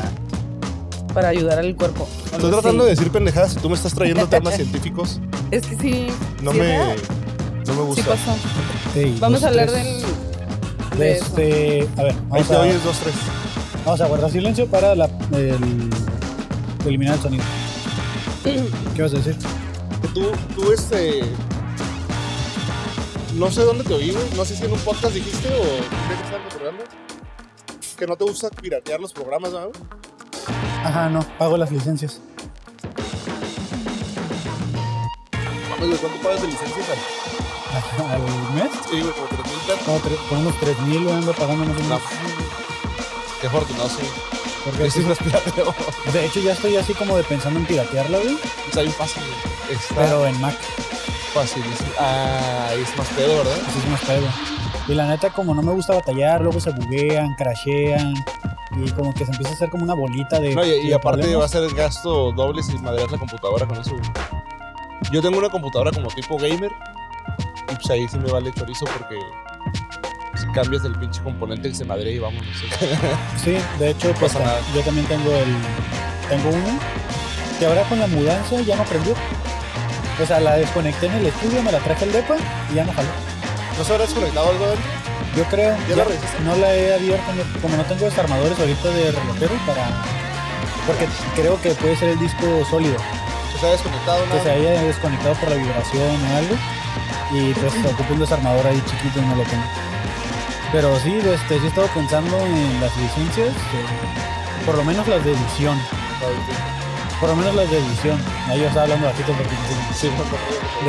para 1.14 1.28
ayudar 1.28 1.58
al 1.58 1.74
cuerpo. 1.74 2.06
Estoy 2.34 2.50
tratando 2.50 2.82
así. 2.82 2.90
de 2.90 2.96
decir 2.96 3.10
pendejadas 3.10 3.54
y 3.54 3.60
tú 3.60 3.70
me 3.70 3.76
estás 3.76 3.94
trayendo 3.94 4.26
temas 4.28 4.56
científicos. 4.56 5.20
Es 5.50 5.66
que 5.66 5.76
sí. 5.76 6.06
No 6.42 6.52
sí 6.52 6.58
me, 6.58 6.76
no 6.76 6.84
me 6.84 6.94
Sí 7.64 7.80
gusta. 7.86 8.04
pasó. 8.10 8.36
Ey, 8.94 9.16
Vamos 9.20 9.40
dos, 9.40 9.44
a 9.46 9.48
hablar 9.48 9.68
tres. 9.70 9.84
del. 9.84 10.98
De 10.98 11.12
eso. 11.12 11.24
este, 11.24 11.88
a 11.96 12.02
ver, 12.02 12.12
Ahí 12.12 12.18
vamos 12.28 12.48
te 12.48 12.54
a, 12.56 12.60
oyes 12.60 12.84
dos, 12.84 12.98
tres. 12.98 13.14
vamos 13.86 14.00
a 14.02 14.06
guardar 14.06 14.30
silencio 14.30 14.66
para 14.66 14.94
la- 14.94 15.08
el, 15.32 15.56
eliminar 16.86 17.14
el 17.14 17.20
sonido. 17.22 17.44
¿Qué 18.94 19.02
vas 19.02 19.14
a 19.14 19.16
decir? 19.16 19.34
Tú, 20.14 20.30
tú, 20.54 20.72
este... 20.72 21.22
No 23.34 23.50
sé 23.50 23.62
dónde 23.62 23.84
te 23.84 23.94
oí, 23.94 24.10
güey. 24.10 24.24
No 24.36 24.44
sé 24.44 24.56
si 24.56 24.64
en 24.64 24.72
un 24.72 24.78
podcast 24.80 25.14
dijiste 25.14 25.48
o 25.48 25.62
qué 25.62 26.14
que 26.16 26.22
estabas 26.24 26.44
recordando. 26.52 26.84
Que 27.96 28.06
no 28.06 28.16
te 28.16 28.24
gusta 28.24 28.50
piratear 28.50 29.00
los 29.00 29.12
programas, 29.12 29.52
¿no? 29.52 29.70
Ajá, 30.84 31.08
no, 31.08 31.20
pago 31.38 31.56
las 31.56 31.70
licencias. 31.70 32.20
Mames, 35.70 35.86
güey, 35.88 35.98
¿cuánto 35.98 36.18
pagas 36.22 36.42
de 36.42 36.48
licencias? 36.48 36.86
al- 36.88 37.20
Al 38.10 38.20
mes, 38.54 38.70
Sí, 38.90 39.00
güey, 39.00 39.12
como 39.12 39.26
3 39.28 39.40
mil 39.46 39.60
pesos. 39.66 40.18
como 40.28 40.40
unos 40.40 40.60
3 40.60 40.78
mil 40.80 41.08
ando 41.08 41.32
pagando 41.32 41.64
más 41.66 41.76
o 41.76 41.80
No, 41.82 41.84
menos. 41.84 42.02
qué 43.40 43.46
afortunado 43.46 43.88
soy. 43.88 44.06
Porque 44.64 44.84
Que 44.84 44.90
sí 44.90 45.02
sí, 45.02 45.08
las 45.08 45.18
pirateo. 45.18 45.74
de 46.12 46.26
hecho, 46.26 46.40
ya 46.40 46.52
estoy 46.52 46.76
así 46.76 46.94
como 46.94 47.16
de 47.16 47.24
pensando 47.24 47.58
en 47.58 47.66
piratearla, 47.66 48.18
güey. 48.18 48.36
Está 48.68 48.80
bien 48.82 48.92
fácil. 48.92 49.22
Está 49.70 49.94
Pero 49.94 50.26
en 50.26 50.40
Mac, 50.40 50.54
facilísimo. 51.32 51.90
Ah, 51.98 52.68
es 52.74 52.96
más 52.96 53.08
pedo, 53.08 53.38
¿verdad? 53.38 53.58
así 53.68 53.78
es 53.78 53.88
más 53.88 54.00
pedo. 54.02 54.26
Y 54.88 54.94
la 54.94 55.06
neta, 55.06 55.30
como 55.30 55.54
no 55.54 55.62
me 55.62 55.72
gusta 55.72 55.94
batallar, 55.94 56.40
luego 56.42 56.60
se 56.60 56.70
buguean, 56.70 57.34
crashean. 57.36 58.14
Y 58.76 58.90
como 58.92 59.12
que 59.14 59.24
se 59.24 59.32
empieza 59.32 59.50
a 59.52 59.54
hacer 59.54 59.70
como 59.70 59.84
una 59.84 59.94
bolita 59.94 60.38
de. 60.38 60.54
No, 60.54 60.64
y, 60.64 60.70
y 60.70 60.88
de 60.88 60.94
aparte 60.94 61.34
va 61.34 61.44
a 61.44 61.48
ser 61.48 61.68
gasto 61.74 62.32
doble 62.32 62.62
si 62.62 62.78
madreas 62.78 63.10
la 63.10 63.18
computadora 63.18 63.66
con 63.66 63.78
eso. 63.80 63.90
güey. 63.90 64.02
Yo 65.10 65.20
tengo 65.22 65.38
una 65.38 65.48
computadora 65.48 65.90
como 65.92 66.08
tipo 66.08 66.36
gamer 66.36 66.70
Y 67.72 67.74
pues 67.74 67.90
ahí 67.90 68.06
sí 68.08 68.18
me 68.18 68.30
vale 68.30 68.52
chorizo 68.52 68.84
porque 68.84 69.18
cambias 70.52 70.84
el 70.84 70.94
pinche 70.98 71.22
componente 71.22 71.68
que 71.68 71.74
se 71.74 71.84
madre 71.84 72.12
y 72.12 72.18
vámonos. 72.18 72.46
Sí, 73.44 73.56
de 73.78 73.90
hecho, 73.90 74.12
pues 74.18 74.32
pasa 74.32 74.44
nada. 74.44 74.60
yo 74.74 74.80
también 74.82 75.06
tengo 75.06 75.30
el. 75.34 75.54
Tengo 76.28 76.50
uno 76.50 76.78
que 77.58 77.66
ahora 77.66 77.82
con 77.84 77.98
la 77.98 78.06
mudanza 78.06 78.60
ya 78.62 78.76
no 78.76 78.84
prendió. 78.84 79.14
O 80.22 80.26
sea, 80.26 80.38
la 80.40 80.56
desconecté 80.56 81.06
en 81.06 81.12
el 81.14 81.26
estudio, 81.26 81.62
me 81.62 81.72
la 81.72 81.78
traje 81.78 82.04
al 82.04 82.12
depa 82.12 82.36
y 82.70 82.74
ya 82.74 82.84
no 82.84 82.92
jaló. 82.92 83.08
¿No 83.78 83.84
se 83.84 83.92
habrá 83.92 84.04
desconectado 84.04 84.50
algo 84.50 84.66
dentro? 84.66 84.90
Yo 85.36 85.44
creo. 85.44 85.76
¿Ya 85.88 85.96
la 85.96 86.04
revisaste? 86.04 86.42
No 86.44 86.56
la 86.56 86.74
he 86.74 86.94
abierto, 86.94 87.32
no- 87.32 87.60
como 87.62 87.76
no 87.76 87.84
tengo 87.84 88.04
desarmadores 88.04 88.58
ahorita 88.58 88.88
de 88.90 89.12
relojero 89.12 89.54
para. 89.66 89.88
Porque 90.86 91.06
creo 91.36 91.60
que 91.62 91.70
puede 91.70 91.96
ser 91.96 92.10
el 92.10 92.18
disco 92.18 92.46
sólido, 92.68 92.96
¿Se 93.60 93.66
ha 93.66 93.70
desconectado 93.70 94.22
que 94.24 94.28
nada? 94.30 94.42
se 94.42 94.50
haya 94.50 94.82
desconectado 94.82 95.34
por 95.34 95.50
la 95.50 95.56
vibración 95.56 96.02
o 96.32 96.36
algo. 96.36 96.56
Y 97.32 97.52
pues 97.54 97.72
ocupo 97.92 98.14
un 98.14 98.20
desarmador 98.20 98.66
ahí 98.66 98.82
chiquito 98.90 99.20
y 99.20 99.22
no 99.22 99.36
lo 99.36 99.42
tengo. 99.44 99.62
Pero 100.72 100.94
sí, 101.00 101.12
este, 101.14 101.58
sí 101.58 101.64
he 101.64 101.68
estado 101.68 101.88
pensando 101.94 102.36
en 102.46 102.80
las 102.80 102.96
licencias, 102.96 103.48
eh, 103.48 104.64
por 104.64 104.76
lo 104.76 104.84
menos 104.84 105.06
las 105.08 105.24
de 105.24 105.32
edición. 105.32 105.76
Por 107.18 107.28
lo 107.30 107.36
menos 107.36 107.54
las 107.56 107.70
de 107.70 107.78
edición. 107.78 108.18
Ahí 108.46 108.60
yo 108.60 108.66
estaba 108.66 108.84
hablando 108.84 109.06
bajito 109.06 109.32
porque 109.32 109.54
Sí, 109.94 110.08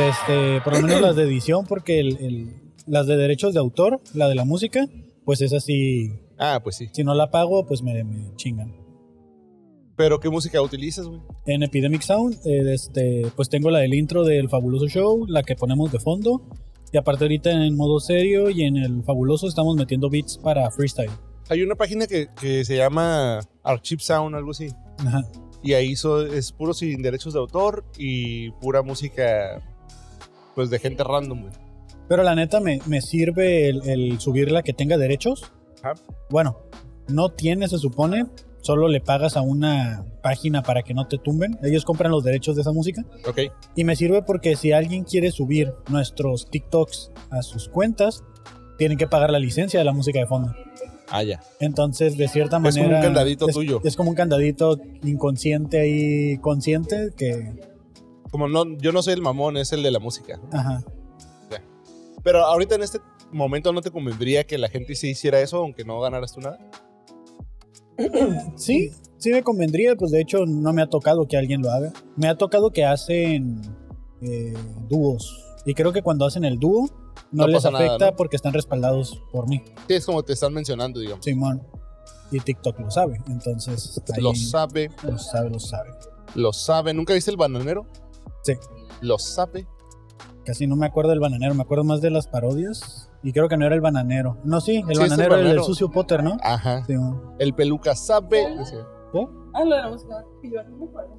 este, 0.00 0.60
por 0.62 0.74
lo 0.74 0.82
menos 0.86 1.00
las 1.00 1.16
de 1.16 1.24
edición, 1.24 1.66
porque 1.66 1.98
el, 2.00 2.16
el- 2.24 2.62
las 2.86 3.06
de 3.06 3.16
derechos 3.16 3.54
de 3.54 3.60
autor, 3.60 4.00
la 4.14 4.28
de 4.28 4.34
la 4.34 4.44
música, 4.44 4.86
pues 5.24 5.40
es 5.40 5.52
así. 5.52 6.12
Ah, 6.38 6.60
pues 6.62 6.76
sí. 6.76 6.88
Si 6.92 7.04
no 7.04 7.14
la 7.14 7.30
pago, 7.30 7.64
pues 7.66 7.82
me, 7.82 8.02
me 8.04 8.34
chingan. 8.36 8.74
¿Pero 9.96 10.18
qué 10.20 10.30
música 10.30 10.60
utilizas, 10.62 11.06
güey? 11.06 11.20
En 11.46 11.62
Epidemic 11.62 12.02
Sound, 12.02 12.38
eh, 12.44 12.72
este, 12.72 13.26
pues 13.36 13.48
tengo 13.48 13.70
la 13.70 13.80
del 13.80 13.94
intro 13.94 14.24
del 14.24 14.48
fabuloso 14.48 14.86
show, 14.88 15.26
la 15.28 15.42
que 15.42 15.54
ponemos 15.54 15.92
de 15.92 16.00
fondo. 16.00 16.42
Y 16.92 16.98
aparte 16.98 17.24
ahorita 17.24 17.50
en 17.50 17.74
modo 17.76 17.98
serio 18.00 18.50
y 18.50 18.62
en 18.64 18.76
el 18.76 19.02
fabuloso 19.02 19.48
estamos 19.48 19.76
metiendo 19.76 20.10
beats 20.10 20.36
para 20.38 20.70
freestyle. 20.70 21.10
Hay 21.48 21.62
una 21.62 21.74
página 21.74 22.06
que, 22.06 22.28
que 22.40 22.64
se 22.64 22.76
llama 22.76 23.40
Archive 23.62 24.00
Sound, 24.02 24.34
algo 24.36 24.50
así. 24.52 24.68
Ajá. 24.98 25.22
Y 25.62 25.72
ahí 25.74 25.96
so- 25.96 26.26
es 26.26 26.52
puro 26.52 26.74
sin 26.74 27.02
derechos 27.02 27.32
de 27.32 27.38
autor 27.40 27.84
y 27.96 28.50
pura 28.52 28.82
música, 28.82 29.62
pues 30.54 30.70
de 30.70 30.78
gente 30.78 31.02
random, 31.04 31.42
güey. 31.42 31.52
Pero 32.08 32.22
la 32.24 32.34
neta 32.34 32.60
me, 32.60 32.80
me 32.86 33.00
sirve 33.00 33.68
el, 33.68 33.88
el 33.88 34.20
subirla 34.20 34.62
que 34.62 34.72
tenga 34.72 34.98
derechos. 34.98 35.50
Ajá. 35.82 35.94
Bueno, 36.30 36.58
no 37.08 37.30
tiene, 37.30 37.68
se 37.68 37.78
supone. 37.78 38.26
Solo 38.62 38.88
le 38.88 39.00
pagas 39.00 39.36
a 39.36 39.42
una 39.42 40.04
página 40.22 40.62
para 40.62 40.82
que 40.82 40.94
no 40.94 41.06
te 41.06 41.18
tumben. 41.18 41.58
Ellos 41.62 41.84
compran 41.84 42.10
los 42.10 42.24
derechos 42.24 42.54
de 42.56 42.62
esa 42.62 42.72
música. 42.72 43.04
Ok. 43.28 43.40
Y 43.76 43.84
me 43.84 43.94
sirve 43.96 44.22
porque 44.22 44.56
si 44.56 44.72
alguien 44.72 45.04
quiere 45.04 45.30
subir 45.30 45.74
nuestros 45.88 46.48
TikToks 46.48 47.10
a 47.30 47.42
sus 47.42 47.68
cuentas, 47.68 48.22
tienen 48.78 48.96
que 48.98 49.06
pagar 49.06 49.30
la 49.30 49.38
licencia 49.38 49.78
de 49.80 49.84
la 49.84 49.92
música 49.92 50.18
de 50.20 50.26
fondo. 50.26 50.54
Ah, 51.10 51.22
ya. 51.24 51.40
Entonces, 51.60 52.16
de 52.16 52.26
cierta 52.28 52.56
Es 52.56 52.62
como 52.62 52.70
manera. 52.86 52.96
un 52.98 53.02
candadito 53.04 53.48
es- 53.48 53.54
tuyo. 53.54 53.80
Es 53.84 53.96
como 53.96 54.10
un 54.10 54.16
candadito 54.16 54.78
inconsciente 55.02 55.88
y 55.88 56.38
consciente 56.38 57.10
que. 57.16 57.52
Como 58.30 58.48
no, 58.48 58.64
yo 58.78 58.92
no 58.92 59.02
soy 59.02 59.12
el 59.14 59.20
mamón, 59.20 59.58
es 59.58 59.72
el 59.72 59.82
de 59.82 59.90
la 59.90 59.98
música. 59.98 60.40
Ajá. 60.52 60.82
Pero 62.22 62.44
ahorita 62.46 62.76
en 62.76 62.82
este 62.84 62.98
momento 63.32 63.72
no 63.72 63.80
te 63.80 63.90
convendría 63.90 64.44
que 64.44 64.56
la 64.56 64.68
gente 64.68 64.94
sí 64.94 65.08
hiciera 65.10 65.40
eso, 65.40 65.56
aunque 65.58 65.84
no 65.84 66.00
ganaras 66.00 66.32
tú 66.32 66.40
nada. 66.40 66.56
Sí, 68.56 68.90
sí 69.18 69.30
me 69.30 69.42
convendría, 69.42 69.94
pues 69.96 70.10
de 70.10 70.20
hecho 70.20 70.44
no 70.46 70.72
me 70.72 70.82
ha 70.82 70.86
tocado 70.88 71.26
que 71.26 71.36
alguien 71.36 71.62
lo 71.62 71.70
haga. 71.70 71.92
Me 72.16 72.28
ha 72.28 72.36
tocado 72.36 72.70
que 72.70 72.84
hacen 72.84 73.60
eh, 74.20 74.54
dúos. 74.88 75.44
Y 75.64 75.74
creo 75.74 75.92
que 75.92 76.02
cuando 76.02 76.26
hacen 76.26 76.44
el 76.44 76.58
dúo 76.58 76.88
no, 77.30 77.44
No 77.44 77.46
les 77.46 77.64
nada, 77.64 77.78
afecta 77.78 78.10
¿no? 78.10 78.16
porque 78.16 78.36
están 78.36 78.52
respaldados 78.52 79.22
por 79.30 79.48
mí, 79.48 79.62
Sí, 79.86 79.94
es 79.94 80.06
como 80.06 80.22
te 80.22 80.32
están 80.32 80.52
mencionando, 80.52 81.00
digamos. 81.00 81.24
Simón. 81.24 81.62
Y 82.30 82.40
TikTok 82.40 82.80
lo 82.80 82.90
sabe, 82.90 83.20
entonces 83.28 84.00
ahí 84.14 84.22
Lo 84.22 84.34
sabe, 84.34 84.90
lo 85.02 85.18
sabe, 85.18 85.50
lo 85.50 85.58
sabe. 85.60 85.90
lo 86.34 86.52
sabe. 86.52 86.94
¿Nunca 86.94 87.12
viste 87.14 87.30
el 87.30 87.36
bananero? 87.36 87.86
Sí. 88.42 88.54
Lo 89.02 89.18
sabe. 89.18 89.66
Casi 90.44 90.66
no 90.66 90.74
me 90.74 90.86
acuerdo 90.86 91.10
del 91.10 91.20
bananero, 91.20 91.54
me 91.54 91.62
acuerdo 91.62 91.84
más 91.84 92.00
de 92.00 92.10
las 92.10 92.26
parodias. 92.26 93.10
Y 93.22 93.32
creo 93.32 93.48
que 93.48 93.56
no 93.56 93.64
era 93.66 93.74
el 93.74 93.80
bananero. 93.80 94.38
No, 94.44 94.60
sí, 94.60 94.82
el 94.88 94.96
Sí, 94.96 95.00
bananero 95.02 95.36
era 95.36 95.50
el 95.52 95.62
sucio 95.62 95.88
Potter, 95.90 96.22
¿no? 96.24 96.36
Ajá. 96.42 96.84
El 97.38 97.54
peluca 97.54 97.94
sabe. 97.94 98.56
Decía. 98.58 98.86
Ah, 99.54 99.64
lo 99.64 99.76
de 99.76 99.82
la 99.82 99.90
música. 99.90 100.24
Yo 100.42 100.62
no 100.64 100.76
me 100.78 100.84
acuerdo. 100.86 101.16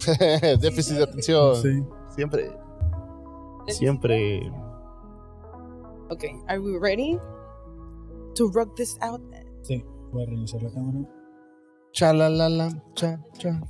Déficit 0.60 0.96
de 0.96 1.02
atención. 1.02 1.56
Sí. 1.56 1.84
Siempre. 2.14 2.50
Siempre. 3.68 4.50
Ok, 6.10 6.24
are 6.48 6.58
we 6.58 6.78
ready 6.80 7.18
to 8.34 8.50
rock 8.52 8.74
this 8.76 8.96
out? 9.02 9.20
Sí, 9.62 9.84
voy 10.12 10.22
a 10.22 10.26
reiniciar 10.26 10.62
la 10.62 10.70
cámara. 10.72 10.98
Chalalala, 11.92 12.68
cha, 12.94 13.20
cha. 13.38 13.60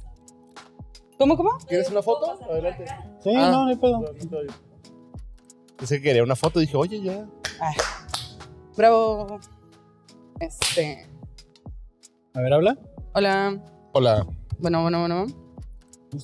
¿Cómo, 1.18 1.36
cómo? 1.36 1.50
¿Quieres 1.68 1.90
una 1.90 2.00
foto? 2.02 2.38
Adelante. 2.50 2.84
Sí, 3.20 3.30
Ah. 3.36 3.50
no, 3.50 3.64
no 3.64 3.68
hay 3.70 3.76
pedo. 3.76 4.00
Pensé 5.80 5.96
que 5.96 6.02
quería 6.02 6.22
una 6.22 6.36
foto. 6.36 6.60
Dije, 6.60 6.76
oye, 6.76 7.00
ya. 7.00 7.26
Bravo. 8.76 9.40
Este. 10.38 11.08
A 12.34 12.40
ver, 12.42 12.52
habla. 12.52 12.78
Hola. 13.14 13.64
Hola. 13.94 14.26
Bueno, 14.58 14.82
bueno, 14.82 15.00
bueno. 15.00 15.26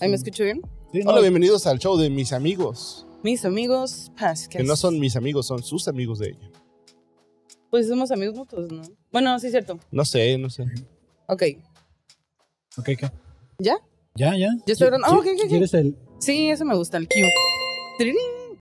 ¿Ahí 0.02 0.10
me 0.10 0.16
escucho 0.16 0.44
bien? 0.44 0.60
Sí, 0.92 1.00
no, 1.00 1.10
Hola, 1.10 1.22
bienvenidos 1.22 1.66
al 1.66 1.78
show 1.78 1.96
de 1.96 2.10
mis 2.10 2.34
amigos. 2.34 3.06
Mis 3.22 3.46
amigos 3.46 4.12
Pascas. 4.14 4.48
Que 4.48 4.62
no 4.62 4.76
son 4.76 5.00
mis 5.00 5.16
amigos, 5.16 5.46
son 5.46 5.62
sus 5.62 5.88
amigos 5.88 6.18
de 6.18 6.28
ella. 6.28 6.50
Pues 7.70 7.88
somos 7.88 8.10
amigos 8.10 8.36
mutuos, 8.36 8.70
¿no? 8.70 8.82
Bueno, 9.10 9.38
sí, 9.40 9.46
es 9.46 9.52
cierto. 9.52 9.78
No 9.90 10.04
sé, 10.04 10.36
no 10.36 10.50
sé. 10.50 10.64
Ok. 11.28 11.42
Ok, 12.76 12.84
¿qué? 12.84 13.10
¿Ya? 13.58 13.78
Ya, 14.14 14.36
ya. 14.36 14.54
Ya 14.66 14.72
estoy 14.72 14.88
grabando. 14.88 15.06
Ah, 15.06 15.18
ok, 15.18 15.26
ok, 15.32 15.40
ok. 15.44 15.48
¿Quieres 15.48 15.72
el...? 15.72 15.96
Sí, 16.18 16.50
eso 16.50 16.66
me 16.66 16.76
gusta, 16.76 16.98
el 16.98 17.08
Q. 17.08 17.14